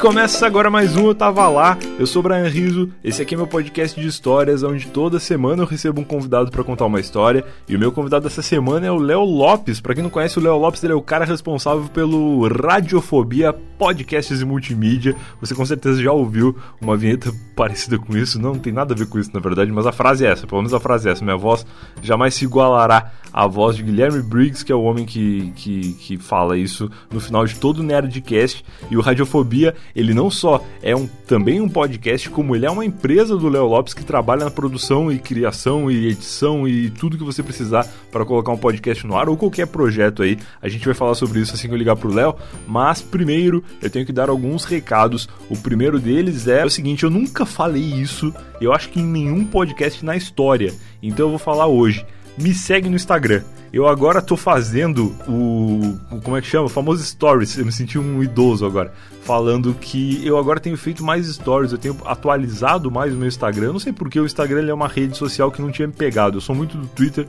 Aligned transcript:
começa 0.00 0.46
agora 0.46 0.70
mais 0.70 0.96
um 0.96 1.08
Eu 1.08 1.14
Tava 1.14 1.46
Lá. 1.46 1.76
Eu 1.98 2.06
sou 2.06 2.20
o 2.20 2.22
Brian 2.22 2.48
Riso, 2.48 2.90
esse 3.04 3.20
aqui 3.20 3.34
é 3.34 3.36
meu 3.36 3.46
podcast 3.46 4.00
de 4.00 4.06
histórias, 4.06 4.62
onde 4.62 4.86
toda 4.86 5.20
semana 5.20 5.62
eu 5.62 5.66
recebo 5.66 6.00
um 6.00 6.04
convidado 6.04 6.50
para 6.50 6.64
contar 6.64 6.86
uma 6.86 6.98
história. 6.98 7.44
E 7.68 7.76
o 7.76 7.78
meu 7.78 7.92
convidado 7.92 8.24
dessa 8.24 8.40
semana 8.40 8.86
é 8.86 8.90
o 8.90 8.96
Léo 8.96 9.20
Lopes. 9.20 9.78
Para 9.78 9.92
quem 9.92 10.02
não 10.02 10.08
conhece, 10.08 10.38
o 10.38 10.42
Léo 10.42 10.56
Lopes 10.56 10.82
ele 10.82 10.94
é 10.94 10.96
o 10.96 11.02
cara 11.02 11.26
responsável 11.26 11.84
pelo 11.92 12.48
Radiofobia 12.48 13.52
Podcasts 13.52 14.40
e 14.40 14.44
Multimídia. 14.44 15.14
Você 15.38 15.54
com 15.54 15.66
certeza 15.66 16.02
já 16.02 16.12
ouviu 16.12 16.56
uma 16.80 16.96
vinheta 16.96 17.30
parecida 17.54 17.98
com 17.98 18.16
isso. 18.16 18.40
Não 18.40 18.58
tem 18.58 18.72
nada 18.72 18.94
a 18.94 18.96
ver 18.96 19.06
com 19.06 19.18
isso, 19.18 19.30
na 19.34 19.40
verdade, 19.40 19.70
mas 19.70 19.86
a 19.86 19.92
frase 19.92 20.24
é 20.24 20.30
essa, 20.30 20.46
pelo 20.46 20.62
menos 20.62 20.72
a 20.72 20.80
frase 20.80 21.10
é 21.10 21.12
essa. 21.12 21.22
Minha 21.22 21.36
voz 21.36 21.66
jamais 22.00 22.34
se 22.34 22.46
igualará 22.46 23.12
à 23.32 23.46
voz 23.46 23.76
de 23.76 23.82
Guilherme 23.82 24.22
Briggs, 24.22 24.64
que 24.64 24.72
é 24.72 24.74
o 24.74 24.82
homem 24.82 25.04
que, 25.04 25.52
que, 25.56 25.92
que 25.92 26.18
fala 26.18 26.56
isso 26.56 26.90
no 27.10 27.20
final 27.20 27.44
de 27.44 27.56
todo 27.56 27.80
o 27.80 27.82
Nerdcast. 27.82 28.64
E 28.90 28.96
o 28.96 29.00
Radiofobia 29.00 29.74
ele 29.94 30.14
não 30.14 30.30
só 30.30 30.64
é 30.82 30.94
um, 30.94 31.06
também 31.26 31.60
um 31.60 31.68
podcast, 31.68 32.28
como 32.30 32.54
ele 32.54 32.66
é 32.66 32.70
uma 32.70 32.84
empresa 32.84 33.36
do 33.36 33.48
Léo 33.48 33.66
Lopes 33.66 33.94
que 33.94 34.04
trabalha 34.04 34.44
na 34.44 34.50
produção 34.50 35.10
e 35.10 35.18
criação 35.18 35.90
e 35.90 36.08
edição 36.08 36.66
e 36.66 36.90
tudo 36.90 37.18
que 37.18 37.24
você 37.24 37.42
precisar 37.42 37.86
para 38.10 38.24
colocar 38.24 38.52
um 38.52 38.56
podcast 38.56 39.06
no 39.06 39.16
ar 39.16 39.28
ou 39.28 39.36
qualquer 39.36 39.66
projeto 39.66 40.22
aí. 40.22 40.38
A 40.60 40.68
gente 40.68 40.84
vai 40.84 40.94
falar 40.94 41.14
sobre 41.14 41.40
isso 41.40 41.54
assim 41.54 41.68
que 41.68 41.74
eu 41.74 41.78
ligar 41.78 41.96
pro 41.96 42.12
Léo, 42.12 42.34
mas 42.66 43.00
primeiro 43.00 43.62
eu 43.82 43.90
tenho 43.90 44.06
que 44.06 44.12
dar 44.12 44.28
alguns 44.28 44.64
recados. 44.64 45.28
O 45.48 45.56
primeiro 45.56 45.98
deles 45.98 46.46
é 46.46 46.64
o 46.64 46.70
seguinte, 46.70 47.04
eu 47.04 47.10
nunca 47.10 47.44
falei 47.44 47.82
isso, 47.82 48.32
eu 48.60 48.72
acho 48.72 48.88
que 48.90 49.00
em 49.00 49.06
nenhum 49.06 49.44
podcast 49.44 50.04
na 50.04 50.16
história. 50.16 50.72
Então 51.02 51.26
eu 51.26 51.30
vou 51.30 51.38
falar 51.38 51.66
hoje. 51.66 52.04
Me 52.40 52.54
segue 52.54 52.88
no 52.88 52.96
Instagram. 52.96 53.42
Eu 53.70 53.86
agora 53.86 54.22
tô 54.22 54.36
fazendo 54.36 55.14
o, 55.28 55.98
o, 56.10 56.20
Como 56.22 56.36
é 56.36 56.40
que 56.40 56.46
chama? 56.46 56.64
O 56.64 56.68
famoso 56.70 57.04
stories. 57.04 57.58
Eu 57.58 57.66
me 57.66 57.70
senti 57.70 57.98
um 57.98 58.22
idoso 58.22 58.64
agora. 58.64 58.92
Falando 59.22 59.74
que 59.74 60.26
eu 60.26 60.38
agora 60.38 60.58
tenho 60.58 60.76
feito 60.76 61.04
mais 61.04 61.26
stories, 61.26 61.70
eu 61.70 61.78
tenho 61.78 61.96
atualizado 62.06 62.90
mais 62.90 63.12
o 63.12 63.16
meu 63.16 63.28
Instagram. 63.28 63.66
Eu 63.66 63.72
não 63.74 63.78
sei 63.78 63.92
porque 63.92 64.18
o 64.18 64.24
Instagram 64.24 64.66
é 64.66 64.72
uma 64.72 64.88
rede 64.88 65.16
social 65.16 65.52
que 65.52 65.60
não 65.60 65.70
tinha 65.70 65.86
me 65.86 65.92
pegado. 65.92 66.38
Eu 66.38 66.40
sou 66.40 66.54
muito 66.54 66.78
do 66.78 66.86
Twitter 66.88 67.26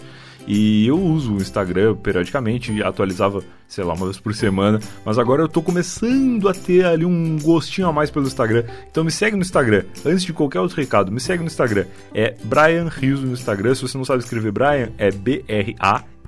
e 0.47 0.87
eu 0.87 0.99
uso 0.99 1.33
o 1.33 1.37
Instagram 1.37 1.95
periodicamente, 1.95 2.81
atualizava, 2.83 3.43
sei 3.67 3.83
lá, 3.83 3.93
uma 3.93 4.05
vez 4.05 4.19
por 4.19 4.33
semana, 4.33 4.79
mas 5.05 5.17
agora 5.17 5.41
eu 5.41 5.47
tô 5.47 5.61
começando 5.61 6.47
a 6.49 6.53
ter 6.53 6.85
ali 6.85 7.05
um 7.05 7.37
gostinho 7.39 7.87
a 7.87 7.93
mais 7.93 8.09
pelo 8.09 8.27
Instagram. 8.27 8.63
Então 8.89 9.03
me 9.03 9.11
segue 9.11 9.35
no 9.35 9.41
Instagram. 9.41 9.83
Antes 10.05 10.23
de 10.23 10.33
qualquer 10.33 10.59
outro 10.59 10.77
recado, 10.77 11.11
me 11.11 11.19
segue 11.19 11.41
no 11.41 11.47
Instagram. 11.47 11.85
É 12.13 12.35
Brian 12.43 12.89
Riso 12.89 13.25
no 13.25 13.33
Instagram. 13.33 13.75
Se 13.75 13.81
você 13.81 13.97
não 13.97 14.05
sabe 14.05 14.23
escrever 14.23 14.51
Brian, 14.51 14.89
é 14.97 15.11
B 15.11 15.43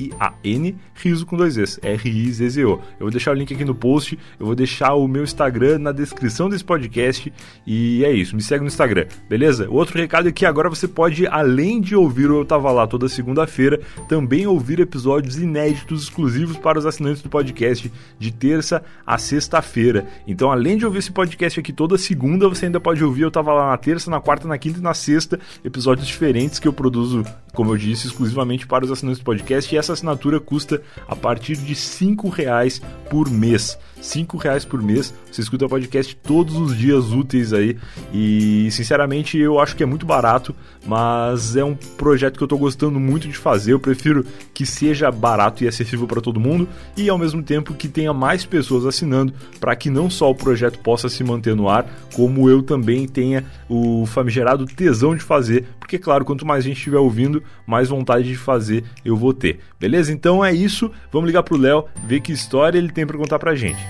R 0.04 0.16
A 0.20 0.34
I-A-N, 0.44 0.76
Riso 0.94 1.26
com 1.26 1.38
dois 1.38 1.58
Es, 1.58 1.80
R-I-Z-Z-O. 1.82 2.72
Eu 2.72 2.80
vou 3.00 3.12
deixar 3.12 3.32
o 3.32 3.34
link 3.34 3.54
aqui 3.54 3.66
no 3.66 3.76
post, 3.76 4.18
eu 4.40 4.46
vou 4.46 4.56
deixar 4.56 4.94
o 4.94 5.08
meu 5.08 5.24
Instagram 5.24 5.80
na 5.80 5.92
descrição 5.92 6.50
desse 6.50 6.64
podcast 6.64 7.32
e 7.66 8.04
é 8.04 8.12
isso, 8.12 8.36
me 8.36 8.42
segue 8.42 8.62
no 8.62 8.68
Instagram, 8.68 9.06
beleza? 9.30 9.68
Outro 9.70 9.98
recado 9.98 10.28
é 10.28 10.32
que 10.32 10.46
agora 10.46 10.70
você 10.70 10.88
pode, 10.88 11.28
além 11.28 11.82
de 11.82 11.96
ouvir 11.96 12.30
o 12.30 12.40
Eu 12.40 12.46
Tava 12.46 12.72
Lá 12.72 12.88
toda 12.88 13.08
segunda-feira, 13.08 13.80
também 14.08 14.48
ouvir 14.48 14.80
episódios 14.80 15.38
inéditos 15.38 16.04
exclusivos 16.04 16.58
para 16.58 16.80
os 16.80 16.86
assinantes 16.86 17.22
do 17.22 17.30
podcast 17.30 17.92
de 18.20 18.32
terça 18.32 18.84
a 19.06 19.18
sexta-feira. 19.18 20.06
Então, 20.28 20.52
além 20.52 20.78
de 20.78 20.86
ouvir 20.86 21.00
esse 21.00 21.12
podcast 21.12 21.60
aqui 21.60 21.74
toda 21.74 21.98
segunda, 21.98 22.48
você 22.48 22.66
ainda 22.66 22.80
pode 22.80 23.04
ouvir 23.04 23.24
Eu 23.24 23.32
Tava 23.32 23.54
Lá 23.54 23.72
na 23.72 23.78
terça, 23.78 24.10
na 24.10 24.20
quarta, 24.20 24.48
na 24.48 24.58
quinta 24.58 24.80
e 24.80 24.82
na 24.82 24.94
sexta, 24.94 25.40
episódios 25.64 26.08
diferentes 26.08 26.60
que 26.60 26.68
eu 26.68 26.74
produzo, 26.74 27.24
como 27.54 27.72
eu 27.72 27.78
disse, 27.78 28.08
exclusivamente 28.08 28.66
para 28.66 28.84
os 28.84 28.92
assinantes 28.92 29.20
do 29.20 29.26
podcast 29.26 29.74
e 29.74 29.78
essa 29.78 29.94
assinatura 29.94 30.40
custa 30.40 30.82
a 31.08 31.16
partir 31.16 31.56
de 31.56 31.76
cinco 31.76 32.28
reais 32.28 32.82
por 33.10 33.30
mês. 33.30 33.78
Cinco 34.02 34.38
reais 34.38 34.66
por 34.66 34.82
mês, 34.82 35.14
você 35.32 35.40
escuta 35.42 35.66
o 35.66 35.70
podcast 35.70 36.14
todos 36.18 36.56
os 36.58 36.76
dias 36.76 37.12
úteis 37.12 37.54
aí 37.54 37.78
e 38.14 38.70
sinceramente 38.72 39.38
eu 39.38 39.60
acho 39.60 39.78
que 39.78 39.84
é 39.84 39.86
muito 39.86 40.06
barato, 40.06 40.54
mas 40.86 41.56
é 41.56 41.64
um 41.64 41.76
projeto 41.76 42.36
que 42.36 42.44
eu 42.44 42.46
estou 42.46 42.60
gostando 42.60 43.00
muito 43.00 43.30
de 43.30 43.38
fazer. 43.38 43.72
Eu 43.72 43.80
prefiro 43.80 44.26
que 44.54 44.66
seja 44.66 45.10
barato 45.10 45.64
e 45.64 45.68
acessível 45.68 46.08
para 46.08 46.20
todo 46.20 46.40
mundo 46.40 46.68
e 46.98 47.08
ao 47.08 47.18
mesmo 47.18 47.42
tempo 47.42 47.74
que 47.74 47.88
tenha 47.88 48.14
mais 48.14 48.46
pessoas 48.46 48.86
assinando 48.86 49.34
para 49.60 49.76
que 49.76 49.90
não 49.90 50.10
só 50.10 50.30
o 50.30 50.36
projeto 50.36 50.80
possa 50.80 51.08
se 51.08 51.24
manter 51.24 51.56
no 51.56 51.70
ar, 51.70 51.86
como 52.14 52.50
eu 52.50 52.62
também 52.64 53.08
tenha 53.08 53.46
o 53.70 54.06
famigerado 54.06 54.66
tesão 54.66 55.16
de 55.16 55.22
fazer, 55.22 55.66
porque 55.80 56.00
claro, 56.00 56.26
quanto 56.26 56.46
mais 56.46 56.64
gente 56.64 56.78
estiver 56.78 56.98
ouvindo, 56.98 57.43
mais 57.66 57.90
vontade 57.90 58.28
de 58.28 58.36
fazer 58.36 58.84
eu 59.04 59.16
vou 59.16 59.34
ter. 59.34 59.60
Beleza? 59.80 60.12
Então 60.12 60.44
é 60.44 60.54
isso. 60.54 60.92
Vamos 61.12 61.28
ligar 61.28 61.44
pro 61.44 61.58
Léo, 61.58 61.86
ver 62.06 62.22
que 62.22 62.32
história 62.32 62.78
ele 62.78 62.92
tem 62.92 63.06
para 63.06 63.18
contar 63.18 63.40
pra 63.40 63.56
gente. 63.56 63.82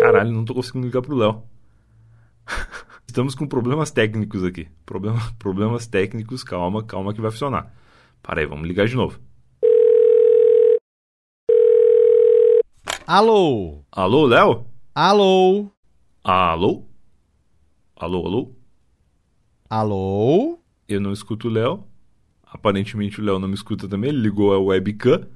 Caralho, 0.00 0.32
não 0.32 0.44
tô 0.44 0.54
conseguindo 0.54 0.86
ligar 0.86 1.02
pro 1.02 1.16
Léo. 1.16 1.42
Estamos 3.06 3.34
com 3.34 3.46
problemas 3.46 3.90
técnicos 3.90 4.44
aqui. 4.44 4.68
Problema, 4.86 5.20
problemas 5.38 5.86
técnicos, 5.86 6.44
calma, 6.44 6.82
calma 6.84 7.12
que 7.12 7.20
vai 7.20 7.30
funcionar. 7.30 7.72
Para 8.22 8.40
aí, 8.40 8.46
vamos 8.46 8.66
ligar 8.68 8.86
de 8.86 8.94
novo. 8.94 9.18
Alô? 13.06 13.82
Alô, 13.90 14.26
Léo? 14.26 14.66
Alô? 14.94 15.70
Alô? 16.22 16.84
Alô, 17.96 18.26
alô? 18.26 18.57
Alô? 19.70 20.58
Eu 20.88 20.98
não 20.98 21.12
escuto 21.12 21.48
o 21.48 21.50
Léo. 21.50 21.84
Aparentemente 22.50 23.20
o 23.20 23.24
Léo 23.24 23.38
não 23.38 23.48
me 23.48 23.54
escuta 23.54 23.86
também. 23.86 24.08
Ele 24.08 24.20
ligou 24.20 24.54
a 24.54 24.58
webcam. 24.58 25.26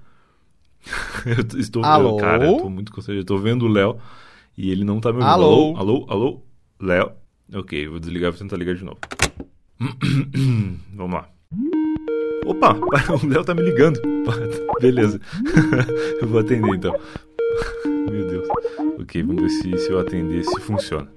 eu 1.26 1.60
estou 1.60 1.84
Alô? 1.84 2.16
Cara, 2.16 2.47
eu 2.47 2.56
tô 2.56 2.70
muito 2.70 2.91
constrangido. 2.91 3.22
Eu 3.22 3.26
tô 3.26 3.37
vendo 3.37 3.66
o 3.66 3.69
Léo 3.69 3.98
e 4.56 4.70
ele 4.70 4.84
não 4.84 5.00
tá 5.00 5.12
me 5.12 5.19
ouvindo. 5.19 5.31
Alô? 5.31 5.76
Alô, 5.76 6.06
alô? 6.09 6.43
Léo? 6.81 7.12
Ok, 7.54 7.87
vou 7.88 8.00
desligar 8.00 8.28
e 8.28 8.31
vou 8.32 8.38
tentar 8.38 8.56
ligar 8.56 8.75
de 8.75 8.84
novo. 8.84 8.98
Vamos 10.94 11.14
lá. 11.14 11.28
Opa, 12.47 12.75
o 13.22 13.26
Léo 13.26 13.44
tá 13.44 13.54
me 13.54 13.62
ligando. 13.62 14.00
Beleza. 14.81 15.20
eu 16.22 16.26
vou 16.26 16.41
atender 16.41 16.75
então. 16.75 16.99
Meu 18.10 18.26
Deus. 18.26 18.49
Ok, 18.99 19.22
vamos 19.22 19.43
ver 19.43 19.50
se, 19.50 19.78
se 19.78 19.91
eu 19.91 19.99
atender 19.99 20.43
se 20.43 20.60
funciona. 20.60 21.10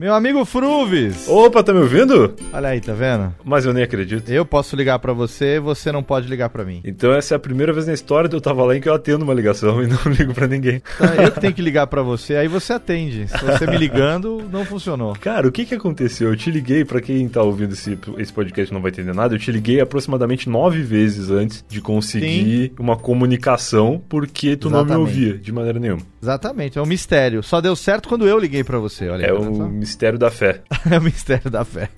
Meu 0.00 0.14
amigo 0.14 0.42
Fruves! 0.46 1.28
Opa, 1.28 1.62
tá 1.62 1.74
me 1.74 1.80
ouvindo? 1.80 2.34
Olha 2.54 2.70
aí, 2.70 2.80
tá 2.80 2.94
vendo? 2.94 3.34
Mas 3.44 3.66
eu 3.66 3.74
nem 3.74 3.82
acredito. 3.82 4.30
Eu 4.30 4.46
posso 4.46 4.74
ligar 4.74 4.98
pra 4.98 5.12
você, 5.12 5.60
você 5.60 5.92
não 5.92 6.02
pode 6.02 6.26
ligar 6.26 6.48
pra 6.48 6.64
mim. 6.64 6.80
Então 6.82 7.12
essa 7.12 7.34
é 7.34 7.36
a 7.36 7.38
primeira 7.38 7.70
vez 7.70 7.86
na 7.86 7.92
história 7.92 8.26
de 8.26 8.34
eu 8.34 8.40
tava 8.40 8.64
lá 8.64 8.74
em 8.74 8.80
que 8.80 8.88
eu 8.88 8.94
atendo 8.94 9.24
uma 9.24 9.34
ligação 9.34 9.76
e 9.84 9.86
não 9.86 9.98
ligo 10.10 10.32
pra 10.32 10.46
ninguém. 10.46 10.80
Então, 10.94 11.22
eu 11.22 11.30
que 11.30 11.40
tenho 11.40 11.52
que 11.52 11.60
ligar 11.60 11.86
pra 11.86 12.00
você, 12.00 12.34
aí 12.34 12.48
você 12.48 12.72
atende. 12.72 13.28
Se 13.28 13.44
você 13.44 13.66
me 13.66 13.76
ligando, 13.76 14.42
não 14.50 14.64
funcionou. 14.64 15.12
Cara, 15.20 15.46
o 15.46 15.52
que 15.52 15.66
que 15.66 15.74
aconteceu? 15.74 16.30
Eu 16.30 16.36
te 16.36 16.50
liguei, 16.50 16.82
pra 16.82 17.02
quem 17.02 17.28
tá 17.28 17.42
ouvindo 17.42 17.74
esse, 17.74 17.98
esse 18.16 18.32
podcast 18.32 18.72
não 18.72 18.80
vai 18.80 18.90
entender 18.90 19.14
nada, 19.14 19.34
eu 19.34 19.38
te 19.38 19.52
liguei 19.52 19.82
aproximadamente 19.82 20.48
nove 20.48 20.80
vezes 20.80 21.30
antes 21.30 21.62
de 21.68 21.78
conseguir 21.82 22.72
uma 22.80 22.96
comunicação 22.96 24.02
porque 24.08 24.56
tu 24.56 24.70
não 24.70 24.78
me 24.78 24.92
Exatamente. 24.92 25.10
ouvia 25.10 25.34
de 25.36 25.52
maneira 25.52 25.78
nenhuma. 25.78 26.00
Exatamente, 26.22 26.78
é 26.78 26.82
um 26.82 26.86
mistério. 26.86 27.42
Só 27.42 27.60
deu 27.60 27.74
certo 27.74 28.08
quando 28.08 28.26
eu 28.28 28.38
liguei 28.38 28.62
pra 28.62 28.78
você, 28.78 29.08
olha 29.08 29.24
É 29.24 29.28
tá 29.28 29.34
o 29.34 29.42
vendo 29.42 29.56
só? 29.56 29.64
mistério 29.68 30.18
da 30.18 30.30
fé, 30.30 30.60
é 30.90 30.98
o 30.98 31.02
mistério 31.02 31.50
da 31.50 31.64
fé. 31.64 31.88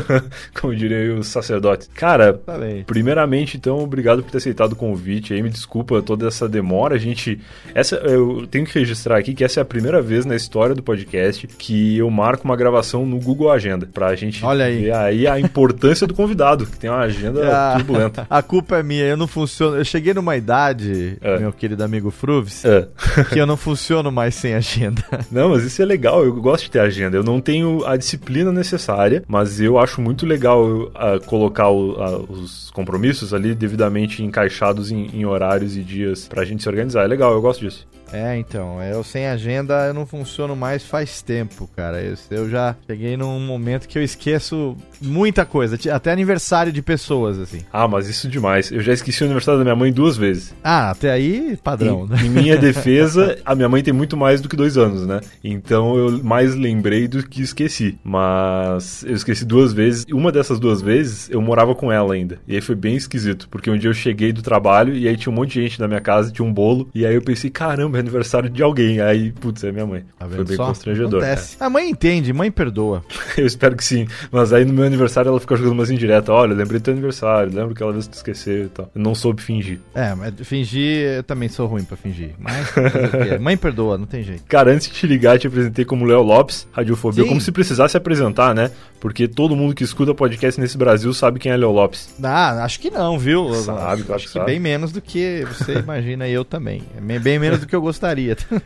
como 0.60 0.74
diria 0.74 1.14
os 1.14 1.28
sacerdotes. 1.28 1.88
Cara, 1.94 2.40
Falei. 2.44 2.84
Primeiramente, 2.84 3.56
então, 3.56 3.78
obrigado 3.78 4.22
por 4.22 4.30
ter 4.30 4.38
aceitado 4.38 4.72
o 4.72 4.76
convite. 4.76 5.32
Aí 5.34 5.42
me 5.42 5.48
desculpa 5.50 6.02
toda 6.02 6.26
essa 6.28 6.48
demora. 6.48 6.94
A 6.94 6.98
gente, 6.98 7.40
essa 7.74 7.96
eu 7.96 8.46
tenho 8.46 8.64
que 8.66 8.78
registrar 8.78 9.18
aqui 9.18 9.34
que 9.34 9.44
essa 9.44 9.60
é 9.60 9.62
a 9.62 9.64
primeira 9.64 10.02
vez 10.02 10.24
na 10.24 10.36
história 10.36 10.74
do 10.74 10.82
podcast 10.82 11.46
que 11.46 11.96
eu 11.96 12.10
marco 12.10 12.44
uma 12.44 12.56
gravação 12.56 13.06
no 13.06 13.18
Google 13.18 13.50
Agenda 13.50 13.86
pra 13.92 14.14
gente 14.14 14.44
Olha 14.44 14.66
aí. 14.66 14.82
ver 14.82 14.94
aí 14.94 15.26
a 15.26 15.38
importância 15.40 16.06
do 16.06 16.14
convidado, 16.14 16.66
que 16.66 16.78
tem 16.78 16.90
uma 16.90 17.00
agenda 17.00 17.42
Ah, 17.52 17.74
turbulenta. 17.76 18.26
a 18.28 18.42
culpa 18.42 18.76
é 18.78 18.82
minha, 18.82 19.04
eu 19.04 19.16
não 19.16 19.26
funciono. 19.26 19.76
Eu 19.76 19.84
cheguei 19.84 20.12
numa 20.14 20.36
idade, 20.36 21.16
É. 21.20 21.38
meu 21.38 21.52
querido 21.52 21.82
amigo 21.84 22.10
Fruves, 22.10 22.64
É. 22.64 22.88
que 23.32 23.38
eu 23.38 23.46
não 23.46 23.56
funciono 23.62 24.10
mais 24.12 24.34
sem 24.34 24.54
agenda. 24.54 25.02
Não, 25.30 25.50
mas 25.50 25.64
isso 25.64 25.80
é 25.80 25.84
legal, 25.84 26.24
eu 26.24 26.34
gosto 26.34 26.64
de 26.64 26.70
ter 26.72 26.80
agenda. 26.80 27.16
Eu 27.16 27.22
não 27.24 27.40
tenho 27.40 27.84
a 27.86 27.96
disciplina 27.96 28.50
necessária, 28.52 29.22
mas 29.28 29.60
eu 29.60 29.78
acho 29.78 30.00
muito 30.00 30.26
legal 30.26 30.90
ah, 30.94 31.18
colocar 31.24 31.70
o- 31.70 31.96
ah, 32.00 32.16
os 32.30 32.70
compromissos 32.72 33.32
ali 33.32 33.54
devidamente 33.54 34.22
encaixados 34.22 34.90
em, 34.90 35.06
em 35.14 35.24
horários 35.24 35.76
e 35.76 35.82
dias 35.82 36.26
pra 36.28 36.44
gente 36.44 36.62
se 36.62 36.68
organizar. 36.68 37.04
É 37.04 37.06
legal, 37.06 37.32
eu 37.32 37.40
gosto 37.40 37.60
disso. 37.60 37.86
É, 38.12 38.36
então, 38.36 38.82
eu 38.82 39.02
sem 39.02 39.26
agenda 39.26 39.86
eu 39.86 39.94
não 39.94 40.06
funciono 40.06 40.54
mais 40.54 40.84
faz 40.84 41.22
tempo, 41.22 41.68
cara. 41.74 42.00
Eu, 42.02 42.14
eu 42.30 42.50
já 42.50 42.76
cheguei 42.86 43.16
num 43.16 43.40
momento 43.40 43.88
que 43.88 43.98
eu 43.98 44.02
esqueço 44.02 44.76
muita 45.00 45.44
coisa, 45.44 45.78
até 45.92 46.12
aniversário 46.12 46.72
de 46.72 46.82
pessoas, 46.82 47.38
assim. 47.38 47.60
Ah, 47.72 47.88
mas 47.88 48.08
isso 48.08 48.28
demais. 48.28 48.70
Eu 48.70 48.80
já 48.80 48.92
esqueci 48.92 49.22
o 49.22 49.26
aniversário 49.26 49.58
da 49.58 49.64
minha 49.64 49.76
mãe 49.76 49.92
duas 49.92 50.16
vezes. 50.16 50.54
Ah, 50.62 50.90
até 50.90 51.10
aí, 51.10 51.56
padrão, 51.62 52.06
né? 52.06 52.18
Em, 52.22 52.26
em 52.26 52.30
minha 52.30 52.56
defesa, 52.58 53.38
a 53.44 53.54
minha 53.54 53.68
mãe 53.68 53.82
tem 53.82 53.92
muito 53.94 54.16
mais 54.16 54.40
do 54.40 54.48
que 54.48 54.56
dois 54.56 54.76
anos, 54.76 55.06
né? 55.06 55.20
Então 55.42 55.96
eu 55.96 56.22
mais 56.22 56.54
lembrei 56.54 57.08
do 57.08 57.26
que 57.26 57.42
esqueci. 57.42 57.98
Mas 58.04 59.04
eu 59.04 59.14
esqueci 59.14 59.44
duas 59.44 59.72
vezes. 59.72 60.04
E 60.06 60.14
Uma 60.14 60.30
dessas 60.30 60.60
duas 60.60 60.80
vezes 60.80 61.30
eu 61.30 61.40
morava 61.40 61.74
com 61.74 61.90
ela 61.90 62.14
ainda. 62.14 62.38
E 62.46 62.54
aí 62.54 62.60
foi 62.60 62.74
bem 62.74 62.94
esquisito, 62.94 63.48
porque 63.48 63.70
um 63.70 63.78
dia 63.78 63.90
eu 63.90 63.94
cheguei 63.94 64.32
do 64.32 64.42
trabalho 64.42 64.94
e 64.94 65.08
aí 65.08 65.16
tinha 65.16 65.32
um 65.32 65.36
monte 65.36 65.54
de 65.54 65.62
gente 65.62 65.80
na 65.80 65.88
minha 65.88 66.00
casa, 66.00 66.30
tinha 66.30 66.46
um 66.46 66.52
bolo. 66.52 66.88
E 66.94 67.06
aí 67.06 67.14
eu 67.14 67.22
pensei, 67.22 67.50
caramba, 67.50 67.98
é 67.98 68.01
aniversário 68.02 68.50
de 68.50 68.62
alguém. 68.62 69.00
Aí, 69.00 69.32
putz, 69.32 69.64
é 69.64 69.72
minha 69.72 69.86
mãe. 69.86 70.04
Tá 70.18 70.26
foi 70.28 70.44
bem 70.44 70.56
só? 70.56 70.66
constrangedor. 70.66 71.22
Acontece. 71.22 71.56
A 71.60 71.70
mãe 71.70 71.88
entende, 71.90 72.32
mãe 72.32 72.50
perdoa. 72.50 73.02
Eu 73.36 73.46
espero 73.46 73.74
que 73.76 73.84
sim. 73.84 74.06
Mas 74.30 74.52
aí 74.52 74.64
no 74.64 74.72
meu 74.72 74.84
aniversário 74.84 75.28
ela 75.28 75.40
ficou 75.40 75.56
jogando 75.56 75.72
umas 75.72 75.90
indiretas. 75.90 76.28
Olha, 76.28 76.54
lembrei 76.54 76.78
do 76.80 76.84
teu 76.84 76.92
aniversário, 76.92 77.48
lembro 77.52 77.68
que 77.68 77.74
aquela 77.74 77.92
vez 77.92 78.06
que 78.06 78.12
tu 78.12 78.16
esqueceu 78.16 78.64
e 78.64 78.68
tal. 78.68 78.90
Eu 78.94 79.00
não 79.02 79.14
soube 79.14 79.40
fingir. 79.42 79.80
É, 79.94 80.14
mas 80.14 80.34
fingir, 80.42 81.16
eu 81.16 81.22
também 81.22 81.48
sou 81.48 81.66
ruim 81.66 81.84
pra 81.84 81.96
fingir. 81.96 82.30
Mas, 82.38 82.66
mãe 83.40 83.56
perdoa, 83.56 83.96
não 83.96 84.06
tem 84.06 84.22
jeito. 84.22 84.42
Cara, 84.48 84.72
antes 84.72 84.88
de 84.88 84.92
te 84.94 85.06
ligar, 85.06 85.38
te 85.38 85.46
apresentei 85.46 85.84
como 85.84 86.04
Léo 86.04 86.22
Lopes, 86.22 86.66
Radiofobia, 86.72 87.22
Sim. 87.22 87.28
como 87.28 87.40
se 87.40 87.50
precisasse 87.52 87.96
apresentar, 87.96 88.54
né? 88.54 88.70
Porque 89.00 89.26
todo 89.26 89.56
mundo 89.56 89.74
que 89.74 89.82
escuta 89.82 90.14
podcast 90.14 90.60
nesse 90.60 90.78
Brasil 90.78 91.12
sabe 91.12 91.38
quem 91.40 91.50
é 91.50 91.56
Léo 91.56 91.72
Lopes. 91.72 92.14
Ah, 92.22 92.62
acho 92.64 92.78
que 92.78 92.88
não, 92.90 93.18
viu? 93.18 93.52
Sabe, 93.54 94.02
claro 94.04 94.14
acho 94.14 94.26
que 94.26 94.32
que 94.32 94.38
sabe. 94.38 94.46
bem 94.46 94.60
menos 94.60 94.92
do 94.92 95.00
que 95.00 95.44
você 95.48 95.72
imagina 95.78 96.28
e 96.28 96.32
eu 96.32 96.44
também. 96.44 96.82
Bem- 97.00 97.18
bem 97.18 97.38
menos 97.38 97.58
do 97.60 97.66
que 97.66 97.74
eu 97.74 97.80
gostaria. 97.80 97.91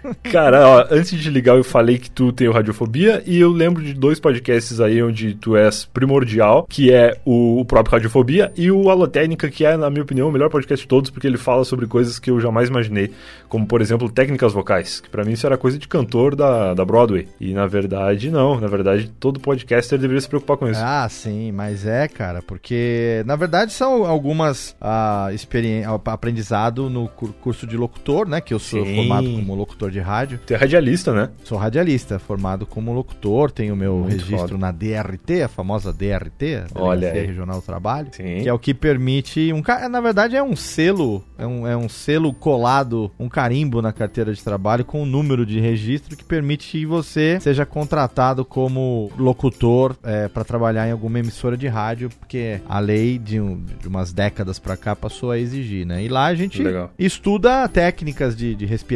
Cara, 0.31 0.67
ó, 0.69 0.87
antes 0.91 1.19
de 1.19 1.31
ligar, 1.31 1.57
eu 1.57 1.65
falei 1.65 1.99
que 1.99 2.11
tu 2.11 2.33
tem 2.33 2.49
o 2.49 2.53
Radiofobia 2.53 3.23
e 3.27 3.39
eu 3.41 3.51
lembro 3.51 3.83
de 3.83 3.93
dois 3.95 4.19
podcasts 4.21 4.81
aí 4.81 5.03
onde 5.03 5.35
tu 5.35 5.57
és 5.57 5.85
primordial, 5.85 6.67
que 6.69 6.93
é 6.93 7.17
o, 7.25 7.65
próprio 7.65 7.93
Radiofobia 7.93 8.53
e 8.57 8.71
o 8.71 8.91
Alotécnica, 8.91 9.49
que 9.49 9.65
é, 9.65 9.77
na 9.77 9.91
minha 9.91 10.03
opinião, 10.03 10.29
o 10.29 10.33
melhor 10.33 10.51
podcast 10.51 10.85
de 10.85 10.89
todos, 10.89 11.11
porque 11.11 11.27
ele 11.27 11.37
fala 11.39 11.65
sobre 11.65 11.87
coisas 11.87 12.19
que 12.19 12.31
eu 12.31 12.41
jamais 12.41 12.69
imaginei, 12.69 13.13
como, 13.49 13.67
por 13.67 13.81
exemplo, 13.81 14.09
técnicas 14.11 14.53
vocais, 14.53 15.01
que 15.01 15.09
pra 15.09 15.25
mim 15.25 15.33
isso 15.33 15.47
era 15.47 15.57
coisa 15.57 15.79
de 15.79 15.87
cantor 15.89 16.35
da, 16.35 16.75
da 16.75 16.85
Broadway. 16.85 17.29
E, 17.41 17.53
na 17.53 17.67
verdade, 17.67 18.31
não. 18.31 18.61
Na 18.61 18.67
verdade, 18.67 19.11
todo 19.21 19.41
podcaster 19.41 19.99
deveria 19.99 20.21
se 20.21 20.29
preocupar 20.29 20.57
com 20.57 20.69
isso. 20.69 20.81
Ah, 20.83 21.07
sim, 21.09 21.53
mas 21.53 21.87
é, 21.87 22.09
cara, 22.09 22.43
porque 22.43 23.23
na 23.27 23.37
verdade 23.37 23.73
são 23.73 24.05
algumas 24.05 24.75
ah, 24.81 25.29
experi- 25.33 25.83
ah, 25.85 25.99
aprendizado 26.13 26.89
no 26.91 27.09
cur- 27.09 27.33
curso 27.41 27.67
de 27.67 27.77
locutor, 27.77 28.29
né? 28.29 28.41
Que 28.41 28.53
eu 28.55 28.59
sou 28.59 28.85
Sim. 28.85 29.06
Formado 29.09 29.31
como 29.33 29.55
locutor 29.55 29.91
de 29.91 30.01
rádio. 30.01 30.39
Tu 30.47 30.55
é 30.55 30.57
radialista, 30.57 31.13
né? 31.13 31.31
Sou 31.45 31.59
radialista, 31.59 32.19
formado 32.19 32.67
como 32.67 32.93
locutor, 32.93 33.51
tenho 33.51 33.75
o 33.75 33.77
meu 33.77 33.97
Muito 33.99 34.13
registro 34.13 34.39
foda. 34.49 34.59
na 34.59 34.73
DRT, 34.73 35.43
a 35.45 35.49
famosa 35.49 35.93
DRT, 35.93 36.65
Olha 36.75 37.01
Delegacia 37.01 37.21
aí. 37.23 37.27
Regional 37.27 37.57
do 37.61 37.63
Trabalho. 37.67 38.09
Sim. 38.13 38.41
Que 38.43 38.49
é 38.49 38.53
o 38.53 38.59
que 38.59 38.73
permite 38.75 39.53
um 39.53 39.63
na 39.91 40.01
verdade 40.01 40.37
é 40.37 40.43
um 40.43 40.55
selo, 40.57 41.25
é 41.39 41.47
um, 41.47 41.67
é 41.67 41.77
um 41.77 41.89
selo 41.89 42.33
colado, 42.33 43.11
um 43.19 43.29
carimbo 43.29 43.83
na 43.83 43.93
carteira 43.93 44.33
de 44.33 44.43
trabalho 44.43 44.85
com 44.85 45.03
um 45.03 45.07
número 45.07 45.45
de 45.45 45.59
registro 45.61 46.17
que 46.17 46.25
permite 46.25 46.71
que 46.71 46.87
você 46.87 47.39
seja 47.41 47.67
contratado 47.67 48.45
como 48.45 49.11
locutor 49.19 49.97
para 50.33 50.45
trabalhar 50.45 50.89
em 50.89 50.93
alguma 50.93 51.19
emissora 51.19 51.57
de 51.57 51.67
rádio, 51.69 52.11
porque 52.19 52.61
a 52.69 52.79
lei 52.79 53.19
de, 53.19 53.41
um- 53.41 53.63
de 53.81 53.89
umas 53.89 54.13
décadas 54.13 54.59
para 54.59 54.77
cá 54.77 54.95
passou 54.97 55.31
a 55.31 55.39
exigir, 55.39 55.85
né? 55.87 56.03
E 56.05 56.09
lá 56.09 56.27
a 56.27 56.35
gente 56.35 56.63
Legal. 56.63 56.91
estuda 56.99 57.69
técnicas 57.69 58.37
de, 58.37 58.55
de 58.55 58.65
respiração, 58.67 58.96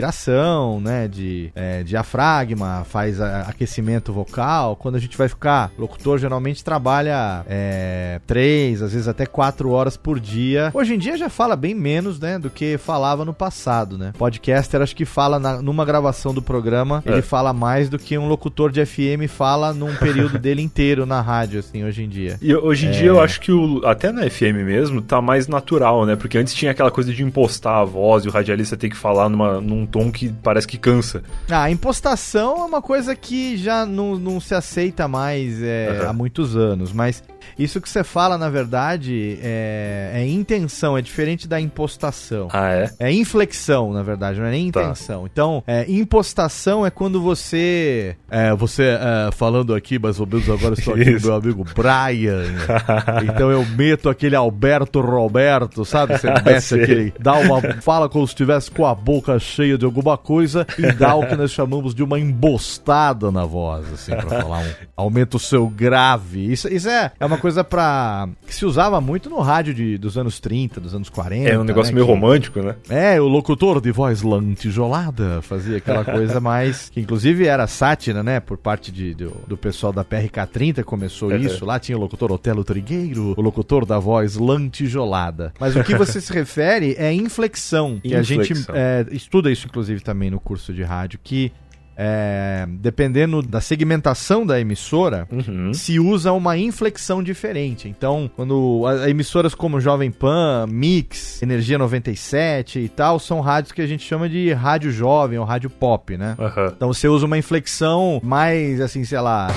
né? 0.81 1.09
De 1.09 1.51
é, 1.55 1.83
diafragma, 1.83 2.85
faz 2.89 3.21
a- 3.21 3.43
aquecimento 3.43 4.13
vocal. 4.13 4.77
Quando 4.77 4.97
a 4.97 4.99
gente 4.99 5.17
vai 5.17 5.29
ficar, 5.29 5.71
locutor 5.79 6.19
geralmente 6.19 6.63
trabalha 6.65 7.45
é, 7.49 8.21
três, 8.27 8.83
às 8.83 8.93
vezes 8.93 9.09
até 9.09 9.27
quatro 9.27 9.71
horas 9.71 9.97
por 9.97 10.19
dia. 10.21 10.71
Hoje 10.75 10.95
em 10.95 10.99
dia 10.99 11.17
já 11.17 11.29
fala 11.29 11.57
bem 11.57 11.75
menos, 11.75 12.19
né? 12.21 12.39
Do 12.39 12.51
que 12.51 12.77
falava 12.79 13.25
no 13.25 13.33
passado, 13.35 13.97
né? 13.99 14.13
Podcaster 14.19 14.81
acho 14.83 14.95
que 14.97 15.05
fala 15.05 15.39
na- 15.39 15.63
numa 15.63 15.85
gravação 15.85 16.33
do 16.35 16.43
programa, 16.43 17.03
É. 17.07 17.13
ele 17.13 17.23
fala 17.23 17.53
mais 17.53 17.89
do 17.89 17.99
que 17.99 18.17
um 18.19 18.29
locutor 18.29 18.71
de 18.71 18.85
FM 18.85 19.27
fala 19.29 19.73
num 19.73 19.95
período 19.97 20.39
dele 20.39 20.63
inteiro 20.63 21.07
na 21.07 21.21
rádio, 21.21 21.61
assim, 21.61 21.85
hoje 21.85 22.03
em 22.05 22.09
dia. 22.09 22.39
E 22.43 22.55
hoje 22.55 22.87
em 22.87 22.91
dia 22.91 23.07
eu 23.09 23.21
acho 23.21 23.41
que 23.41 23.53
o, 23.53 23.85
até 23.87 24.11
na 24.13 24.29
FM 24.29 24.65
mesmo 24.65 25.01
tá 25.03 25.21
mais 25.21 25.47
natural, 25.49 26.05
né? 26.07 26.17
Porque 26.17 26.39
antes 26.39 26.55
tinha 26.55 26.71
aquela 26.71 26.91
coisa 26.91 27.13
de 27.13 27.23
impostar 27.23 27.79
a 27.79 27.85
voz 27.85 28.25
e 28.25 28.29
o 28.29 28.31
radialista 28.31 28.77
ter 28.77 28.89
que 28.89 28.97
falar 28.97 29.29
numa, 29.29 29.61
num 29.61 29.87
tom 29.91 30.11
que 30.11 30.29
parece 30.43 30.67
que 30.67 30.79
cansa. 30.79 31.23
Ah, 31.49 31.65
a 31.65 31.71
impostação 31.71 32.59
é 32.59 32.65
uma 32.65 32.83
coisa 32.83 33.15
que 33.15 33.57
já 33.57 33.85
não, 33.85 34.17
não 34.17 34.41
se 34.41 34.55
aceita 34.55 35.07
mais 35.09 35.63
é, 35.63 35.89
Aham. 36.01 36.09
há 36.09 36.13
muitos 36.13 36.57
anos, 36.57 36.93
mas 36.93 37.23
isso 37.59 37.81
que 37.81 37.89
você 37.89 38.03
fala, 38.05 38.37
na 38.39 38.49
verdade, 38.49 39.39
é, 39.43 40.13
é 40.15 40.27
intenção, 40.27 40.97
é 40.97 41.03
diferente 41.03 41.47
da 41.49 41.61
impostação. 41.61 42.49
Ah, 42.53 42.71
é? 42.73 42.91
É 42.99 43.13
inflexão, 43.13 43.93
na 43.93 44.03
verdade, 44.03 44.39
não 44.39 44.47
é 44.47 44.51
nem 44.51 44.71
Tá. 44.71 44.83
intenção. 44.83 45.27
Então, 45.31 45.63
é, 45.67 45.85
impostação 45.89 46.85
é 46.87 46.91
quando 46.91 47.21
você. 47.21 48.17
É, 48.31 48.55
você 48.55 48.83
é, 48.85 49.31
falando 49.33 49.75
aqui, 49.75 49.99
mais 49.99 50.21
ou 50.21 50.27
menos 50.27 50.49
agora 50.49 50.75
estou 50.75 50.95
aqui 50.95 51.19
com 51.19 51.27
meu 51.27 51.35
amigo 51.35 51.65
Brian. 51.75 52.45
então 53.29 53.51
eu 53.51 53.65
meto 53.67 54.09
aquele 54.09 54.37
Alberto 54.37 55.01
Roberto, 55.01 55.85
sabe? 55.85 56.19
Você 56.19 56.29
mete 56.45 56.75
aquele. 56.75 57.15
Dá 57.19 57.35
uma. 57.35 57.61
Fala 57.81 58.09
como 58.09 58.27
se 58.27 58.33
estivesse 58.33 58.71
com 58.71 58.87
a 58.87 58.95
boca 58.95 59.39
cheia 59.39 59.77
de 59.79 59.85
alguma 59.85 60.17
coisa 60.17 60.67
e 60.79 60.93
dá 60.93 61.15
o 61.15 61.27
que 61.27 61.37
nós 61.37 61.51
chamamos 61.51 61.95
de 61.95 62.03
uma 62.03 62.19
embostada 62.19 63.31
na 63.31 63.45
voz, 63.45 63.87
assim, 63.93 64.13
pra 64.13 64.41
falar 64.43 64.59
um. 64.59 64.71
Aumenta 64.97 65.37
o 65.37 65.41
seu 65.41 65.67
grave. 65.69 66.53
Isso, 66.53 66.69
isso 66.69 66.89
é, 66.89 67.13
é 67.19 67.27
uma 67.31 67.39
coisa 67.39 67.63
pra. 67.65 68.29
que 68.47 68.55
se 68.55 68.65
usava 68.67 69.01
muito 69.01 69.31
no 69.31 69.41
rádio 69.41 69.73
de, 69.73 69.97
dos 69.99 70.19
anos 70.19 70.39
30, 70.41 70.81
dos 70.81 70.95
anos 70.95 71.09
40. 71.09 71.49
É 71.49 71.59
um 71.59 71.65
negócio 71.65 71.93
né, 71.93 71.95
meio 71.97 72.07
que- 72.07 72.13
romântico, 72.13 72.61
né? 72.61 72.75
é, 72.89 73.21
o 73.21 73.27
locutor 73.29 73.81
de 73.81 73.91
voz 73.93 74.23
lantijolada 74.23 75.41
fazia 75.43 75.79
aquela 75.79 76.05
coisa 76.05 76.39
mais. 76.41 76.89
Que 76.91 77.01
inclusive 77.01 77.47
era 77.47 77.67
sátira, 77.67 78.23
né? 78.23 78.41
Por 78.41 78.57
parte 78.59 78.91
de, 78.93 79.15
do, 79.15 79.37
do 79.47 79.57
pessoal 79.57 79.93
da 79.93 80.05
PRK30 80.05 80.83
começou 80.85 81.31
Uhum. 81.31 81.37
isso. 81.37 81.65
Lá 81.65 81.79
tinha 81.79 81.97
o 81.97 82.01
locutor 82.01 82.33
Otelo 82.33 82.65
Trigueiro, 82.65 83.35
o 83.37 83.41
locutor 83.41 83.85
da 83.87 83.99
voz 83.99 84.37
lantijolada. 84.37 85.53
Mas 85.61 85.77
o 85.77 85.85
que 85.85 85.95
você 85.95 86.21
se 86.21 86.33
refere 86.33 86.95
é 86.99 87.13
inflexão. 87.13 88.01
Que 88.03 88.15
a 88.15 88.23
gente 88.23 88.53
Inflexão. 88.53 88.75
é, 88.75 89.07
estuda 89.13 89.51
isso, 89.51 89.67
inclusive, 89.67 90.01
também 90.01 90.31
no 90.31 90.41
curso 90.41 90.73
de 90.73 90.83
rádio, 90.83 91.19
que. 91.23 91.53
É, 92.03 92.65
dependendo 92.67 93.43
da 93.43 93.61
segmentação 93.61 94.47
da 94.47 94.59
emissora, 94.59 95.29
Uhum. 95.31 95.75
se 95.75 96.01
usa 96.01 96.33
uma 96.33 96.57
inflexão 96.57 97.23
diferente. 97.23 97.89
Então, 97.89 98.31
quando 98.35 98.85
a- 98.87 99.11
emissoras 99.11 99.55
como 99.55 99.79
Jovem 99.81 100.11
Pan, 100.11 100.67
Mix, 100.67 101.43
Energia 101.43 101.77
97 101.79 102.79
e 102.79 102.89
tal, 102.89 103.19
são 103.19 103.41
rádios 103.43 103.73
que 103.73 103.83
a 103.83 103.87
gente 103.87 104.03
chama 104.03 104.31
de 104.31 104.51
rádio 104.55 104.91
jovem 104.91 105.39
ou 105.39 105.45
rádio 105.45 105.69
pop, 105.69 106.17
né? 106.17 106.37
Aham. 106.39 106.73
Então 106.75 106.89
você 106.91 107.07
usa 107.07 107.27
uma 107.27 107.37
inflexão 107.37 108.19
mais 108.25 108.81
assim, 108.81 109.05
sei 109.05 109.21
lá. 109.21 109.49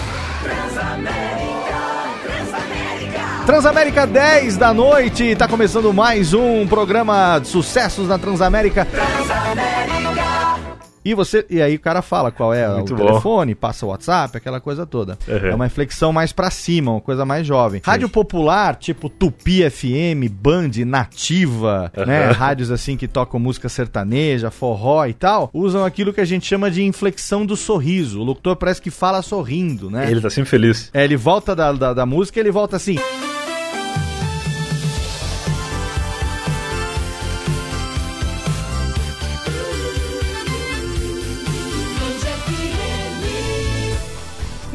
Transamérica 3.46 4.06
10 4.08 4.56
da 4.58 4.74
noite, 4.74 5.36
tá 5.36 5.48
começando 5.48 5.94
mais 5.94 6.34
um 6.34 6.66
programa 6.66 7.40
de 7.40 7.48
sucessos 7.48 8.08
na 8.08 8.18
Transamérica. 8.18 8.88
E 11.06 11.14
você 11.14 11.46
e 11.50 11.62
aí 11.62 11.76
o 11.76 11.80
cara 11.80 12.02
fala 12.02 12.32
qual 12.32 12.54
é 12.54 12.68
Muito 12.68 12.94
o 12.94 12.98
bom. 12.98 13.06
telefone, 13.06 13.56
passa 13.56 13.86
o 13.86 13.90
WhatsApp, 13.90 14.38
aquela 14.38 14.60
coisa 14.60 14.86
toda. 14.86 15.18
Uhum. 15.28 15.48
É 15.48 15.56
uma 15.56 15.66
inflexão 15.66 16.14
mais 16.14 16.32
pra 16.32 16.50
cima, 16.50 16.92
uma 16.92 17.02
coisa 17.02 17.26
mais 17.26 17.46
jovem. 17.46 17.82
Rádio 17.84 18.10
popular, 18.10 18.76
tipo 18.76 19.10
Tupi 19.10 19.70
FM, 19.70 20.30
Band, 20.32 20.72
Nativa, 20.86 21.92
né? 22.06 22.32
Rádios 22.32 22.72
assim 22.72 22.96
que 22.98 23.08
tocam 23.08 23.40
música 23.40 23.70
sertaneja, 23.70 24.50
forró 24.52 25.06
e 25.06 25.14
tal, 25.14 25.50
usam 25.54 25.84
aquilo 25.86 26.14
que 26.14 26.22
a 26.22 26.26
gente 26.26 26.46
chama 26.46 26.70
de 26.72 26.84
inflexão 26.84 27.46
do 27.46 27.56
sorriso. 27.56 28.20
O 28.20 28.24
locutor 28.24 28.56
parece 28.56 28.82
que 28.82 28.90
fala 28.92 29.22
sorrindo, 29.22 29.90
né? 29.90 30.10
Ele 30.10 30.22
tá 30.22 30.30
sempre 30.30 30.50
feliz. 30.50 30.90
É, 30.94 31.04
ele 31.04 31.18
volta 31.18 31.56
da, 31.56 31.72
da, 31.72 31.94
da 31.94 32.06
música 32.06 32.40
e 32.40 32.42
ele 32.42 32.52
volta 32.52 32.76
assim. 32.76 32.98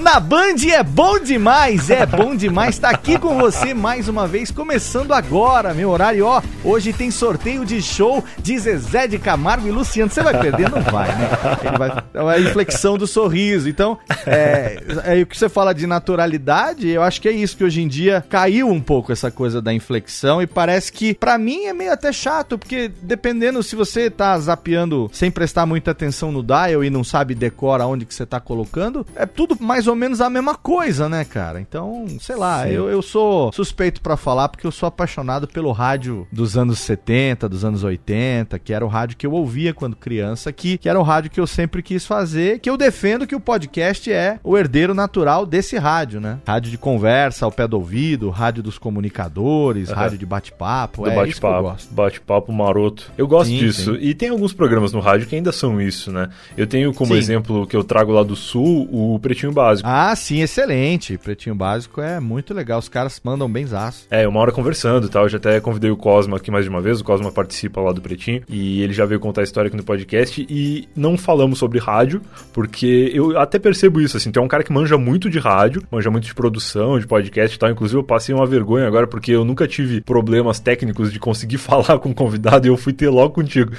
Na 0.09 0.21
Band 0.21 0.57
é 0.73 0.83
bom 0.83 1.19
demais, 1.19 1.91
é 1.91 2.07
bom 2.07 2.35
demais. 2.35 2.79
Tá 2.79 2.89
aqui 2.89 3.19
com 3.19 3.39
você 3.39 3.75
mais 3.75 4.09
uma 4.09 4.27
vez, 4.27 4.51
começando 4.51 5.13
agora, 5.13 5.75
meu 5.75 5.91
horário. 5.91 6.25
Ó, 6.25 6.41
hoje 6.65 6.95
tem 6.95 7.11
sorteio 7.11 7.63
de 7.63 7.83
show 7.83 8.25
de 8.39 8.59
Zezé 8.59 9.07
de 9.07 9.19
Camargo 9.19 9.69
e 9.69 9.71
Luciano. 9.71 10.11
Você 10.11 10.23
vai 10.23 10.41
perder? 10.41 10.71
Não 10.71 10.81
vai, 10.81 11.09
né? 11.09 11.29
Ele 11.63 11.77
vai. 11.77 12.03
É 12.15 12.37
a 12.37 12.41
inflexão 12.41 12.97
do 12.97 13.07
sorriso. 13.07 13.69
Então, 13.69 13.99
é, 14.27 14.83
é 15.05 15.21
o 15.21 15.27
que 15.27 15.37
você 15.37 15.47
fala 15.47 15.75
de 15.75 15.87
naturalidade, 15.87 16.89
eu 16.89 17.03
acho 17.03 17.21
que 17.21 17.29
é 17.29 17.33
isso 17.33 17.59
que 17.59 17.65
hoje 17.65 17.83
em 17.83 17.89
dia 17.89 18.25
caiu 18.31 18.71
um 18.71 18.81
pouco 18.81 19.13
essa 19.13 19.31
coisa 19.31 19.61
da 19.61 19.75
inflexão 19.75 20.41
e 20.41 20.47
parece 20.47 20.91
que, 20.91 21.13
para 21.13 21.37
mim, 21.37 21.67
é 21.67 21.75
meio 21.75 21.93
até 21.93 22.11
chato, 22.13 22.57
porque 22.57 22.91
dependendo 23.03 23.63
se 23.63 23.77
você 23.77 24.09
tá 24.09 24.39
zapeando 24.39 25.11
sem 25.13 25.31
prestar 25.31 25.67
muita 25.67 25.91
atenção 25.91 26.33
no 26.33 26.43
dial 26.43 26.83
e 26.83 26.89
não 26.89 27.05
sabe 27.05 27.35
decora 27.35 27.87
onde 27.87 28.07
que 28.07 28.15
você 28.15 28.25
tá 28.25 28.41
colocando, 28.41 29.07
é 29.15 29.27
tudo 29.27 29.55
mais 29.61 29.87
ou 29.87 29.98
menos 29.99 30.21
a 30.21 30.31
mesma 30.31 30.55
coisa, 30.55 31.09
né, 31.09 31.25
cara? 31.25 31.61
Então, 31.61 32.07
sei 32.21 32.37
lá, 32.37 32.69
eu, 32.69 32.89
eu 32.89 33.03
sou 33.03 33.53
suspeito 33.53 34.01
para 34.01 34.17
falar 34.17 34.49
porque 34.49 34.67
eu 34.67 34.73
sou 34.73 34.87
apaixonado 34.87 35.47
pelo 35.47 35.73
rádio 35.73 36.27
dos 36.33 36.57
anos 36.57 36.79
70, 36.81 37.49
dos 37.49 37.65
anos 37.65 37.85
80, 37.85 38.59
que 38.59 38.73
era 38.73 38.85
o 38.85 38.89
rádio 38.89 39.17
que 39.17 39.27
eu 39.27 39.33
ouvia 39.33 39.75
quando 39.75 39.97
criança, 39.97 40.53
que, 40.53 40.79
que 40.79 40.89
era 40.89 40.99
o 40.99 41.03
rádio 41.03 41.31
que 41.31 41.41
eu 41.41 41.47
sempre 41.47 41.83
quis 41.83 42.07
fazer, 42.07 42.61
que 42.61 42.71
eu 42.71 42.77
defendo 42.77 43.27
que 43.27 43.35
o 43.35 43.41
podcast 43.41 44.11
é 44.13 44.39
o 44.43 44.57
herdeiro 44.57 44.95
natural 44.95 45.45
desse 45.45 45.77
rádio, 45.77 46.21
né? 46.21 46.39
Rádio 46.47 46.71
de 46.71 46.79
conversa 46.79 47.45
ao 47.45 47.53
pé 47.53 47.67
do 47.67 47.77
ouvido, 47.77 48.31
rádio 48.31 48.63
dos 48.63 48.79
comunicadores, 48.79 49.89
uhum. 49.89 49.95
rádio 49.95 50.19
de 50.19 50.27
bate-papo, 50.27 51.07
é 51.07 51.15
bate-papo, 51.15 51.77
bate-papo 51.91 52.53
maroto. 52.53 53.11
Eu 53.17 53.27
gosto 53.27 53.51
sim, 53.51 53.59
disso. 53.59 53.95
Sim. 53.95 54.01
E 54.01 54.15
tem 54.15 54.29
alguns 54.29 54.53
programas 54.53 54.93
no 54.93 55.01
rádio 55.01 55.27
que 55.27 55.35
ainda 55.35 55.53
são 55.53 55.81
isso, 55.81 56.13
né? 56.13 56.29
Eu 56.57 56.67
tenho 56.67 56.93
como 56.95 57.13
sim. 57.13 57.19
exemplo 57.19 57.67
que 57.67 57.77
eu 57.77 57.85
trago 57.85 58.13
lá 58.13 58.23
do 58.23 58.37
sul 58.37 58.89
o 58.93 59.19
Pretinho 59.19 59.53
Básico. 59.53 59.88
Ah, 59.91 60.15
sim, 60.15 60.43
excelente. 60.43 61.17
Pretinho 61.17 61.55
Básico 61.55 62.03
é 62.03 62.21
muito 62.21 62.53
legal. 62.53 62.79
Os 62.79 62.91
caras 62.91 63.19
mandam 63.25 63.51
bem 63.51 63.65
zaço. 63.65 64.07
É, 64.11 64.29
uma 64.29 64.39
hora 64.39 64.53
conversando 64.53 65.07
e 65.07 65.09
tal. 65.09 65.23
Eu 65.23 65.31
já 65.31 65.39
até 65.39 65.59
convidei 65.61 65.91
o 65.91 65.97
Cosma 65.97 66.37
aqui 66.37 66.51
mais 66.51 66.65
de 66.67 66.69
uma 66.69 66.83
vez. 66.83 67.01
O 67.01 67.05
Cosma 67.05 67.33
participa 67.33 67.81
lá 67.81 67.91
do 67.91 68.03
Pretinho. 68.03 68.43
E 68.51 68.83
ele 68.83 68.93
já 68.93 69.07
veio 69.07 69.19
contar 69.19 69.41
a 69.41 69.45
história 69.45 69.69
aqui 69.69 69.79
no 69.79 69.83
podcast. 69.83 70.47
E 70.47 70.87
não 70.95 71.17
falamos 71.17 71.59
sobre 71.59 71.79
rádio, 71.79 72.21
porque 72.53 73.11
eu 73.15 73.39
até 73.41 73.59
percebo 73.59 73.99
isso, 73.99 74.19
assim. 74.19 74.31
Tem 74.31 74.43
um 74.43 74.47
cara 74.47 74.63
que 74.63 74.71
manja 74.71 74.99
muito 74.99 75.31
de 75.31 75.39
rádio, 75.39 75.83
manja 75.91 76.11
muito 76.11 76.27
de 76.27 76.35
produção, 76.35 76.99
de 76.99 77.07
podcast 77.07 77.57
e 77.57 77.59
tal. 77.59 77.71
Inclusive, 77.71 77.99
eu 77.99 78.05
passei 78.05 78.35
uma 78.35 78.45
vergonha 78.45 78.87
agora, 78.87 79.07
porque 79.07 79.33
eu 79.33 79.43
nunca 79.43 79.67
tive 79.67 80.03
problemas 80.03 80.61
técnicos 80.61 81.11
de 81.11 81.19
conseguir 81.19 81.57
falar 81.65 81.99
com 81.99 82.11
o 82.11 82.15
convidado 82.15 82.67
e 82.67 82.69
eu 82.69 82.77
fui 82.77 82.93
ter 82.93 83.09
logo 83.09 83.31
contigo. 83.31 83.73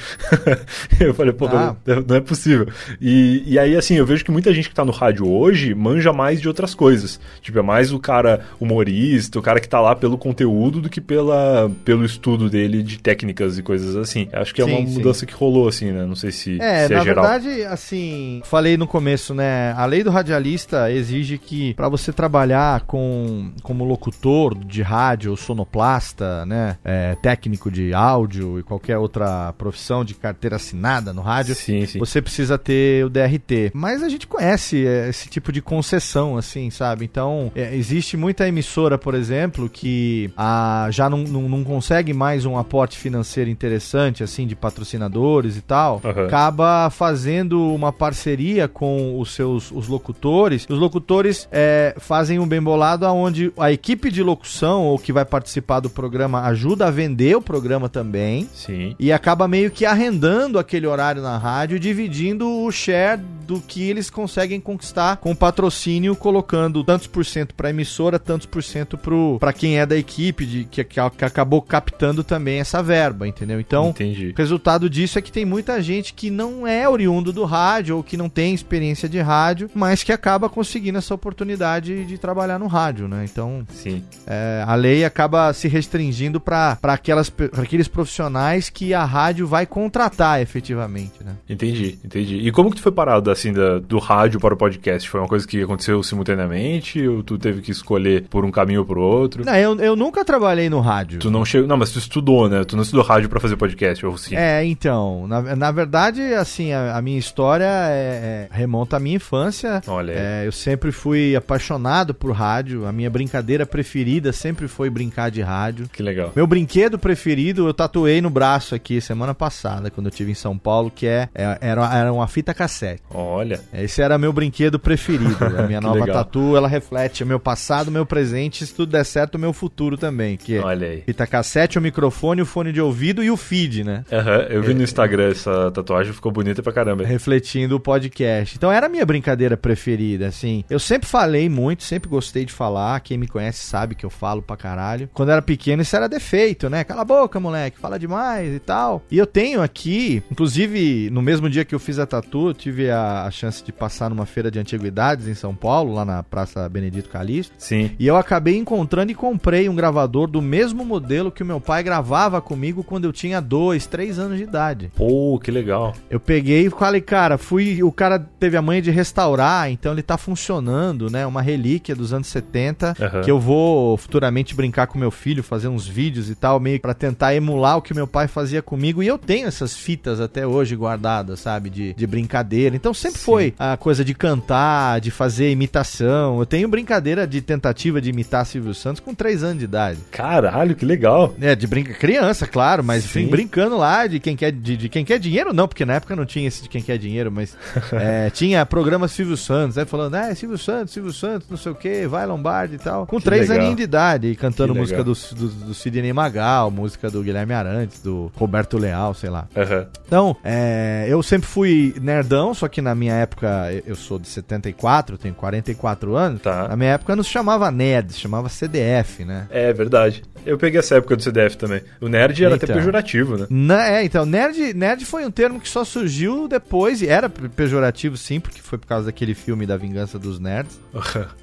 eu 0.99 1.13
falei, 1.13 1.33
pô, 1.33 1.45
ah. 1.45 1.75
não 2.07 2.15
é 2.15 2.19
possível. 2.19 2.67
E, 2.99 3.43
e 3.45 3.59
aí, 3.59 3.75
assim, 3.75 3.93
eu 3.93 4.07
vejo 4.07 4.25
que 4.25 4.31
muita 4.31 4.51
gente 4.51 4.69
que 4.69 4.73
tá 4.73 4.83
no 4.83 4.91
rádio 4.91 5.29
hoje 5.29 5.75
manja 5.75 5.98
mais 6.13 6.41
de 6.41 6.47
outras 6.47 6.73
coisas. 6.73 7.19
Tipo, 7.41 7.59
é 7.59 7.61
mais 7.61 7.91
o 7.91 7.99
cara 7.99 8.41
humorista, 8.59 9.39
o 9.39 9.41
cara 9.41 9.59
que 9.59 9.67
tá 9.67 9.79
lá 9.79 9.95
pelo 9.95 10.17
conteúdo 10.17 10.81
do 10.81 10.89
que 10.89 11.01
pela, 11.01 11.71
pelo 11.83 12.05
estudo 12.05 12.49
dele 12.49 12.83
de 12.83 12.99
técnicas 12.99 13.57
e 13.57 13.63
coisas 13.63 13.95
assim. 13.95 14.27
Acho 14.31 14.53
que 14.53 14.61
é 14.61 14.65
sim, 14.65 14.71
uma 14.71 14.81
mudança 14.81 15.21
sim. 15.21 15.25
que 15.25 15.33
rolou, 15.33 15.67
assim, 15.67 15.91
né? 15.91 16.05
Não 16.05 16.15
sei 16.15 16.31
se 16.31 16.61
é, 16.61 16.87
se 16.87 16.93
é 16.93 16.97
na 16.97 17.03
geral. 17.03 17.25
verdade, 17.25 17.63
assim, 17.63 18.41
falei 18.45 18.77
no 18.77 18.87
começo, 18.87 19.33
né? 19.33 19.73
A 19.73 19.85
lei 19.85 20.03
do 20.03 20.09
radialista 20.09 20.91
exige 20.91 21.37
que 21.37 21.73
para 21.73 21.89
você 21.89 22.11
trabalhar 22.11 22.81
com 22.81 23.51
como 23.63 23.83
locutor 23.83 24.57
de 24.57 24.81
rádio, 24.81 25.35
sonoplasta, 25.35 26.45
né? 26.45 26.77
É, 26.83 27.15
técnico 27.21 27.71
de 27.71 27.93
áudio 27.93 28.59
e 28.59 28.63
qualquer 28.63 28.97
outra 28.97 29.53
profissão 29.53 30.03
de 30.03 30.13
carteira 30.13 30.55
assinada 30.55 31.13
no 31.13 31.21
rádio, 31.21 31.55
sim, 31.55 31.85
sim. 31.85 31.99
você 31.99 32.21
precisa 32.21 32.57
ter 32.57 33.05
o 33.05 33.09
DRT. 33.09 33.71
Mas 33.73 34.03
a 34.03 34.09
gente 34.09 34.27
conhece 34.27 34.85
é, 34.85 35.09
esse 35.09 35.29
tipo 35.29 35.51
de 35.51 35.61
concessão, 35.89 36.37
assim, 36.37 36.69
sabe? 36.69 37.05
Então, 37.05 37.51
é, 37.55 37.75
existe 37.75 38.15
muita 38.15 38.47
emissora, 38.47 38.97
por 38.97 39.15
exemplo, 39.15 39.67
que 39.67 40.29
a, 40.37 40.87
já 40.91 41.09
não, 41.09 41.19
não, 41.19 41.49
não, 41.49 41.63
consegue 41.63 42.13
mais 42.13 42.45
um 42.45 42.57
aporte 42.57 42.97
financeiro 42.97 43.49
interessante, 43.49 44.23
assim, 44.23 44.45
de 44.45 44.55
patrocinadores 44.55 45.57
e 45.57 45.61
tal, 45.61 45.99
uhum. 46.03 46.25
acaba 46.25 46.89
fazendo 46.91 47.73
uma 47.73 47.91
parceria 47.91 48.67
com 48.67 49.19
os 49.19 49.33
seus 49.33 49.71
os 49.71 49.87
locutores. 49.87 50.67
Os 50.69 50.77
locutores 50.77 51.47
é, 51.51 51.95
fazem 51.97 52.37
um 52.37 52.47
bem 52.47 52.61
bolado 52.61 53.07
onde 53.07 53.51
a 53.57 53.71
equipe 53.71 54.11
de 54.11 54.21
locução 54.21 54.83
ou 54.83 54.99
que 54.99 55.11
vai 55.11 55.25
participar 55.25 55.79
do 55.79 55.89
programa 55.89 56.43
ajuda 56.43 56.87
a 56.87 56.91
vender 56.91 57.35
o 57.35 57.41
programa 57.41 57.89
também. 57.89 58.47
Sim. 58.53 58.95
E 58.99 59.11
acaba 59.11 59.47
meio 59.47 59.71
que 59.71 59.85
arrendando 59.85 60.59
aquele 60.59 60.85
horário 60.85 61.21
na 61.21 61.37
rádio, 61.37 61.79
dividindo 61.79 62.47
o 62.47 62.71
share 62.71 63.19
do 63.49 63.59
que 63.59 63.89
eles 63.89 64.11
conseguem 64.11 64.59
conquistar 64.59 65.17
com 65.17 65.33
patrocínio, 65.33 65.78
colocando 66.15 66.83
tantos 66.83 67.07
por 67.07 67.25
cento 67.25 67.53
para 67.55 67.69
emissora, 67.69 68.19
tantos 68.19 68.45
por 68.45 68.63
cento 68.63 68.99
para 69.39 69.53
quem 69.53 69.79
é 69.79 69.85
da 69.85 69.97
equipe 69.97 70.45
de 70.45 70.63
que, 70.65 70.83
que, 70.83 70.99
acabou 70.99 71.61
captando 71.61 72.23
também 72.23 72.59
essa 72.59 72.81
verba, 72.83 73.27
entendeu? 73.27 73.59
Então, 73.59 73.89
Entendi. 73.89 74.33
o 74.33 74.37
resultado 74.37 74.89
disso 74.89 75.17
é 75.17 75.21
que 75.21 75.31
tem 75.31 75.45
muita 75.45 75.81
gente 75.81 76.13
que 76.13 76.29
não 76.29 76.67
é 76.67 76.87
oriundo 76.87 77.31
do 77.31 77.45
rádio 77.45 77.97
ou 77.97 78.03
que 78.03 78.17
não 78.17 78.29
tem 78.29 78.53
experiência 78.53 79.07
de 79.07 79.19
rádio, 79.19 79.69
mas 79.73 80.03
que 80.03 80.11
acaba 80.11 80.49
conseguindo 80.49 80.97
essa 80.97 81.13
oportunidade 81.13 82.05
de 82.05 82.17
trabalhar 82.17 82.59
no 82.59 82.67
rádio, 82.67 83.07
né? 83.07 83.25
Então, 83.29 83.65
Sim. 83.69 84.03
É, 84.27 84.63
a 84.65 84.75
lei 84.75 85.03
acaba 85.03 85.51
se 85.53 85.67
restringindo 85.67 86.39
para 86.39 86.77
aqueles 86.81 87.87
profissionais 87.87 88.69
que 88.69 88.93
a 88.93 89.05
rádio 89.05 89.47
vai 89.47 89.65
contratar 89.65 90.41
efetivamente, 90.41 91.23
né? 91.23 91.35
Entendi, 91.47 91.97
entendi. 92.03 92.37
E 92.37 92.51
como 92.51 92.69
que 92.69 92.77
tu 92.77 92.81
foi 92.81 92.91
parado 92.91 93.31
assim 93.31 93.53
da, 93.53 93.79
do 93.79 93.97
rádio 93.97 94.39
para 94.39 94.53
o 94.53 94.57
podcast? 94.57 95.09
Foi 95.09 95.19
uma 95.19 95.27
coisa 95.27 95.47
que 95.47 95.65
aconteceu 95.69 96.01
simultaneamente 96.01 97.07
ou 97.07 97.21
tu 97.21 97.37
teve 97.37 97.61
que 97.61 97.71
escolher 97.71 98.25
por 98.29 98.43
um 98.43 98.51
caminho 98.51 98.81
ou 98.81 98.85
por 98.85 98.97
outro? 98.97 99.45
Não, 99.45 99.55
eu, 99.55 99.75
eu 99.79 99.95
nunca 99.95 100.25
trabalhei 100.25 100.69
no 100.69 100.79
rádio. 100.79 101.19
Tu 101.19 101.29
não 101.29 101.45
chegou, 101.45 101.67
não, 101.67 101.77
mas 101.77 101.91
tu 101.91 101.99
estudou, 101.99 102.49
né? 102.49 102.63
Tu 102.63 102.75
não 102.75 102.83
estudou 102.83 103.05
rádio 103.05 103.29
para 103.29 103.39
fazer 103.39 103.55
podcast 103.55 104.05
ou 104.05 104.17
sim? 104.17 104.35
É, 104.35 104.65
então, 104.65 105.27
na, 105.27 105.55
na 105.55 105.71
verdade, 105.71 106.21
assim, 106.33 106.73
a, 106.73 106.97
a 106.97 107.01
minha 107.01 107.19
história 107.19 107.65
é, 107.65 108.47
é, 108.51 108.55
remonta 108.55 108.97
à 108.97 108.99
minha 108.99 109.15
infância. 109.15 109.81
Olha. 109.87 110.13
É, 110.13 110.47
eu 110.47 110.51
sempre 110.51 110.91
fui 110.91 111.35
apaixonado 111.35 112.13
por 112.13 112.31
rádio. 112.31 112.87
A 112.87 112.91
minha 112.91 113.09
brincadeira 113.09 113.65
preferida 113.65 114.33
sempre 114.33 114.67
foi 114.67 114.89
brincar 114.89 115.29
de 115.29 115.41
rádio. 115.41 115.87
Que 115.91 116.01
legal. 116.01 116.31
Meu 116.35 116.47
brinquedo 116.47 116.97
preferido 116.97 117.67
eu 117.67 117.73
tatuei 117.73 118.21
no 118.21 118.29
braço 118.29 118.73
aqui 118.73 118.99
semana 118.99 119.33
passada 119.33 119.89
quando 119.89 120.07
eu 120.07 120.11
tive 120.11 120.31
em 120.31 120.35
São 120.35 120.57
Paulo, 120.57 120.91
que 120.93 121.05
é, 121.05 121.29
é 121.35 121.57
era, 121.61 121.95
era 121.95 122.13
uma 122.13 122.27
fita 122.27 122.53
cassete. 122.53 123.03
Olha. 123.13 123.59
Esse 123.73 124.01
era 124.01 124.17
meu 124.17 124.33
brinquedo 124.33 124.79
preferido. 124.79 125.37
A 125.59 125.63
minha 125.63 125.81
nova 125.81 125.99
legal. 125.99 126.15
tatu, 126.17 126.55
ela 126.55 126.67
reflete 126.67 127.23
o 127.23 127.27
meu 127.27 127.39
passado, 127.39 127.91
meu 127.91 128.05
presente, 128.05 128.65
se 128.65 128.73
tudo 128.73 128.91
der 128.91 129.03
certo, 129.03 129.35
o 129.35 129.39
meu 129.39 129.53
futuro 129.53 129.97
também. 129.97 130.37
Que 130.37 130.55
é 130.55 130.61
Olha 130.61 130.87
aí. 130.87 131.01
Fita 131.01 131.27
cassete, 131.27 131.77
o 131.77 131.81
microfone, 131.81 132.41
o 132.41 132.45
fone 132.45 132.71
de 132.71 132.81
ouvido 132.81 133.23
e 133.23 133.29
o 133.29 133.37
feed, 133.37 133.83
né? 133.83 134.03
Aham, 134.11 134.37
uhum, 134.37 134.43
eu 134.49 134.63
vi 134.63 134.71
é, 134.71 134.75
no 134.75 134.83
Instagram 134.83 135.31
essa 135.31 135.71
tatuagem, 135.71 136.13
ficou 136.13 136.31
bonita 136.31 136.61
pra 136.63 136.71
caramba. 136.71 137.05
Refletindo 137.05 137.75
o 137.75 137.79
podcast. 137.79 138.55
Então 138.55 138.71
era 138.71 138.85
a 138.85 138.89
minha 138.89 139.05
brincadeira 139.05 139.57
preferida, 139.57 140.27
assim. 140.27 140.63
Eu 140.69 140.79
sempre 140.79 141.07
falei 141.07 141.49
muito, 141.49 141.83
sempre 141.83 142.09
gostei 142.09 142.45
de 142.45 142.53
falar. 142.53 142.99
Quem 143.01 143.17
me 143.17 143.27
conhece 143.27 143.65
sabe 143.65 143.95
que 143.95 144.05
eu 144.05 144.09
falo 144.09 144.41
pra 144.41 144.55
caralho. 144.57 145.09
Quando 145.13 145.31
era 145.31 145.41
pequeno, 145.41 145.81
isso 145.81 145.95
era 145.95 146.07
defeito, 146.07 146.69
né? 146.69 146.83
Cala 146.83 147.01
a 147.01 147.05
boca, 147.05 147.39
moleque, 147.39 147.79
fala 147.79 147.99
demais 147.99 148.53
e 148.53 148.59
tal. 148.59 149.03
E 149.09 149.17
eu 149.17 149.25
tenho 149.25 149.61
aqui, 149.61 150.23
inclusive, 150.31 151.09
no 151.11 151.21
mesmo 151.21 151.49
dia 151.49 151.65
que 151.65 151.75
eu 151.75 151.79
fiz 151.79 151.99
a 151.99 152.05
tatu, 152.05 152.49
eu 152.49 152.53
tive 152.53 152.89
a, 152.89 153.23
a 153.23 153.31
chance 153.31 153.63
de 153.63 153.71
passar 153.71 154.09
numa 154.09 154.25
feira 154.25 154.51
de 154.51 154.59
antiguidades 154.59 155.27
em 155.27 155.33
São 155.39 155.55
Paulo, 155.55 155.93
lá 155.93 156.05
na 156.05 156.21
Praça 156.21 156.67
Benedito 156.69 157.09
Calixto. 157.09 157.53
Sim. 157.57 157.91
E 157.97 158.05
eu 158.05 158.15
acabei 158.15 158.57
encontrando 158.57 159.11
e 159.11 159.15
comprei 159.15 159.69
um 159.69 159.75
gravador 159.75 160.27
do 160.27 160.41
mesmo 160.41 160.85
modelo 160.85 161.31
que 161.31 161.43
o 161.43 161.45
meu 161.45 161.59
pai 161.59 161.81
gravava 161.81 162.41
comigo 162.41 162.83
quando 162.83 163.05
eu 163.05 163.13
tinha 163.13 163.41
dois, 163.41 163.87
três 163.87 164.19
anos 164.19 164.37
de 164.37 164.43
idade. 164.43 164.91
Pô, 164.95 165.39
que 165.43 165.49
legal. 165.49 165.95
Eu 166.09 166.19
peguei 166.19 166.67
e 166.67 166.69
falei, 166.69 167.01
cara, 167.01 167.37
fui. 167.37 167.81
O 167.81 167.91
cara 167.91 168.19
teve 168.19 168.57
a 168.57 168.61
manha 168.61 168.81
de 168.81 168.91
restaurar, 168.91 169.71
então 169.71 169.93
ele 169.93 170.03
tá 170.03 170.17
funcionando, 170.17 171.09
né? 171.09 171.25
Uma 171.25 171.41
relíquia 171.41 171.95
dos 171.95 172.13
anos 172.13 172.27
70 172.27 172.95
uhum. 172.99 173.21
que 173.21 173.31
eu 173.31 173.39
vou 173.39 173.97
futuramente 173.97 174.53
brincar 174.53 174.87
com 174.87 174.99
meu 174.99 175.11
filho, 175.11 175.41
fazer 175.41 175.67
uns 175.67 175.87
vídeos 175.87 176.29
e 176.29 176.35
tal, 176.35 176.59
meio 176.59 176.79
para 176.79 176.93
tentar 176.93 177.33
emular 177.33 177.77
o 177.77 177.81
que 177.81 177.93
meu 177.93 178.07
pai 178.07 178.27
fazia 178.27 178.61
comigo. 178.61 179.01
E 179.01 179.07
eu 179.07 179.17
tenho 179.17 179.47
essas 179.47 179.75
fitas 179.75 180.19
até 180.19 180.45
hoje 180.45 180.75
guardadas, 180.75 181.39
sabe? 181.39 181.69
De, 181.69 181.93
de 181.93 182.07
brincadeira. 182.07 182.75
Então 182.75 182.93
sempre 182.93 183.19
Sim. 183.19 183.25
foi 183.25 183.53
a 183.57 183.77
coisa 183.77 184.03
de 184.03 184.13
cantar, 184.13 184.99
de 184.99 185.11
fazer 185.11 185.28
imitação. 185.37 186.39
Eu 186.39 186.45
tenho 186.45 186.67
brincadeira 186.67 187.27
de 187.27 187.41
tentativa 187.41 188.01
de 188.01 188.09
imitar 188.09 188.45
Silvio 188.45 188.73
Santos 188.73 188.99
com 188.99 189.13
3 189.13 189.43
anos 189.43 189.59
de 189.59 189.65
idade. 189.65 189.99
Caralho, 190.11 190.75
que 190.75 190.85
legal. 190.85 191.33
É, 191.41 191.55
de 191.55 191.67
brinca 191.67 191.93
criança, 191.93 192.47
claro, 192.47 192.83
mas 192.83 193.05
enfim, 193.05 193.27
brincando 193.27 193.77
lá 193.77 194.07
de 194.07 194.19
quem 194.19 194.35
quer 194.35 194.51
de, 194.51 194.77
de, 194.77 194.89
quem 194.89 195.03
quer 195.05 195.19
dinheiro, 195.19 195.53
não, 195.53 195.67
porque 195.67 195.85
na 195.85 195.95
época 195.95 196.15
não 196.15 196.25
tinha 196.25 196.47
esse 196.47 196.63
de 196.63 196.69
quem 196.69 196.81
quer 196.81 196.97
dinheiro, 196.97 197.31
mas 197.31 197.55
é, 197.93 198.29
tinha 198.29 198.65
programa 198.65 199.07
Silvio 199.07 199.37
Santos, 199.37 199.77
aí 199.77 199.85
falando, 199.85 200.15
ah, 200.15 200.33
Silvio 200.33 200.57
Santos, 200.57 200.93
Silvio 200.93 201.13
Santos, 201.13 201.47
não 201.49 201.57
sei 201.57 201.71
o 201.71 201.75
que, 201.75 202.07
vai 202.07 202.25
Lombardi 202.25 202.75
e 202.75 202.79
tal. 202.79 203.05
Com 203.05 203.19
3 203.19 203.51
aninhos 203.51 203.75
de 203.75 203.83
idade, 203.83 204.27
e 204.27 204.35
cantando 204.35 204.73
música 204.73 205.03
do, 205.03 205.13
do, 205.13 205.47
do 205.47 205.73
Sidney 205.73 206.13
Magal, 206.13 206.71
música 206.71 207.09
do 207.09 207.21
Guilherme 207.21 207.53
Arantes, 207.53 208.01
do 208.01 208.31
Roberto 208.35 208.77
Leal, 208.77 209.13
sei 209.13 209.29
lá. 209.29 209.47
Uhum. 209.55 209.85
Então, 210.07 210.37
é, 210.43 211.05
eu 211.07 211.21
sempre 211.21 211.47
fui 211.47 211.93
nerdão, 212.01 212.53
só 212.53 212.67
que 212.67 212.81
na 212.81 212.95
minha 212.95 213.13
época, 213.13 213.69
eu 213.85 213.95
sou 213.95 214.17
de 214.17 214.27
74, 214.27 215.17
tenho 215.19 215.35
44 215.35 216.15
anos. 216.15 216.41
Tá. 216.41 216.67
Na 216.67 216.75
minha 216.75 216.91
época 216.91 217.15
não 217.15 217.23
se 217.23 217.29
chamava 217.29 217.69
NED, 217.71 218.13
se 218.13 218.19
chamava 218.19 218.49
CDF, 218.49 219.23
né? 219.25 219.47
É 219.49 219.71
verdade. 219.73 220.23
Eu 220.45 220.57
peguei 220.57 220.79
essa 220.79 220.95
época 220.95 221.15
do 221.17 221.21
CDF 221.21 221.57
também. 221.57 221.81
O 221.99 222.07
nerd 222.07 222.43
era 222.43 222.55
até 222.55 222.65
Então. 222.65 222.77
pejorativo, 222.77 223.37
né? 223.37 223.45
Na- 223.49 223.87
é, 223.89 224.03
então, 224.03 224.25
nerd, 224.25 224.73
nerd 224.73 225.03
foi 225.05 225.25
um 225.25 225.31
termo 225.31 225.59
que 225.59 225.67
só 225.67 225.83
surgiu 225.83 226.47
depois, 226.47 227.01
e 227.01 227.07
era 227.07 227.27
pe- 227.29 227.49
pejorativo 227.49 228.15
sim, 228.17 228.39
porque 228.39 228.61
foi 228.61 228.77
por 228.77 228.87
causa 228.87 229.07
daquele 229.07 229.33
filme 229.35 229.65
da 229.65 229.75
Vingança 229.75 230.17
dos 230.17 230.39
Nerds, 230.39 230.79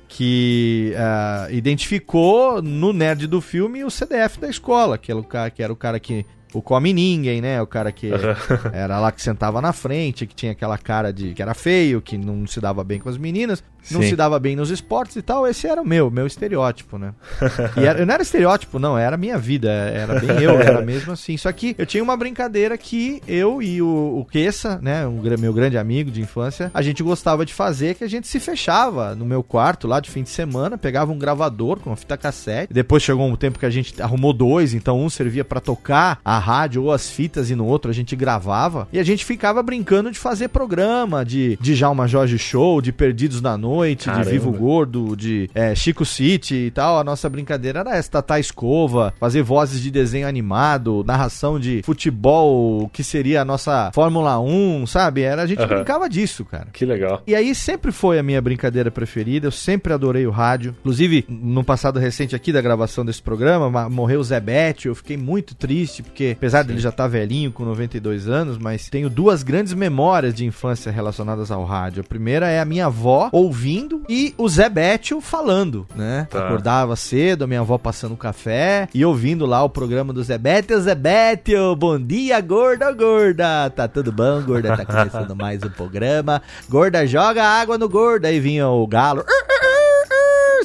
que 0.08 0.94
ah, 0.96 1.46
identificou 1.50 2.62
no 2.62 2.92
nerd 2.92 3.26
do 3.26 3.40
filme 3.40 3.84
o 3.84 3.90
CDF 3.90 4.40
da 4.40 4.48
escola, 4.48 4.96
que 4.96 5.10
era 5.10 5.20
o 5.20 5.24
cara 5.24 5.50
que, 5.50 5.62
era 5.62 5.72
o 5.72 5.76
cara 5.76 6.00
que 6.00 6.24
o 6.52 6.62
come 6.62 6.92
ninguém, 6.92 7.40
né? 7.40 7.60
O 7.60 7.66
cara 7.66 7.92
que 7.92 8.10
era 8.72 8.98
lá 8.98 9.12
que 9.12 9.20
sentava 9.22 9.60
na 9.60 9.72
frente, 9.72 10.26
que 10.26 10.34
tinha 10.34 10.52
aquela 10.52 10.78
cara 10.78 11.12
de 11.12 11.34
que 11.34 11.42
era 11.42 11.54
feio, 11.54 12.00
que 12.00 12.16
não 12.16 12.46
se 12.46 12.60
dava 12.60 12.82
bem 12.84 12.98
com 12.98 13.08
as 13.08 13.18
meninas, 13.18 13.62
não 13.90 14.02
Sim. 14.02 14.08
se 14.08 14.16
dava 14.16 14.38
bem 14.38 14.56
nos 14.56 14.70
esportes 14.70 15.16
e 15.16 15.22
tal. 15.22 15.46
Esse 15.46 15.66
era 15.66 15.80
o 15.80 15.86
meu, 15.86 16.10
meu 16.10 16.26
estereótipo, 16.26 16.98
né? 16.98 17.12
E 17.76 17.84
era, 17.84 17.98
eu 17.98 18.06
não 18.06 18.14
era 18.14 18.22
estereótipo, 18.22 18.78
não, 18.78 18.96
era 18.96 19.16
a 19.16 19.18
minha 19.18 19.36
vida, 19.36 19.70
era 19.70 20.18
bem 20.18 20.42
eu, 20.42 20.58
era 20.58 20.80
mesmo 20.80 21.12
assim. 21.12 21.36
Só 21.36 21.50
que 21.52 21.74
eu 21.76 21.84
tinha 21.84 22.02
uma 22.02 22.16
brincadeira 22.16 22.76
que 22.78 23.22
eu 23.26 23.60
e 23.60 23.82
o, 23.82 24.18
o 24.18 24.24
Kessa, 24.24 24.78
né, 24.82 25.06
um 25.06 25.20
meu 25.38 25.52
grande 25.52 25.76
amigo 25.76 26.10
de 26.10 26.20
infância, 26.20 26.70
a 26.72 26.80
gente 26.80 27.02
gostava 27.02 27.44
de 27.44 27.52
fazer, 27.52 27.94
que 27.94 28.04
a 28.04 28.08
gente 28.08 28.26
se 28.26 28.40
fechava 28.40 29.14
no 29.14 29.26
meu 29.26 29.42
quarto 29.42 29.86
lá 29.86 30.00
de 30.00 30.10
fim 30.10 30.22
de 30.22 30.30
semana, 30.30 30.78
pegava 30.78 31.12
um 31.12 31.18
gravador 31.18 31.78
com 31.80 31.90
uma 31.90 31.96
fita 31.96 32.16
cassete. 32.16 32.72
Depois 32.72 33.02
chegou 33.02 33.26
um 33.26 33.36
tempo 33.36 33.58
que 33.58 33.66
a 33.66 33.70
gente 33.70 34.00
arrumou 34.00 34.32
dois, 34.32 34.72
então 34.72 35.00
um 35.00 35.10
servia 35.10 35.44
pra 35.44 35.60
tocar 35.60 36.18
a 36.24 36.38
rádio 36.46 36.84
ou 36.84 36.92
as 36.92 37.10
fitas 37.10 37.50
e 37.50 37.54
no 37.56 37.66
outro 37.66 37.90
a 37.90 37.94
gente 37.94 38.14
gravava. 38.14 38.86
E 38.92 38.98
a 38.98 39.02
gente 39.02 39.24
ficava 39.24 39.62
brincando 39.62 40.10
de 40.12 40.18
fazer 40.18 40.48
programa, 40.48 41.24
de, 41.24 41.58
de 41.60 41.74
Jalma 41.74 42.06
Jorge 42.06 42.38
Show, 42.38 42.80
de 42.80 42.92
Perdidos 42.92 43.40
na 43.40 43.56
Noite, 43.58 44.04
Caramba. 44.06 44.24
de 44.24 44.30
Vivo 44.30 44.52
Gordo, 44.52 45.16
de 45.16 45.50
é, 45.54 45.74
Chico 45.74 46.04
City 46.04 46.54
e 46.54 46.70
tal. 46.70 46.98
A 47.00 47.04
nossa 47.04 47.28
brincadeira 47.28 47.80
era 47.80 47.96
essa, 47.96 48.10
Tatá 48.10 48.38
Escova, 48.38 49.12
fazer 49.18 49.42
vozes 49.42 49.80
de 49.82 49.90
desenho 49.90 50.28
animado, 50.28 51.02
narração 51.06 51.58
de 51.58 51.82
futebol, 52.20 52.88
que 52.92 53.02
seria 53.04 53.42
a 53.42 53.44
nossa 53.44 53.90
Fórmula 53.92 54.38
1, 54.40 54.86
sabe? 54.86 55.22
Era, 55.22 55.42
a 55.42 55.46
gente 55.46 55.58
Aham. 55.60 55.74
brincava 55.76 56.08
disso, 56.08 56.44
cara. 56.44 56.68
Que 56.72 56.84
legal. 56.84 57.22
E 57.26 57.34
aí 57.34 57.54
sempre 57.54 57.92
foi 57.92 58.18
a 58.18 58.22
minha 58.22 58.40
brincadeira 58.40 58.90
preferida, 58.90 59.46
eu 59.46 59.52
sempre 59.52 59.92
adorei 59.92 60.26
o 60.26 60.30
rádio. 60.30 60.74
Inclusive, 60.80 61.24
no 61.28 61.62
passado 61.64 61.98
recente 61.98 62.34
aqui 62.34 62.52
da 62.52 62.60
gravação 62.60 63.04
desse 63.04 63.22
programa, 63.22 63.70
ma- 63.70 63.88
morreu 63.88 64.20
o 64.20 64.24
Zé 64.24 64.40
Bétio, 64.40 64.90
eu 64.90 64.94
fiquei 64.94 65.16
muito 65.16 65.54
triste, 65.54 66.02
porque 66.02 66.25
apesar 66.32 66.62
dele 66.62 66.78
já 66.78 66.88
estar 66.88 67.06
velhinho, 67.06 67.52
com 67.52 67.64
92 67.64 68.28
anos, 68.28 68.58
mas 68.58 68.88
tenho 68.88 69.08
duas 69.10 69.42
grandes 69.42 69.72
memórias 69.72 70.34
de 70.34 70.44
infância 70.44 70.90
relacionadas 70.90 71.50
ao 71.50 71.64
rádio. 71.64 72.00
A 72.00 72.04
primeira 72.04 72.48
é 72.48 72.60
a 72.60 72.64
minha 72.64 72.86
avó 72.86 73.28
ouvindo 73.32 74.02
e 74.08 74.34
o 74.38 74.48
Zé 74.48 74.68
Bétio 74.68 75.20
falando, 75.20 75.86
né? 75.94 76.26
Tá. 76.30 76.46
Acordava 76.46 76.96
cedo, 76.96 77.44
a 77.44 77.46
minha 77.46 77.60
avó 77.60 77.78
passando 77.78 78.16
café 78.16 78.88
e 78.94 79.04
ouvindo 79.04 79.46
lá 79.46 79.62
o 79.62 79.70
programa 79.70 80.12
do 80.12 80.22
Zé 80.22 80.38
Bétio. 80.38 80.80
Zé 80.80 80.94
Bétio, 80.94 81.74
bom 81.76 81.98
dia, 81.98 82.40
gorda, 82.40 82.90
gorda. 82.92 83.70
Tá 83.70 83.88
tudo 83.88 84.12
bom, 84.12 84.42
gorda? 84.42 84.76
Tá 84.76 84.84
começando 84.84 85.34
mais 85.36 85.62
um 85.62 85.70
programa. 85.70 86.42
Gorda, 86.68 87.06
joga 87.06 87.44
água 87.44 87.78
no 87.78 87.88
gorda. 87.88 88.28
Aí 88.28 88.40
vinha 88.40 88.68
o 88.68 88.86
galo. 88.86 89.24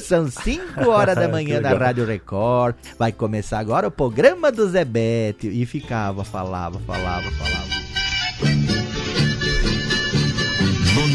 São 0.02 0.30
5 0.30 0.88
horas 0.88 1.14
da 1.14 1.28
manhã 1.28 1.60
na. 1.60 1.72
Rádio 1.72 2.04
Record. 2.04 2.74
Vai 2.98 3.12
começar 3.12 3.58
agora 3.58 3.88
o 3.88 3.90
programa 3.90 4.52
do 4.52 4.68
Zé 4.68 4.84
Bétio. 4.84 5.50
E 5.50 5.64
ficava, 5.66 6.24
falava, 6.24 6.78
falava, 6.80 7.30
falava. 7.30 7.91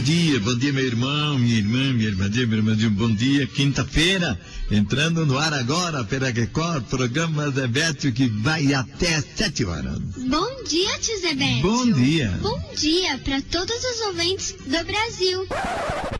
Dia, 0.08 0.40
bom 0.40 0.58
dia, 0.58 0.72
meu 0.72 0.86
irmão, 0.86 1.38
minha 1.38 1.58
irmã, 1.58 1.92
minha 1.94 2.08
irmãzinha, 2.08 2.48
meu 2.48 2.60
irmãzinho, 2.60 2.92
bom 2.92 3.14
dia. 3.14 3.46
Quinta-feira, 3.46 4.40
entrando 4.72 5.26
no 5.26 5.38
ar 5.38 5.54
agora 5.54 6.02
pela 6.06 6.30
Record, 6.30 6.86
programa 6.86 7.50
Zé 7.52 7.68
Bétio 7.68 8.14
que 8.14 8.26
vai 8.30 8.74
até 8.74 9.20
sete 9.20 9.66
horas. 9.66 10.00
Bom 10.30 10.64
dia, 10.64 10.98
tio. 11.00 11.18
Bom 11.62 11.92
dia. 11.92 12.30
Bom 12.42 12.58
dia 12.78 13.18
para 13.18 13.42
todos 13.42 13.76
os 13.76 14.02
ouvintes 14.08 14.56
do 14.66 14.86
Brasil. 14.86 15.46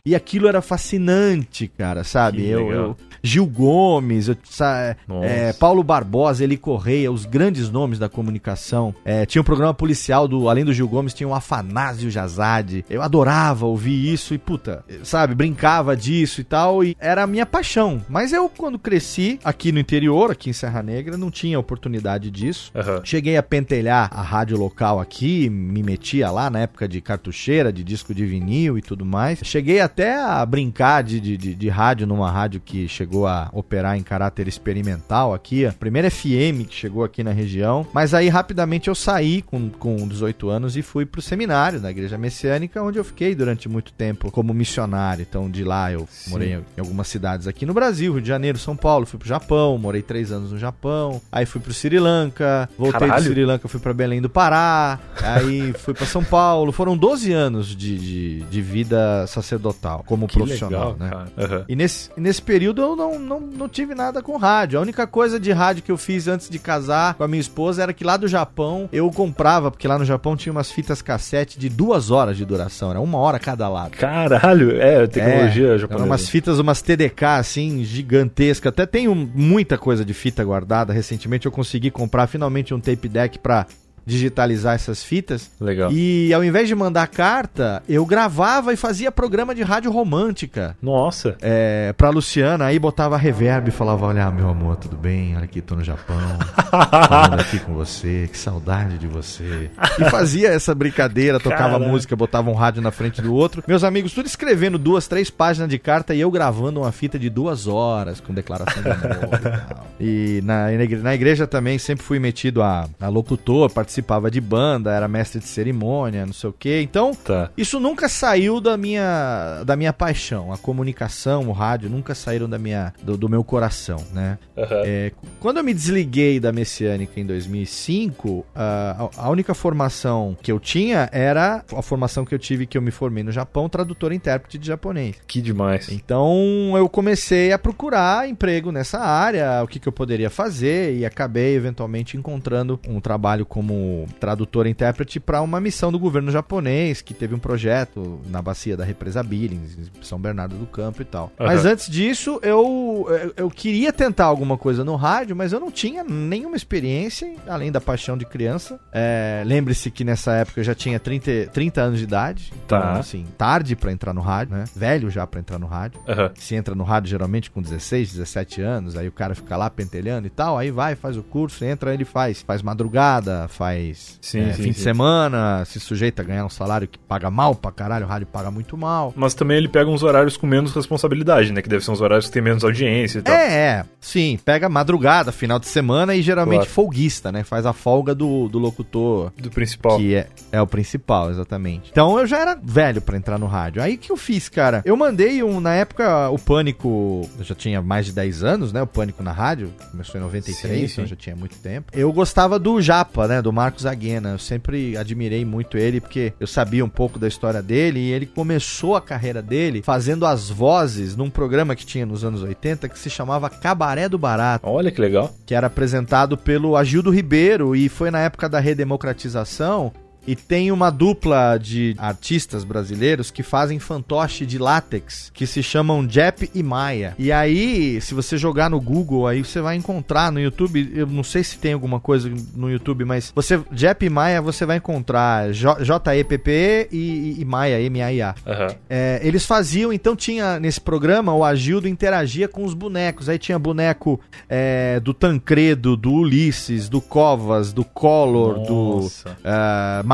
E 0.04 0.14
aquilo 0.14 0.48
era 0.48 0.60
fascinante, 0.60 1.66
cara, 1.66 2.04
sabe? 2.04 2.42
Que 2.42 2.48
Eu, 2.48 2.66
legal. 2.68 2.84
eu- 3.00 3.07
Gil 3.22 3.46
Gomes, 3.46 4.28
Nossa. 4.28 4.96
é, 5.24 5.52
Paulo 5.52 5.82
Barbosa, 5.82 6.44
Eli 6.44 6.56
Correia, 6.56 7.10
os 7.10 7.24
grandes 7.24 7.70
nomes 7.70 7.98
da 7.98 8.08
comunicação. 8.08 8.94
É, 9.04 9.26
tinha 9.26 9.42
um 9.42 9.44
programa 9.44 9.74
policial 9.74 10.26
do, 10.28 10.48
além 10.48 10.64
do 10.64 10.72
Gil 10.72 10.88
Gomes, 10.88 11.14
tinha 11.14 11.28
o 11.28 11.34
Afanásio 11.34 12.10
Jazade. 12.10 12.84
Eu 12.88 13.02
adorava 13.02 13.66
ouvir 13.66 14.12
isso 14.12 14.34
e 14.34 14.38
puta, 14.38 14.84
sabe, 15.02 15.34
brincava 15.34 15.96
disso 15.96 16.40
e 16.40 16.44
tal 16.44 16.82
e 16.84 16.96
era 16.98 17.22
a 17.22 17.26
minha 17.26 17.46
paixão. 17.46 18.00
Mas 18.08 18.32
eu 18.32 18.48
quando 18.48 18.78
cresci 18.78 19.38
aqui 19.44 19.72
no 19.72 19.78
interior, 19.78 20.30
aqui 20.30 20.50
em 20.50 20.52
Serra 20.52 20.82
Negra, 20.82 21.16
não 21.16 21.30
tinha 21.30 21.58
oportunidade 21.58 22.30
disso. 22.30 22.70
Aham. 22.74 23.00
Cheguei 23.04 23.36
a 23.36 23.42
pentelhar 23.42 24.10
a 24.12 24.22
rádio 24.22 24.56
local 24.58 25.00
aqui, 25.00 25.48
me 25.48 25.82
metia 25.82 26.30
lá 26.30 26.50
na 26.50 26.60
época 26.60 26.86
de 26.88 27.00
cartucheira, 27.00 27.72
de 27.72 27.82
disco 27.82 28.14
de 28.14 28.24
vinil 28.26 28.76
e 28.78 28.82
tudo 28.82 29.04
mais. 29.04 29.40
Cheguei 29.42 29.80
até 29.80 30.14
a 30.20 30.44
brincar 30.44 31.02
de, 31.02 31.20
de, 31.20 31.36
de- 31.36 31.54
de 31.54 31.68
rádio 31.68 32.06
numa 32.06 32.30
rádio 32.30 32.60
que 32.64 32.86
chegou 32.88 33.07
a 33.26 33.48
operar 33.52 33.96
em 33.96 34.02
caráter 34.02 34.48
experimental 34.48 35.32
aqui, 35.34 35.66
a 35.66 35.72
primeira 35.72 36.10
FM 36.10 36.66
que 36.68 36.74
chegou 36.74 37.04
aqui 37.04 37.22
na 37.22 37.32
região. 37.32 37.86
Mas 37.92 38.14
aí 38.14 38.28
rapidamente 38.28 38.88
eu 38.88 38.94
saí 38.94 39.42
com, 39.42 39.70
com 39.70 40.06
18 40.06 40.48
anos 40.48 40.76
e 40.76 40.82
fui 40.82 41.06
pro 41.06 41.22
seminário 41.22 41.80
da 41.80 41.90
Igreja 41.90 42.18
Messiânica, 42.18 42.82
onde 42.82 42.98
eu 42.98 43.04
fiquei 43.04 43.34
durante 43.34 43.68
muito 43.68 43.92
tempo 43.92 44.30
como 44.30 44.52
missionário. 44.52 45.24
Então 45.28 45.50
de 45.50 45.64
lá 45.64 45.92
eu 45.92 46.06
Sim. 46.10 46.30
morei 46.30 46.54
em 46.54 46.80
algumas 46.80 47.08
cidades 47.08 47.46
aqui 47.46 47.64
no 47.64 47.74
Brasil, 47.74 48.12
Rio 48.12 48.22
de 48.22 48.28
Janeiro, 48.28 48.58
São 48.58 48.76
Paulo, 48.76 49.06
fui 49.06 49.18
pro 49.18 49.28
Japão, 49.28 49.78
morei 49.78 50.02
três 50.02 50.30
anos 50.32 50.52
no 50.52 50.58
Japão, 50.58 51.20
aí 51.30 51.46
fui 51.46 51.60
pro 51.60 51.72
Sri 51.72 51.98
Lanka, 51.98 52.68
voltei 52.76 53.00
Caralho. 53.00 53.22
do 53.24 53.28
Sri 53.30 53.44
Lanka, 53.44 53.68
fui 53.68 53.80
pra 53.80 53.94
Belém 53.94 54.20
do 54.20 54.28
Pará, 54.30 54.98
aí 55.22 55.72
fui 55.74 55.94
pra 55.94 56.06
São 56.06 56.24
Paulo. 56.24 56.72
Foram 56.72 56.96
12 56.96 57.32
anos 57.32 57.68
de, 57.68 57.98
de, 57.98 58.40
de 58.42 58.62
vida 58.62 59.26
sacerdotal 59.26 60.04
como 60.06 60.26
Que 60.26 60.34
profissional, 60.34 60.96
legal, 60.98 61.26
né? 61.36 61.44
Aham. 61.44 61.64
E 61.68 61.76
nesse, 61.76 62.10
nesse 62.16 62.42
período 62.42 62.82
eu 62.82 62.96
não, 62.98 63.18
não, 63.18 63.40
não 63.40 63.68
tive 63.68 63.94
nada 63.94 64.20
com 64.20 64.36
rádio. 64.36 64.78
A 64.78 64.82
única 64.82 65.06
coisa 65.06 65.38
de 65.38 65.52
rádio 65.52 65.82
que 65.84 65.90
eu 65.92 65.96
fiz 65.96 66.26
antes 66.26 66.50
de 66.50 66.58
casar 66.58 67.14
com 67.14 67.22
a 67.22 67.28
minha 67.28 67.40
esposa 67.40 67.82
era 67.82 67.92
que 67.92 68.02
lá 68.02 68.16
do 68.16 68.26
Japão 68.26 68.88
eu 68.92 69.08
comprava, 69.10 69.70
porque 69.70 69.86
lá 69.86 69.96
no 69.98 70.04
Japão 70.04 70.36
tinha 70.36 70.52
umas 70.52 70.70
fitas 70.70 71.00
cassete 71.00 71.58
de 71.58 71.68
duas 71.68 72.10
horas 72.10 72.36
de 72.36 72.44
duração, 72.44 72.90
era 72.90 73.00
uma 73.00 73.18
hora 73.18 73.38
cada 73.38 73.68
lado. 73.68 73.92
Caralho, 73.92 74.72
é, 74.80 75.06
tecnologia 75.06 75.74
É, 75.74 75.78
japonesa. 75.78 76.04
Umas 76.06 76.28
fitas, 76.28 76.58
umas 76.58 76.82
TDK 76.82 77.24
assim, 77.38 77.84
gigantescas. 77.84 78.70
Até 78.70 78.84
tenho 78.84 79.14
muita 79.14 79.78
coisa 79.78 80.04
de 80.04 80.12
fita 80.12 80.44
guardada. 80.44 80.92
Recentemente 80.92 81.46
eu 81.46 81.52
consegui 81.52 81.90
comprar 81.90 82.26
finalmente 82.26 82.74
um 82.74 82.80
tape 82.80 83.08
deck 83.08 83.38
pra 83.38 83.66
digitalizar 84.08 84.74
essas 84.74 85.04
fitas. 85.04 85.50
Legal. 85.60 85.92
E 85.92 86.32
ao 86.32 86.42
invés 86.42 86.66
de 86.66 86.74
mandar 86.74 87.06
carta, 87.06 87.82
eu 87.88 88.04
gravava 88.06 88.72
e 88.72 88.76
fazia 88.76 89.12
programa 89.12 89.54
de 89.54 89.62
rádio 89.62 89.90
romântica. 89.92 90.76
Nossa. 90.82 91.36
É, 91.40 91.92
pra 91.92 92.10
Luciana, 92.10 92.64
aí 92.64 92.78
botava 92.78 93.16
reverb 93.16 93.68
e 93.68 93.70
falava: 93.70 94.06
Olha, 94.06 94.30
meu 94.30 94.48
amor, 94.48 94.76
tudo 94.76 94.96
bem? 94.96 95.36
Olha 95.36 95.44
aqui, 95.44 95.60
tô 95.60 95.74
no 95.76 95.84
Japão, 95.84 96.16
falando 97.08 97.40
aqui 97.40 97.58
com 97.60 97.74
você, 97.74 98.28
que 98.32 98.38
saudade 98.38 98.98
de 98.98 99.06
você. 99.06 99.70
E 99.98 100.04
fazia 100.10 100.48
essa 100.48 100.74
brincadeira, 100.74 101.38
tocava 101.38 101.78
música, 101.78 102.16
botava 102.16 102.50
um 102.50 102.54
rádio 102.54 102.80
na 102.82 102.90
frente 102.90 103.20
do 103.20 103.34
outro. 103.34 103.62
Meus 103.68 103.84
amigos, 103.84 104.12
tudo 104.12 104.26
escrevendo 104.26 104.78
duas, 104.78 105.06
três 105.06 105.30
páginas 105.30 105.68
de 105.68 105.78
carta 105.78 106.14
e 106.14 106.20
eu 106.20 106.30
gravando 106.30 106.80
uma 106.80 106.92
fita 106.92 107.18
de 107.18 107.28
duas 107.28 107.66
horas 107.66 108.20
com 108.20 108.32
declaração 108.32 108.82
de 108.82 108.88
amor 108.90 109.34
e 109.34 109.38
tal. 109.74 109.86
E 110.00 110.40
na, 110.44 110.64
na 110.70 110.84
igre- 110.84 111.00
na 111.02 111.14
igreja 111.14 111.46
também 111.46 111.78
sempre 111.78 112.04
fui 112.04 112.18
metido 112.18 112.62
a, 112.62 112.88
a 113.00 113.08
locutor, 113.08 113.68
participava 114.02 114.30
de 114.30 114.40
banda, 114.40 114.92
era 114.92 115.08
mestre 115.08 115.40
de 115.40 115.46
cerimônia, 115.48 116.24
não 116.24 116.32
sei 116.32 116.50
o 116.50 116.52
quê. 116.52 116.80
Então, 116.82 117.12
Tá. 117.14 117.50
isso 117.56 117.80
nunca 117.80 118.08
saiu 118.08 118.60
da 118.60 118.76
minha, 118.76 119.62
da 119.64 119.76
minha 119.76 119.92
paixão. 119.92 120.52
A 120.52 120.58
comunicação, 120.58 121.48
o 121.48 121.52
rádio, 121.52 121.90
nunca 121.90 122.14
saíram 122.14 122.48
da 122.48 122.58
minha, 122.58 122.92
do, 123.02 123.16
do 123.16 123.28
meu 123.28 123.42
coração, 123.44 123.98
né? 124.12 124.38
Aham. 124.56 124.82
É, 124.84 125.12
quando 125.40 125.58
eu 125.58 125.64
me 125.64 125.74
desliguei 125.74 126.38
da 126.40 126.52
Messiânica 126.52 127.18
em 127.20 127.26
2005, 127.26 128.46
a, 128.54 129.08
a 129.16 129.30
única 129.30 129.54
formação 129.54 130.36
que 130.42 130.50
eu 130.50 130.58
tinha 130.60 131.08
era 131.12 131.64
a 131.74 131.82
formação 131.82 132.24
que 132.24 132.34
eu 132.34 132.38
tive, 132.38 132.66
que 132.66 132.76
eu 132.78 132.82
me 132.82 132.90
formei 132.90 133.22
no 133.22 133.32
Japão, 133.32 133.68
tradutor 133.68 134.12
e 134.12 134.16
intérprete 134.16 134.58
de 134.58 134.66
japonês. 134.66 135.16
Que 135.26 135.40
demais. 135.40 135.88
Então 135.90 136.74
eu 136.76 136.88
comecei 136.88 137.52
a 137.52 137.58
procurar 137.58 138.28
emprego 138.28 138.70
nessa 138.72 138.98
área, 139.00 139.62
o 139.62 139.66
que, 139.66 139.78
que 139.78 139.88
eu 139.88 139.92
poderia 139.92 140.30
fazer, 140.30 140.96
e 140.96 141.04
acabei 141.04 141.54
eventualmente 141.54 142.16
encontrando 142.16 142.78
um 142.88 143.00
trabalho 143.00 143.44
como 143.46 143.87
como 143.88 144.06
tradutor 144.20 144.66
e 144.66 144.70
intérprete 144.70 145.18
para 145.18 145.40
uma 145.40 145.60
missão 145.60 145.90
do 145.90 145.98
governo 145.98 146.30
japonês 146.30 147.00
que 147.00 147.14
teve 147.14 147.34
um 147.34 147.38
projeto 147.38 148.20
na 148.28 148.42
bacia 148.42 148.76
da 148.76 148.84
represa 148.84 149.22
Billings, 149.22 149.78
em 149.78 150.02
São 150.04 150.18
Bernardo 150.20 150.56
do 150.56 150.66
Campo 150.66 151.00
e 151.02 151.04
tal. 151.04 151.32
Aham. 151.38 151.46
Mas 151.48 151.64
antes 151.64 151.88
disso, 151.88 152.38
eu, 152.42 153.06
eu, 153.08 153.32
eu 153.36 153.50
queria 153.50 153.92
tentar 153.92 154.26
alguma 154.26 154.58
coisa 154.58 154.84
no 154.84 154.96
rádio, 154.96 155.34
mas 155.34 155.52
eu 155.52 155.60
não 155.60 155.70
tinha 155.70 156.04
nenhuma 156.04 156.56
experiência, 156.56 157.32
além 157.46 157.72
da 157.72 157.80
paixão 157.80 158.16
de 158.16 158.24
criança. 158.26 158.78
É, 158.92 159.42
Lembre-se 159.46 159.90
que 159.90 160.04
nessa 160.04 160.32
época 160.34 160.60
eu 160.60 160.64
já 160.64 160.74
tinha 160.74 160.98
30, 161.00 161.46
30 161.52 161.80
anos 161.80 161.98
de 161.98 162.04
idade. 162.04 162.52
Então, 162.64 162.78
Tá. 162.78 162.92
assim, 162.98 163.24
tarde 163.36 163.74
pra 163.74 163.90
entrar 163.92 164.12
no 164.12 164.20
rádio, 164.20 164.54
né? 164.54 164.64
Velho 164.74 165.10
já 165.10 165.26
pra 165.26 165.40
entrar 165.40 165.58
no 165.58 165.66
rádio. 165.66 166.00
Aham. 166.06 166.30
Se 166.34 166.54
entra 166.54 166.74
no 166.74 166.84
rádio 166.84 167.10
geralmente 167.10 167.50
com 167.50 167.62
16, 167.62 168.12
17 168.12 168.60
anos, 168.60 168.96
aí 168.96 169.08
o 169.08 169.12
cara 169.12 169.34
fica 169.34 169.56
lá 169.56 169.70
pentelhando 169.70 170.26
e 170.26 170.30
tal, 170.30 170.58
aí 170.58 170.70
vai, 170.70 170.94
faz 170.94 171.16
o 171.16 171.22
curso, 171.22 171.64
entra, 171.64 171.94
ele 171.94 172.04
faz. 172.04 172.42
Faz 172.42 172.62
madrugada, 172.62 173.46
faz 173.48 173.67
Sim, 173.76 174.40
é, 174.40 174.52
sim, 174.52 174.62
fim 174.62 174.70
de 174.70 174.78
sim. 174.78 174.82
semana, 174.84 175.64
se 175.64 175.78
sujeita 175.80 176.22
a 176.22 176.24
ganhar 176.24 176.44
um 176.44 176.50
salário 176.50 176.86
que 176.88 176.98
paga 176.98 177.30
mal 177.30 177.54
pra 177.54 177.70
caralho, 177.70 178.06
o 178.06 178.08
rádio 178.08 178.26
paga 178.26 178.50
muito 178.50 178.76
mal. 178.76 179.12
Mas 179.16 179.34
também 179.34 179.56
ele 179.56 179.68
pega 179.68 179.90
uns 179.90 180.02
horários 180.02 180.36
com 180.36 180.46
menos 180.46 180.72
responsabilidade, 180.74 181.52
né? 181.52 181.62
Que 181.62 181.68
deve 181.68 181.84
ser 181.84 181.90
uns 181.90 182.00
horários 182.00 182.26
que 182.26 182.32
tem 182.32 182.42
menos 182.42 182.64
audiência 182.64 183.18
e 183.18 183.22
tal. 183.22 183.34
É, 183.34 183.54
é, 183.54 183.84
sim, 184.00 184.38
pega 184.44 184.68
madrugada, 184.68 185.32
final 185.32 185.58
de 185.58 185.66
semana 185.66 186.14
e 186.14 186.22
geralmente 186.22 186.58
Claro. 186.60 186.70
folguista, 186.70 187.30
né? 187.32 187.44
Faz 187.44 187.66
a 187.66 187.72
folga 187.72 188.14
do, 188.14 188.48
do 188.48 188.58
locutor 188.58 189.32
Do 189.36 189.50
principal. 189.50 189.98
Que 189.98 190.14
é, 190.14 190.26
é 190.52 190.60
o 190.60 190.66
principal, 190.66 191.30
exatamente. 191.30 191.90
Então 191.90 192.18
eu 192.18 192.26
já 192.26 192.38
era 192.38 192.58
velho 192.62 193.00
pra 193.00 193.16
entrar 193.16 193.38
no 193.38 193.46
rádio. 193.46 193.82
Aí 193.82 193.96
que 193.96 194.10
eu 194.10 194.16
fiz, 194.16 194.48
cara? 194.48 194.82
Eu 194.84 194.96
mandei 194.96 195.42
um. 195.42 195.60
Na 195.60 195.74
época, 195.74 196.28
o 196.30 196.38
Pânico. 196.38 197.28
Eu 197.38 197.44
já 197.44 197.54
tinha 197.54 197.80
mais 197.82 198.06
de 198.06 198.12
10 198.12 198.42
anos, 198.42 198.72
né? 198.72 198.82
O 198.82 198.86
Pânico 198.86 199.22
na 199.22 199.32
rádio. 199.32 199.72
Começou 199.90 200.20
em 200.20 200.24
93, 200.24 200.56
Sim, 200.78 200.84
então 200.92 201.04
sim. 201.04 201.10
já 201.10 201.16
tinha 201.16 201.36
muito 201.36 201.56
tempo. 201.58 201.90
Eu 201.92 202.12
gostava 202.12 202.58
do 202.58 202.80
Japa, 202.80 203.26
né? 203.26 203.42
Do 203.42 203.52
Marcos 203.58 203.86
Aguena. 203.86 204.30
Eu 204.30 204.38
sempre 204.38 204.96
admirei 204.96 205.44
muito 205.44 205.76
ele, 205.76 206.00
porque 206.00 206.32
eu 206.38 206.46
sabia 206.46 206.84
um 206.84 206.88
pouco 206.88 207.18
da 207.18 207.26
história 207.26 207.60
dele. 207.60 207.98
E 207.98 208.12
ele 208.12 208.24
começou 208.24 208.94
a 208.94 209.00
carreira 209.00 209.42
dele 209.42 209.82
fazendo 209.82 210.24
as 210.24 210.48
vozes 210.48 211.16
num 211.16 211.28
programa 211.28 211.74
que 211.74 211.84
tinha 211.84 212.06
nos 212.06 212.22
anos 212.22 212.40
80 212.40 212.88
que 212.88 212.96
se 212.96 213.10
chamava 213.10 213.50
Cabaré 213.50 214.08
do 214.08 214.16
Barato 214.16 214.68
Olha 214.68 214.92
que 214.92 215.00
legal. 215.00 215.34
que 215.44 215.56
era 215.56 215.66
apresentado 215.66 216.38
pelo 216.38 216.76
Agildo 216.76 217.10
Ribeiro 217.10 217.74
e 217.74 217.88
foi 217.88 218.12
na 218.12 218.20
época 218.20 218.48
da 218.48 218.60
redemocratização. 218.60 219.92
E 220.28 220.36
tem 220.36 220.70
uma 220.70 220.90
dupla 220.90 221.56
de 221.56 221.94
artistas 221.96 222.62
brasileiros 222.62 223.30
que 223.30 223.42
fazem 223.42 223.78
fantoche 223.78 224.44
de 224.44 224.58
látex, 224.58 225.30
que 225.32 225.46
se 225.46 225.62
chamam 225.62 226.06
Jep 226.06 226.50
e 226.54 226.62
Maia. 226.62 227.14
E 227.18 227.32
aí, 227.32 227.98
se 228.02 228.12
você 228.12 228.36
jogar 228.36 228.68
no 228.68 228.78
Google, 228.78 229.26
aí 229.26 229.42
você 229.42 229.58
vai 229.62 229.74
encontrar 229.76 230.30
no 230.30 230.38
YouTube, 230.38 230.92
eu 230.94 231.06
não 231.06 231.22
sei 231.22 231.42
se 231.42 231.56
tem 231.56 231.72
alguma 231.72 231.98
coisa 231.98 232.30
no 232.54 232.70
YouTube, 232.70 233.06
mas 233.06 233.32
você 233.34 233.58
Jep 233.72 234.04
e 234.04 234.10
Maia 234.10 234.42
você 234.42 234.66
vai 234.66 234.76
encontrar 234.76 235.50
J-E-P-P 235.50 236.88
e, 236.92 237.40
e 237.40 237.44
Maia, 237.46 237.80
M-A-I-A. 237.80 238.34
Aham. 238.46 238.66
É, 238.90 239.20
eles 239.22 239.46
faziam, 239.46 239.90
então 239.90 240.14
tinha 240.14 240.60
nesse 240.60 240.80
programa, 240.80 241.32
o 241.32 241.42
Agildo 241.42 241.88
interagia 241.88 242.46
com 242.46 242.66
os 242.66 242.74
bonecos. 242.74 243.30
Aí 243.30 243.38
tinha 243.38 243.58
boneco 243.58 244.20
é, 244.46 245.00
do 245.00 245.14
Tancredo, 245.14 245.96
do 245.96 246.12
Ulisses, 246.12 246.86
do 246.86 247.00
Covas, 247.00 247.72
do 247.72 247.82
Collor, 247.82 248.58
do 248.58 249.00
Nossa. 249.00 249.38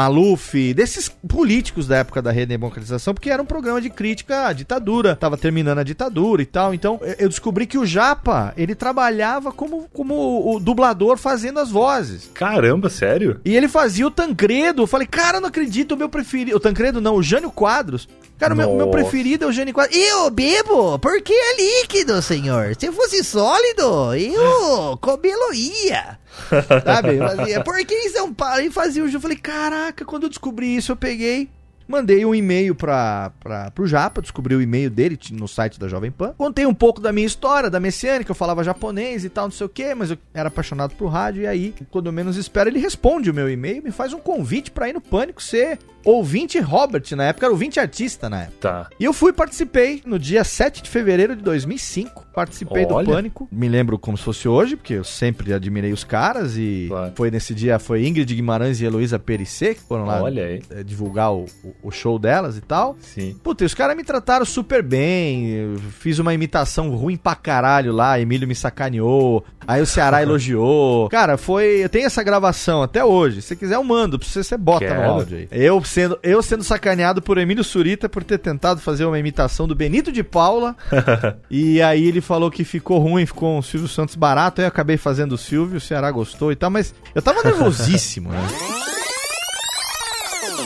Maluf, 0.09 0.75
desses 0.75 1.09
políticos 1.09 1.87
da 1.87 1.97
época 1.97 2.21
da 2.21 2.31
redemocratização, 2.31 3.15
porque 3.15 3.31
era 3.31 3.43
um 3.43 3.47
programa 3.47 3.81
de 3.81 3.89
crítica 3.89 4.47
à 4.49 4.53
ditadura, 4.53 5.17
tava 5.17 5.37
terminando 5.39 5.79
a 5.79 5.83
ditadura 5.83 6.43
e 6.43 6.47
tal. 6.47 6.75
Então 6.75 7.01
eu- 7.19 7.29
descobri 7.29 7.67
que 7.67 7.79
o 7.79 7.87
Japa, 7.87 8.53
ele 8.57 8.75
trabalhava 8.75 9.51
como, 9.51 9.89
como 9.93 10.55
o 10.55 10.61
dublador 10.61 11.17
fazendo 11.17 11.59
as 11.59 11.71
vozes. 11.71 12.31
Caramba, 12.35 12.91
sério? 12.91 13.41
E 13.45 13.57
ele 13.57 13.67
fazia 13.67 14.07
o 14.07 14.11
Tancredo. 14.11 14.83
Eu 14.83 14.87
falei, 14.87 15.07
cara, 15.07 15.41
não 15.41 15.49
acredito, 15.49 15.93
o 15.93 15.97
meu 15.97 16.09
preferido. 16.09 16.57
O 16.57 16.61
Tancredo 16.61 17.01
não, 17.01 17.15
o 17.17 17.23
Jânio 17.23 17.51
Quadros. 17.51 18.07
Cara, 18.39 18.53
o 18.53 18.57
meu, 18.57 18.75
meu 18.77 18.89
preferido 18.91 19.45
é 19.45 19.49
o 19.49 19.53
Jânio 19.53 19.73
Quadros. 19.73 19.97
Eu 19.97 20.29
bebo, 20.29 20.99
porque 20.99 21.33
é 21.33 21.57
líquido, 21.57 22.21
senhor. 22.21 22.75
Se 22.79 22.91
fosse 22.93 23.25
sólido, 23.25 24.13
eu 24.15 24.99
comeloria. 25.01 26.19
Sabe? 26.85 27.19
Fazia, 27.19 27.63
porque 27.63 27.95
em 27.95 28.11
São 28.11 28.33
Paulo 28.33 28.61
e 28.61 28.71
fazia 28.71 29.03
o 29.03 29.07
jogo. 29.07 29.19
Eu 29.19 29.23
falei, 29.23 29.37
caraca, 29.37 30.05
quando 30.05 30.25
eu 30.25 30.29
descobri 30.29 30.77
isso, 30.77 30.93
eu 30.93 30.97
peguei. 30.97 31.49
Mandei 31.87 32.25
um 32.25 32.35
e-mail 32.35 32.75
pra, 32.75 33.33
pro 33.75 33.87
Japa, 33.87 34.21
descobri 34.23 34.55
o 34.55 34.63
e-mail 34.63 34.89
dele 34.91 35.19
no 35.33 35.47
site 35.49 35.79
da 35.79 35.89
Jovem 35.89 36.11
Pan. 36.11 36.35
Contei 36.39 36.67
um 36.67 36.75
pouco 36.75 37.01
da 37.01 37.13
minha 37.13 37.27
história, 37.27 37.69
da 37.71 37.79
messiânica, 37.81 38.31
eu 38.31 38.35
falava 38.35 38.65
japonês 38.65 39.25
e 39.25 39.29
tal, 39.29 39.45
não 39.47 39.53
sei 39.53 39.67
o 39.67 39.69
que, 39.71 39.95
mas 39.95 40.11
eu 40.11 40.19
era 40.33 40.49
apaixonado 40.49 40.95
por 40.95 41.09
rádio. 41.09 41.43
E 41.43 41.47
aí, 41.47 41.75
quando 41.91 42.07
eu 42.07 42.13
menos 42.13 42.37
espero, 42.37 42.69
ele 42.71 42.79
responde 42.79 43.31
o 43.31 43.35
meu 43.35 43.51
e-mail, 43.51 43.83
me 43.83 43.91
faz 43.91 44.13
um 44.13 44.19
convite 44.21 44.71
pra 44.71 44.89
ir 44.89 44.93
no 44.93 45.01
Pânico 45.01 45.43
ser 45.43 45.79
ouvinte 46.05 46.59
Robert, 46.61 47.03
na 47.17 47.25
época 47.25 47.47
era 47.47 47.53
ouvinte 47.53 47.81
artista 47.81 48.29
na 48.29 48.43
época. 48.43 48.57
Tá. 48.61 48.89
E 49.01 49.05
eu 49.05 49.13
fui 49.15 49.33
participei 49.33 50.03
no 50.05 50.19
dia 50.19 50.45
7 50.45 50.83
de 50.83 50.91
fevereiro 50.91 51.35
de 51.35 51.43
2005. 51.43 52.27
Participei 52.35 52.85
Olha. 52.85 53.07
do 53.07 53.11
Pânico. 53.13 53.49
Me 53.51 53.69
lembro 53.69 53.99
como 53.99 54.17
se 54.19 54.23
fosse 54.25 54.47
hoje, 54.47 54.77
porque 54.77 54.95
eu 54.95 55.05
sempre 55.05 55.53
admirei 55.55 55.93
os 55.93 56.05
caras. 56.05 56.57
E 56.59 56.87
Claro. 56.89 57.13
foi 57.17 57.31
nesse 57.31 57.55
dia, 57.55 57.79
foi 57.79 58.07
Ingrid 58.07 58.35
Guimarães 58.35 58.81
e 58.81 58.85
Heloísa 58.85 59.19
Perissé 59.19 59.75
que 59.75 59.81
foram 59.81 60.05
lá 60.05 60.23
Olha 60.23 60.45
aí. 60.45 60.63
eh, 60.71 60.83
divulgar 60.83 61.33
o, 61.33 61.47
o- 61.65 61.74
o 61.83 61.91
show 61.91 62.19
delas 62.19 62.57
e 62.57 62.61
tal. 62.61 62.97
Sim. 63.01 63.37
Puta, 63.43 63.63
e 63.63 63.67
os 63.67 63.75
caras 63.75 63.97
me 63.97 64.03
trataram 64.03 64.45
super 64.47 64.83
bem. 64.83 65.77
Fiz 65.99 66.19
uma 66.19 66.33
imitação 66.33 66.91
ruim 66.97 67.17
pra 67.17 67.35
caralho 67.35 67.93
lá. 67.93 68.19
Emílio 68.19 68.49
me 68.49 68.55
sacaneou. 68.55 69.45
Aí 69.67 69.83
o 69.83 69.87
Ceará 69.87 70.21
elogiou. 70.25 71.09
Cara, 71.11 71.37
foi. 71.37 71.85
Eu 71.85 71.89
tenho 71.89 72.07
essa 72.07 72.23
gravação 72.23 72.83
até 72.83 73.05
hoje. 73.05 73.43
Se 73.43 73.49
você 73.49 73.57
quiser, 73.57 73.75
eu 73.75 73.85
mando. 73.85 74.19
Pra 74.19 74.27
você, 74.27 74.43
você 74.43 74.57
bota 74.57 74.87
Quero. 74.87 75.03
no 75.03 75.09
áudio 75.11 75.39
aí. 75.39 75.49
Eu 75.51 75.83
sendo, 75.85 76.19
eu 76.23 76.43
sendo 76.43 76.65
sacaneado 76.65 77.21
por 77.21 77.37
Emílio 77.37 77.63
Surita 77.63 78.09
por 78.09 78.25
ter 78.25 78.39
tentado 78.39 78.81
fazer 78.81 79.05
uma 79.05 79.19
imitação 79.19 79.69
do 79.69 79.75
Benito 79.75 80.11
de 80.11 80.23
Paula. 80.23 80.75
e 81.51 81.83
aí 81.83 82.07
ele 82.07 82.21
falou 82.21 82.51
que 82.51 82.65
ficou 82.65 82.99
ruim, 82.99 83.27
ficou 83.27 83.59
um 83.59 83.63
Silvio 83.63 83.89
Santos 83.89 84.15
barato. 84.15 84.61
Aí 84.61 84.65
eu 84.65 84.69
acabei 84.69 84.97
fazendo 84.97 85.33
o 85.33 85.39
Silvio. 85.39 85.77
O 85.77 85.81
Ceará 85.81 86.11
gostou 86.11 86.51
e 86.51 86.57
tal. 86.57 86.71
Mas 86.71 86.95
eu 87.15 87.21
tava 87.21 87.43
nervosíssimo, 87.43 88.31
né? 88.31 88.39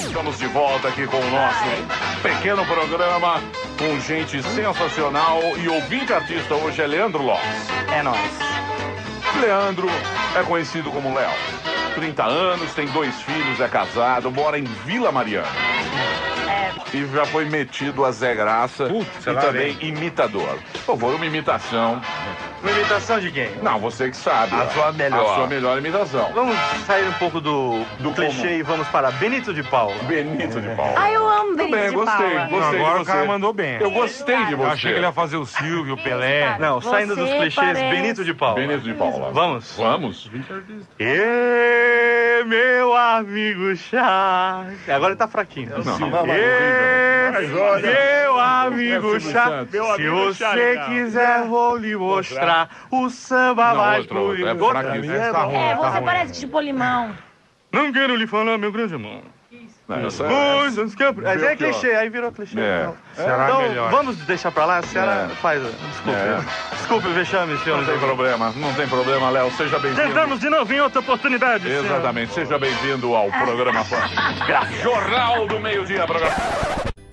Estamos 0.08 0.38
de 0.38 0.46
volta 0.46 0.88
aqui 0.88 1.06
com 1.06 1.18
o 1.18 1.30
nosso 1.30 2.22
pequeno 2.22 2.64
programa 2.64 3.42
com 3.78 4.00
gente 4.00 4.42
sensacional 4.42 5.38
e 5.58 5.68
ouvinte 5.68 6.14
artista 6.14 6.54
hoje 6.54 6.80
é 6.80 6.86
Leandro 6.86 7.22
Lopes. 7.22 7.68
É 7.94 8.02
nóis. 8.02 8.67
Leandro 9.40 9.88
é 10.38 10.42
conhecido 10.42 10.90
como 10.90 11.14
Léo. 11.14 11.30
30 11.94 12.24
anos, 12.24 12.72
tem 12.74 12.86
dois 12.88 13.14
filhos, 13.22 13.60
é 13.60 13.68
casado, 13.68 14.30
mora 14.30 14.58
em 14.58 14.64
Vila 14.64 15.10
Mariana. 15.10 15.48
E 16.94 17.04
já 17.14 17.26
foi 17.26 17.44
metido 17.44 18.02
a 18.04 18.10
Zé 18.10 18.34
Graça 18.34 18.88
e 18.90 19.30
lá 19.30 19.40
também 19.42 19.76
imitador. 19.80 20.58
Por 20.72 20.80
favor, 20.80 21.14
uma 21.16 21.26
imitação. 21.26 22.00
Uma 22.62 22.72
imitação 22.72 23.20
de 23.20 23.30
quem? 23.30 23.50
Não, 23.62 23.78
você 23.78 24.08
que 24.10 24.16
sabe. 24.16 24.54
A 24.54 24.64
ó. 24.64 24.68
sua 24.70 24.92
melhor. 24.92 25.30
A 25.32 25.34
sua 25.34 25.46
melhor 25.46 25.76
imitação. 25.78 26.30
Vamos 26.34 26.56
sair 26.86 27.06
um 27.06 27.12
pouco 27.12 27.40
do, 27.42 27.84
Do 28.00 28.10
clichê 28.12 28.38
comum. 28.40 28.52
e 28.54 28.62
vamos 28.62 28.88
para 28.88 29.10
Benito 29.12 29.52
de 29.52 29.62
Paula. 29.62 29.94
Benito 30.04 30.60
de 30.60 30.68
Paula. 30.74 30.94
Ai, 30.96 31.14
eu 31.14 31.28
amo 31.28 31.56
Benito 31.56 31.76
bem, 31.76 31.88
de 31.90 31.94
gostei, 31.94 32.26
Paula. 32.30 32.46
gostei 32.48 32.80
Agora 32.80 32.94
de 32.96 33.02
o 33.02 33.04
cara 33.04 33.20
você. 33.20 33.26
mandou 33.28 33.52
bem. 33.52 33.76
Eu 33.80 33.90
gostei 33.90 34.44
de 34.46 34.52
Eu 34.52 34.58
você. 34.58 34.70
achei 34.72 34.90
que 34.92 34.98
ele 34.98 35.06
ia 35.06 35.12
fazer 35.12 35.36
o 35.36 35.44
Silvio, 35.46 35.94
o 35.94 36.02
Pelé. 36.02 36.56
Não, 36.58 36.80
Você 36.80 36.88
saindo 36.88 37.14
dos 37.14 37.28
clichês, 37.30 37.54
parece- 37.54 37.90
Benito 37.90 38.24
de 38.24 38.32
Paula. 38.34 38.54
Benito 38.60 38.80
de 38.82 38.94
Paula. 38.94 39.27
Vamos? 39.32 39.76
Vamos. 39.76 40.30
Ê, 40.98 42.44
meu 42.44 42.94
amigo 42.96 43.74
Chá. 43.76 44.64
Agora 44.88 45.12
ele 45.12 45.18
tá 45.18 45.28
fraquinho. 45.28 45.70
Não. 45.84 46.26
Ê, 46.26 47.30
meu 48.22 48.38
amigo 48.38 49.16
É 49.16 49.20
Chá. 49.20 49.44
Santos. 49.48 49.72
Meu 49.72 49.84
Se 49.84 49.90
amigo 49.92 50.16
você 50.16 50.44
Chá, 50.44 50.52
legal. 50.52 50.86
quiser, 50.88 51.44
vou 51.46 51.76
lhe 51.76 51.96
mostrar 51.96 52.68
o 52.90 53.08
samba 53.10 53.68
Não, 53.68 53.76
mais 53.76 53.98
outro, 54.00 54.18
outro. 54.20 54.46
É 54.46 54.54
bonito. 54.54 55.12
É 55.12 55.32
Tá 55.32 55.46
bom. 55.46 55.52
É, 55.52 55.74
ruim. 55.74 55.90
você 55.90 56.00
parece 56.00 56.40
tipo 56.40 56.60
limão. 56.60 57.14
Não 57.72 57.92
quero 57.92 58.16
lhe 58.16 58.26
falar, 58.26 58.56
meu 58.58 58.72
grande 58.72 58.94
irmão. 58.94 59.22
Não, 59.88 60.06
essa 60.06 60.24
é- 60.24 60.96
campos. 60.96 61.24
Mas 61.24 61.42
é 61.42 61.56
clichê, 61.56 61.92
aí 61.92 62.10
virou 62.10 62.30
clichê. 62.30 62.60
É. 62.60 62.80
Então, 62.82 62.96
Ceará 63.14 63.44
então, 63.46 63.60
é 63.62 63.68
melhor. 63.68 63.90
vamos 63.90 64.16
deixar 64.18 64.50
pra 64.52 64.64
lá? 64.66 64.78
A 64.78 64.82
Ceará 64.82 65.28
É. 65.30 65.34
faz. 65.36 65.62
Desculpe. 65.62 66.10
É. 66.18 66.38
Desculpe 66.76 67.08
o 67.08 67.12
vexame, 67.14 67.56
senhor. 67.58 67.78
Não 67.78 67.84
tem 67.86 67.98
problema, 67.98 68.52
não 68.56 68.74
tem 68.74 68.86
problema, 68.86 69.30
Léo. 69.30 69.50
Seja 69.52 69.78
bem-vindo. 69.78 70.02
Tentamos 70.06 70.40
de 70.40 70.50
novo 70.50 70.72
em 70.72 70.80
outra 70.80 71.00
oportunidade. 71.00 71.64
senhor. 71.64 71.84
Exatamente, 71.86 72.34
seja 72.34 72.58
bem-vindo 72.58 73.14
ao 73.14 73.30
programa 73.30 73.82
Jornal 74.82 75.46
do 75.46 75.58
Meio-Dia, 75.58 76.06
programa. 76.06 76.34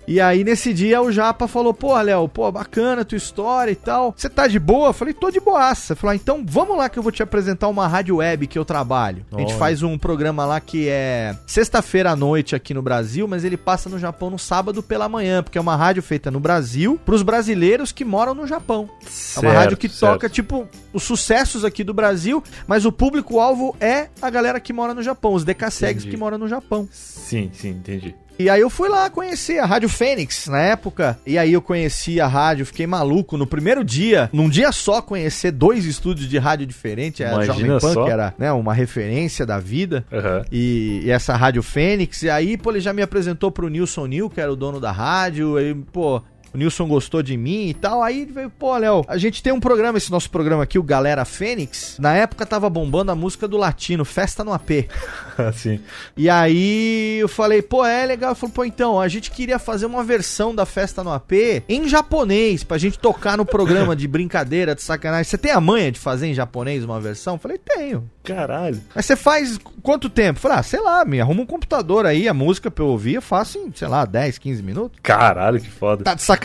E 0.07 0.21
aí, 0.21 0.43
nesse 0.43 0.73
dia, 0.73 1.01
o 1.01 1.11
Japa 1.11 1.47
falou, 1.47 1.73
pô, 1.73 1.99
Léo, 1.99 2.27
pô, 2.27 2.51
bacana 2.51 3.01
a 3.01 3.05
tua 3.05 3.17
história 3.17 3.71
e 3.71 3.75
tal. 3.75 4.13
Você 4.15 4.29
tá 4.29 4.47
de 4.47 4.59
boa? 4.59 4.89
Eu 4.89 4.93
falei, 4.93 5.13
tô 5.13 5.31
de 5.31 5.39
boaça. 5.39 5.95
Falou, 5.95 6.11
ah, 6.11 6.15
então 6.15 6.43
vamos 6.47 6.77
lá 6.77 6.89
que 6.89 6.99
eu 6.99 7.03
vou 7.03 7.11
te 7.11 7.23
apresentar 7.23 7.67
uma 7.67 7.87
rádio 7.87 8.17
web 8.17 8.45
que 8.47 8.57
eu 8.57 8.65
trabalho. 8.65 9.25
A 9.33 9.39
gente 9.39 9.55
faz 9.55 9.81
um 9.81 9.97
programa 9.97 10.45
lá 10.45 10.59
que 10.59 10.87
é 10.87 11.35
sexta-feira 11.47 12.11
à 12.11 12.15
noite 12.15 12.55
aqui 12.55 12.73
no 12.73 12.81
Brasil, 12.81 13.27
mas 13.27 13.43
ele 13.43 13.57
passa 13.57 13.89
no 13.89 13.97
Japão 13.97 14.29
no 14.29 14.37
sábado 14.37 14.83
pela 14.83 15.09
manhã, 15.09 15.41
porque 15.41 15.57
é 15.57 15.61
uma 15.61 15.75
rádio 15.75 16.03
feita 16.03 16.29
no 16.29 16.39
Brasil 16.39 16.99
pros 17.03 17.23
brasileiros 17.23 17.91
que 17.91 18.05
moram 18.05 18.35
no 18.35 18.45
Japão. 18.45 18.89
É 19.37 19.39
uma 19.39 19.53
rádio 19.53 19.77
que 19.77 19.89
toca, 19.89 20.29
tipo, 20.29 20.67
os 20.93 21.03
sucessos 21.03 21.65
aqui 21.65 21.83
do 21.83 21.93
Brasil, 21.93 22.43
mas 22.67 22.85
o 22.85 22.91
público-alvo 22.91 23.75
é 23.79 24.09
a 24.21 24.29
galera 24.29 24.59
que 24.59 24.71
mora 24.71 24.93
no 24.93 25.01
Japão, 25.01 25.33
os 25.33 25.43
decassegues 25.43 26.05
que 26.05 26.17
moram 26.17 26.37
no 26.37 26.47
Japão. 26.47 26.87
Sim, 26.91 27.49
sim, 27.53 27.69
entendi. 27.69 28.15
E 28.37 28.49
aí 28.49 28.61
eu 28.61 28.69
fui 28.69 28.89
lá 28.89 29.09
conhecer 29.09 29.59
a 29.59 29.65
Rádio 29.65 29.87
Fênix 29.87 30.47
na 30.47 30.59
época. 30.59 31.17
E 31.25 31.37
aí 31.37 31.53
eu 31.53 31.61
conheci 31.61 32.19
a 32.19 32.27
rádio, 32.27 32.65
fiquei 32.65 32.85
maluco. 32.85 33.37
No 33.37 33.47
primeiro 33.47 33.83
dia, 33.83 34.29
num 34.33 34.49
dia 34.49 34.71
só, 34.71 35.01
conhecer 35.01 35.51
dois 35.51 35.85
estúdios 35.85 36.27
de 36.27 36.37
rádio 36.37 36.65
diferentes. 36.65 37.21
A 37.21 37.31
Imagina 37.31 37.53
Jovem 37.53 37.79
Pan, 37.79 37.93
só. 37.93 38.05
que 38.05 38.11
era 38.11 38.33
né, 38.37 38.51
uma 38.51 38.73
referência 38.73 39.45
da 39.45 39.57
vida. 39.57 40.05
Aham. 40.11 40.43
E, 40.51 41.01
e 41.03 41.11
essa 41.11 41.35
Rádio 41.35 41.63
Fênix. 41.63 42.23
E 42.23 42.29
aí, 42.29 42.57
pô, 42.57 42.71
ele 42.71 42.81
já 42.81 42.91
me 42.91 43.01
apresentou 43.01 43.51
pro 43.51 43.69
Nilson 43.69 44.05
Nil, 44.05 44.29
que 44.29 44.41
era 44.41 44.51
o 44.51 44.55
dono 44.55 44.79
da 44.79 44.91
rádio. 44.91 45.55
Aí, 45.55 45.73
pô. 45.73 46.21
O 46.55 46.57
Nilson 46.57 46.87
gostou 46.87 47.21
de 47.21 47.35
mim 47.35 47.67
e 47.67 47.73
tal. 47.73 48.01
Aí 48.01 48.21
ele 48.21 48.31
veio, 48.31 48.49
pô, 48.49 48.77
Léo, 48.77 49.03
a 49.09 49.17
gente 49.17 49.43
tem 49.43 49.51
um 49.51 49.59
programa, 49.59 49.97
esse 49.97 50.09
nosso 50.09 50.29
programa 50.29 50.63
aqui, 50.63 50.79
o 50.79 50.83
Galera 50.83 51.25
Fênix. 51.25 51.97
Na 51.99 52.15
época 52.15 52.45
tava 52.45 52.69
bombando 52.69 53.11
a 53.11 53.15
música 53.15 53.45
do 53.45 53.57
Latino, 53.57 54.05
Festa 54.05 54.41
no 54.41 54.53
AP. 54.53 54.87
Sim. 55.53 55.81
E 56.15 56.29
aí 56.29 57.17
eu 57.19 57.27
falei, 57.27 57.61
pô, 57.61 57.85
é 57.85 58.05
legal. 58.05 58.31
Eu 58.31 58.35
falei, 58.35 58.55
pô, 58.55 58.63
então, 58.63 59.01
a 59.01 59.09
gente 59.09 59.31
queria 59.31 59.59
fazer 59.59 59.85
uma 59.85 60.01
versão 60.01 60.55
da 60.55 60.65
festa 60.65 61.03
no 61.03 61.11
AP 61.11 61.33
em 61.67 61.89
japonês, 61.89 62.63
pra 62.63 62.77
gente 62.77 62.97
tocar 62.97 63.37
no 63.37 63.45
programa 63.45 63.93
de 63.93 64.07
brincadeira, 64.07 64.73
de 64.73 64.81
sacanagem. 64.81 65.25
Você 65.25 65.37
tem 65.37 65.51
a 65.51 65.59
manha 65.59 65.91
de 65.91 65.99
fazer 65.99 66.27
em 66.27 66.33
japonês 66.33 66.85
uma 66.85 67.01
versão? 67.01 67.35
Eu 67.35 67.39
falei, 67.39 67.57
tenho. 67.57 68.09
Caralho. 68.23 68.81
Mas 68.95 69.05
você 69.05 69.17
faz 69.17 69.59
quanto 69.83 70.09
tempo? 70.09 70.37
Eu 70.37 70.41
falei, 70.41 70.57
ah, 70.57 70.63
sei 70.63 70.79
lá, 70.79 71.03
me 71.03 71.19
arruma 71.19 71.41
um 71.41 71.45
computador 71.45 72.05
aí, 72.05 72.29
a 72.29 72.33
música 72.33 72.71
pra 72.71 72.83
eu 72.83 72.87
ouvir, 72.87 73.15
eu 73.15 73.21
faço 73.21 73.57
em, 73.57 73.73
sei 73.75 73.89
lá, 73.89 74.05
10, 74.05 74.37
15 74.37 74.63
minutos. 74.63 74.97
Caralho, 75.03 75.59
que 75.59 75.69
foda. 75.69 76.03
Tá 76.03 76.13
de 76.13 76.21
sacanagem. 76.21 76.44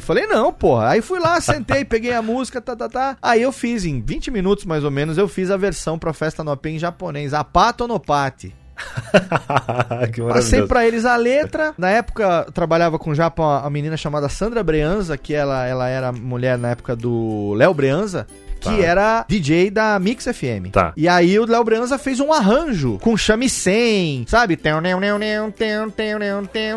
Falei, 0.00 0.26
não, 0.26 0.52
porra. 0.52 0.90
Aí 0.90 1.00
fui 1.00 1.18
lá, 1.18 1.40
sentei, 1.40 1.84
peguei 1.84 2.12
a 2.12 2.22
música, 2.22 2.60
tá, 2.60 2.74
tá, 2.76 2.88
tá. 2.88 3.16
Aí 3.22 3.42
eu 3.42 3.52
fiz, 3.52 3.84
em 3.84 4.00
20 4.00 4.30
minutos 4.30 4.64
mais 4.64 4.84
ou 4.84 4.90
menos, 4.90 5.16
eu 5.16 5.28
fiz 5.28 5.50
a 5.50 5.56
versão 5.56 5.98
pra 5.98 6.12
festa 6.12 6.44
no 6.44 6.50
AP 6.50 6.66
em 6.66 6.78
japonês. 6.78 7.32
Apato 7.34 7.86
no 7.86 7.98
pati. 7.98 8.54
que 10.12 10.22
Passei 10.22 10.66
pra 10.66 10.86
eles 10.86 11.04
a 11.04 11.16
letra. 11.16 11.74
Na 11.76 11.90
época, 11.90 12.44
eu 12.46 12.52
trabalhava 12.52 12.98
com 12.98 13.14
já 13.14 13.32
uma, 13.36 13.60
uma 13.60 13.70
menina 13.70 13.96
chamada 13.96 14.28
Sandra 14.28 14.62
Breanza, 14.62 15.16
que 15.16 15.34
ela, 15.34 15.66
ela 15.66 15.88
era 15.88 16.12
mulher 16.12 16.56
na 16.56 16.70
época 16.70 16.94
do 16.94 17.54
Léo 17.54 17.74
Breanza. 17.74 18.26
Que 18.60 18.68
Tá. 18.68 18.76
era 18.82 19.24
DJ 19.28 19.70
da 19.70 19.98
Mix 19.98 20.24
FM. 20.24 20.70
Tá. 20.72 20.92
E 20.96 21.08
aí 21.08 21.38
o 21.38 21.46
Léo 21.46 21.64
Breanza 21.64 21.98
fez 21.98 22.20
um 22.20 22.32
arranjo 22.32 22.98
com 23.00 23.16
shamisen, 23.16 24.24
sabe? 24.26 24.56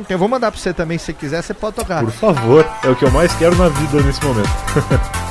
Eu 0.10 0.18
vou 0.18 0.28
mandar 0.28 0.52
pra 0.52 0.60
você 0.60 0.74
também, 0.74 0.98
se 0.98 1.06
você 1.06 1.14
quiser, 1.14 1.42
você 1.42 1.54
pode 1.54 1.76
tocar. 1.76 2.04
Por 2.04 2.12
favor, 2.12 2.68
é 2.84 2.90
o 2.90 2.96
que 2.96 3.06
eu 3.06 3.12
mais 3.12 3.34
quero 3.36 3.56
na 3.56 3.70
vida 3.70 4.02
nesse 4.02 4.24
momento. 4.24 4.50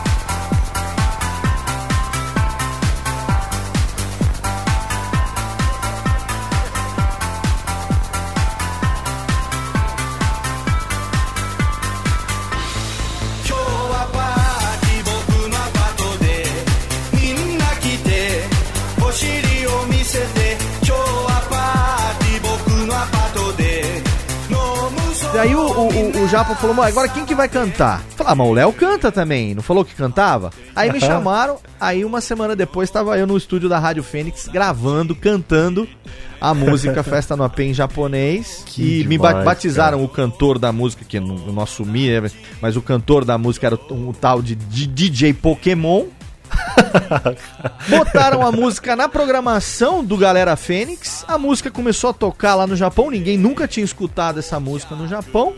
falou, 26.60 26.76
"Mano, 26.76 26.88
agora 26.88 27.08
quem 27.08 27.24
que 27.24 27.34
vai 27.34 27.48
cantar? 27.48 28.02
Falei, 28.10 28.32
ah, 28.32 28.36
mas 28.36 28.46
o 28.46 28.52
Léo 28.52 28.72
canta 28.72 29.10
também, 29.10 29.54
não 29.54 29.62
falou 29.62 29.84
que 29.84 29.94
cantava? 29.94 30.50
Aí 30.76 30.92
me 30.92 31.00
chamaram, 31.00 31.58
aí 31.80 32.04
uma 32.04 32.20
semana 32.20 32.54
depois 32.54 32.90
tava 32.90 33.16
eu 33.18 33.26
no 33.26 33.36
estúdio 33.36 33.68
da 33.68 33.78
Rádio 33.78 34.02
Fênix 34.02 34.46
gravando, 34.46 35.16
cantando 35.16 35.88
a 36.40 36.52
música 36.54 37.02
Festa 37.02 37.34
no 37.34 37.44
AP 37.44 37.60
em 37.60 37.74
japonês. 37.74 38.62
Que 38.66 39.00
e 39.00 39.04
me 39.04 39.16
demais, 39.16 39.44
batizaram 39.44 40.04
o 40.04 40.08
cantor 40.08 40.58
da 40.58 40.70
música, 40.70 41.04
que 41.04 41.16
eu 41.16 41.22
não, 41.22 41.46
eu 41.46 41.52
não 41.52 41.62
assumi, 41.62 42.08
né, 42.20 42.30
mas 42.60 42.76
o 42.76 42.82
cantor 42.82 43.24
da 43.24 43.38
música 43.38 43.66
era 43.66 43.76
o, 43.76 44.10
o 44.10 44.12
tal 44.12 44.42
de 44.42 44.54
DJ 44.54 45.32
Pokémon. 45.32 46.04
Botaram 47.88 48.44
a 48.44 48.52
música 48.52 48.94
na 48.96 49.08
programação 49.08 50.04
do 50.04 50.16
Galera 50.16 50.56
Fênix. 50.56 51.24
A 51.26 51.38
música 51.38 51.70
começou 51.70 52.10
a 52.10 52.12
tocar 52.12 52.54
lá 52.54 52.66
no 52.66 52.76
Japão. 52.76 53.10
Ninguém 53.10 53.38
nunca 53.38 53.68
tinha 53.68 53.84
escutado 53.84 54.40
essa 54.40 54.58
música 54.58 54.94
no 54.94 55.06
Japão. 55.06 55.54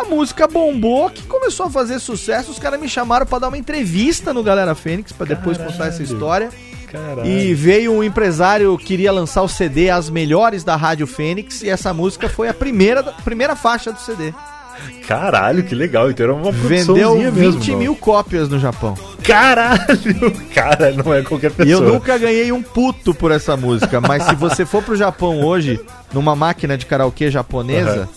A 0.00 0.04
música 0.04 0.46
bombou, 0.48 1.10
que 1.10 1.22
começou 1.24 1.66
a 1.66 1.70
fazer 1.70 1.98
sucesso. 1.98 2.50
Os 2.50 2.58
caras 2.58 2.80
me 2.80 2.88
chamaram 2.88 3.26
pra 3.26 3.38
dar 3.38 3.48
uma 3.48 3.58
entrevista 3.58 4.32
no 4.32 4.42
Galera 4.42 4.74
Fênix, 4.74 5.12
pra 5.12 5.26
depois 5.26 5.58
contar 5.58 5.86
essa 5.88 6.02
história. 6.02 6.48
Caralho. 6.90 7.24
E 7.26 7.54
veio 7.54 7.92
um 7.92 8.02
empresário 8.02 8.76
que 8.78 8.84
queria 8.86 9.12
lançar 9.12 9.42
o 9.42 9.48
CD 9.48 9.90
As 9.90 10.10
Melhores 10.10 10.64
da 10.64 10.74
Rádio 10.74 11.06
Fênix. 11.06 11.62
E 11.62 11.68
essa 11.68 11.92
música 11.94 12.28
foi 12.28 12.48
a 12.48 12.54
primeira, 12.54 13.02
primeira 13.24 13.54
faixa 13.54 13.92
do 13.92 14.00
CD. 14.00 14.32
Caralho, 15.06 15.62
que 15.62 15.74
legal. 15.74 16.10
Então 16.10 16.24
era 16.24 16.34
uma 16.34 16.50
Vendeu 16.50 16.86
produçãozinha 16.94 17.30
20 17.30 17.56
mesmo. 17.58 17.76
mil 17.78 17.94
cópias 17.96 18.48
no 18.48 18.58
Japão. 18.58 18.96
Caralho! 19.22 20.32
Cara, 20.54 20.92
não 20.92 21.12
é 21.12 21.22
qualquer 21.22 21.50
E 21.50 21.54
pessoa. 21.54 21.86
eu 21.86 21.92
nunca 21.92 22.16
ganhei 22.18 22.50
um 22.50 22.62
puto 22.62 23.12
por 23.14 23.30
essa 23.30 23.56
música, 23.56 24.00
mas 24.00 24.24
se 24.24 24.34
você 24.34 24.64
for 24.64 24.82
pro 24.82 24.96
Japão 24.96 25.44
hoje, 25.44 25.78
numa 26.12 26.34
máquina 26.34 26.76
de 26.78 26.86
karaokê 26.86 27.30
japonesa, 27.30 28.08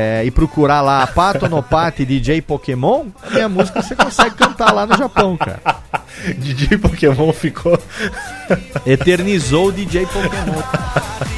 é, 0.00 0.24
e 0.24 0.30
procurar 0.30 0.80
lá 0.80 1.04
Pato 1.08 1.48
no 1.48 1.60
Pati 1.60 2.06
DJ 2.06 2.40
Pokémon, 2.40 3.06
a 3.20 3.30
minha 3.30 3.48
música 3.48 3.82
você 3.82 3.96
consegue 3.96 4.36
cantar 4.36 4.72
lá 4.72 4.86
no 4.86 4.96
Japão, 4.96 5.36
cara. 5.36 5.60
DJ 6.38 6.78
Pokémon 6.78 7.32
ficou. 7.32 7.76
Eternizou 8.86 9.66
o 9.66 9.72
DJ 9.72 10.06
Pokémon. 10.06 10.62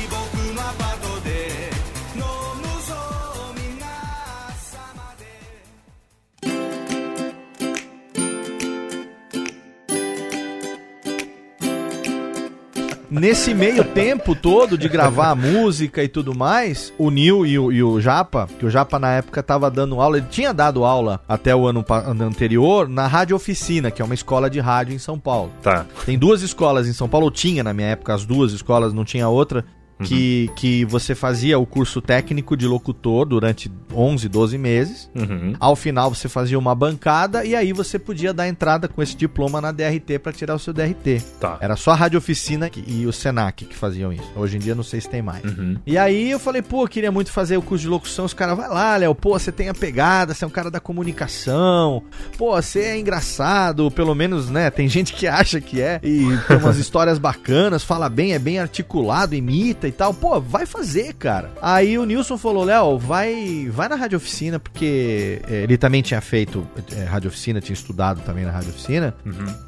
Nesse 13.10 13.52
meio 13.52 13.82
tempo 13.82 14.36
todo 14.36 14.78
de 14.78 14.88
gravar 14.88 15.30
a 15.30 15.34
música 15.34 16.00
e 16.04 16.06
tudo 16.06 16.32
mais, 16.32 16.92
o 16.96 17.10
Nil 17.10 17.44
e 17.44 17.58
o, 17.58 17.72
e 17.72 17.82
o 17.82 18.00
Japa, 18.00 18.48
que 18.56 18.64
o 18.64 18.70
Japa 18.70 19.00
na 19.00 19.10
época 19.14 19.42
tava 19.42 19.68
dando 19.68 20.00
aula, 20.00 20.18
ele 20.18 20.26
tinha 20.30 20.54
dado 20.54 20.84
aula 20.84 21.20
até 21.28 21.54
o 21.54 21.66
ano, 21.66 21.84
ano 21.88 22.24
anterior 22.24 22.88
na 22.88 23.08
Rádio 23.08 23.34
Oficina, 23.34 23.90
que 23.90 24.00
é 24.00 24.04
uma 24.04 24.14
escola 24.14 24.48
de 24.48 24.60
rádio 24.60 24.94
em 24.94 24.98
São 24.98 25.18
Paulo. 25.18 25.50
Tá. 25.60 25.84
Tem 26.06 26.16
duas 26.16 26.42
escolas 26.42 26.86
em 26.86 26.92
São 26.92 27.08
Paulo, 27.08 27.32
tinha 27.32 27.64
na 27.64 27.74
minha 27.74 27.88
época 27.88 28.14
as 28.14 28.24
duas 28.24 28.52
escolas, 28.52 28.94
não 28.94 29.04
tinha 29.04 29.28
outra, 29.28 29.64
que, 30.04 30.50
que 30.56 30.84
você 30.84 31.14
fazia 31.14 31.58
o 31.58 31.66
curso 31.66 32.00
técnico 32.00 32.56
de 32.56 32.66
locutor 32.66 33.26
durante 33.26 33.70
11, 33.94 34.28
12 34.28 34.58
meses. 34.58 35.10
Uhum. 35.14 35.54
Ao 35.58 35.76
final 35.76 36.12
você 36.12 36.28
fazia 36.28 36.58
uma 36.58 36.74
bancada 36.74 37.44
e 37.44 37.54
aí 37.54 37.72
você 37.72 37.98
podia 37.98 38.32
dar 38.32 38.48
entrada 38.48 38.88
com 38.88 39.02
esse 39.02 39.16
diploma 39.16 39.60
na 39.60 39.72
DRT 39.72 40.18
para 40.22 40.32
tirar 40.32 40.54
o 40.54 40.58
seu 40.58 40.72
DRT. 40.72 41.22
Tá. 41.38 41.58
Era 41.60 41.76
só 41.76 41.92
a 41.92 41.94
Rádio 41.94 42.18
Oficina 42.18 42.70
e 42.86 43.06
o 43.06 43.12
Senac 43.12 43.64
que 43.64 43.76
faziam 43.76 44.12
isso. 44.12 44.30
Hoje 44.36 44.56
em 44.56 44.60
dia 44.60 44.74
não 44.74 44.82
sei 44.82 45.00
se 45.00 45.08
tem 45.08 45.22
mais. 45.22 45.44
Uhum. 45.44 45.76
E 45.86 45.98
aí 45.98 46.30
eu 46.30 46.38
falei, 46.38 46.62
pô, 46.62 46.84
eu 46.84 46.88
queria 46.88 47.12
muito 47.12 47.30
fazer 47.30 47.56
o 47.56 47.62
curso 47.62 47.82
de 47.82 47.88
locução. 47.88 48.24
Os 48.24 48.34
caras, 48.34 48.56
vai 48.56 48.68
lá, 48.68 48.96
Léo, 48.96 49.14
pô, 49.14 49.38
você 49.38 49.52
tem 49.52 49.68
a 49.68 49.74
pegada, 49.74 50.34
você 50.34 50.44
é 50.44 50.46
um 50.46 50.50
cara 50.50 50.70
da 50.70 50.80
comunicação, 50.80 52.02
pô, 52.36 52.54
você 52.54 52.80
é 52.80 52.98
engraçado, 52.98 53.90
pelo 53.90 54.14
menos, 54.14 54.50
né? 54.50 54.70
Tem 54.70 54.88
gente 54.88 55.12
que 55.12 55.26
acha 55.26 55.60
que 55.60 55.80
é, 55.80 56.00
e 56.02 56.36
tem 56.46 56.56
umas 56.56 56.78
histórias 56.78 57.18
bacanas, 57.18 57.84
fala 57.84 58.08
bem, 58.08 58.32
é 58.32 58.38
bem 58.38 58.58
articulado, 58.58 59.34
imita 59.34 59.89
e 59.90 59.92
tal. 59.92 60.14
Pô, 60.14 60.40
vai 60.40 60.64
fazer, 60.64 61.14
cara. 61.14 61.50
Aí 61.60 61.98
o 61.98 62.04
Nilson 62.04 62.38
falou, 62.38 62.64
Léo, 62.64 62.98
vai, 62.98 63.68
vai 63.70 63.88
na 63.88 63.96
Rádio 63.96 64.16
Oficina, 64.16 64.58
porque 64.58 65.42
eh, 65.48 65.64
ele 65.64 65.76
também 65.76 66.00
tinha 66.00 66.20
feito 66.20 66.66
eh, 66.92 67.04
Rádio 67.04 67.28
Oficina, 67.28 67.60
tinha 67.60 67.74
estudado 67.74 68.22
também 68.22 68.44
na 68.44 68.50
Rádio 68.50 68.70
Oficina. 68.70 69.14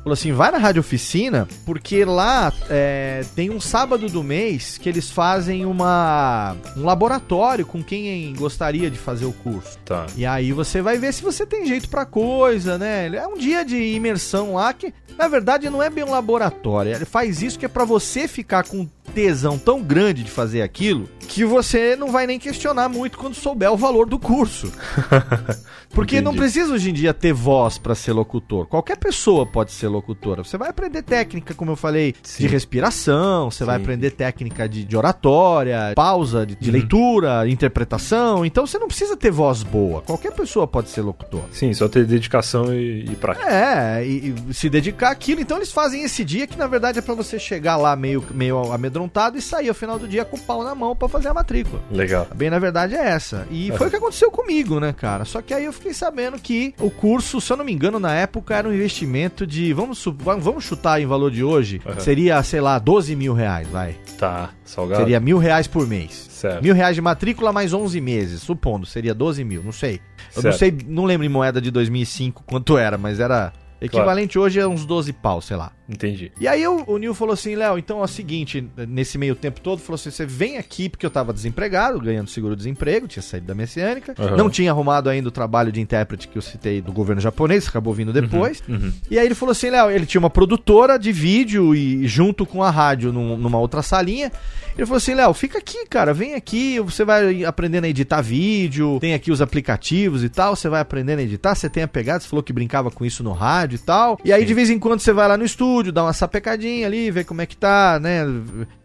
Falou 0.02 0.12
assim: 0.12 0.32
vai 0.32 0.50
na 0.50 0.58
Rádio 0.58 0.80
Oficina, 0.80 1.46
porque 1.66 2.04
lá 2.04 2.52
é, 2.70 3.24
tem 3.34 3.50
um 3.50 3.60
sábado 3.60 4.08
do 4.08 4.22
mês 4.22 4.78
que 4.78 4.88
eles 4.88 5.10
fazem 5.10 5.66
uma, 5.66 6.56
um 6.76 6.84
laboratório 6.84 7.66
com 7.66 7.82
quem 7.82 8.34
gostaria 8.34 8.90
de 8.90 8.98
fazer 8.98 9.24
o 9.24 9.32
curso. 9.32 9.78
Tá. 9.84 10.06
E 10.16 10.24
aí 10.24 10.52
você 10.52 10.80
vai 10.80 10.98
ver 10.98 11.12
se 11.12 11.22
você 11.22 11.44
tem 11.44 11.66
jeito 11.66 11.88
pra 11.88 12.06
coisa, 12.06 12.78
né? 12.78 13.08
É 13.14 13.26
um 13.26 13.36
dia 13.36 13.64
de 13.64 13.76
imersão 13.76 14.54
lá 14.54 14.72
que, 14.72 14.92
na 15.18 15.28
verdade, 15.28 15.68
não 15.68 15.82
é 15.82 15.90
bem 15.90 16.04
um 16.04 16.10
laboratório. 16.10 16.94
Ele 16.94 17.04
faz 17.04 17.42
isso 17.42 17.58
que 17.58 17.66
é 17.66 17.68
pra 17.68 17.84
você 17.84 18.28
ficar 18.28 18.64
com 18.64 18.88
tesão 19.14 19.58
tão 19.58 19.82
grande 19.82 20.22
de 20.22 20.30
fazer 20.30 20.62
aquilo 20.62 21.08
que 21.28 21.44
você 21.44 21.96
não 21.96 22.10
vai 22.10 22.26
nem 22.26 22.38
questionar 22.38 22.88
muito 22.88 23.18
quando 23.18 23.34
souber 23.34 23.70
o 23.72 23.76
valor 23.76 24.06
do 24.08 24.18
curso. 24.18 24.70
Porque 25.90 26.22
não 26.22 26.34
precisa 26.34 26.72
hoje 26.72 26.88
em 26.88 26.92
dia 26.94 27.12
ter 27.12 27.34
voz 27.34 27.76
pra 27.76 27.94
ser 27.94 28.12
locutor. 28.12 28.66
Qualquer 28.66 28.96
pessoa 28.96 29.44
pode 29.44 29.72
ser 29.72 29.88
locutora. 29.88 30.42
Você 30.42 30.56
vai 30.56 30.70
aprender 30.70 31.02
técnica, 31.02 31.52
como 31.54 31.70
eu 31.72 31.76
falei, 31.76 32.14
Sim. 32.22 32.44
de 32.44 32.48
respiração, 32.48 33.50
você 33.50 33.62
vai 33.64 33.76
Sim. 33.76 33.82
aprender 33.82 34.10
técnica 34.12 34.66
de, 34.66 34.84
de 34.84 34.96
oratória, 34.96 35.92
pausa, 35.94 36.46
de, 36.46 36.54
de 36.56 36.68
Uhum. 36.70 36.72
leitura, 36.72 37.46
interpretação. 37.48 38.44
Então 38.44 38.66
você 38.66 38.78
não 38.78 38.88
precisa 38.88 39.16
ter 39.18 39.30
voz 39.30 39.62
boa. 39.62 40.00
Qualquer 40.00 40.32
pessoa 40.32 40.66
pode 40.66 40.88
ser 40.88 41.02
locutor. 41.02 41.42
Sim, 41.52 41.74
só 41.74 41.88
ter 41.88 42.06
dedicação 42.06 42.72
e, 42.72 43.04
e 43.04 43.16
prática. 43.16 43.46
É, 43.50 44.06
e, 44.06 44.34
e 44.48 44.54
se 44.54 44.70
dedicar 44.70 45.10
àquilo. 45.10 45.42
Então 45.42 45.58
eles 45.58 45.70
fazem 45.72 46.02
esse 46.04 46.24
dia 46.24 46.46
que 46.46 46.56
na 46.56 46.66
verdade 46.66 46.98
é 46.98 47.02
pra 47.02 47.14
você 47.14 47.38
chegar 47.38 47.76
lá 47.76 47.94
meio, 47.94 48.24
meio 48.32 48.72
amedrontado 48.72 48.91
e 49.36 49.40
sair 49.42 49.68
ao 49.68 49.74
final 49.74 49.98
do 49.98 50.06
dia 50.06 50.24
com 50.24 50.36
o 50.36 50.40
pau 50.40 50.62
na 50.64 50.74
mão 50.74 50.94
pra 50.94 51.08
fazer 51.08 51.28
a 51.28 51.34
matrícula. 51.34 51.80
Legal. 51.90 52.26
Bem, 52.34 52.50
na 52.50 52.58
verdade 52.58 52.94
é 52.94 53.08
essa. 53.08 53.46
E 53.50 53.70
Uhum. 53.70 53.76
foi 53.76 53.86
o 53.86 53.90
que 53.90 53.96
aconteceu 53.96 54.30
comigo, 54.30 54.78
né, 54.80 54.92
cara? 54.92 55.24
Só 55.24 55.40
que 55.42 55.52
aí 55.54 55.64
eu 55.64 55.72
fiquei 55.72 55.94
sabendo 55.94 56.38
que 56.38 56.74
o 56.78 56.90
curso, 56.90 57.40
se 57.40 57.52
eu 57.52 57.56
não 57.56 57.64
me 57.64 57.72
engano, 57.72 57.98
na 57.98 58.14
época 58.14 58.54
era 58.56 58.68
um 58.68 58.72
investimento 58.72 59.46
de. 59.46 59.72
Vamos, 59.72 60.04
vamos 60.40 60.64
chutar 60.64 61.00
em 61.00 61.06
valor 61.06 61.30
de 61.30 61.42
hoje? 61.44 61.80
Uhum. 61.84 62.00
Seria, 62.00 62.42
sei 62.42 62.60
lá, 62.60 62.78
12 62.78 63.14
mil 63.16 63.32
reais, 63.34 63.66
vai. 63.68 63.96
Tá, 64.18 64.50
salgado. 64.64 65.00
Seria 65.02 65.18
mil 65.20 65.38
reais 65.38 65.66
por 65.66 65.86
mês. 65.86 66.28
Certo. 66.30 66.62
Mil 66.62 66.74
reais 66.74 66.94
de 66.96 67.00
matrícula 67.00 67.52
mais 67.52 67.72
11 67.72 68.00
meses, 68.00 68.42
supondo, 68.42 68.84
seria 68.84 69.14
12 69.14 69.44
mil, 69.44 69.62
não 69.62 69.70
sei. 69.72 70.00
Eu 70.34 70.42
não 70.42 70.52
Certo. 70.52 70.58
sei, 70.58 70.76
não 70.88 71.04
lembro 71.04 71.24
em 71.24 71.28
moeda 71.28 71.60
de 71.60 71.70
2005 71.70 72.42
quanto 72.46 72.76
era, 72.76 72.98
mas 72.98 73.20
era 73.20 73.52
equivalente 73.84 74.38
hoje 74.38 74.60
a 74.60 74.68
uns 74.68 74.84
12 74.84 75.12
pau, 75.12 75.40
sei 75.40 75.56
lá. 75.56 75.72
Entendi. 75.88 76.32
E 76.40 76.48
aí 76.48 76.66
o, 76.66 76.84
o 76.86 76.96
Nil 76.96 77.12
falou 77.14 77.34
assim, 77.34 77.54
Léo, 77.54 77.76
então 77.76 78.00
é 78.00 78.04
o 78.04 78.06
seguinte, 78.08 78.66
nesse 78.88 79.18
meio 79.18 79.34
tempo 79.34 79.60
todo, 79.60 79.80
falou 79.80 79.96
assim, 79.96 80.10
você 80.10 80.24
vem 80.24 80.56
aqui 80.56 80.88
porque 80.88 81.04
eu 81.04 81.10
tava 81.10 81.32
desempregado, 81.32 82.00
ganhando 82.00 82.30
seguro-desemprego, 82.30 83.06
tinha 83.06 83.22
saído 83.22 83.46
da 83.46 83.54
messiânica, 83.54 84.14
Aham. 84.18 84.36
não 84.36 84.48
tinha 84.48 84.70
arrumado 84.70 85.10
ainda 85.10 85.28
o 85.28 85.32
trabalho 85.32 85.70
de 85.70 85.80
intérprete 85.80 86.28
que 86.28 86.38
eu 86.38 86.42
citei 86.42 86.80
do 86.80 86.92
governo 86.92 87.20
japonês, 87.20 87.68
acabou 87.68 87.92
vindo 87.92 88.12
depois. 88.12 88.62
Uhum. 88.68 88.92
E 89.10 89.18
aí 89.18 89.26
ele 89.26 89.34
falou 89.34 89.50
assim, 89.52 89.68
Léo, 89.68 89.90
ele 89.90 90.06
tinha 90.06 90.18
uma 90.20 90.30
produtora 90.30 90.98
de 90.98 91.12
vídeo 91.12 91.74
e 91.74 92.06
junto 92.06 92.46
com 92.46 92.62
a 92.62 92.70
rádio 92.70 93.12
num- 93.12 93.36
numa 93.36 93.58
outra 93.58 93.82
salinha. 93.82 94.32
Ele 94.74 94.86
falou 94.86 94.96
assim, 94.96 95.12
Léo, 95.14 95.34
fica 95.34 95.58
aqui, 95.58 95.84
cara, 95.86 96.14
vem 96.14 96.32
aqui, 96.34 96.80
você 96.80 97.04
vai 97.04 97.44
aprendendo 97.44 97.84
a 97.84 97.88
editar 97.88 98.22
vídeo, 98.22 98.96
tem 99.00 99.12
aqui 99.12 99.30
os 99.30 99.42
aplicativos 99.42 100.24
e 100.24 100.30
tal, 100.30 100.56
você 100.56 100.68
vai 100.70 100.80
aprendendo 100.80 101.18
a 101.18 101.22
editar, 101.22 101.54
você 101.54 101.68
tem 101.68 101.82
a 101.82 101.88
pegada, 101.88 102.20
você 102.20 102.28
falou 102.28 102.42
que 102.42 102.52
brincava 102.54 102.90
com 102.90 103.04
isso 103.04 103.22
no 103.22 103.32
rádio 103.32 103.71
e 103.76 103.78
tal. 103.78 104.18
E 104.24 104.32
aí 104.32 104.44
de 104.44 104.54
vez 104.54 104.70
em 104.70 104.78
quando 104.78 105.00
você 105.00 105.12
vai 105.12 105.28
lá 105.28 105.36
no 105.36 105.44
estúdio, 105.44 105.92
dá 105.92 106.02
uma 106.04 106.12
sapecadinha 106.12 106.86
ali, 106.86 107.10
vê 107.10 107.24
como 107.24 107.40
é 107.42 107.46
que 107.46 107.56
tá, 107.56 107.98
né? 108.00 108.24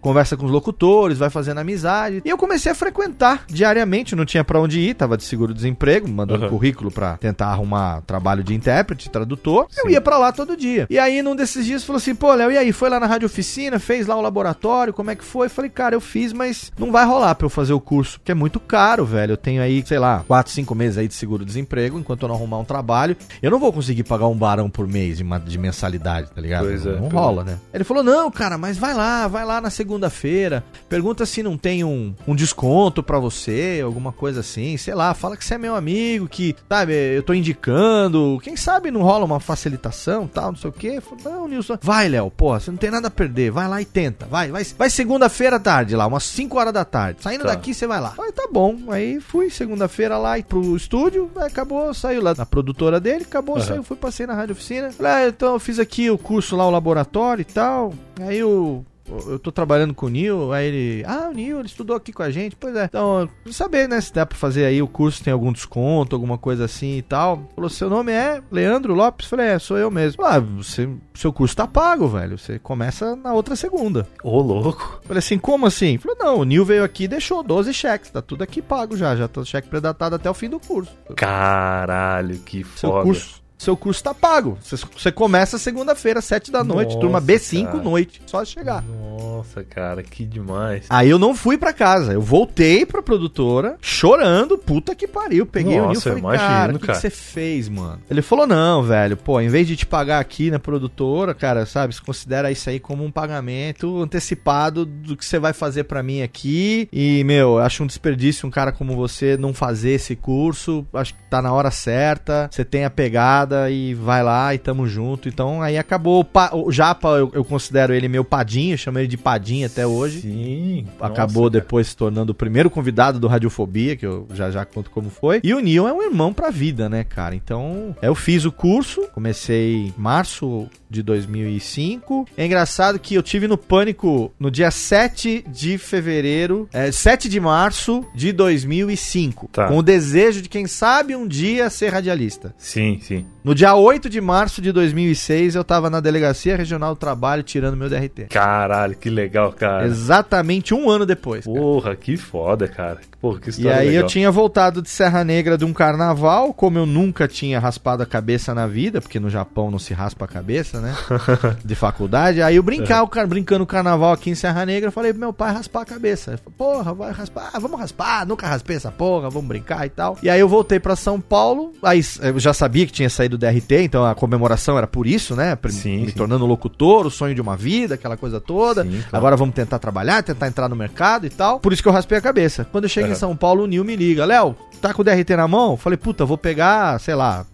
Conversa 0.02 0.38
com 0.38 0.45
os 0.45 0.52
locutores, 0.52 1.17
vai 1.17 1.30
fazendo 1.30 1.60
amizade. 1.60 2.21
E 2.23 2.30
eu 2.30 2.38
comecei 2.38 2.71
a 2.71 2.76
frequentar 2.76 3.43
diariamente, 3.47 4.15
não 4.15 4.26
tinha 4.26 4.43
pra 4.43 4.60
onde 4.60 4.80
ir, 4.80 4.93
tava 4.93 5.17
de 5.17 5.23
seguro-desemprego, 5.23 6.08
mandando 6.08 6.45
Uhum. 6.45 6.50
currículo 6.52 6.91
pra 6.91 7.17
tentar 7.17 7.47
arrumar 7.47 8.02
trabalho 8.02 8.43
de 8.43 8.54
intérprete, 8.54 9.10
tradutor. 9.10 9.67
Eu 9.78 9.86
Sim. 9.88 9.91
ia 9.91 10.02
pra 10.02 10.17
lá 10.17 10.32
todo 10.32 10.56
dia. 10.56 10.86
E 10.89 10.97
aí, 11.00 11.21
num 11.21 11.36
desses 11.36 11.65
dias, 11.65 11.84
falou 11.84 11.97
assim: 11.97 12.13
pô, 12.15 12.34
Léo, 12.34 12.52
e 12.52 12.58
aí? 12.58 12.71
Foi 12.71 12.89
lá 12.89 13.00
na 13.00 13.08
rádio 13.08 13.26
oficina, 13.26 13.80
fez 13.80 14.06
lá 14.08 14.15
o 14.15 14.21
laboratório, 14.21 14.93
como 14.93 15.10
é 15.12 15.15
que 15.15 15.23
foi? 15.23 15.50
Falei, 15.50 15.69
cara, 15.69 15.95
eu 15.95 16.02
fiz, 16.02 16.32
mas 16.32 16.71
não 16.78 16.91
vai 16.91 17.06
rolar 17.06 17.34
pra 17.36 17.45
eu 17.45 17.50
fazer 17.50 17.73
o 17.73 17.80
curso, 17.80 18.19
porque 18.19 18.32
é 18.32 18.36
muito 18.36 18.60
caro, 18.60 19.04
velho. 19.06 19.34
Eu 19.34 19.38
tenho 19.38 19.62
aí, 19.62 19.84
sei 19.86 20.00
lá, 20.00 20.23
4, 20.28 20.52
5 20.52 20.73
meses 20.76 20.97
aí 20.97 21.08
de 21.08 21.13
seguro-desemprego, 21.15 21.97
enquanto 22.00 22.21
eu 22.23 22.28
não 22.30 22.36
arrumar 22.36 22.60
um 22.60 22.65
trabalho. 22.65 23.17
Eu 23.41 23.50
não 23.52 23.60
vou 23.60 23.73
conseguir 23.73 24.04
pagar 24.04 24.28
um 24.28 24.36
barão 24.36 24.69
por 24.78 24.88
mês 24.88 25.18
de, 25.18 25.24
de 25.46 25.58
mensalidade, 25.58 26.30
tá 26.34 26.40
ligado? 26.40 26.66
Pois 26.68 26.86
não 26.86 26.92
é, 26.94 27.00
não 27.00 27.10
rola, 27.10 27.44
né? 27.44 27.58
Ele 27.74 27.84
falou: 27.84 28.04
não, 28.04 28.30
cara, 28.30 28.58
mas 28.60 28.78
vai 28.78 28.94
lá, 28.94 29.28
vai 29.28 29.44
lá 29.44 29.60
na 29.60 29.72
segunda-feira. 29.72 30.63
Pergunta 30.88 31.26
se 31.26 31.42
não 31.42 31.58
tem 31.58 31.84
um, 31.84 32.13
um 32.28 32.36
desconto 32.36 33.02
pra 33.02 33.18
você, 33.18 33.82
alguma 33.84 34.12
coisa 34.12 34.42
assim. 34.42 34.78
Sei 34.78 34.94
lá, 34.94 35.13
fala 35.16 35.36
que 35.36 35.44
você 35.44 35.56
é 35.56 35.58
meu 35.58 35.76
amigo, 35.76 36.28
que, 36.28 36.56
sabe, 36.70 36.94
eu 36.94 37.24
tô 37.24 37.34
indicando. 37.34 38.40
Quem 38.44 38.56
sabe 38.56 38.92
não 38.92 39.02
rola 39.02 39.26
uma 39.26 39.40
facilitação, 39.40 40.28
tal, 40.28 40.52
não 40.52 40.58
sei 40.58 40.70
o 40.70 40.74
quê. 40.74 41.02
Falei, 41.02 41.24
não, 41.26 41.48
Nilson. 41.48 41.78
Vai, 41.82 42.08
Léo, 42.08 42.30
porra, 42.30 42.60
você 42.60 42.70
não 42.70 42.78
tem 42.78 42.92
nada 42.92 43.08
a 43.08 43.12
perder. 43.12 43.50
Vai 43.52 43.68
lá 43.68 43.82
e 43.82 43.86
tenta. 43.86 44.26
Vai, 44.28 44.52
vai, 44.52 44.63
vai 44.63 44.90
segunda-feira 44.90 45.56
à 45.56 45.60
tarde 45.60 45.96
lá, 45.96 46.06
umas 46.06 46.24
5 46.24 46.58
horas 46.58 46.74
da 46.74 46.86
tarde. 46.86 47.22
Saindo 47.24 47.44
Tá. 47.44 47.50
daqui, 47.50 47.74
você 47.74 47.88
vai 47.88 48.00
lá. 48.00 48.13
Aí 48.20 48.32
tá 48.32 48.48
bom. 48.52 48.76
Aí 48.90 49.20
fui 49.20 49.50
segunda-feira 49.50 50.18
lá 50.18 50.38
pro 50.48 50.76
estúdio, 50.76 51.32
aí 51.38 51.48
acabou, 51.48 51.94
saiu 51.94 52.22
lá 52.22 52.36
na 52.36 52.46
produtora 52.46 53.00
dele, 53.00 53.24
acabou, 53.24 53.56
Aham. 53.58 53.66
saiu, 53.66 53.84
fui, 53.84 53.98
passei 53.98 54.28
na 54.28 54.34
rádio 54.34 54.56
oficina. 54.58 54.91
Falei, 54.91 55.12
ah, 55.12 55.28
então 55.30 55.54
eu 55.54 55.60
fiz 55.60 55.80
aqui 55.80 56.10
o 56.10 56.17
curso 56.17 56.56
lá, 56.56 56.67
o 56.67 56.72
laboratório 56.72 57.41
e 57.41 57.46
tal. 57.46 57.93
Aí 58.20 58.38
eu. 58.39 58.84
Eu 59.26 59.39
tô 59.39 59.54
trabalhando 59.54 59.93
com 59.93 60.08
o 60.08 60.10
Nil, 60.10 60.52
aí 60.52 60.67
ele. 60.67 61.04
Ah, 61.08 61.30
o 61.32 61.34
Nil, 61.34 61.60
ele 61.60 61.67
estudou 61.67 61.96
aqui 61.96 62.12
com 62.12 62.24
a 62.24 62.30
gente. 62.30 62.58
Pois 62.58 62.76
é. 62.76 62.84
Então, 62.84 63.30
saber, 63.50 63.88
né? 63.88 64.02
Se 64.02 64.13
dá 64.13 64.26
pra 64.26 64.38
fazer 64.38 64.65
aí 64.65 64.82
o 64.82 64.88
curso, 64.88 65.24
tem 65.24 65.32
algum 65.32 65.54
desconto, 65.54 66.13
alguma 66.13 66.38
coisa 66.38 66.65
assim 66.65 66.98
e 66.98 67.02
tal. 67.02 67.41
Falou, 67.56 67.70
seu 67.70 67.89
nome 67.89 68.12
é 68.12 68.41
Leandro 68.52 68.93
Lopes? 68.93 69.28
Falei, 69.30 69.46
é, 69.48 69.60
sou 69.60 69.78
eu 69.78 69.89
mesmo. 69.89 70.26
Ah, 70.26 70.39
você, 70.41 70.89
seu 71.13 71.32
curso 71.32 71.56
tá 71.56 71.65
pago, 71.65 72.06
velho. 72.10 72.38
Você 72.38 72.60
começa 72.60 73.15
na 73.15 73.32
outra 73.34 73.56
segunda. 73.56 74.06
Ô, 74.22 74.41
louco. 74.41 75.00
Falei 75.06 75.20
assim, 75.20 75.38
como 75.38 75.65
assim? 75.65 75.98
Falei, 75.98 76.17
não, 76.20 76.39
o 76.39 76.43
Nil 76.43 76.65
veio 76.65 76.84
aqui 76.84 77.06
e 77.06 77.08
deixou 77.08 77.41
12 77.41 77.74
cheques. 77.74 78.12
Tá 78.12 78.22
tudo 78.22 78.41
aqui 78.41 78.62
pago 78.62 78.98
já. 78.98 79.15
Já 79.15 79.30
tá 79.30 79.39
o 79.39 79.46
cheque 79.46 79.70
predatado 79.70 80.17
até 80.17 80.30
o 80.30 80.34
fim 80.34 80.50
do 80.50 80.60
curso. 80.60 80.91
Caralho, 81.15 82.38
que 82.39 82.65
Seu 82.76 82.89
foda. 82.89 83.04
curso. 83.06 83.47
Seu 83.58 83.76
curso 83.76 84.04
tá 84.04 84.13
pago. 84.13 84.58
Você, 84.62 85.12
começa 85.12 85.58
segunda-feira, 85.58 86.22
7 86.22 86.52
da 86.52 86.63
noite, 86.63 86.89
Nossa, 86.89 87.00
turma 87.00 87.22
B5 87.22 87.65
cara. 87.65 87.78
noite. 87.80 88.22
Só 88.28 88.46
chegar. 88.46 88.84
Nossa, 88.84 89.63
cara, 89.63 90.04
que 90.04 90.26
demais. 90.26 90.86
Aí 90.89 91.10
eu 91.10 91.17
não 91.17 91.36
fui 91.36 91.58
pra 91.58 91.74
casa. 91.74 92.13
Eu 92.13 92.22
voltei 92.22 92.86
pra 92.86 93.02
produtora, 93.02 93.76
chorando, 93.82 94.58
puta 94.58 94.93
que 94.93 95.08
pariu. 95.08 95.46
Peguei 95.46 95.80
o 95.80 95.82
Nil 95.82 95.91
e 95.91 95.93
Nossa, 95.96 96.10
falei, 96.10 96.20
imagino, 96.20 96.48
cara, 96.48 96.76
o 96.76 96.80
que, 96.80 96.93
você 96.93 97.10
fez, 97.10 97.67
mano? 97.67 98.00
Ele 98.10 98.22
falou, 98.22 98.46
não, 98.46 98.84
velho, 98.84 99.17
pô, 99.17 99.41
em 99.41 99.50
vez 99.50 99.65
de 99.65 99.76
te 99.76 99.86
pagar 99.86 100.20
aqui 100.20 100.52
na 100.52 100.60
produtora, 100.60 101.34
cara, 101.34 101.65
sabe, 101.65 101.96
você 101.96 102.02
considera 102.02 102.52
isso 102.52 102.70
aí 102.70 102.80
como 102.80 103.04
um 103.04 103.12
pagamento 103.12 104.02
antecipado 104.02 104.86
do 104.86 105.17
que 105.17 105.26
você 105.26 105.39
vai 105.39 105.54
fazer 105.54 105.86
pra 105.86 106.04
mim 106.04 106.22
aqui. 106.22 106.88
E, 106.93 107.24
meu, 107.24 107.54
eu 107.54 107.60
acho 107.60 107.84
um 107.84 107.88
desperdício 107.88 108.48
um 108.48 108.52
cara 108.52 108.72
como 108.72 108.96
você 108.96 109.36
não 109.36 109.54
fazer 109.54 109.91
esse 109.91 110.15
curso. 110.15 110.86
Acho 110.93 111.15
que 111.15 111.24
tá 111.24 111.41
na 111.41 111.52
hora 111.52 111.72
certa, 111.72 112.50
você 112.52 112.63
tem 112.63 112.86
a 112.86 112.89
pegada 112.89 113.47
e 113.70 113.94
vai 113.94 114.24
lá 114.24 114.54
e 114.54 114.58
tamo 114.58 114.88
junto. 114.88 115.28
Então 115.28 115.62
aí 115.62 115.78
acabou. 115.78 116.20
O, 116.22 116.26
pa- 116.26 116.52
o 116.54 116.72
Japa, 116.72 117.10
eu, 117.18 117.32
eu 117.34 117.44
considero 117.44 117.94
ele 117.94 118.08
meu 118.08 118.24
padinho, 118.24 118.74
eu 118.74 118.78
chamo 118.78 119.00
ele 119.00 119.08
de 119.08 119.18
padinho 119.18 119.66
até 119.66 119.86
hoje 119.86 120.22
Sim. 120.22 120.86
acabou 121.00 121.44
Nossa, 121.44 121.52
cara. 121.52 121.62
depois 121.64 121.88
se 121.88 121.98
tornando 121.98 122.32
o 122.32 122.36
primeiro 122.36 122.70
convidado 122.70 123.20
do 123.20 123.28
Radiofobia, 123.28 123.96
que 123.96 124.06
eu 124.06 124.28
já 124.34 124.50
já 124.52 124.66
conto 124.66 124.90
como 124.92 125.10
foi. 125.10 125.40
E 125.44 125.54
o 125.54 125.60
Neil 125.60 125.88
é 125.88 125.94
um 125.94 126.02
irmão 126.04 126.34
pra 126.34 126.50
vida, 126.50 126.88
né, 126.90 127.04
cara? 127.04 127.36
Então, 127.36 127.96
eu 128.02 128.16
fiz 128.16 128.46
o 128.46 128.52
curso, 128.52 129.02
comecei 129.14 129.88
em 129.88 129.94
março 129.98 130.68
de 130.90 131.02
2005. 131.04 132.28
É 132.38 132.46
engraçado 132.46 133.00
que 133.00 133.16
eu 133.16 133.24
tive 133.24 133.48
no 133.48 133.58
Pânico 133.58 134.32
no 134.40 134.50
dia 134.52 134.72
7 134.72 135.44
de 135.48 135.78
fevereiro, 135.78 136.68
é, 136.74 136.92
7 136.92 137.28
de 137.30 137.40
março 137.40 138.04
de 138.16 138.32
2005, 138.32 139.50
Tá. 139.52 139.68
com 139.68 139.78
o 139.78 139.84
desejo 139.84 140.42
de 140.42 140.50
quem 140.50 140.68
sabe 140.68 141.16
um 141.16 141.28
dia 141.28 141.70
ser 141.70 141.90
radialista. 141.90 142.54
Sim, 142.58 143.00
sim. 143.02 143.26
No 143.48 143.56
dia 143.56 143.74
8 143.74 144.10
de 144.10 144.20
março 144.20 144.62
de 144.62 144.74
2006, 144.74 145.56
eu 145.56 145.64
tava 145.64 145.90
na 145.90 146.02
Delegacia 146.02 146.58
Regional 146.58 146.94
do 146.94 146.98
Trabalho 146.98 147.44
tirando 147.44 147.78
meu 147.78 147.88
DRT. 147.88 148.26
Caralho, 148.30 148.94
que 148.94 149.10
legal, 149.10 149.54
cara. 149.54 149.86
Exatamente 149.88 150.74
um 150.74 150.90
ano 150.90 151.06
depois. 151.06 151.46
cara. 151.46 151.58
Porra, 151.58 151.96
que 151.96 152.18
foda, 152.18 152.68
cara. 152.68 153.00
Porra, 153.22 153.40
que 153.40 153.48
E 153.48 153.52
história 153.52 153.78
aí 153.78 153.88
legal. 153.88 154.04
eu 154.04 154.08
tinha 154.08 154.30
voltado 154.30 154.82
de 154.82 154.90
Serra 154.90 155.24
Negra 155.24 155.58
de 155.58 155.64
um 155.64 155.72
carnaval, 155.72 156.54
como 156.54 156.78
eu 156.78 156.86
nunca 156.86 157.26
tinha 157.26 157.58
raspado 157.58 158.04
a 158.04 158.06
cabeça 158.06 158.54
na 158.54 158.68
vida, 158.68 159.00
porque 159.00 159.18
no 159.18 159.30
Japão 159.30 159.72
não 159.72 159.80
se 159.80 159.94
raspa 159.94 160.26
a 160.26 160.28
cabeça, 160.28 160.82
né? 160.82 160.94
de 161.64 161.74
faculdade. 161.74 162.42
Aí 162.42 162.58
eu 162.58 162.64
brincar, 162.64 163.02
o 163.02 163.08
cara 163.08 163.26
brincando 163.28 163.64
o 163.64 163.68
carnaval 163.68 164.12
aqui 164.12 164.30
em 164.30 164.36
Serra 164.36 164.66
Negra, 164.66 164.90
eu 164.90 164.92
falei 164.92 165.14
pro 165.14 165.22
meu 165.22 165.32
pai 165.32 165.54
raspar 165.54 165.84
a 165.84 165.86
cabeça. 165.86 166.32
Ele 166.32 166.38
falou, 166.38 166.54
porra, 166.58 166.94
vai 166.94 167.12
raspar, 167.14 167.50
Ah, 167.54 167.60
vamos 167.60 167.80
raspar, 167.80 168.26
nunca 168.28 168.46
raspei 168.46 168.76
essa 168.76 168.92
porra, 168.92 169.30
vamos 169.30 169.48
brincar 169.48 169.86
e 169.86 169.90
tal. 169.90 170.18
E 170.22 170.30
aí 170.30 170.40
eu 170.42 170.50
voltei 170.50 170.82
pra 170.82 170.98
São 170.98 171.22
Paulo, 171.22 171.72
aí 171.82 172.02
eu 172.22 172.38
já 172.40 172.54
sabia 172.54 172.86
que 172.86 172.92
tinha 172.92 173.10
saído 173.10 173.37
do 173.38 173.45
DRT, 173.45 173.84
então 173.84 174.06
a 174.06 174.15
comemoração 174.15 174.78
era 174.78 174.88
por 174.88 175.06
isso, 175.06 175.36
né? 175.36 175.58
Sim, 175.69 176.02
me 176.02 176.10
sim. 176.10 176.15
tornando 176.15 176.45
locutor, 176.45 177.06
o 177.06 177.12
sonho 177.12 177.36
de 177.36 177.41
uma 177.41 177.56
vida, 177.56 177.95
aquela 177.95 178.17
coisa 178.17 178.39
toda. 178.39 178.84
Sim, 178.84 178.89
claro. 178.91 179.17
Agora 179.17 179.36
vamos 179.36 179.56
tentar 179.56 179.80
trabalhar, 179.80 180.23
tentar 180.23 180.47
entrar 180.47 180.67
no 180.67 180.76
mercado 180.76 181.26
e 181.26 181.30
tal. 181.30 181.60
Por 181.60 181.73
isso 181.73 181.82
que 181.82 181.88
eu 181.88 181.93
raspei 181.93 182.17
a 182.17 182.21
cabeça. 182.21 182.65
Quando 182.71 182.86
eu 182.86 182.89
cheguei 182.89 183.12
em. 183.12 183.15
São 183.15 183.36
Paulo, 183.36 183.63
o 183.63 183.67
Nil 183.67 183.84
me 183.84 183.95
liga. 183.95 184.26
Léo, 184.26 184.56
tá 184.82 184.93
com 184.93 185.02
o 185.02 185.06
DRT 185.06 185.36
na 185.36 185.47
mão? 185.47 185.78
Falei, 185.78 185.97
puta, 185.97 186.26
vou 186.26 186.38
pegar, 186.38 187.00
sei 187.00 187.15
lá, 187.15 187.45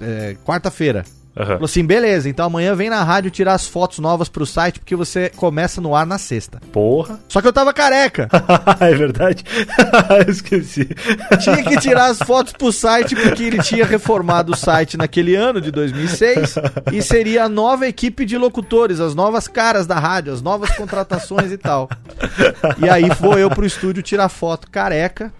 é, 0.00 0.36
quarta-feira. 0.44 1.04
Aham. 1.36 1.46
Falou 1.46 1.64
assim: 1.64 1.84
beleza, 1.84 2.28
então 2.28 2.46
amanhã 2.46 2.74
vem 2.74 2.90
na 2.90 3.02
rádio 3.02 3.30
tirar 3.30 3.54
as 3.54 3.66
fotos 3.66 3.98
novas 3.98 4.28
pro 4.28 4.44
site, 4.44 4.80
porque 4.80 4.96
você 4.96 5.30
começa 5.30 5.80
no 5.80 5.94
ar 5.94 6.04
na 6.04 6.18
sexta. 6.18 6.60
Porra. 6.72 7.20
Só 7.28 7.40
que 7.40 7.46
eu 7.46 7.52
tava 7.52 7.72
careca. 7.72 8.28
é 8.80 8.94
verdade? 8.94 9.44
Eu 10.26 10.30
esqueci. 10.30 10.88
Tinha 11.40 11.62
que 11.62 11.76
tirar 11.78 12.06
as 12.06 12.18
fotos 12.18 12.52
pro 12.52 12.72
site, 12.72 13.14
porque 13.14 13.44
ele 13.44 13.62
tinha 13.62 13.84
reformado 13.84 14.52
o 14.52 14.56
site 14.56 14.96
naquele 14.96 15.34
ano 15.34 15.60
de 15.60 15.70
2006 15.70 16.56
e 16.92 17.02
seria 17.02 17.44
a 17.44 17.48
nova 17.48 17.86
equipe 17.86 18.24
de 18.24 18.36
locutores, 18.36 19.00
as 19.00 19.14
novas 19.14 19.46
caras 19.46 19.86
da 19.86 19.98
rádio, 19.98 20.32
as 20.32 20.42
novas 20.42 20.70
contratações 20.76 21.52
e 21.52 21.58
tal. 21.58 21.88
E 22.78 22.88
aí 22.88 23.14
foi 23.14 23.42
eu 23.42 23.50
pro 23.50 23.66
estúdio 23.66 24.02
tirar 24.02 24.28
foto 24.28 24.70
careca. 24.70 25.32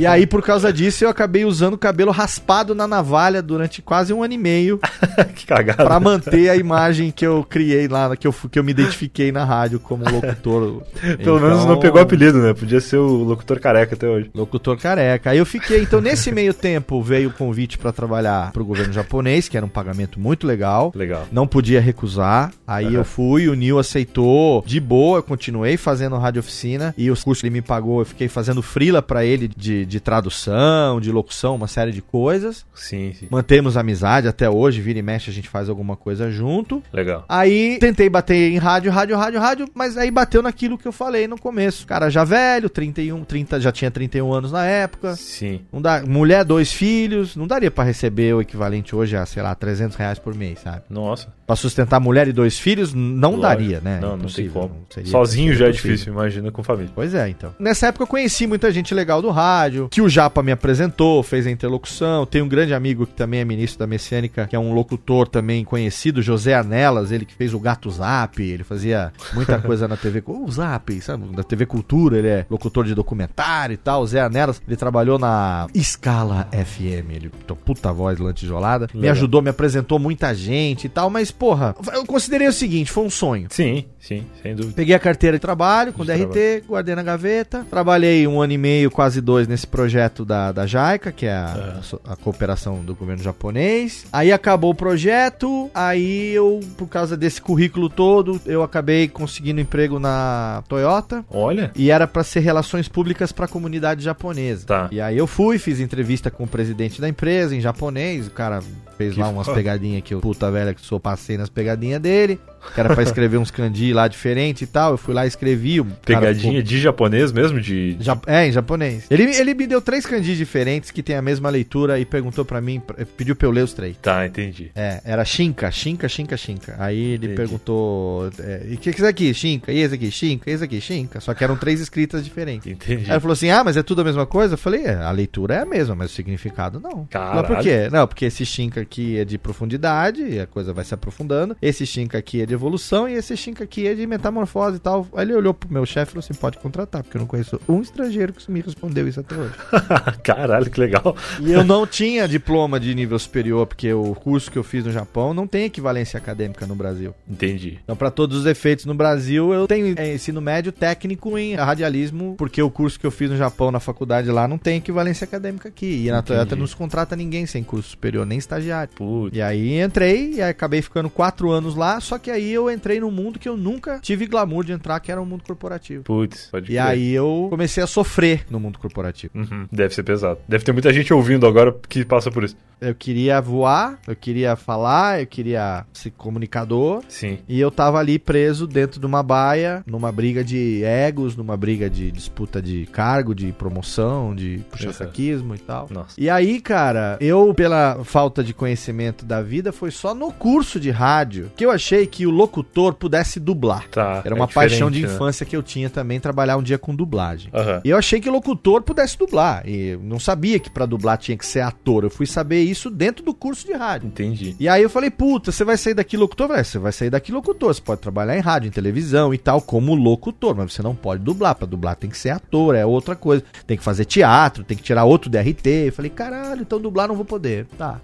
E 0.00 0.06
aí, 0.06 0.26
por 0.26 0.42
causa 0.42 0.72
disso, 0.72 1.04
eu 1.04 1.08
acabei 1.08 1.44
usando 1.44 1.74
o 1.74 1.78
cabelo 1.78 2.10
raspado 2.10 2.74
na 2.74 2.86
navalha 2.86 3.42
durante 3.42 3.80
quase 3.80 4.12
um 4.12 4.22
ano 4.22 4.34
e 4.34 4.38
meio 4.38 4.65
que 5.34 5.46
cagada. 5.46 5.84
pra 5.84 6.00
manter 6.00 6.48
a 6.48 6.56
imagem 6.56 7.10
que 7.10 7.26
eu 7.26 7.44
criei 7.48 7.88
lá, 7.88 8.16
que 8.16 8.26
eu, 8.26 8.32
que 8.32 8.58
eu 8.58 8.64
me 8.64 8.72
identifiquei 8.72 9.30
na 9.30 9.44
rádio 9.44 9.80
como 9.80 10.04
locutor. 10.04 10.82
Pelo 11.22 11.40
menos 11.40 11.58
Então, 11.58 11.66
não 11.66 11.78
pegou 11.78 12.00
apelido, 12.00 12.38
né? 12.38 12.52
Podia 12.54 12.80
ser 12.80 12.96
o 12.96 13.24
locutor 13.24 13.60
careca 13.60 13.94
até 13.94 14.08
hoje. 14.08 14.30
Locutor 14.34 14.76
careca. 14.76 15.30
Aí 15.30 15.38
eu 15.38 15.46
fiquei, 15.46 15.82
então 15.82 16.00
nesse 16.00 16.32
meio 16.32 16.52
tempo 16.54 17.02
veio 17.02 17.28
o 17.28 17.32
convite 17.32 17.78
pra 17.78 17.92
trabalhar 17.92 18.52
pro 18.52 18.64
governo 18.64 18.92
japonês, 18.92 19.48
que 19.48 19.56
era 19.56 19.64
um 19.64 19.68
pagamento 19.68 20.18
muito 20.18 20.46
legal. 20.46 20.92
Legal. 20.94 21.26
Não 21.30 21.46
podia 21.46 21.80
recusar. 21.80 22.52
Aí 22.66 22.94
eu 22.94 23.04
fui, 23.04 23.48
o 23.48 23.54
Nil 23.54 23.78
aceitou. 23.78 24.62
De 24.66 24.80
boa, 24.80 25.18
eu 25.18 25.22
continuei 25.22 25.76
fazendo 25.76 26.16
rádio 26.16 26.40
oficina. 26.40 26.94
E 26.96 27.10
os 27.10 27.22
cursos 27.22 27.40
que 27.40 27.46
ele 27.46 27.54
me 27.54 27.62
pagou, 27.62 28.00
eu 28.00 28.06
fiquei 28.06 28.28
fazendo 28.28 28.62
frila 28.62 29.02
pra 29.02 29.24
ele 29.24 29.48
de, 29.48 29.84
de 29.84 30.00
tradução, 30.00 31.00
de 31.00 31.10
locução, 31.10 31.54
uma 31.54 31.68
série 31.68 31.92
de 31.92 32.02
coisas. 32.02 32.64
Sim, 32.74 33.12
sim. 33.18 33.26
Mantemos 33.30 33.76
amizade 33.76 34.28
até 34.28 34.48
hoje, 34.56 34.80
vira 34.80 34.98
e 34.98 35.02
mexe, 35.02 35.30
a 35.30 35.32
gente 35.32 35.48
faz 35.48 35.68
alguma 35.68 35.96
coisa 35.96 36.30
junto. 36.30 36.82
Legal. 36.92 37.24
Aí 37.28 37.78
tentei 37.78 38.08
bater 38.08 38.52
em 38.52 38.58
rádio, 38.58 38.90
rádio, 38.90 39.16
rádio, 39.16 39.40
rádio, 39.40 39.68
mas 39.74 39.96
aí 39.96 40.10
bateu 40.10 40.42
naquilo 40.42 40.78
que 40.78 40.86
eu 40.86 40.92
falei 40.92 41.26
no 41.26 41.38
começo. 41.38 41.86
Cara 41.86 42.10
já 42.10 42.24
velho, 42.24 42.68
31, 42.68 43.24
30, 43.24 43.60
já 43.60 43.72
tinha 43.72 43.90
31 43.90 44.32
anos 44.32 44.52
na 44.52 44.64
época. 44.64 45.16
Sim. 45.16 45.60
Não 45.72 45.80
dá, 45.80 46.02
mulher, 46.02 46.44
dois 46.44 46.72
filhos, 46.72 47.36
não 47.36 47.46
daria 47.46 47.70
pra 47.70 47.84
receber 47.84 48.34
o 48.34 48.40
equivalente 48.40 48.94
hoje 48.94 49.16
a, 49.16 49.26
sei 49.26 49.42
lá, 49.42 49.54
300 49.54 49.96
reais 49.96 50.18
por 50.18 50.34
mês, 50.34 50.60
sabe? 50.60 50.82
Nossa. 50.88 51.35
Pra 51.46 51.54
sustentar 51.54 52.00
mulher 52.00 52.26
e 52.26 52.32
dois 52.32 52.58
filhos, 52.58 52.92
não 52.92 53.36
Lógico. 53.36 53.42
daria, 53.42 53.80
né? 53.80 54.00
Não, 54.00 54.16
não 54.16 54.26
tem 54.26 54.48
como. 54.48 54.72
seria- 54.90 55.10
Sozinho 55.10 55.54
já 55.54 55.66
é 55.66 55.68
possível. 55.70 55.92
difícil, 55.92 56.12
imagina 56.12 56.50
com 56.50 56.62
família. 56.62 56.90
Pois 56.94 57.14
é, 57.14 57.28
então. 57.28 57.54
Nessa 57.58 57.86
época 57.86 58.02
eu 58.02 58.06
conheci 58.08 58.46
muita 58.46 58.70
gente 58.72 58.92
legal 58.92 59.22
do 59.22 59.30
rádio, 59.30 59.88
que 59.88 60.02
o 60.02 60.08
Japa 60.08 60.42
me 60.42 60.50
apresentou, 60.50 61.22
fez 61.22 61.46
a 61.46 61.50
interlocução. 61.50 62.26
Tem 62.26 62.42
um 62.42 62.48
grande 62.48 62.74
amigo 62.74 63.06
que 63.06 63.12
também 63.14 63.40
é 63.40 63.44
ministro 63.44 63.78
da 63.78 63.86
Messiânica, 63.86 64.46
que 64.48 64.56
é 64.56 64.58
um 64.58 64.72
locutor 64.74 65.28
também 65.28 65.64
conhecido, 65.64 66.20
José 66.20 66.52
Anelas, 66.54 67.12
ele 67.12 67.24
que 67.24 67.34
fez 67.34 67.54
o 67.54 67.60
Gato 67.60 67.88
Zap, 67.90 68.42
ele 68.42 68.64
fazia 68.64 69.12
muita 69.32 69.58
coisa 69.60 69.86
na 69.86 69.96
TV, 69.96 70.22
o 70.26 70.50
Zap, 70.50 71.00
sabe? 71.00 71.24
Na 71.36 71.44
TV 71.44 71.64
Cultura, 71.64 72.18
ele 72.18 72.28
é 72.28 72.46
locutor 72.50 72.84
de 72.84 72.94
documentário 72.94 73.74
e 73.74 73.76
tal. 73.76 74.02
O 74.02 74.06
Zé 74.06 74.20
Anelas, 74.20 74.60
ele 74.66 74.76
trabalhou 74.76 75.16
na 75.18 75.68
Escala 75.72 76.48
FM, 76.52 77.10
ele 77.14 77.30
tem 77.46 77.56
puta 77.56 77.92
voz 77.92 78.18
lantijolada. 78.18 78.88
Me 78.92 79.08
ajudou, 79.08 79.40
me 79.40 79.50
apresentou 79.50 79.98
muita 79.98 80.34
gente 80.34 80.86
e 80.86 80.88
tal, 80.88 81.08
mas 81.08 81.30
porra, 81.38 81.74
eu 81.92 82.04
considerei 82.06 82.46
o 82.48 82.52
seguinte, 82.52 82.90
foi 82.90 83.04
um 83.04 83.10
sonho. 83.10 83.48
Sim, 83.50 83.84
sim, 84.00 84.24
sem 84.42 84.54
dúvida. 84.54 84.74
Peguei 84.74 84.94
a 84.94 84.98
carteira 84.98 85.36
de 85.36 85.40
trabalho 85.40 85.92
com 85.92 86.04
De 86.04 86.12
DRT, 86.12 86.64
guardei 86.68 86.94
na 86.94 87.02
gaveta. 87.02 87.66
Trabalhei 87.70 88.26
um 88.26 88.40
ano 88.40 88.52
e 88.52 88.58
meio, 88.58 88.90
quase 88.90 89.20
dois, 89.20 89.46
nesse 89.46 89.66
projeto 89.66 90.24
da, 90.24 90.52
da 90.52 90.66
JAICA, 90.66 91.12
que 91.12 91.26
é 91.26 91.32
a, 91.34 91.80
a 92.08 92.16
cooperação 92.16 92.84
do 92.84 92.94
governo 92.94 93.22
japonês. 93.22 94.06
Aí 94.12 94.32
acabou 94.32 94.70
o 94.70 94.74
projeto, 94.74 95.70
aí 95.74 96.32
eu, 96.32 96.60
por 96.76 96.88
causa 96.88 97.16
desse 97.16 97.40
currículo 97.40 97.88
todo, 97.88 98.40
eu 98.46 98.62
acabei 98.62 99.08
conseguindo 99.08 99.60
emprego 99.60 99.98
na 99.98 100.62
Toyota. 100.68 101.24
Olha. 101.30 101.70
E 101.74 101.90
era 101.90 102.06
pra 102.06 102.24
ser 102.24 102.40
relações 102.40 102.88
públicas 102.88 103.32
pra 103.32 103.46
comunidade 103.46 104.02
japonesa. 104.02 104.66
Tá. 104.66 104.88
E 104.90 105.00
aí 105.00 105.16
eu 105.16 105.26
fui, 105.26 105.58
fiz 105.58 105.80
entrevista 105.80 106.30
com 106.30 106.44
o 106.44 106.48
presidente 106.48 107.00
da 107.00 107.08
empresa 107.08 107.54
em 107.54 107.60
japonês. 107.60 108.26
O 108.26 108.30
cara 108.30 108.60
fez 108.96 109.14
Que 109.14 109.20
lá 109.20 109.28
umas 109.28 109.46
foda. 109.46 109.56
pegadinhas 109.56 110.02
que 110.02 110.14
eu, 110.14 110.20
puta 110.20 110.50
velha, 110.50 110.72
que 110.74 110.80
sou, 110.80 110.98
passei 111.26 111.36
nas 111.36 111.50
pegadinhas 111.50 112.00
dele. 112.00 112.40
Que 112.74 112.80
era 112.80 112.94
pra 112.94 113.02
escrever 113.02 113.38
uns 113.38 113.50
kanji 113.50 113.92
lá 113.92 114.06
diferente 114.08 114.62
e 114.62 114.66
tal. 114.66 114.92
Eu 114.92 114.96
fui 114.98 115.14
lá 115.14 115.24
e 115.24 115.28
escrevi. 115.28 115.82
Pegadinha 116.04 116.62
de 116.62 116.78
japonês 116.80 117.32
mesmo? 117.32 117.60
De. 117.60 117.96
Ja- 118.00 118.18
é, 118.26 118.46
em 118.48 118.52
japonês. 118.52 119.04
Ele, 119.10 119.24
ele 119.36 119.54
me 119.54 119.66
deu 119.66 119.80
três 119.80 120.04
kanjis 120.06 120.36
diferentes 120.36 120.90
que 120.90 121.02
tem 121.02 121.16
a 121.16 121.22
mesma 121.22 121.48
leitura 121.50 121.98
e 121.98 122.04
perguntou 122.04 122.44
pra 122.44 122.60
mim, 122.60 122.80
pediu 123.16 123.34
pra 123.36 123.46
eu 123.46 123.50
ler 123.50 123.62
os 123.64 123.72
três. 123.72 123.96
Tá, 124.00 124.26
entendi. 124.26 124.70
É, 124.74 125.00
era 125.04 125.24
Shinka, 125.24 125.70
Shinka, 125.70 126.08
Shinka, 126.08 126.36
Shinka. 126.36 126.76
Aí 126.78 126.98
ele 126.98 127.14
Entendi. 127.26 127.34
perguntou: 127.34 128.30
é, 128.38 128.62
e 128.70 128.74
o 128.74 128.78
que 128.78 128.84
que 128.84 128.88
é 128.90 128.92
isso 128.92 129.06
aqui? 129.06 129.34
Shinka, 129.34 129.72
e 129.72 129.78
esse 129.78 129.94
aqui? 129.94 130.10
Shinka, 130.10 130.50
esse 130.50 130.64
aqui? 130.64 130.80
Shinka. 130.80 131.20
Só 131.20 131.34
que 131.34 131.44
eram 131.44 131.56
três 131.56 131.80
escritas 131.80 132.24
diferentes. 132.24 132.66
Entendi. 132.70 133.04
Aí 133.06 133.12
ele 133.12 133.20
falou 133.20 133.32
assim: 133.32 133.50
Ah, 133.50 133.62
mas 133.64 133.76
é 133.76 133.82
tudo 133.82 134.00
a 134.00 134.04
mesma 134.04 134.26
coisa? 134.26 134.54
Eu 134.54 134.58
falei: 134.58 134.84
É, 134.84 134.94
a 134.96 135.10
leitura 135.10 135.54
é 135.54 135.58
a 135.62 135.66
mesma, 135.66 135.94
mas 135.94 136.10
o 136.10 136.14
significado 136.14 136.80
não. 136.80 137.06
Caralho. 137.06 137.36
Mas 137.36 137.46
por 137.46 137.58
quê? 137.58 137.88
Não, 137.90 138.06
porque 138.06 138.24
esse 138.26 138.44
Shinka 138.44 138.80
aqui 138.80 139.18
é 139.18 139.24
de 139.24 139.38
profundidade, 139.38 140.22
e 140.22 140.40
a 140.40 140.46
coisa 140.46 140.72
vai 140.72 140.84
se 140.84 140.94
aprofundando. 140.94 141.56
Esse 141.60 141.86
Shinka 141.86 142.18
aqui 142.18 142.42
é 142.42 142.46
de 142.46 142.55
evolução, 142.56 143.08
e 143.08 143.14
esse 143.14 143.36
Shinka 143.36 143.64
aqui 143.64 143.86
é 143.86 143.94
de 143.94 144.06
metamorfose 144.06 144.76
e 144.76 144.80
tal. 144.80 145.06
Aí 145.14 145.24
ele 145.24 145.34
olhou 145.34 145.54
pro 145.54 145.72
meu 145.72 145.86
chefe 145.86 146.10
e 146.10 146.12
falou 146.12 146.20
assim: 146.20 146.34
Pode 146.34 146.58
contratar, 146.58 147.02
porque 147.02 147.16
eu 147.16 147.20
não 147.20 147.26
conheço 147.26 147.60
um 147.68 147.80
estrangeiro 147.80 148.32
que 148.32 148.50
me 148.50 148.60
respondeu 148.60 149.08
isso 149.08 149.20
até 149.20 149.34
hoje. 149.36 149.54
Caralho, 150.22 150.70
que 150.70 150.78
legal. 150.78 151.16
E 151.40 151.52
eu 151.52 151.64
não 151.64 151.86
tinha 151.86 152.28
diploma 152.28 152.78
de 152.78 152.94
nível 152.94 153.18
superior, 153.18 153.66
porque 153.66 153.92
o 153.92 154.14
curso 154.14 154.50
que 154.50 154.58
eu 154.58 154.64
fiz 154.64 154.84
no 154.84 154.92
Japão 154.92 155.32
não 155.32 155.46
tem 155.46 155.64
equivalência 155.64 156.18
acadêmica 156.18 156.66
no 156.66 156.74
Brasil. 156.74 157.14
Entendi. 157.28 157.78
Então, 157.82 157.96
para 157.96 158.10
todos 158.10 158.40
os 158.40 158.46
efeitos 158.46 158.84
no 158.84 158.94
Brasil, 158.94 159.52
eu 159.52 159.66
tenho 159.66 159.94
é, 159.98 160.14
ensino 160.14 160.40
médio 160.40 160.72
técnico 160.72 161.38
em 161.38 161.54
radialismo, 161.54 162.34
porque 162.36 162.60
o 162.62 162.70
curso 162.70 162.98
que 162.98 163.06
eu 163.06 163.10
fiz 163.10 163.30
no 163.30 163.36
Japão 163.36 163.70
na 163.70 163.80
faculdade 163.80 164.30
lá 164.30 164.46
não 164.46 164.58
tem 164.58 164.76
equivalência 164.76 165.24
acadêmica 165.24 165.68
aqui. 165.68 166.06
E 166.06 166.10
na. 166.10 166.22
Toyota 166.26 166.56
não 166.56 166.66
se 166.66 166.76
contrata 166.76 167.16
ninguém 167.16 167.46
sem 167.46 167.62
curso 167.62 167.90
superior, 167.90 168.26
nem 168.26 168.38
estagiário. 168.38 168.92
Putz. 168.94 169.36
E 169.36 169.40
aí 169.40 169.80
entrei 169.80 170.34
e 170.34 170.42
aí 170.42 170.50
acabei 170.50 170.82
ficando 170.82 171.08
quatro 171.08 171.50
anos 171.50 171.74
lá, 171.74 172.00
só 172.00 172.18
que 172.18 172.30
aí 172.30 172.45
eu 172.50 172.70
entrei 172.70 173.00
num 173.00 173.10
mundo 173.10 173.38
que 173.38 173.48
eu 173.48 173.56
nunca 173.56 173.98
tive 174.00 174.26
glamour 174.26 174.64
de 174.64 174.72
entrar, 174.72 174.98
que 175.00 175.10
era 175.10 175.20
o 175.20 175.26
mundo 175.26 175.42
corporativo. 175.46 176.02
Putz, 176.04 176.48
pode 176.50 176.66
E 176.66 176.68
crer. 176.76 176.80
aí 176.80 177.12
eu 177.12 177.46
comecei 177.50 177.82
a 177.82 177.86
sofrer 177.86 178.44
no 178.50 178.58
mundo 178.60 178.78
corporativo. 178.78 179.32
Uhum, 179.36 179.66
Deve 179.70 179.94
ser 179.94 180.02
pesado. 180.02 180.38
Deve 180.48 180.64
ter 180.64 180.72
muita 180.72 180.92
gente 180.92 181.12
ouvindo 181.12 181.46
agora 181.46 181.74
que 181.88 182.04
passa 182.04 182.30
por 182.30 182.44
isso. 182.44 182.56
Eu 182.78 182.94
queria 182.94 183.40
voar, 183.40 183.98
eu 184.06 184.14
queria 184.14 184.54
falar, 184.54 185.20
eu 185.20 185.26
queria 185.26 185.86
ser 185.94 186.10
comunicador. 186.10 187.02
Sim. 187.08 187.38
E 187.48 187.58
eu 187.58 187.70
tava 187.70 187.98
ali 187.98 188.18
preso 188.18 188.66
dentro 188.66 189.00
de 189.00 189.06
uma 189.06 189.22
baia, 189.22 189.82
numa 189.86 190.12
briga 190.12 190.44
de 190.44 190.82
egos, 190.84 191.34
numa 191.36 191.56
briga 191.56 191.88
de 191.88 192.10
disputa 192.10 192.60
de 192.60 192.84
cargo, 192.92 193.34
de 193.34 193.50
promoção, 193.52 194.34
de 194.34 194.60
puxa-saquismo 194.70 195.54
e 195.54 195.58
tal. 195.58 195.88
Nossa. 195.90 196.14
E 196.18 196.28
aí, 196.28 196.60
cara, 196.60 197.16
eu, 197.18 197.54
pela 197.54 198.04
falta 198.04 198.44
de 198.44 198.52
conhecimento 198.52 199.24
da 199.24 199.40
vida, 199.40 199.72
foi 199.72 199.90
só 199.90 200.14
no 200.14 200.30
curso 200.30 200.78
de 200.78 200.90
rádio 200.90 201.50
que 201.56 201.64
eu 201.64 201.70
achei 201.70 202.06
que 202.06 202.25
o 202.26 202.30
locutor 202.30 202.94
pudesse 202.94 203.38
dublar. 203.38 203.88
Tá. 203.88 204.22
Era 204.24 204.34
é 204.34 204.38
uma 204.38 204.48
paixão 204.48 204.90
de 204.90 205.02
né? 205.02 205.08
infância 205.08 205.46
que 205.46 205.56
eu 205.56 205.62
tinha 205.62 205.88
também, 205.88 206.20
trabalhar 206.20 206.56
um 206.56 206.62
dia 206.62 206.78
com 206.78 206.94
dublagem. 206.94 207.50
Aham. 207.52 207.80
E 207.84 207.90
eu 207.90 207.96
achei 207.96 208.20
que 208.20 208.28
o 208.28 208.32
locutor 208.32 208.82
pudesse 208.82 209.18
dublar. 209.18 209.66
E 209.66 209.88
eu 209.88 210.00
não 210.00 210.18
sabia 210.18 210.58
que 210.58 210.70
pra 210.70 210.86
dublar 210.86 211.18
tinha 211.18 211.36
que 211.36 211.46
ser 211.46 211.60
ator. 211.60 212.04
Eu 212.04 212.10
fui 212.10 212.26
saber 212.26 212.62
isso 212.62 212.90
dentro 212.90 213.24
do 213.24 213.34
curso 213.34 213.66
de 213.66 213.72
rádio. 213.72 214.08
Entendi. 214.08 214.56
E 214.58 214.68
aí 214.68 214.82
eu 214.82 214.90
falei, 214.90 215.10
puta, 215.10 215.52
você 215.52 215.64
vai 215.64 215.76
sair 215.76 215.94
daqui 215.94 216.16
locutor? 216.16 216.48
Falei, 216.48 216.60
"É, 216.60 216.64
você 216.64 216.78
vai 216.78 216.92
sair 216.92 217.10
daqui 217.10 217.32
locutor. 217.32 217.74
Você 217.74 217.80
pode 217.80 218.00
trabalhar 218.00 218.36
em 218.36 218.40
rádio, 218.40 218.68
em 218.68 218.70
televisão 218.70 219.32
e 219.32 219.38
tal, 219.38 219.60
como 219.60 219.94
locutor, 219.94 220.54
mas 220.56 220.72
você 220.72 220.82
não 220.82 220.94
pode 220.94 221.22
dublar. 221.22 221.54
Pra 221.54 221.66
dublar 221.66 221.96
tem 221.96 222.10
que 222.10 222.18
ser 222.18 222.30
ator, 222.30 222.74
é 222.74 222.84
outra 222.84 223.14
coisa. 223.16 223.44
Tem 223.66 223.76
que 223.76 223.84
fazer 223.84 224.04
teatro, 224.04 224.64
tem 224.64 224.76
que 224.76 224.82
tirar 224.82 225.04
outro 225.04 225.30
DRT. 225.30 225.86
Eu 225.86 225.92
falei, 225.92 226.10
caralho, 226.10 226.62
então 226.62 226.80
dublar 226.80 227.08
não 227.08 227.14
vou 227.14 227.24
poder. 227.24 227.66
Tá. 227.78 228.00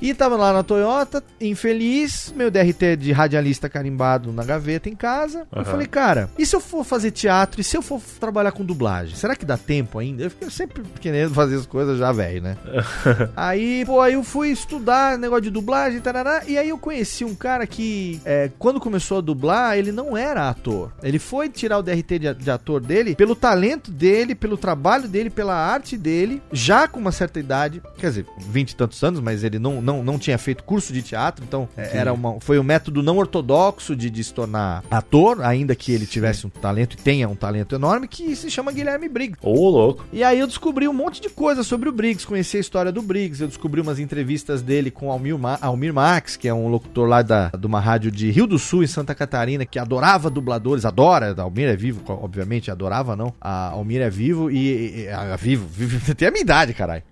E 0.00 0.14
tava 0.14 0.36
lá 0.36 0.52
na 0.52 0.62
Toyota, 0.62 1.22
infeliz, 1.40 2.32
meu 2.36 2.50
DRT 2.50 2.96
de 2.96 3.12
radialista 3.12 3.68
carimbado 3.68 4.32
na 4.32 4.44
gaveta 4.44 4.88
em 4.88 4.94
casa. 4.94 5.40
Eu 5.50 5.62
Aham. 5.62 5.64
falei, 5.64 5.86
cara, 5.86 6.30
e 6.38 6.46
se 6.46 6.54
eu 6.54 6.60
for 6.60 6.84
fazer 6.84 7.10
teatro? 7.10 7.60
E 7.60 7.64
se 7.64 7.76
eu 7.76 7.82
for 7.82 8.00
trabalhar 8.20 8.52
com 8.52 8.64
dublagem? 8.64 9.16
Será 9.16 9.34
que 9.34 9.44
dá 9.44 9.56
tempo 9.56 9.98
ainda? 9.98 10.22
Eu 10.22 10.30
fiquei 10.30 10.48
sempre 10.50 10.82
querendo 11.00 11.34
fazer 11.34 11.56
as 11.56 11.66
coisas 11.66 11.98
já 11.98 12.12
velho, 12.12 12.42
né? 12.42 12.56
aí, 13.36 13.84
pô, 13.84 14.00
aí 14.00 14.14
eu 14.14 14.22
fui 14.22 14.50
estudar 14.50 15.18
negócio 15.18 15.42
de 15.42 15.50
dublagem, 15.50 16.00
tarará, 16.00 16.42
e 16.46 16.56
aí 16.56 16.68
eu 16.68 16.78
conheci 16.78 17.24
um 17.24 17.34
cara 17.34 17.66
que, 17.66 18.20
é, 18.24 18.50
quando 18.58 18.78
começou 18.78 19.18
a 19.18 19.20
dublar, 19.20 19.76
ele 19.76 19.90
não 19.90 20.16
era 20.16 20.48
ator. 20.48 20.92
Ele 21.02 21.18
foi 21.18 21.48
tirar 21.48 21.78
o 21.78 21.82
DRT 21.82 22.18
de, 22.18 22.34
de 22.34 22.50
ator 22.50 22.80
dele 22.80 23.16
pelo 23.16 23.34
talento 23.34 23.90
dele, 23.90 24.34
pelo 24.34 24.56
trabalho 24.56 25.08
dele, 25.08 25.28
pela 25.28 25.54
arte 25.54 25.96
dele, 25.96 26.40
já 26.52 26.86
com 26.86 27.00
uma 27.00 27.10
certa 27.12 27.40
idade, 27.40 27.82
quer 27.98 28.08
dizer, 28.10 28.26
20 28.38 28.70
e 28.70 28.76
tantos 28.76 29.02
anos, 29.02 29.20
mas 29.20 29.42
ele 29.42 29.58
não, 29.58 29.82
não, 29.88 30.02
não 30.04 30.18
tinha 30.18 30.36
feito 30.36 30.62
curso 30.64 30.92
de 30.92 31.00
teatro, 31.00 31.42
então 31.42 31.66
é, 31.74 31.96
era 31.96 32.12
uma, 32.12 32.38
foi 32.40 32.58
um 32.58 32.62
método 32.62 33.02
não 33.02 33.16
ortodoxo 33.16 33.96
de, 33.96 34.10
de 34.10 34.22
se 34.22 34.34
tornar 34.34 34.84
ator, 34.90 35.42
ainda 35.42 35.74
que 35.74 35.92
ele 35.92 36.04
tivesse 36.04 36.46
um 36.46 36.50
talento 36.50 36.92
e 36.94 36.96
tenha 36.96 37.26
um 37.26 37.34
talento 37.34 37.74
enorme, 37.74 38.06
que 38.06 38.36
se 38.36 38.50
chama 38.50 38.70
Guilherme 38.70 39.08
Briggs. 39.08 39.38
Ô, 39.42 39.70
louco. 39.70 40.04
E 40.12 40.22
aí 40.22 40.38
eu 40.38 40.46
descobri 40.46 40.86
um 40.86 40.92
monte 40.92 41.22
de 41.22 41.30
coisa 41.30 41.62
sobre 41.62 41.88
o 41.88 41.92
Briggs, 41.92 42.26
conheci 42.26 42.58
a 42.58 42.60
história 42.60 42.92
do 42.92 43.00
Briggs, 43.00 43.40
eu 43.40 43.48
descobri 43.48 43.80
umas 43.80 43.98
entrevistas 43.98 44.60
dele 44.60 44.90
com 44.90 45.10
Almir, 45.10 45.38
Ma 45.38 45.58
Almir 45.62 45.94
Max, 45.94 46.36
que 46.36 46.46
é 46.46 46.52
um 46.52 46.68
locutor 46.68 47.08
lá 47.08 47.22
da, 47.22 47.48
de 47.48 47.66
uma 47.66 47.80
rádio 47.80 48.10
de 48.10 48.30
Rio 48.30 48.46
do 48.46 48.58
Sul, 48.58 48.82
em 48.82 48.86
Santa 48.86 49.14
Catarina, 49.14 49.64
que 49.64 49.78
adorava 49.78 50.28
dubladores, 50.28 50.84
adora, 50.84 51.34
Almir 51.38 51.68
é 51.68 51.76
vivo, 51.76 52.02
obviamente, 52.06 52.70
adorava 52.70 53.16
não, 53.16 53.32
a 53.40 53.70
Almir 53.70 54.02
é 54.02 54.10
vivo 54.10 54.50
e, 54.50 55.04
e 55.04 55.08
a, 55.08 55.36
vivo, 55.36 55.66
vivo, 55.66 55.98
tem 56.14 56.28
a 56.28 56.30
minha 56.30 56.42
idade, 56.42 56.74
caralho. 56.74 57.02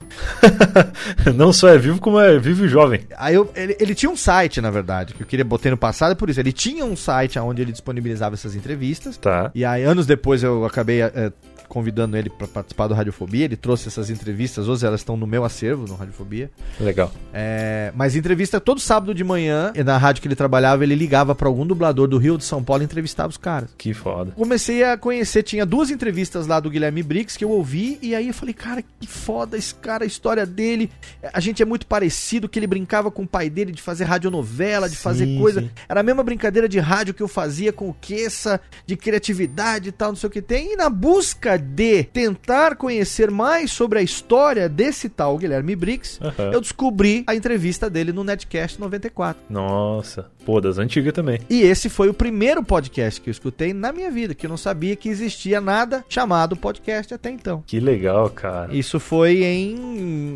não 1.35 1.53
só 1.53 1.69
é 1.69 1.79
vivo, 1.79 1.99
como 1.99 2.21
é 2.21 2.39
vivo 2.39 2.66
jovem. 2.69 3.01
Aí 3.17 3.35
eu, 3.35 3.51
ele, 3.55 3.77
ele, 3.79 3.95
tinha 3.95 4.11
um 4.11 4.17
site, 4.17 4.61
na 4.61 4.71
verdade, 4.71 5.15
que 5.15 5.23
eu 5.23 5.27
queria 5.27 5.45
botar 5.45 5.71
no 5.71 5.77
passado, 5.77 6.17
por 6.17 6.31
isso, 6.31 6.41
ele 6.41 6.53
tinha 6.53 6.85
um 6.85 6.97
site 6.97 7.39
onde 7.39 7.63
ele 7.63 7.73
disponibilizava 7.73 8.35
essas 8.35 8.55
entrevistas. 8.55 9.17
Tá. 9.17 9.51
E 9.55 9.65
aí, 9.65 9.83
anos 9.83 10.07
depois, 10.07 10.43
eu 10.43 10.65
acabei 10.65 11.03
é, 11.03 11.33
convidando 11.69 12.17
ele 12.17 12.31
para 12.31 12.47
participar 12.47 12.87
do 12.87 12.95
Radiofobia. 12.95 13.45
Ele 13.45 13.57
trouxe 13.57 13.89
essas 13.89 14.11
entrevistas, 14.11 14.69
hoje 14.69 14.87
elas 14.87 15.01
estão 15.01 15.17
no 15.17 15.27
meu 15.27 15.45
acervo, 15.45 15.87
no 15.87 15.95
Radiofobia. 15.95 16.51
Legal. 16.81 17.13
É, 17.33 17.93
mas 17.95 18.17
entrevista 18.17 18.61
todo 18.61 18.81
sábado 18.81 19.15
de 19.15 19.25
manhã, 19.25 19.73
na 19.85 19.99
rádio 19.99 20.23
que 20.23 20.29
ele 20.29 20.37
trabalhava, 20.37 20.85
ele 20.85 20.95
ligava 20.95 21.35
para 21.35 21.49
algum 21.49 21.67
dublador 21.67 22.09
do 22.09 22.19
Rio 22.19 22.39
de 22.39 22.45
São 22.45 22.63
Paulo 22.63 22.83
e 22.83 22.85
entrevistava 22.85 23.29
os 23.29 23.37
caras. 23.37 23.71
Que 23.77 23.93
foda. 23.93 24.33
Comecei 24.33 24.85
a 24.85 24.97
conhecer, 24.97 25.43
tinha 25.43 25.67
duas 25.67 25.91
entrevistas 25.91 26.47
lá 26.47 26.61
do 26.61 26.71
Guilherme 26.71 27.03
Briggs 27.03 27.37
que 27.37 27.45
eu 27.45 27.51
ouvi, 27.51 27.99
e 28.03 28.15
aí 28.15 28.29
eu 28.29 28.35
falei, 28.35 28.55
cara, 28.55 28.83
que 28.83 29.07
foda 29.07 29.57
esse 29.57 29.75
cara, 29.75 30.05
a 30.05 30.07
história 30.07 30.47
dele. 30.47 30.91
A 31.33 31.41
gente 31.41 31.63
é 31.63 31.65
muito 31.65 31.87
parecido, 31.87 32.49
que 32.49 32.59
ele 32.59 32.67
brincava 32.67 33.11
com 33.11 33.23
o 33.23 33.27
pai 33.27 33.51
dele 33.51 33.73
de 33.73 33.83
fazer 33.83 34.05
radionovela, 34.05 34.89
de 34.89 34.97
sim, 34.97 35.03
fazer 35.03 35.39
coisa. 35.39 35.61
Sim. 35.61 35.71
Era 35.89 36.01
a 36.01 36.03
mesma 36.03 36.23
brincadeira 36.23 36.69
de 36.69 36.79
rádio 36.79 37.15
que 37.15 37.23
eu 37.23 37.29
fazia 37.29 37.73
com 37.73 37.89
o 37.89 37.95
Queça, 37.95 38.61
de 38.87 38.97
criatividade 38.97 39.89
e 39.89 39.93
tal, 39.93 40.11
não 40.11 40.17
sei 40.17 40.29
o 40.29 40.31
que 40.31 40.43
tem. 40.43 40.73
E 40.73 40.77
na 40.77 40.89
busca 40.89 41.56
de 41.59 42.05
tentar 42.05 42.77
conhecer 42.77 43.31
mais 43.31 43.71
sobre 43.71 43.99
a 43.99 44.03
história 44.03 44.69
desse 44.69 45.09
tal 45.09 45.39
Guilherme 45.39 45.77
Briggs, 45.77 46.21
uhum. 46.23 46.53
eu 46.53 46.61
descobri 46.61 47.25
a 47.27 47.35
entrevista 47.35 47.89
dele 47.89 48.13
no 48.13 48.25
Netcast 48.25 48.81
94. 48.81 49.43
Nossa, 49.49 50.31
pô, 50.45 50.61
das 50.61 50.79
antigas 50.79 51.13
também. 51.13 51.41
E 51.49 51.63
esse 51.63 51.89
foi 51.89 52.09
o 52.09 52.15
primeiro 52.15 52.63
podcast 52.63 53.21
que 53.21 53.29
eu 53.29 53.33
escutei 53.33 53.73
na 53.73 53.93
minha 53.93 54.11
vida, 54.11 54.35
que 54.35 54.47
eu 54.47 54.51
não 54.51 54.57
sabia 54.57 54.97
que 54.97 55.09
existia 55.09 55.61
nada 55.61 56.05
chamado 56.09 56.57
podcast 56.57 57.13
até 57.15 57.31
então. 57.31 57.63
Que 57.67 57.81
legal, 57.81 58.31
cara. 58.31 58.75
Isso 58.75 58.99
foi 59.01 59.45
em 59.45 59.77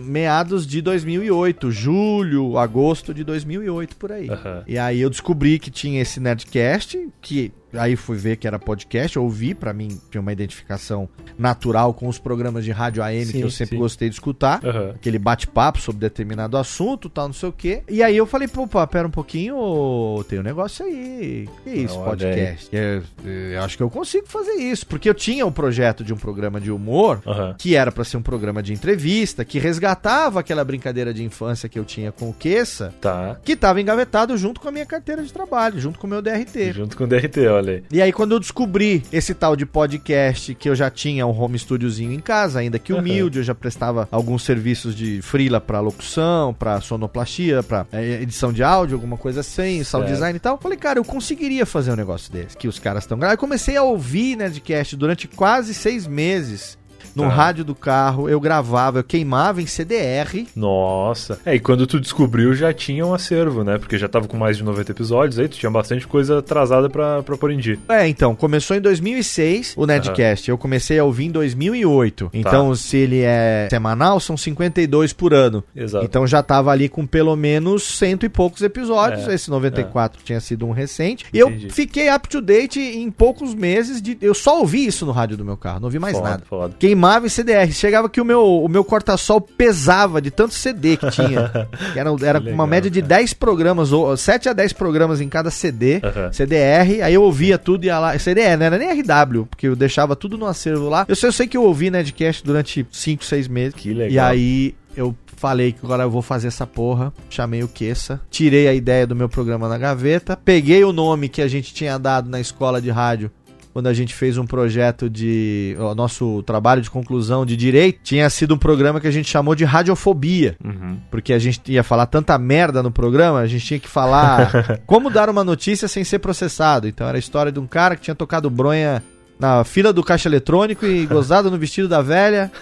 meados 0.05 0.66
de 0.66 0.81
2008, 0.83 1.71
julho, 1.71 2.59
agosto 2.59 3.14
de 3.14 3.25
2008, 3.25 3.97
por 3.97 4.12
aí. 4.12 4.29
Uhum. 4.29 4.62
E 4.66 4.79
aí 4.79 5.01
eu 5.01 5.11
descobri 5.11 5.59
que 5.59 5.71
tinha 5.71 6.03
esse 6.03 6.21
Nerdcast, 6.21 7.09
que 7.21 7.53
Aí 7.75 7.97
fui 7.97 8.16
ver 8.16 8.37
que 8.37 8.47
era 8.47 8.59
podcast, 8.59 9.18
ouvi, 9.18 9.55
para 9.55 9.73
mim 9.73 10.01
tinha 10.11 10.21
uma 10.21 10.33
identificação 10.33 11.09
natural 11.39 11.95
com 11.95 12.09
os 12.09 12.18
programas 12.18 12.64
de 12.64 12.71
rádio 12.71 13.03
AM 13.03 13.25
sim, 13.25 13.33
que 13.33 13.41
eu 13.41 13.51
sempre 13.51 13.77
sim. 13.77 13.81
gostei 13.81 14.09
de 14.09 14.14
escutar. 14.14 14.61
Uhum. 14.64 14.91
Aquele 14.91 15.18
bate-papo 15.18 15.81
sobre 15.81 16.01
determinado 16.01 16.57
assunto, 16.57 17.09
tal, 17.09 17.29
não 17.29 17.35
sei 17.35 17.49
o 17.49 17.53
quê. 17.53 17.83
E 17.89 18.03
aí 18.03 18.16
eu 18.16 18.27
falei, 18.27 18.49
pô, 18.49 18.66
pera 18.87 19.07
um 19.07 19.11
pouquinho, 19.11 20.25
tem 20.29 20.39
um 20.39 20.43
negócio 20.43 20.85
aí. 20.85 21.49
Que 21.64 21.71
isso, 21.71 21.97
não, 21.97 22.05
podcast? 22.05 22.68
Eu, 22.73 23.03
eu, 23.25 23.62
acho 23.62 23.77
que 23.77 23.83
eu 23.83 23.91
consigo 23.91 24.27
fazer 24.27 24.55
isso. 24.55 24.87
Porque 24.87 25.09
eu 25.09 25.14
tinha 25.14 25.47
um 25.47 25.53
projeto 25.53 26.03
de 26.05 26.12
um 26.12 26.16
programa 26.16 26.61
de 26.61 26.71
humor, 26.71 27.23
uhum. 27.25 27.55
que 27.57 27.77
era 27.77 27.93
para 27.93 28.05
ser 28.05 28.16
um 28.16 28.23
programa 28.23 28.62
de 28.62 28.73
entrevista, 28.73 29.45
que 29.45 29.59
resgatava 29.59 30.41
aquela 30.41 30.64
brincadeira 30.64 31.14
de 31.14 31.23
infância 31.25 31.68
que 31.68 31.79
eu 31.79 31.85
tinha 31.85 32.12
com 32.12 32.31
o 32.31 32.35
Queça, 32.35 32.93
tá. 33.01 33.39
que 33.45 33.55
tava 33.57 33.81
engavetado 33.81 34.37
junto 34.37 34.61
com 34.61 34.68
a 34.68 34.73
minha 34.73 34.87
carteira 34.87 35.23
de 35.23 35.33
trabalho, 35.33 35.79
junto 35.79 35.99
com 35.99 36.07
o 36.07 36.11
meu 36.11 36.23
DRT. 36.23 36.73
Junto 36.73 36.97
com 36.97 37.05
o 37.05 37.07
DRT, 37.07 37.47
ó. 37.47 37.60
E 37.91 38.01
aí, 38.01 38.13
quando 38.13 38.33
eu 38.33 38.41
descobri 38.41 39.03
esse 39.13 39.35
tal 39.35 39.55
de 39.55 39.67
podcast, 39.67 40.55
que 40.55 40.69
eu 40.69 40.75
já 40.75 40.91
tinha 40.91 41.27
um 41.27 41.39
home 41.39 41.59
studiozinho 41.59 42.13
em 42.13 42.21
casa, 42.21 42.61
ainda 42.61 42.79
que 42.79 42.93
humilde, 42.93 43.39
uhum. 43.39 43.43
eu 43.43 43.47
já 43.47 43.55
prestava 43.55 44.09
alguns 44.11 44.43
serviços 44.43 44.95
de 44.95 45.21
freela 45.23 45.61
pra 45.61 45.81
locução, 45.81 46.55
pra 46.55 46.81
sonoplastia, 46.81 47.63
pra 47.63 47.87
é, 47.93 48.23
edição 48.23 48.53
de 48.53 48.63
áudio, 48.63 48.97
alguma 48.97 49.17
coisa 49.17 49.41
assim, 49.41 49.85
sound 49.85 50.07
certo. 50.07 50.15
design 50.15 50.37
e 50.37 50.41
tal. 50.41 50.59
Falei, 50.59 50.79
cara, 50.79 50.99
eu 50.99 51.05
conseguiria 51.05 51.67
fazer 51.67 51.93
um 51.93 51.97
negócio 51.97 52.33
desse, 52.33 52.57
que 52.57 52.69
os 52.69 52.79
caras 52.79 53.05
estão 53.05 53.19
gravando. 53.19 53.39
comecei 53.39 53.77
a 53.77 53.83
ouvir 53.83 54.37
Nerdcast 54.37 54.97
durante 54.97 55.29
quase 55.29 55.75
seis 55.75 56.07
meses 56.07 56.80
no 57.15 57.25
tá. 57.25 57.29
rádio 57.29 57.65
do 57.65 57.75
carro, 57.75 58.29
eu 58.29 58.41
gravava, 58.41 59.01
eu 59.01 59.05
queimava 59.05 59.61
em 59.63 59.67
CDR. 59.67 60.47
Nossa. 60.55 61.39
É, 61.45 61.55
e 61.55 61.61
quando 61.61 61.87
tu 61.87 62.01
descobriu 62.01 62.55
já 62.55 62.73
tinha 62.73 63.07
um 63.07 63.15
acervo, 63.15 63.65
né? 63.65 63.79
Porque 63.79 63.99
já 63.99 64.09
tava 64.09 64.27
com 64.27 64.37
mais 64.37 64.57
de 64.57 64.65
90 64.65 64.93
episódios, 64.93 65.39
aí 65.39 65.49
tu 65.49 65.59
tinha 65.59 65.71
bastante 65.71 66.07
coisa 66.07 66.39
atrasada 66.39 66.89
pra, 66.89 67.23
pra 67.23 67.37
pôr 67.37 67.51
em 67.51 67.59
dia. 67.59 67.79
É, 67.89 68.07
então, 68.09 68.35
começou 68.35 68.77
em 68.77 68.81
2006 68.81 69.75
o 69.77 69.87
Nedcast. 69.87 70.51
Uhum. 70.51 70.55
Eu 70.55 70.59
comecei 70.59 70.99
a 70.99 71.05
ouvir 71.05 71.27
em 71.27 71.31
2008. 71.31 72.25
Tá. 72.25 72.31
Então, 72.33 72.75
se 72.75 72.97
ele 72.97 73.21
é 73.21 73.69
semanal, 73.71 74.21
são 74.21 74.37
52 74.37 75.13
por 75.13 75.35
ano. 75.35 75.63
Exato. 75.75 76.05
Então 76.05 76.27
já 76.27 76.43
tava 76.43 76.71
ali 76.71 76.89
com 76.89 77.07
pelo 77.07 77.35
menos 77.37 77.83
cento 77.83 78.25
e 78.25 78.29
poucos 78.29 78.63
episódios. 78.63 79.27
É. 79.29 79.35
Esse 79.35 79.51
94 79.51 80.21
é. 80.21 80.25
tinha 80.25 80.41
sido 80.41 80.67
um 80.67 80.73
recente. 80.73 81.27
E 81.33 81.39
eu 81.39 81.51
fiquei 81.71 82.13
up 82.13 82.29
to 82.29 82.41
date 82.41 82.81
em 82.81 83.11
poucos 83.11 83.55
meses. 83.55 84.01
De... 84.01 84.17
Eu 84.21 84.35
só 84.35 84.59
ouvi 84.59 84.87
isso 84.87 85.07
no 85.07 85.13
rádio 85.13 85.37
do 85.37 85.45
meu 85.45 85.57
carro, 85.57 85.81
não 85.81 85.87
ouvi 85.87 85.99
mais 85.99 86.17
foda, 86.17 86.31
nada. 86.31 86.43
Foda. 86.49 86.75
Queimava 86.79 87.10
queimava 87.11 87.27
em 87.27 87.29
CDR. 87.29 87.73
Chegava 87.73 88.09
que 88.09 88.21
o 88.21 88.25
meu, 88.25 88.63
o 88.63 88.69
meu 88.69 88.85
corta-sol 88.85 89.41
pesava 89.41 90.21
de 90.21 90.31
tanto 90.31 90.55
CD 90.55 90.97
que 90.97 91.11
tinha. 91.11 91.51
que 91.93 91.99
era 91.99 92.11
era 92.23 92.39
legal, 92.39 92.55
uma 92.55 92.67
média 92.67 92.91
de 92.91 93.03
10 93.03 93.35
programas, 93.35 93.93
ou 93.93 94.17
7 94.17 94.49
a 94.49 94.53
10 94.53 94.73
programas 94.75 95.21
em 95.21 95.29
cada 95.29 95.51
CD, 95.51 95.95
uhum. 95.97 96.33
CDR. 96.33 97.03
Aí 97.03 97.15
eu 97.15 97.23
ouvia 97.23 97.59
tudo 97.59 97.85
e 97.85 97.87
ia 97.87 97.99
lá. 97.99 98.19
CDR, 98.19 98.57
não 98.57 98.67
era 98.67 98.79
nem 98.79 98.89
RW, 98.89 99.47
porque 99.47 99.67
eu 99.69 99.75
deixava 99.75 100.15
tudo 100.15 100.39
no 100.39 100.47
acervo 100.47 100.89
lá. 100.89 101.05
Eu 101.09 101.17
sei, 101.17 101.29
eu 101.29 101.33
sei 101.33 101.47
que 101.47 101.57
eu 101.57 101.65
ouvi 101.65 101.91
Nedcast 101.91 102.45
durante 102.45 102.87
5, 102.91 103.25
6 103.25 103.49
meses. 103.49 103.75
Que 103.75 103.93
legal. 103.93 104.11
E 104.11 104.19
aí 104.19 104.75
eu 104.97 105.15
falei 105.37 105.73
que 105.73 105.79
agora 105.83 106.03
eu 106.03 106.11
vou 106.11 106.21
fazer 106.21 106.49
essa 106.49 106.67
porra. 106.67 107.13
Chamei 107.31 107.63
o 107.63 107.69
Queça, 107.69 108.21
tirei 108.31 108.69
a 108.69 108.75
ideia 108.75 109.07
do 109.07 109.17
meu 109.17 109.29
programa 109.29 109.69
na 109.69 109.79
gaveta, 109.79 110.37
peguei 110.37 110.85
o 110.85 110.93
nome 110.93 111.29
que 111.29 111.41
a 111.41 111.49
gente 111.49 111.73
tinha 111.73 111.99
dado 111.99 112.29
na 112.29 112.39
escola 112.39 112.81
de 112.81 112.91
rádio 112.91 113.31
quando 113.73 113.87
a 113.87 113.93
gente 113.93 114.14
fez 114.14 114.37
um 114.39 114.47
projeto 114.47 115.09
de. 115.09 115.77
O 115.79 115.95
nosso 115.95 116.43
trabalho 116.43 116.83
de 116.83 116.91
conclusão 116.91 117.47
de 117.47 117.57
direito, 117.57 118.01
tinha 118.03 118.29
sido 118.31 118.55
um 118.55 118.59
programa 118.59 119.01
que 119.01 119.07
a 119.07 119.11
gente 119.11 119.29
chamou 119.29 119.55
de 119.55 119.64
radiofobia. 119.64 120.57
Uhum. 120.64 120.99
Porque 121.11 121.33
a 121.33 121.39
gente 121.39 121.61
ia 121.71 121.83
falar 121.83 122.07
tanta 122.07 122.37
merda 122.39 122.83
no 122.83 122.91
programa, 122.91 123.39
a 123.39 123.47
gente 123.47 123.64
tinha 123.64 123.81
que 123.81 123.89
falar 123.89 124.81
como 124.87 125.11
dar 125.11 125.29
uma 125.29 125.45
notícia 125.45 125.89
sem 125.89 126.05
ser 126.05 126.18
processado. 126.18 126.89
Então 126.89 127.07
era 127.07 127.16
a 127.16 127.21
história 127.21 127.53
de 127.53 127.59
um 127.59 127.66
cara 127.66 127.97
que 127.97 128.03
tinha 128.03 128.14
tocado 128.14 128.51
bronha 128.51 129.03
na 129.41 129.64
fila 129.64 129.93
do 129.93 130.05
caixa 130.05 130.28
eletrônico 130.28 130.86
e 130.86 131.07
gozado 131.07 131.51
no 131.51 131.59
vestido 131.59 131.88
da 131.88 132.03
velha. 132.03 132.53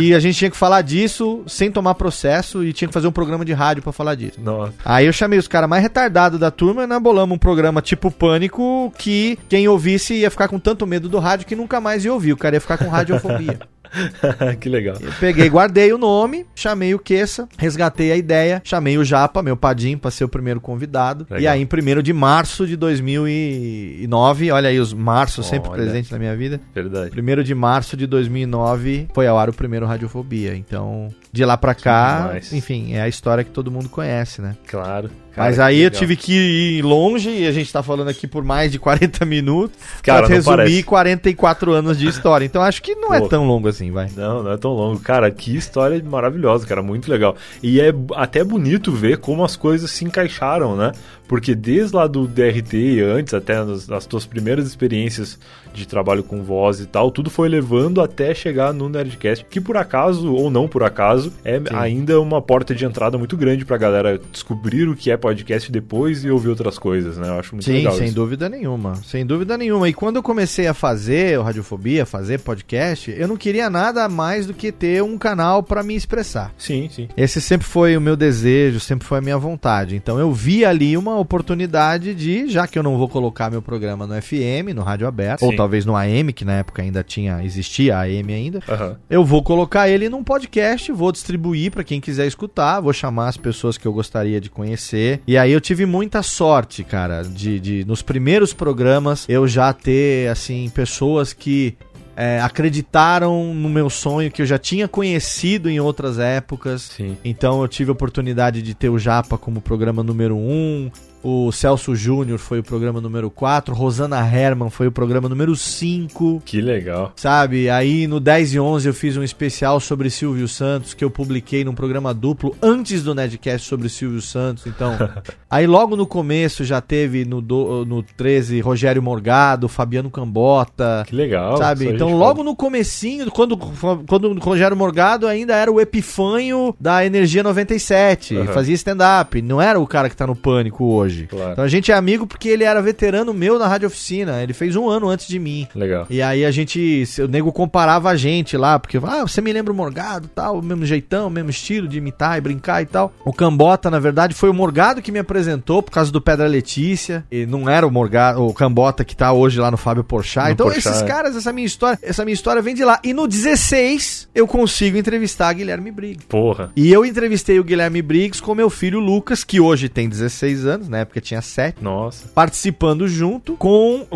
e 0.00 0.14
a 0.14 0.20
gente 0.20 0.38
tinha 0.38 0.50
que 0.50 0.56
falar 0.56 0.80
disso 0.82 1.42
sem 1.46 1.70
tomar 1.70 1.94
processo 1.94 2.64
e 2.64 2.72
tinha 2.72 2.88
que 2.88 2.94
fazer 2.94 3.08
um 3.08 3.12
programa 3.12 3.44
de 3.44 3.52
rádio 3.52 3.82
para 3.82 3.92
falar 3.92 4.14
disso. 4.14 4.40
Nossa. 4.40 4.72
Aí 4.84 5.06
eu 5.06 5.12
chamei 5.12 5.38
os 5.38 5.48
caras 5.48 5.68
mais 5.68 5.82
retardados 5.82 6.38
da 6.38 6.50
turma 6.50 6.84
e 6.84 6.86
nós 6.86 7.02
bolamos 7.02 7.34
um 7.34 7.38
programa 7.38 7.82
tipo 7.82 8.10
Pânico 8.10 8.92
que 8.96 9.36
quem 9.48 9.66
ouvisse 9.66 10.14
ia 10.14 10.30
ficar 10.30 10.48
com 10.48 10.58
tanto 10.58 10.86
medo 10.86 11.08
do 11.08 11.18
rádio 11.18 11.46
que 11.46 11.56
nunca 11.56 11.80
mais 11.80 12.04
ia 12.04 12.12
ouvir. 12.12 12.32
O 12.32 12.36
cara 12.36 12.56
ia 12.56 12.60
ficar 12.60 12.78
com 12.78 12.88
radiofobia. 12.88 13.58
que 14.60 14.68
legal. 14.68 14.96
Eu 15.00 15.12
peguei, 15.20 15.48
guardei 15.48 15.92
o 15.92 15.98
nome, 15.98 16.46
chamei 16.54 16.94
o 16.94 16.98
Queça, 16.98 17.48
resgatei 17.58 18.12
a 18.12 18.16
ideia, 18.16 18.60
chamei 18.64 18.98
o 18.98 19.04
Japa, 19.04 19.42
meu 19.42 19.56
padim, 19.56 19.96
pra 19.96 20.10
ser 20.10 20.24
o 20.24 20.28
primeiro 20.28 20.60
convidado. 20.60 21.26
Legal. 21.30 21.40
E 21.40 21.46
aí, 21.46 21.62
em 21.62 21.98
1 21.98 22.02
de 22.02 22.12
março 22.12 22.66
de 22.66 22.76
2009, 22.76 24.50
olha 24.50 24.68
aí 24.68 24.80
os 24.80 24.92
marços 24.92 25.46
sempre 25.46 25.70
presentes 25.70 26.10
na 26.10 26.18
minha 26.18 26.36
vida. 26.36 26.60
Verdade. 26.74 27.12
1 27.18 27.42
de 27.42 27.54
março 27.54 27.96
de 27.96 28.06
2009 28.06 29.08
foi 29.14 29.26
ao 29.26 29.38
ar 29.38 29.48
o 29.48 29.52
primeiro 29.52 29.86
Radiofobia. 29.86 30.54
Então, 30.54 31.08
de 31.32 31.44
lá 31.44 31.56
pra 31.56 31.74
cá, 31.74 32.38
enfim, 32.52 32.94
é 32.94 33.02
a 33.02 33.08
história 33.08 33.44
que 33.44 33.50
todo 33.50 33.70
mundo 33.70 33.88
conhece, 33.88 34.40
né? 34.40 34.56
Claro. 34.66 35.10
Cara, 35.36 35.50
Mas 35.50 35.60
aí 35.60 35.82
eu 35.82 35.90
tive 35.90 36.16
que 36.16 36.32
ir 36.32 36.82
longe 36.82 37.28
e 37.28 37.46
a 37.46 37.52
gente 37.52 37.70
tá 37.70 37.82
falando 37.82 38.08
aqui 38.08 38.26
por 38.26 38.42
mais 38.42 38.72
de 38.72 38.78
40 38.78 39.22
minutos 39.26 39.76
Cara, 40.02 40.26
pra 40.26 40.34
resumir 40.34 40.56
parece. 40.56 40.82
44 40.82 41.72
anos 41.72 41.98
de 41.98 42.08
história. 42.08 42.46
Então 42.46 42.62
acho 42.62 42.80
que 42.80 42.94
não 42.94 43.12
é 43.12 43.20
Pô, 43.20 43.26
é 43.26 43.28
tão 43.28 43.46
longo 43.46 43.68
assim, 43.68 43.90
vai. 43.90 44.08
Não, 44.16 44.42
não 44.42 44.50
é 44.50 44.56
tão 44.56 44.72
longo. 44.72 44.98
Cara, 44.98 45.30
que 45.30 45.54
história 45.54 46.02
maravilhosa, 46.02 46.66
cara, 46.66 46.82
muito 46.82 47.10
legal. 47.10 47.36
E 47.62 47.82
é 47.82 47.92
até 48.14 48.42
bonito 48.42 48.90
ver 48.92 49.18
como 49.18 49.44
as 49.44 49.56
coisas 49.56 49.90
se 49.90 50.06
encaixaram, 50.06 50.74
né? 50.74 50.92
Porque 51.28 51.54
desde 51.54 51.94
lá 51.94 52.06
do 52.06 52.26
DRT 52.26 52.76
e 52.76 53.00
antes, 53.02 53.34
até 53.34 53.62
nas, 53.62 53.88
nas 53.88 54.06
tuas 54.06 54.24
primeiras 54.24 54.66
experiências 54.66 55.38
de 55.74 55.86
trabalho 55.86 56.22
com 56.22 56.42
voz 56.42 56.80
e 56.80 56.86
tal, 56.86 57.10
tudo 57.10 57.28
foi 57.28 57.48
levando 57.48 58.00
até 58.00 58.32
chegar 58.34 58.72
no 58.72 58.88
Nerdcast, 58.88 59.44
que 59.50 59.60
por 59.60 59.76
acaso, 59.76 60.32
ou 60.32 60.50
não 60.50 60.68
por 60.68 60.82
acaso, 60.82 61.32
é 61.44 61.58
Sim. 61.58 61.64
ainda 61.74 62.20
uma 62.20 62.40
porta 62.40 62.74
de 62.74 62.84
entrada 62.84 63.18
muito 63.18 63.36
grande 63.36 63.64
pra 63.64 63.76
galera 63.76 64.18
descobrir 64.32 64.88
o 64.88 64.96
que 64.96 65.10
é 65.10 65.16
podcast 65.26 65.72
depois 65.72 66.24
e 66.24 66.30
ouvir 66.30 66.48
outras 66.50 66.78
coisas, 66.78 67.18
né? 67.18 67.28
Eu 67.28 67.40
acho 67.40 67.52
muito 67.52 67.64
Sim, 67.64 67.72
legal 67.78 67.94
sem 67.94 68.06
isso. 68.06 68.14
dúvida 68.14 68.48
nenhuma. 68.48 68.94
Sem 69.04 69.26
dúvida 69.26 69.58
nenhuma. 69.58 69.88
E 69.88 69.92
quando 69.92 70.16
eu 70.16 70.22
comecei 70.22 70.68
a 70.68 70.72
fazer 70.74 71.36
o 71.36 71.42
Radiofobia, 71.42 72.06
fazer 72.06 72.38
podcast, 72.38 73.10
eu 73.10 73.26
não 73.26 73.36
queria 73.36 73.68
nada 73.68 74.08
mais 74.08 74.46
do 74.46 74.54
que 74.54 74.70
ter 74.70 75.02
um 75.02 75.18
canal 75.18 75.64
pra 75.64 75.82
me 75.82 75.96
expressar. 75.96 76.52
Sim, 76.56 76.88
sim. 76.88 77.08
Esse 77.16 77.40
sempre 77.40 77.66
foi 77.66 77.96
o 77.96 78.00
meu 78.00 78.14
desejo, 78.16 78.78
sempre 78.78 79.04
foi 79.04 79.18
a 79.18 79.20
minha 79.20 79.36
vontade. 79.36 79.96
Então 79.96 80.16
eu 80.16 80.32
vi 80.32 80.64
ali 80.64 80.96
uma 80.96 81.18
oportunidade 81.18 82.14
de, 82.14 82.46
já 82.48 82.68
que 82.68 82.78
eu 82.78 82.84
não 82.84 82.96
vou 82.96 83.08
colocar 83.08 83.50
meu 83.50 83.60
programa 83.60 84.06
no 84.06 84.14
FM, 84.22 84.72
no 84.76 84.82
rádio 84.82 85.08
aberto, 85.08 85.42
ou 85.42 85.50
Sim. 85.50 85.56
talvez 85.56 85.84
no 85.84 85.96
AM, 85.96 86.32
que 86.32 86.44
na 86.44 86.52
época 86.58 86.82
ainda 86.82 87.02
tinha, 87.02 87.42
existia 87.44 87.96
a 87.96 88.02
AM 88.02 88.32
ainda, 88.32 88.60
Aham. 88.68 88.96
eu 89.10 89.24
vou 89.24 89.42
colocar 89.42 89.88
ele 89.88 90.08
num 90.08 90.22
podcast, 90.22 90.92
vou 90.92 91.10
distribuir 91.10 91.72
pra 91.72 91.82
quem 91.82 92.00
quiser 92.00 92.26
escutar, 92.28 92.80
vou 92.80 92.92
chamar 92.92 93.26
as 93.28 93.36
pessoas 93.36 93.76
que 93.76 93.86
eu 93.86 93.92
gostaria 93.92 94.40
de 94.40 94.48
conhecer. 94.50 95.15
E 95.26 95.36
aí 95.36 95.52
eu 95.52 95.60
tive 95.60 95.86
muita 95.86 96.22
sorte, 96.22 96.82
cara, 96.84 97.22
de, 97.22 97.60
de 97.60 97.84
nos 97.84 98.02
primeiros 98.02 98.52
programas 98.52 99.24
eu 99.28 99.46
já 99.46 99.72
ter, 99.72 100.28
assim, 100.28 100.68
pessoas 100.68 101.32
que 101.32 101.76
é, 102.16 102.40
acreditaram 102.40 103.52
no 103.52 103.68
meu 103.68 103.90
sonho, 103.90 104.30
que 104.30 104.40
eu 104.40 104.46
já 104.46 104.58
tinha 104.58 104.88
conhecido 104.88 105.68
em 105.68 105.78
outras 105.78 106.18
épocas. 106.18 106.82
Sim. 106.96 107.16
Então 107.22 107.60
eu 107.60 107.68
tive 107.68 107.90
a 107.90 107.92
oportunidade 107.92 108.62
de 108.62 108.74
ter 108.74 108.88
o 108.88 108.98
Japa 108.98 109.36
como 109.36 109.60
programa 109.60 110.02
número 110.02 110.34
1, 110.34 110.90
o 111.22 111.50
Celso 111.52 111.94
Júnior 111.94 112.38
foi 112.38 112.60
o 112.60 112.62
programa 112.62 113.00
número 113.00 113.30
4, 113.30 113.74
Rosana 113.74 114.18
Herman 114.18 114.70
foi 114.70 114.86
o 114.86 114.92
programa 114.92 115.28
número 115.28 115.56
5. 115.56 116.42
Que 116.44 116.60
legal. 116.60 117.12
Sabe, 117.16 117.68
aí 117.68 118.06
no 118.06 118.20
10 118.20 118.54
e 118.54 118.60
11 118.60 118.88
eu 118.88 118.94
fiz 118.94 119.16
um 119.16 119.22
especial 119.22 119.80
sobre 119.80 120.10
Silvio 120.10 120.48
Santos 120.48 120.94
que 120.94 121.04
eu 121.04 121.10
publiquei 121.10 121.64
num 121.64 121.74
programa 121.74 122.14
duplo 122.14 122.56
antes 122.62 123.02
do 123.02 123.14
Nedcast 123.14 123.66
sobre 123.66 123.88
Silvio 123.88 124.20
Santos. 124.20 124.66
Então, 124.66 124.96
aí 125.50 125.66
logo 125.66 125.96
no 125.96 126.06
começo 126.06 126.64
já 126.64 126.80
teve 126.80 127.24
no, 127.24 127.40
do, 127.40 127.84
no 127.84 128.02
13 128.02 128.60
Rogério 128.60 129.02
Morgado, 129.02 129.68
Fabiano 129.68 130.10
Cambota. 130.10 131.04
Que 131.06 131.14
legal. 131.14 131.56
Sabe? 131.56 131.88
Então, 131.88 132.16
logo 132.16 132.42
no 132.42 132.54
comecinho, 132.54 133.30
quando, 133.30 133.56
quando 133.56 134.30
o 134.30 134.38
Rogério 134.38 134.76
Morgado 134.76 135.26
ainda 135.26 135.54
era 135.54 135.70
o 135.70 135.80
epifanho 135.80 136.74
da 136.80 137.04
Energia 137.04 137.42
97, 137.42 138.36
Aham. 138.36 138.52
fazia 138.52 138.74
stand-up, 138.74 139.40
não 139.42 139.60
era 139.60 139.78
o 139.78 139.86
cara 139.86 140.08
que 140.08 140.16
tá 140.16 140.26
no 140.26 140.36
pânico 140.36 140.84
hoje. 140.84 141.05
Claro. 141.28 141.52
Então 141.52 141.64
a 141.64 141.68
gente 141.68 141.90
é 141.90 141.94
amigo 141.94 142.26
porque 142.26 142.48
ele 142.48 142.64
era 142.64 142.80
veterano 142.80 143.32
meu 143.32 143.58
na 143.58 143.66
Rádio 143.66 143.88
Oficina, 143.88 144.42
ele 144.42 144.52
fez 144.52 144.76
um 144.76 144.88
ano 144.88 145.08
antes 145.08 145.26
de 145.26 145.38
mim. 145.38 145.66
Legal. 145.74 146.06
E 146.08 146.22
aí 146.22 146.44
a 146.44 146.50
gente, 146.50 147.04
o 147.20 147.28
nego 147.28 147.52
comparava 147.52 148.10
a 148.10 148.16
gente 148.16 148.56
lá, 148.56 148.78
porque, 148.78 148.98
ah, 148.98 149.22
você 149.22 149.40
me 149.40 149.52
lembra 149.52 149.72
o 149.72 149.76
Morgado, 149.76 150.28
tal, 150.34 150.58
o 150.58 150.62
mesmo 150.62 150.84
jeitão, 150.84 151.28
o 151.28 151.30
mesmo 151.30 151.50
estilo 151.50 151.88
de 151.88 151.98
imitar 151.98 152.38
e 152.38 152.40
brincar 152.40 152.82
e 152.82 152.86
tal. 152.86 153.12
O 153.24 153.32
Cambota, 153.32 153.90
na 153.90 153.98
verdade, 153.98 154.34
foi 154.34 154.48
o 154.48 154.54
Morgado 154.54 155.02
que 155.02 155.12
me 155.12 155.18
apresentou 155.18 155.82
por 155.82 155.90
causa 155.90 156.10
do 156.10 156.20
Pedra 156.20 156.46
Letícia, 156.46 157.24
e 157.30 157.46
não 157.46 157.68
era 157.68 157.86
o 157.86 157.90
Morgado, 157.90 158.44
o 158.44 158.52
Cambota 158.52 159.04
que 159.04 159.16
tá 159.16 159.32
hoje 159.32 159.58
lá 159.58 159.70
no 159.70 159.76
Fábio 159.76 160.04
Porchat. 160.04 160.46
No 160.46 160.52
então 160.52 160.66
Porchat, 160.66 160.88
esses 160.88 161.02
é. 161.02 161.06
caras, 161.06 161.36
essa 161.36 161.52
minha 161.52 161.66
história, 161.66 161.98
essa 162.02 162.24
minha 162.24 162.34
história 162.34 162.62
vem 162.62 162.74
de 162.74 162.84
lá. 162.84 163.00
E 163.02 163.12
no 163.12 163.26
16 163.26 164.28
eu 164.34 164.46
consigo 164.46 164.96
entrevistar 164.96 165.52
Guilherme 165.52 165.90
Briggs. 165.90 166.26
Porra. 166.26 166.72
E 166.76 166.92
eu 166.92 167.04
entrevistei 167.04 167.58
o 167.58 167.64
Guilherme 167.64 168.02
Briggs 168.02 168.42
com 168.42 168.54
meu 168.54 168.70
filho 168.70 169.00
Lucas, 169.00 169.44
que 169.44 169.60
hoje 169.60 169.88
tem 169.88 170.08
16 170.08 170.66
anos, 170.66 170.88
na 170.96 171.00
época 171.00 171.20
tinha 171.20 171.42
7 171.42 171.82
Nossa. 171.82 172.28
participando 172.34 173.06
junto 173.06 173.54
com, 173.56 174.06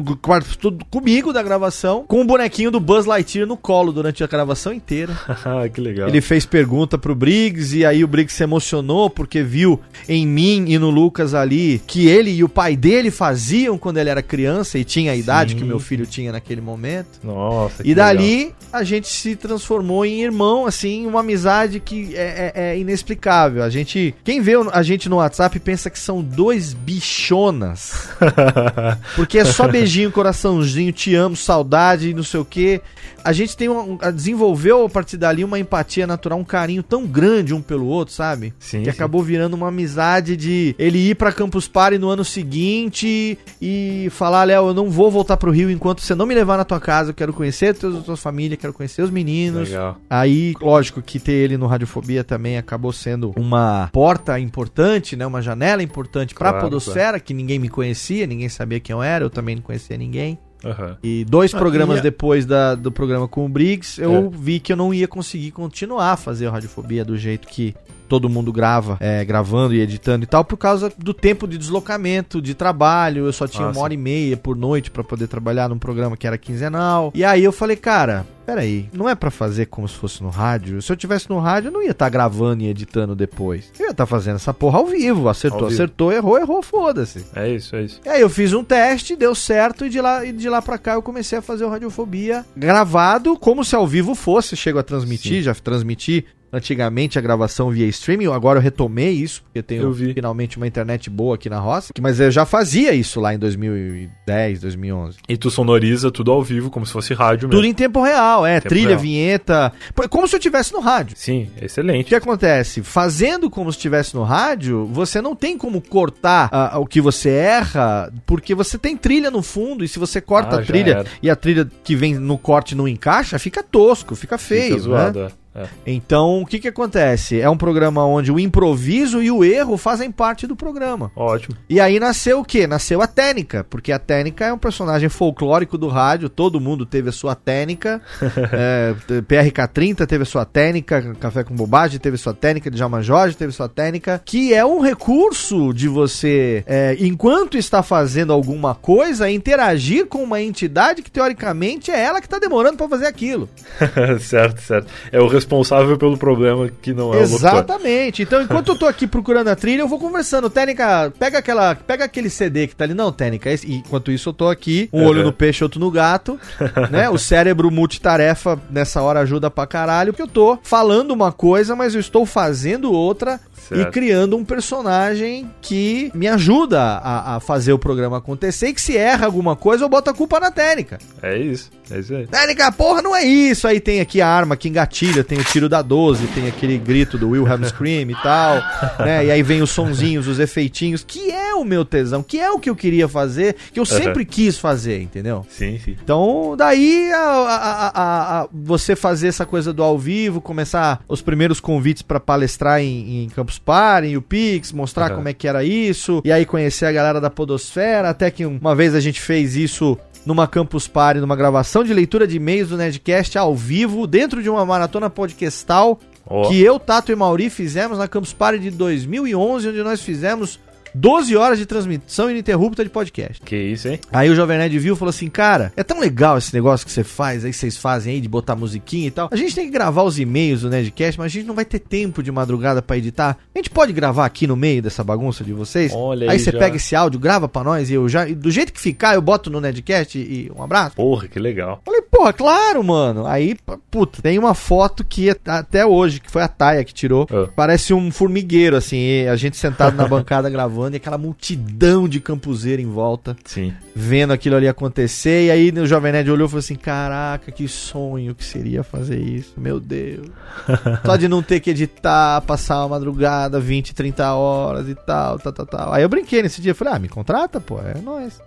comigo 0.90 1.32
da 1.32 1.42
gravação, 1.42 2.04
com 2.06 2.20
o 2.20 2.24
bonequinho 2.24 2.70
do 2.70 2.80
Buzz 2.80 3.04
Lightyear 3.06 3.46
no 3.46 3.56
colo 3.56 3.92
durante 3.92 4.24
a 4.24 4.26
gravação 4.26 4.72
inteira. 4.72 5.14
que 5.72 5.80
legal. 5.80 6.08
Ele 6.08 6.20
fez 6.20 6.46
pergunta 6.46 6.96
pro 6.96 7.14
Briggs 7.14 7.76
e 7.76 7.84
aí 7.84 8.02
o 8.02 8.08
Briggs 8.08 8.34
se 8.36 8.42
emocionou 8.42 9.10
porque 9.10 9.42
viu 9.42 9.80
em 10.08 10.26
mim 10.26 10.64
e 10.68 10.78
no 10.78 10.90
Lucas 10.90 11.34
ali 11.34 11.80
que 11.86 12.08
ele 12.08 12.30
e 12.30 12.42
o 12.42 12.48
pai 12.48 12.76
dele 12.76 13.10
faziam 13.10 13.76
quando 13.76 13.98
ele 13.98 14.10
era 14.10 14.22
criança 14.22 14.78
e 14.78 14.84
tinha 14.84 15.12
a 15.12 15.16
idade 15.16 15.52
Sim. 15.52 15.58
que 15.58 15.64
meu 15.64 15.78
filho 15.78 16.06
tinha 16.06 16.32
naquele 16.32 16.60
momento. 16.60 17.20
Nossa. 17.22 17.82
E 17.84 17.94
dali 17.94 18.54
a 18.72 18.82
gente 18.84 19.08
se 19.08 19.34
transformou 19.36 20.04
em 20.06 20.22
irmão, 20.22 20.64
assim, 20.66 21.06
uma 21.06 21.20
amizade 21.20 21.80
que 21.80 22.14
é, 22.14 22.52
é- 22.54 22.70
é 22.70 22.78
inexplicável. 22.78 23.62
A 23.62 23.70
gente. 23.70 24.14
Quem 24.22 24.40
vê 24.40 24.52
a 24.72 24.82
gente 24.82 25.08
no 25.08 25.16
WhatsApp 25.16 25.58
pensa 25.60 25.90
que 25.90 25.98
são 25.98 26.22
dois 26.22 26.69
bichonas. 26.72 28.08
Porque 29.16 29.38
é 29.38 29.44
só 29.44 29.66
beijinho, 29.68 30.10
coraçãozinho, 30.10 30.92
te 30.92 31.14
amo, 31.14 31.36
saudade, 31.36 32.14
não 32.14 32.22
sei 32.22 32.40
o 32.40 32.44
quê. 32.44 32.80
A 33.22 33.32
gente 33.32 33.56
tem 33.56 33.68
um, 33.68 33.98
a- 34.00 34.10
desenvolveu 34.10 34.84
a 34.84 34.88
partir 34.88 35.16
dali 35.16 35.44
uma 35.44 35.58
empatia 35.58 36.06
natural, 36.06 36.38
um 36.38 36.44
carinho 36.44 36.82
tão 36.82 37.06
grande 37.06 37.52
um 37.52 37.60
pelo 37.60 37.86
outro, 37.86 38.14
sabe? 38.14 38.54
Sim, 38.58 38.78
que 38.78 38.84
sim. 38.84 38.90
acabou 38.90 39.22
virando 39.22 39.54
uma 39.54 39.68
amizade 39.68 40.36
de 40.36 40.74
ele 40.78 41.10
ir 41.10 41.14
pra 41.14 41.32
Campus 41.32 41.68
Party 41.68 41.98
no 41.98 42.08
ano 42.08 42.24
seguinte 42.24 43.38
e 43.60 44.08
falar, 44.10 44.44
Léo, 44.44 44.68
eu 44.68 44.74
não 44.74 44.90
vou 44.90 45.10
voltar 45.10 45.36
pro 45.36 45.50
Rio 45.50 45.70
enquanto 45.70 46.00
você 46.00 46.14
não 46.14 46.24
me 46.26 46.34
levar 46.34 46.56
na 46.56 46.64
tua 46.64 46.80
casa, 46.80 47.10
eu 47.10 47.14
quero 47.14 47.32
conhecer 47.32 47.68
a 47.68 47.74
tua, 47.74 48.16
família, 48.16 48.56
quero 48.56 48.72
conhecer 48.72 49.02
os 49.02 49.10
meninos. 49.10 49.68
Legal. 49.68 49.98
Aí, 50.08 50.54
lógico 50.60 51.02
que 51.02 51.18
ter 51.18 51.32
ele 51.32 51.56
no 51.56 51.66
Radiofobia 51.66 52.24
também 52.24 52.56
acabou 52.56 52.92
sendo 52.92 53.32
uma 53.36 53.88
porta 53.92 54.38
importante, 54.40 55.14
né? 55.16 55.26
Uma 55.26 55.42
janela 55.42 55.82
importante 55.82 56.34
pra 56.34 56.59
Claro, 56.60 56.70
podosfera, 56.70 57.20
que 57.20 57.32
ninguém 57.34 57.58
me 57.58 57.68
conhecia, 57.68 58.26
ninguém 58.26 58.48
sabia 58.48 58.78
quem 58.80 58.92
eu 58.94 59.02
era, 59.02 59.24
eu 59.24 59.30
também 59.30 59.56
não 59.56 59.62
conhecia 59.62 59.96
ninguém. 59.96 60.38
Aham. 60.64 60.96
E 61.02 61.24
dois 61.24 61.54
Ah, 61.54 61.58
programas 61.58 61.96
e 61.96 62.00
a- 62.00 62.02
depois 62.02 62.44
da- 62.44 62.74
do 62.74 62.92
programa 62.92 63.26
com 63.26 63.46
o 63.46 63.48
Briggs, 63.48 63.98
eu 64.00 64.30
É. 64.32 64.36
vi 64.36 64.60
que 64.60 64.72
eu 64.72 64.76
não 64.76 64.92
ia 64.92 65.08
conseguir 65.08 65.50
continuar 65.52 66.12
a 66.12 66.16
fazer 66.16 66.46
o 66.46 66.50
Radiofobia 66.50 67.04
do 67.04 67.16
jeito 67.16 67.48
que 67.48 67.74
todo 68.10 68.28
mundo 68.28 68.52
grava, 68.52 68.96
é, 69.00 69.24
gravando 69.24 69.72
e 69.72 69.80
editando 69.80 70.24
e 70.24 70.26
tal, 70.26 70.44
por 70.44 70.56
causa 70.56 70.92
do 70.98 71.14
tempo 71.14 71.46
de 71.46 71.56
deslocamento, 71.56 72.42
de 72.42 72.54
trabalho. 72.54 73.24
Eu 73.26 73.32
só 73.32 73.46
tinha 73.46 73.68
Ah, 73.68 73.70
uma 73.70 73.80
hora 73.80 73.94
e 73.94 73.96
meia 73.96 74.36
por 74.36 74.56
noite 74.56 74.90
pra 74.90 75.04
poder 75.04 75.28
trabalhar 75.28 75.68
num 75.68 75.78
programa 75.78 76.16
que 76.16 76.26
era 76.26 76.36
quinzenal. 76.36 77.12
E 77.14 77.24
aí 77.24 77.44
eu 77.44 77.52
falei, 77.52 77.76
cara, 77.76 78.26
peraí, 78.44 78.88
não 78.92 79.08
é 79.08 79.14
pra 79.14 79.30
fazer 79.30 79.66
como 79.66 79.86
se 79.88 79.94
fosse 79.94 80.22
no 80.22 80.28
rádio? 80.28 80.82
Se 80.82 80.90
eu 80.90 80.96
tivesse 80.96 81.30
no 81.30 81.38
rádio, 81.38 81.68
eu 81.68 81.72
não 81.72 81.82
ia 81.82 81.92
estar 81.92 82.08
gravando 82.08 82.64
e 82.64 82.68
editando 82.68 83.14
depois. 83.14 83.70
Eu 83.78 83.86
ia 83.86 83.90
estar 83.92 84.06
fazendo 84.06 84.36
essa 84.36 84.52
porra 84.52 84.78
ao 84.78 84.86
vivo. 84.86 85.28
Acertou, 85.28 85.60
Ao 85.60 85.68
vivo. 85.68 85.74
acertou, 85.74 86.12
errou, 86.12 86.36
errou, 86.36 86.62
foda-se. 86.62 87.24
É 87.34 87.48
isso, 87.48 87.76
é 87.76 87.82
isso. 87.84 88.00
E 88.04 88.08
aí 88.08 88.20
eu 88.20 88.28
fiz 88.28 88.52
um 88.52 88.64
teste, 88.64 89.14
deu 89.14 89.34
certo, 89.36 89.86
e 89.86 89.88
de 89.88 90.00
lá, 90.00 90.24
e 90.26 90.32
de 90.32 90.48
lá 90.48 90.60
pra 90.60 90.78
cá 90.78 90.94
eu 90.94 91.02
comecei 91.02 91.38
a 91.38 91.42
fazer 91.42 91.64
o 91.64 91.68
Radiofobia 91.70 92.44
gravado, 92.56 93.36
como 93.38 93.64
se 93.64 93.76
ao 93.76 93.86
vivo 93.86 94.14
fosse. 94.16 94.56
Chego 94.56 94.78
a 94.78 94.82
transmitir, 94.82 95.36
Sim. 95.36 95.42
já 95.42 95.54
transmiti 95.54 96.24
antigamente 96.52 97.18
a 97.18 97.22
gravação 97.22 97.70
via 97.70 97.86
streaming, 97.86 98.26
agora 98.26 98.58
eu 98.58 98.62
retomei 98.62 99.10
isso, 99.10 99.42
porque 99.42 99.62
tenho 99.62 99.82
Eu 99.82 99.94
finalmente 99.94 100.56
uma 100.56 100.66
internet 100.66 101.08
boa 101.10 101.34
aqui 101.34 101.48
na 101.48 101.58
roça. 101.58 101.92
Mas 102.00 102.18
eu 102.20 102.30
já 102.30 102.44
fazia 102.44 102.92
isso 102.92 103.20
lá 103.20 103.34
em 103.34 103.38
2010, 103.38 104.60
2011. 104.60 105.18
E 105.28 105.36
tu 105.36 105.50
sonoriza 105.50 106.10
tudo 106.10 106.30
ao 106.32 106.42
vivo, 106.42 106.70
como 106.70 106.86
se 106.86 106.92
fosse 106.92 107.14
rádio 107.14 107.48
mesmo. 107.48 107.60
Tudo 107.60 107.66
em 107.70 107.74
tempo 107.74 108.02
real, 108.02 108.44
é, 108.46 108.60
Tempo 108.60 108.68
trilha, 108.68 108.88
real. 108.90 109.00
vinheta, 109.00 109.72
como 110.08 110.26
se 110.26 110.34
eu 110.34 110.38
estivesse 110.38 110.72
no 110.72 110.80
rádio. 110.80 111.16
Sim, 111.16 111.48
O 111.60 111.64
excelente. 111.64 112.04
que 112.08 112.14
acontece? 112.14 112.82
Fazendo 112.82 113.50
como 113.50 113.70
se 113.72 113.78
estivesse 113.78 114.14
no 114.14 114.22
rádio, 114.22 114.86
você 114.86 115.20
não 115.20 115.34
tem 115.34 115.56
como 115.56 115.80
cortar 115.80 116.48
ah, 116.52 116.78
o 116.78 116.86
que 116.86 117.00
você 117.00 117.30
erra, 117.30 118.12
porque 118.26 118.54
você 118.54 118.78
tem 118.78 118.96
trilha 118.96 119.30
no 119.30 119.42
fundo, 119.42 119.84
e 119.84 119.88
se 119.88 119.98
você 119.98 120.20
corta 120.20 120.56
Ah, 120.56 120.60
a 120.60 120.62
trilha 120.64 121.04
e 121.22 121.30
a 121.30 121.36
trilha 121.36 121.68
que 121.84 121.94
vem 121.94 122.14
no 122.14 122.36
corte 122.38 122.74
não 122.74 122.88
encaixa, 122.88 123.38
fica 123.38 123.62
tosco, 123.62 124.14
fica 124.14 124.38
feio. 124.38 124.62
Fica 124.62 124.74
né? 124.76 124.80
zoado, 124.82 125.20
é. 125.20 125.30
É. 125.60 125.68
Então, 125.86 126.42
o 126.42 126.46
que 126.46 126.58
que 126.58 126.68
acontece? 126.68 127.40
É 127.40 127.48
um 127.48 127.56
programa 127.56 128.04
onde 128.04 128.32
o 128.32 128.38
improviso 128.38 129.22
e 129.22 129.30
o 129.30 129.44
erro 129.44 129.76
fazem 129.76 130.10
parte 130.10 130.46
do 130.46 130.56
programa. 130.56 131.10
Ótimo. 131.14 131.56
E 131.68 131.80
aí 131.80 132.00
nasceu 132.00 132.40
o 132.40 132.44
quê? 132.44 132.66
Nasceu 132.66 133.02
a 133.02 133.06
Técnica, 133.06 133.64
porque 133.68 133.92
a 133.92 133.98
Técnica 133.98 134.46
é 134.46 134.52
um 134.52 134.58
personagem 134.58 135.08
folclórico 135.08 135.76
do 135.76 135.88
rádio, 135.88 136.28
todo 136.28 136.60
mundo 136.60 136.86
teve 136.86 137.08
a 137.08 137.12
sua 137.12 137.34
Técnica. 137.34 138.00
é, 138.52 138.94
PRK30 139.22 140.06
teve 140.06 140.22
a 140.22 140.26
sua 140.26 140.44
Técnica, 140.44 141.14
Café 141.20 141.44
com 141.44 141.54
Bobagem 141.54 141.98
teve 141.98 142.16
a 142.16 142.18
sua 142.18 142.34
Técnica, 142.34 142.70
Djalma 142.70 143.02
Jorge 143.02 143.36
teve 143.36 143.50
a 143.50 143.54
sua 143.54 143.68
Técnica, 143.68 144.20
que 144.24 144.54
é 144.54 144.64
um 144.64 144.80
recurso 144.80 145.72
de 145.72 145.88
você, 145.88 146.64
é, 146.66 146.96
enquanto 147.00 147.56
está 147.56 147.82
fazendo 147.82 148.32
alguma 148.32 148.74
coisa, 148.74 149.30
interagir 149.30 150.06
com 150.06 150.22
uma 150.22 150.40
entidade 150.40 151.02
que 151.02 151.10
teoricamente 151.10 151.90
é 151.90 152.00
ela 152.00 152.20
que 152.20 152.26
está 152.26 152.38
demorando 152.38 152.76
para 152.76 152.88
fazer 152.88 153.06
aquilo. 153.06 153.48
certo, 154.20 154.60
certo. 154.60 154.90
É 155.12 155.20
o 155.20 155.26
responsável 155.26 155.49
pelo 155.98 156.16
problema 156.16 156.70
que 156.80 156.92
não 156.92 157.12
é 157.12 157.18
o. 157.18 157.20
Exatamente. 157.20 158.22
Então, 158.22 158.40
enquanto 158.42 158.68
eu 158.68 158.76
tô 158.76 158.86
aqui 158.86 159.06
procurando 159.06 159.48
a 159.48 159.56
trilha, 159.56 159.80
eu 159.82 159.88
vou 159.88 159.98
conversando. 159.98 160.48
Técnica, 160.48 161.12
pega 161.18 161.38
aquela, 161.38 161.74
pega 161.74 162.04
aquele 162.04 162.30
CD 162.30 162.66
que 162.66 162.76
tá 162.76 162.84
ali. 162.84 162.94
Não, 162.94 163.12
Técnica. 163.12 163.50
esse- 163.50 163.70
Enquanto 163.72 164.10
isso, 164.12 164.28
eu 164.28 164.32
tô 164.32 164.48
aqui, 164.48 164.88
um 164.92 165.00
Uhum. 165.02 165.06
olho 165.08 165.24
no 165.24 165.32
peixe, 165.32 165.62
outro 165.64 165.80
no 165.80 165.90
gato, 165.90 166.38
né? 166.90 167.08
O 167.10 167.18
cérebro 167.18 167.70
multitarefa 167.70 168.58
nessa 168.70 169.02
hora 169.02 169.20
ajuda 169.20 169.50
pra 169.50 169.66
caralho, 169.66 170.12
porque 170.12 170.22
eu 170.22 170.28
tô 170.28 170.58
falando 170.62 171.10
uma 171.12 171.32
coisa, 171.32 171.74
mas 171.76 171.94
eu 171.94 172.00
estou 172.00 172.24
fazendo 172.26 172.92
outra 172.92 173.40
e 173.72 173.84
criando 173.86 174.36
um 174.36 174.44
personagem 174.44 175.50
que 175.60 176.10
me 176.14 176.26
ajuda 176.26 176.80
a, 176.80 177.36
a 177.36 177.40
fazer 177.40 177.72
o 177.72 177.78
programa 177.78 178.18
acontecer 178.18 178.68
e 178.68 178.74
que 178.74 178.80
se 178.80 178.96
erra 178.96 179.26
alguma 179.26 179.56
coisa 179.56 179.84
eu 179.84 179.88
boto 179.88 180.10
a 180.10 180.14
culpa 180.14 180.40
na 180.40 180.50
técnica. 180.50 180.98
É 181.22 181.36
isso, 181.38 181.70
é 181.90 181.98
isso 181.98 182.14
aí. 182.14 182.26
Técnica, 182.26 182.72
porra, 182.72 183.02
não 183.02 183.14
é 183.14 183.22
isso. 183.24 183.66
Aí 183.66 183.80
tem 183.80 184.00
aqui 184.00 184.20
a 184.20 184.28
arma 184.28 184.56
que 184.56 184.68
engatilha, 184.68 185.22
tem 185.22 185.38
o 185.38 185.44
tiro 185.44 185.68
da 185.68 185.82
12, 185.82 186.26
tem 186.28 186.48
aquele 186.48 186.78
grito 186.78 187.16
do 187.16 187.30
Wilhelm 187.30 187.62
Scream 187.68 188.10
e 188.10 188.14
tal, 188.22 188.56
né? 188.98 189.26
E 189.26 189.30
aí 189.30 189.42
vem 189.42 189.62
os 189.62 189.70
sonzinhos, 189.70 190.26
os 190.26 190.38
efeitinhos, 190.38 191.04
que 191.06 191.30
é 191.30 191.54
o 191.54 191.64
meu 191.64 191.84
tesão, 191.84 192.22
que 192.22 192.38
é 192.38 192.50
o 192.50 192.58
que 192.58 192.70
eu 192.70 192.76
queria 192.76 193.08
fazer, 193.08 193.56
que 193.72 193.78
eu 193.78 193.86
sempre 193.86 194.24
quis 194.24 194.58
fazer, 194.58 195.00
entendeu? 195.00 195.46
Sim, 195.48 195.78
sim. 195.84 195.96
Então, 196.02 196.54
daí 196.56 197.10
a, 197.12 197.92
a, 197.94 198.48
você 198.52 198.96
fazer 198.96 199.28
essa 199.28 199.46
coisa 199.46 199.72
do 199.72 199.82
ao 199.82 199.98
vivo, 199.98 200.40
começar 200.40 201.02
os 201.08 201.22
primeiros 201.22 201.60
convites 201.60 202.02
para 202.02 202.18
palestrar 202.18 202.80
em, 202.80 203.24
em 203.24 203.28
Campus 203.28 203.58
Party, 203.64 204.08
em 204.08 204.16
UPix, 204.16 204.72
mostrar 204.72 205.10
Uhum. 205.10 205.16
como 205.18 205.28
é 205.28 205.32
que 205.32 205.46
era 205.48 205.62
isso, 205.64 206.20
e 206.24 206.32
aí 206.32 206.44
conhecer 206.44 206.86
a 206.86 206.92
galera 206.92 207.20
da 207.20 207.30
Podosfera, 207.30 208.10
até 208.10 208.30
que 208.30 208.44
uma 208.44 208.74
vez 208.74 208.94
a 208.94 209.00
gente 209.00 209.20
fez 209.20 209.56
isso 209.56 209.96
numa 210.26 210.46
Campus 210.46 210.86
Party, 210.86 211.20
numa 211.20 211.36
gravação 211.36 211.82
de 211.82 211.94
leitura 211.94 212.26
de 212.26 212.36
e-mails 212.36 212.68
do 212.68 212.76
Nerdcast 212.76 213.38
ao 213.38 213.54
vivo, 213.54 214.06
dentro 214.06 214.42
de 214.42 214.50
uma 214.50 214.66
maratona 214.66 215.08
podcastal, 215.08 215.98
Ó. 216.26 216.48
que 216.48 216.60
eu, 216.60 216.78
Tato 216.78 217.10
e 217.10 217.16
Mauri 217.16 217.48
fizemos 217.48 217.98
na 217.98 218.06
Campus 218.06 218.32
Party 218.32 218.58
de 218.58 218.70
2011, 218.70 219.68
onde 219.68 219.82
nós 219.82 220.00
fizemos 220.02 220.58
12 220.94 221.36
horas 221.36 221.58
de 221.58 221.66
transmissão 221.66 222.30
ininterrupta 222.30 222.82
de 222.82 222.90
podcast. 222.90 223.40
Que 223.42 223.56
isso, 223.56 223.88
hein? 223.88 224.00
Aí 224.12 224.28
o 224.28 224.34
Jovem 224.34 224.58
Nerd 224.58 224.78
viu 224.78 224.94
e 224.94 224.98
falou 224.98 225.10
assim, 225.10 225.28
cara, 225.28 225.72
é 225.76 225.82
tão 225.82 226.00
legal 226.00 226.36
esse 226.38 226.52
negócio 226.52 226.84
que 226.84 226.92
você 226.92 227.04
faz, 227.04 227.44
aí 227.44 227.52
vocês 227.52 227.76
fazem 227.76 228.14
aí 228.14 228.20
de 228.20 228.28
botar 228.28 228.56
musiquinha 228.56 229.06
e 229.06 229.10
tal. 229.10 229.28
A 229.30 229.36
gente 229.36 229.54
tem 229.54 229.66
que 229.66 229.70
gravar 229.70 230.02
os 230.02 230.18
e-mails 230.18 230.62
do 230.62 230.70
Nerdcast, 230.70 231.18
mas 231.18 231.26
a 231.26 231.34
gente 231.34 231.46
não 231.46 231.54
vai 231.54 231.64
ter 231.64 231.78
tempo 231.78 232.22
de 232.22 232.32
madrugada 232.32 232.82
pra 232.82 232.96
editar. 232.96 233.38
A 233.54 233.58
gente 233.58 233.70
pode 233.70 233.92
gravar 233.92 234.26
aqui 234.26 234.46
no 234.46 234.56
meio 234.56 234.82
dessa 234.82 235.04
bagunça 235.04 235.44
de 235.44 235.52
vocês? 235.52 235.92
Olha 235.94 236.30
aí 236.30 236.30
aí 236.30 236.38
você 236.38 236.50
já. 236.50 236.58
pega 236.58 236.76
esse 236.76 236.96
áudio, 236.96 237.20
grava 237.20 237.48
pra 237.48 237.62
nós 237.62 237.90
e 237.90 237.94
eu 237.94 238.08
já, 238.08 238.28
e 238.28 238.34
do 238.34 238.50
jeito 238.50 238.72
que 238.72 238.80
ficar, 238.80 239.14
eu 239.14 239.22
boto 239.22 239.50
no 239.50 239.60
Nerdcast 239.60 240.18
e, 240.18 240.22
e 240.22 240.52
um 240.54 240.62
abraço. 240.62 240.96
Porra, 240.96 241.28
que 241.28 241.38
legal. 241.38 241.80
Falei, 241.84 242.02
porra, 242.02 242.32
claro, 242.32 242.82
mano. 242.82 243.26
Aí, 243.26 243.56
puta, 243.90 244.22
tem 244.22 244.38
uma 244.38 244.54
foto 244.54 245.04
que 245.04 245.30
até 245.46 245.84
hoje, 245.84 246.20
que 246.20 246.30
foi 246.30 246.42
a 246.42 246.48
Taia 246.48 246.84
que 246.84 246.94
tirou. 246.94 247.26
Ah. 247.30 247.48
Parece 247.54 247.94
um 247.94 248.10
formigueiro, 248.10 248.76
assim, 248.76 248.96
e 248.96 249.28
a 249.28 249.36
gente 249.36 249.56
sentado 249.56 249.96
na 249.96 250.06
bancada 250.08 250.48
gravando 250.50 250.79
e 250.88 250.96
aquela 250.96 251.18
multidão 251.18 252.08
de 252.08 252.20
campuseiro 252.20 252.80
em 252.80 252.86
volta, 252.86 253.36
Sim. 253.44 253.72
vendo 253.94 254.32
aquilo 254.32 254.56
ali 254.56 254.68
acontecer. 254.68 255.46
E 255.46 255.50
aí 255.50 255.70
o 255.70 255.86
Jovem 255.86 256.12
Nerd 256.12 256.30
olhou 256.30 256.46
e 256.46 256.50
falou 256.50 256.60
assim: 256.60 256.74
Caraca, 256.74 257.52
que 257.52 257.66
sonho 257.68 258.34
que 258.34 258.44
seria 258.44 258.82
fazer 258.82 259.18
isso, 259.18 259.54
meu 259.58 259.78
Deus. 259.78 260.28
Só 261.04 261.16
de 261.16 261.28
não 261.28 261.42
ter 261.42 261.60
que 261.60 261.70
editar, 261.70 262.40
passar 262.42 262.80
uma 262.80 262.90
madrugada, 262.90 263.60
20, 263.60 263.94
30 263.94 264.34
horas 264.34 264.88
e 264.88 264.94
tal, 264.94 265.38
tal, 265.38 265.52
tal, 265.52 265.66
tal. 265.66 265.92
Aí 265.92 266.02
eu 266.02 266.08
brinquei 266.08 266.42
nesse 266.42 266.60
dia, 266.60 266.74
falei, 266.74 266.94
ah, 266.94 266.98
me 266.98 267.08
contrata, 267.08 267.60
pô, 267.60 267.78
é 267.80 268.00
nóis. 268.00 268.40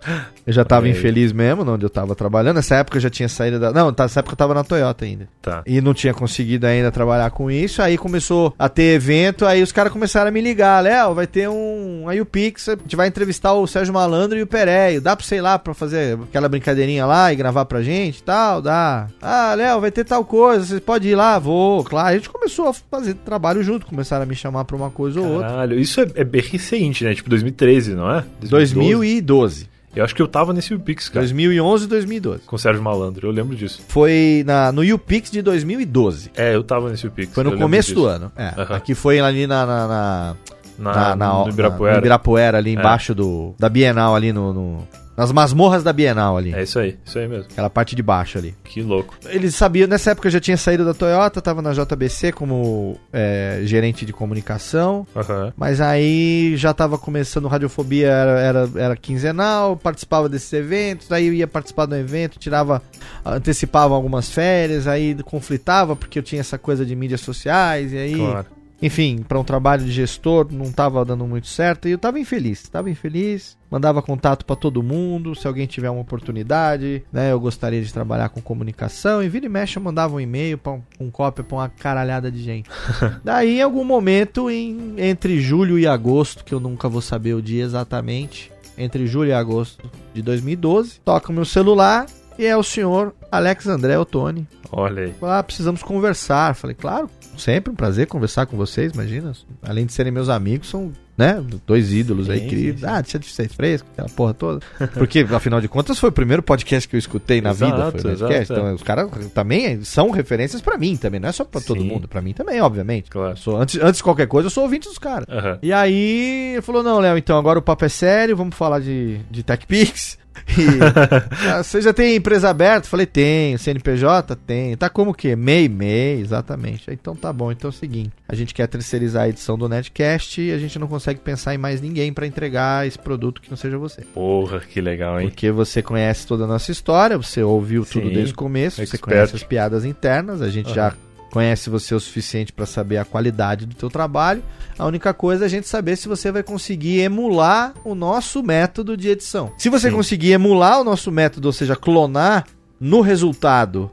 Eu 0.46 0.52
já 0.52 0.64
tava 0.64 0.88
infeliz 0.88 1.32
mesmo, 1.32 1.68
onde 1.70 1.84
eu 1.84 1.90
tava 1.90 2.14
trabalhando. 2.14 2.56
Nessa 2.56 2.76
época 2.76 2.98
eu 2.98 3.02
já 3.02 3.10
tinha 3.10 3.28
saído 3.28 3.58
da. 3.58 3.72
Não, 3.72 3.94
nessa 3.96 4.20
época 4.20 4.34
eu 4.34 4.38
tava 4.38 4.54
na 4.54 4.64
Toyota 4.64 5.04
ainda. 5.04 5.28
Tá. 5.40 5.62
E 5.66 5.80
não 5.80 5.94
tinha 5.94 6.14
conseguido 6.14 6.66
ainda 6.66 6.90
trabalhar 6.90 7.30
com 7.30 7.50
isso. 7.50 7.82
Aí 7.82 7.98
começou 7.98 8.54
a 8.58 8.68
ter 8.68 8.94
evento, 8.94 9.46
aí 9.46 9.62
os 9.62 9.72
caras 9.72 9.92
começaram 9.92 10.28
a 10.28 10.30
me 10.30 10.40
ligar. 10.40 10.82
Léo, 10.82 11.14
vai 11.14 11.26
ter 11.26 11.48
um. 11.48 12.08
Aí 12.08 12.23
o 12.24 12.26
Pix, 12.26 12.68
a 12.68 12.72
gente 12.72 12.96
vai 12.96 13.06
entrevistar 13.06 13.52
o 13.54 13.66
Sérgio 13.66 13.94
Malandro 13.94 14.36
e 14.36 14.42
o 14.42 14.46
Pereio. 14.46 15.00
Dá 15.00 15.14
pra 15.14 15.24
sei 15.24 15.40
lá, 15.40 15.58
pra 15.58 15.72
fazer 15.74 16.18
aquela 16.22 16.48
brincadeirinha 16.48 17.06
lá 17.06 17.32
e 17.32 17.36
gravar 17.36 17.64
pra 17.66 17.82
gente 17.82 18.18
e 18.18 18.22
tal? 18.22 18.60
Dá. 18.60 19.08
Ah, 19.22 19.54
Léo, 19.54 19.80
vai 19.80 19.90
ter 19.90 20.04
tal 20.04 20.24
coisa, 20.24 20.64
você 20.64 20.80
pode 20.80 21.08
ir 21.08 21.14
lá? 21.14 21.38
Vou, 21.38 21.84
claro. 21.84 22.08
A 22.08 22.14
gente 22.14 22.28
começou 22.28 22.68
a 22.68 22.72
fazer 22.72 23.14
trabalho 23.14 23.62
junto, 23.62 23.86
começaram 23.86 24.24
a 24.24 24.26
me 24.26 24.34
chamar 24.34 24.64
pra 24.64 24.76
uma 24.76 24.90
coisa 24.90 25.20
ou 25.20 25.26
outra. 25.26 25.48
Caralho, 25.48 25.78
isso 25.78 26.00
é, 26.00 26.06
é 26.16 26.24
bem 26.24 26.42
recente, 26.42 27.04
né? 27.04 27.14
Tipo 27.14 27.30
2013, 27.30 27.94
não 27.94 28.10
é? 28.10 28.24
2012. 28.40 29.74
Eu 29.94 30.02
acho 30.02 30.14
que 30.14 30.20
eu 30.20 30.26
tava 30.26 30.52
nesse 30.52 30.74
UPix, 30.74 31.08
cara. 31.08 31.20
2011 31.20 31.84
e 31.84 31.88
2012. 31.88 32.40
Com 32.40 32.56
o 32.56 32.58
Sérgio 32.58 32.82
Malandro, 32.82 33.28
eu 33.28 33.32
lembro 33.32 33.54
disso. 33.54 33.80
Foi 33.86 34.42
na, 34.44 34.72
no 34.72 34.82
UPix 34.82 35.30
de 35.30 35.40
2012. 35.40 36.32
É, 36.36 36.54
eu 36.54 36.64
tava 36.64 36.90
nesse 36.90 37.06
UPix. 37.06 37.32
Foi 37.32 37.44
no 37.44 37.56
começo 37.56 37.94
do 37.94 38.04
ano. 38.06 38.32
É. 38.36 38.54
Aqui 38.74 38.94
foi 38.94 39.20
ali 39.20 39.46
na, 39.46 39.64
na, 39.64 39.88
na, 39.88 40.36
Na, 40.78 40.92
na, 40.92 41.16
na, 41.16 41.32
no 41.44 41.48
Ibirapuera. 41.50 41.92
na- 41.92 41.98
no 41.98 42.02
Ibirapuera, 42.02 42.58
ali 42.58 42.72
embaixo 42.72 43.14
do, 43.14 43.54
da 43.58 43.68
Bienal, 43.68 44.14
ali 44.16 44.32
no, 44.32 44.52
no- 44.52 44.88
nas 45.16 45.30
masmorras 45.30 45.84
da 45.84 45.92
Bienal 45.92 46.36
ali. 46.36 46.52
É 46.52 46.64
isso 46.64 46.76
aí, 46.80 46.98
isso 47.04 47.16
aí 47.16 47.28
mesmo. 47.28 47.46
Aquela 47.52 47.70
parte 47.70 47.94
de 47.94 48.02
baixo 48.02 48.36
ali. 48.36 48.52
Que 48.64 48.82
louco. 48.82 49.14
Eles 49.26 49.54
sabiam, 49.54 49.86
nessa 49.86 50.10
época 50.10 50.26
eu 50.26 50.32
já 50.32 50.40
tinha 50.40 50.56
saído 50.56 50.84
da 50.84 50.92
Toyota, 50.92 51.40
tava 51.40 51.62
na 51.62 51.72
JBC 51.72 52.32
como 52.32 52.98
é, 53.12 53.60
gerente 53.62 54.04
de 54.04 54.12
comunicação. 54.12 55.06
Aham. 55.14 55.52
Mas 55.56 55.80
aí 55.80 56.56
já 56.56 56.74
tava 56.74 56.98
começando, 56.98 57.46
Radiofobia 57.46 58.08
era, 58.08 58.40
era, 58.40 58.70
era 58.74 58.96
quinzenal, 58.96 59.76
participava 59.76 60.28
desses 60.28 60.52
eventos, 60.52 61.12
aí 61.12 61.28
eu 61.28 61.32
ia 61.32 61.46
participar 61.46 61.86
do 61.86 61.94
evento, 61.94 62.36
tirava, 62.36 62.82
antecipava 63.24 63.94
algumas 63.94 64.28
férias, 64.28 64.86
aí 64.88 65.14
conflitava 65.24 65.94
porque 65.94 66.18
eu 66.18 66.22
tinha 66.24 66.40
essa 66.40 66.58
coisa 66.58 66.84
de 66.84 66.94
mídias 66.96 67.20
sociais, 67.20 67.92
e 67.92 67.96
aí 67.98 68.16
Claro. 68.16 68.46
Enfim, 68.84 69.24
para 69.26 69.40
um 69.40 69.44
trabalho 69.44 69.82
de 69.82 69.90
gestor 69.90 70.46
não 70.52 70.70
tava 70.70 71.02
dando 71.06 71.26
muito 71.26 71.46
certo 71.46 71.88
e 71.88 71.92
eu 71.92 71.98
tava 71.98 72.20
infeliz, 72.20 72.68
tava 72.68 72.90
infeliz. 72.90 73.56
Mandava 73.70 74.02
contato 74.02 74.44
para 74.44 74.54
todo 74.54 74.82
mundo, 74.82 75.34
se 75.34 75.46
alguém 75.48 75.66
tiver 75.66 75.88
uma 75.88 76.02
oportunidade, 76.02 77.02
né, 77.10 77.32
eu 77.32 77.40
gostaria 77.40 77.80
de 77.80 77.90
trabalhar 77.90 78.28
com 78.28 78.42
comunicação 78.42 79.22
e 79.22 79.28
vira 79.28 79.46
e 79.46 79.48
mexe 79.48 79.78
eu 79.78 79.82
mandava 79.82 80.14
um 80.14 80.20
e-mail 80.20 80.58
para 80.58 80.72
um, 80.72 80.82
um 81.00 81.10
cópia 81.10 81.42
para 81.42 81.56
uma 81.56 81.68
caralhada 81.70 82.30
de 82.30 82.42
gente. 82.42 82.68
Daí 83.24 83.56
em 83.56 83.62
algum 83.62 83.84
momento 83.84 84.50
em, 84.50 84.94
entre 84.98 85.40
julho 85.40 85.78
e 85.78 85.86
agosto, 85.86 86.44
que 86.44 86.52
eu 86.52 86.60
nunca 86.60 86.86
vou 86.86 87.00
saber 87.00 87.32
o 87.32 87.40
dia 87.40 87.64
exatamente, 87.64 88.52
entre 88.76 89.06
julho 89.06 89.30
e 89.30 89.32
agosto 89.32 89.90
de 90.12 90.20
2012, 90.20 91.00
toca 91.02 91.32
o 91.32 91.34
meu 91.34 91.46
celular 91.46 92.04
e 92.38 92.44
é 92.44 92.56
o 92.56 92.62
senhor 92.62 93.14
Alex 93.30 93.66
André 93.66 93.98
Ottoni. 93.98 94.46
Olha 94.70 95.04
aí. 95.04 95.14
Ah, 95.22 95.42
precisamos 95.42 95.82
conversar. 95.82 96.54
Falei, 96.54 96.74
claro, 96.74 97.08
sempre 97.38 97.72
um 97.72 97.76
prazer 97.76 98.06
conversar 98.06 98.46
com 98.46 98.56
vocês, 98.56 98.92
imagina. 98.92 99.32
Além 99.62 99.86
de 99.86 99.92
serem 99.92 100.10
meus 100.12 100.28
amigos, 100.28 100.68
são, 100.68 100.92
né, 101.16 101.40
dois 101.64 101.92
ídolos 101.92 102.28
aí 102.28 102.40
Sim, 102.40 102.48
que. 102.48 102.56
sim, 102.56 102.78
sim. 102.78 102.86
Ah, 102.86 103.00
deixa 103.00 103.18
de 103.20 103.26
ser 103.26 103.48
fresco, 103.48 103.86
aquela 103.92 104.08
porra 104.08 104.34
toda. 104.34 104.60
Porque, 104.94 105.20
afinal 105.30 105.60
de 105.60 105.68
contas, 105.68 105.96
foi 105.98 106.08
o 106.08 106.12
primeiro 106.12 106.42
podcast 106.42 106.88
que 106.88 106.96
eu 106.96 106.98
escutei 106.98 107.40
na 107.40 107.50
Exato, 107.50 107.72
vida. 107.72 108.02
Foi 108.02 108.10
o 108.10 108.14
exato, 108.14 108.32
é. 108.32 108.42
Então, 108.42 108.74
os 108.74 108.82
caras 108.82 109.08
também 109.32 109.84
são 109.84 110.10
referências 110.10 110.60
pra 110.60 110.76
mim 110.76 110.96
também, 110.96 111.20
não 111.20 111.28
é 111.28 111.32
só 111.32 111.44
pra 111.44 111.60
todo 111.60 111.84
mundo, 111.84 112.08
pra 112.08 112.20
mim 112.20 112.32
também, 112.32 112.60
obviamente. 112.60 113.10
Claro. 113.10 113.32
Eu 113.32 113.36
sou, 113.36 113.56
antes, 113.56 113.80
antes 113.80 113.98
de 113.98 114.02
qualquer 114.02 114.26
coisa, 114.26 114.46
eu 114.46 114.50
sou 114.50 114.64
ouvinte 114.64 114.88
dos 114.88 114.98
caras. 114.98 115.26
Aham. 115.28 115.58
E 115.62 115.72
aí 115.72 116.54
ele 116.54 116.62
falou: 116.62 116.82
não, 116.82 116.98
Léo, 116.98 117.16
então 117.16 117.38
agora 117.38 117.60
o 117.60 117.62
papo 117.62 117.84
é 117.84 117.88
sério, 117.88 118.36
vamos 118.36 118.56
falar 118.56 118.80
de, 118.80 119.18
de 119.30 119.42
TechPix. 119.44 120.18
E, 120.56 120.62
ah, 121.50 121.62
você 121.62 121.80
já 121.80 121.92
tem 121.92 122.16
empresa 122.16 122.48
aberta? 122.48 122.88
Falei, 122.88 123.06
tenho. 123.06 123.58
CNPJ? 123.58 124.36
Tem. 124.36 124.76
Tá 124.76 124.88
como 124.88 125.10
o 125.10 125.14
quê? 125.14 125.34
MEI? 125.34 125.68
MEI, 125.68 126.20
exatamente. 126.20 126.84
Então 126.90 127.16
tá 127.16 127.32
bom. 127.32 127.50
Então 127.50 127.68
é 127.68 127.72
o 127.72 127.76
seguinte: 127.76 128.12
a 128.28 128.34
gente 128.34 128.54
quer 128.54 128.68
terceirizar 128.68 129.24
a 129.24 129.28
edição 129.28 129.58
do 129.58 129.68
Netcast 129.68 130.40
e 130.40 130.52
a 130.52 130.58
gente 130.58 130.78
não 130.78 130.86
consegue 130.86 131.18
pensar 131.20 131.54
em 131.54 131.58
mais 131.58 131.80
ninguém 131.80 132.12
pra 132.12 132.26
entregar 132.26 132.86
esse 132.86 132.98
produto 132.98 133.40
que 133.40 133.50
não 133.50 133.56
seja 133.56 133.76
você. 133.78 134.02
Porra, 134.02 134.60
que 134.60 134.80
legal, 134.80 135.20
hein? 135.20 135.28
Porque 135.28 135.50
você 135.50 135.82
conhece 135.82 136.26
toda 136.26 136.44
a 136.44 136.46
nossa 136.46 136.70
história, 136.70 137.16
você 137.16 137.42
ouviu 137.42 137.84
tudo 137.84 138.08
Sim. 138.08 138.14
desde 138.14 138.32
o 138.32 138.36
começo, 138.36 138.76
você 138.76 138.82
Expert. 138.82 139.00
conhece 139.00 139.36
as 139.36 139.42
piadas 139.42 139.84
internas, 139.84 140.40
a 140.40 140.48
gente 140.48 140.66
Aham. 140.66 140.74
já 140.74 140.94
conhece 141.34 141.68
você 141.68 141.92
o 141.92 141.98
suficiente 141.98 142.52
para 142.52 142.64
saber 142.64 142.96
a 142.96 143.04
qualidade 143.04 143.66
do 143.66 143.74
teu 143.74 143.90
trabalho. 143.90 144.40
A 144.78 144.86
única 144.86 145.12
coisa 145.12 145.44
é 145.44 145.46
a 145.46 145.48
gente 145.48 145.66
saber 145.66 145.96
se 145.96 146.06
você 146.06 146.30
vai 146.30 146.44
conseguir 146.44 147.00
emular 147.00 147.74
o 147.84 147.92
nosso 147.92 148.40
método 148.40 148.96
de 148.96 149.08
edição. 149.08 149.52
Se 149.58 149.68
você 149.68 149.90
Sim. 149.90 149.96
conseguir 149.96 150.30
emular 150.30 150.80
o 150.80 150.84
nosso 150.84 151.10
método, 151.10 151.48
ou 151.48 151.52
seja, 151.52 151.74
clonar 151.74 152.46
no 152.78 153.00
resultado, 153.00 153.90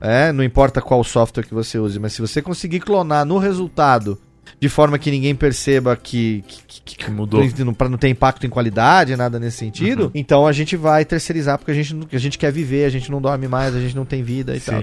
é, 0.00 0.32
não 0.32 0.42
importa 0.42 0.80
qual 0.80 1.04
software 1.04 1.44
que 1.44 1.52
você 1.52 1.78
use, 1.78 1.98
mas 1.98 2.14
se 2.14 2.22
você 2.22 2.40
conseguir 2.40 2.80
clonar 2.80 3.26
no 3.26 3.36
resultado 3.36 4.18
de 4.60 4.68
forma 4.68 4.98
que 4.98 5.10
ninguém 5.10 5.34
perceba 5.34 5.96
que, 5.96 6.44
que, 6.46 6.80
que- 6.82 6.96
Que 7.04 7.10
mudou. 7.10 7.42
não, 7.64 7.74
pra 7.74 7.88
não 7.88 7.98
ter 7.98 8.08
impacto 8.08 8.46
em 8.46 8.50
qualidade, 8.50 9.14
nada 9.16 9.38
nesse 9.38 9.58
sentido, 9.58 10.04
Uhum. 10.04 10.10
então 10.14 10.46
a 10.46 10.52
gente 10.52 10.76
vai 10.76 11.04
terceirizar 11.04 11.58
porque 11.58 11.70
a 11.70 11.74
gente, 11.74 11.94
não- 11.94 12.06
a 12.12 12.18
gente 12.18 12.38
quer 12.38 12.50
viver, 12.52 12.84
a 12.84 12.88
gente 12.90 13.10
não 13.10 13.20
dorme 13.20 13.46
mais, 13.48 13.74
a 13.74 13.80
gente 13.80 13.94
não 13.96 14.04
tem 14.04 14.22
vida 14.22 14.56
e 14.56 14.60
Sim. 14.60 14.72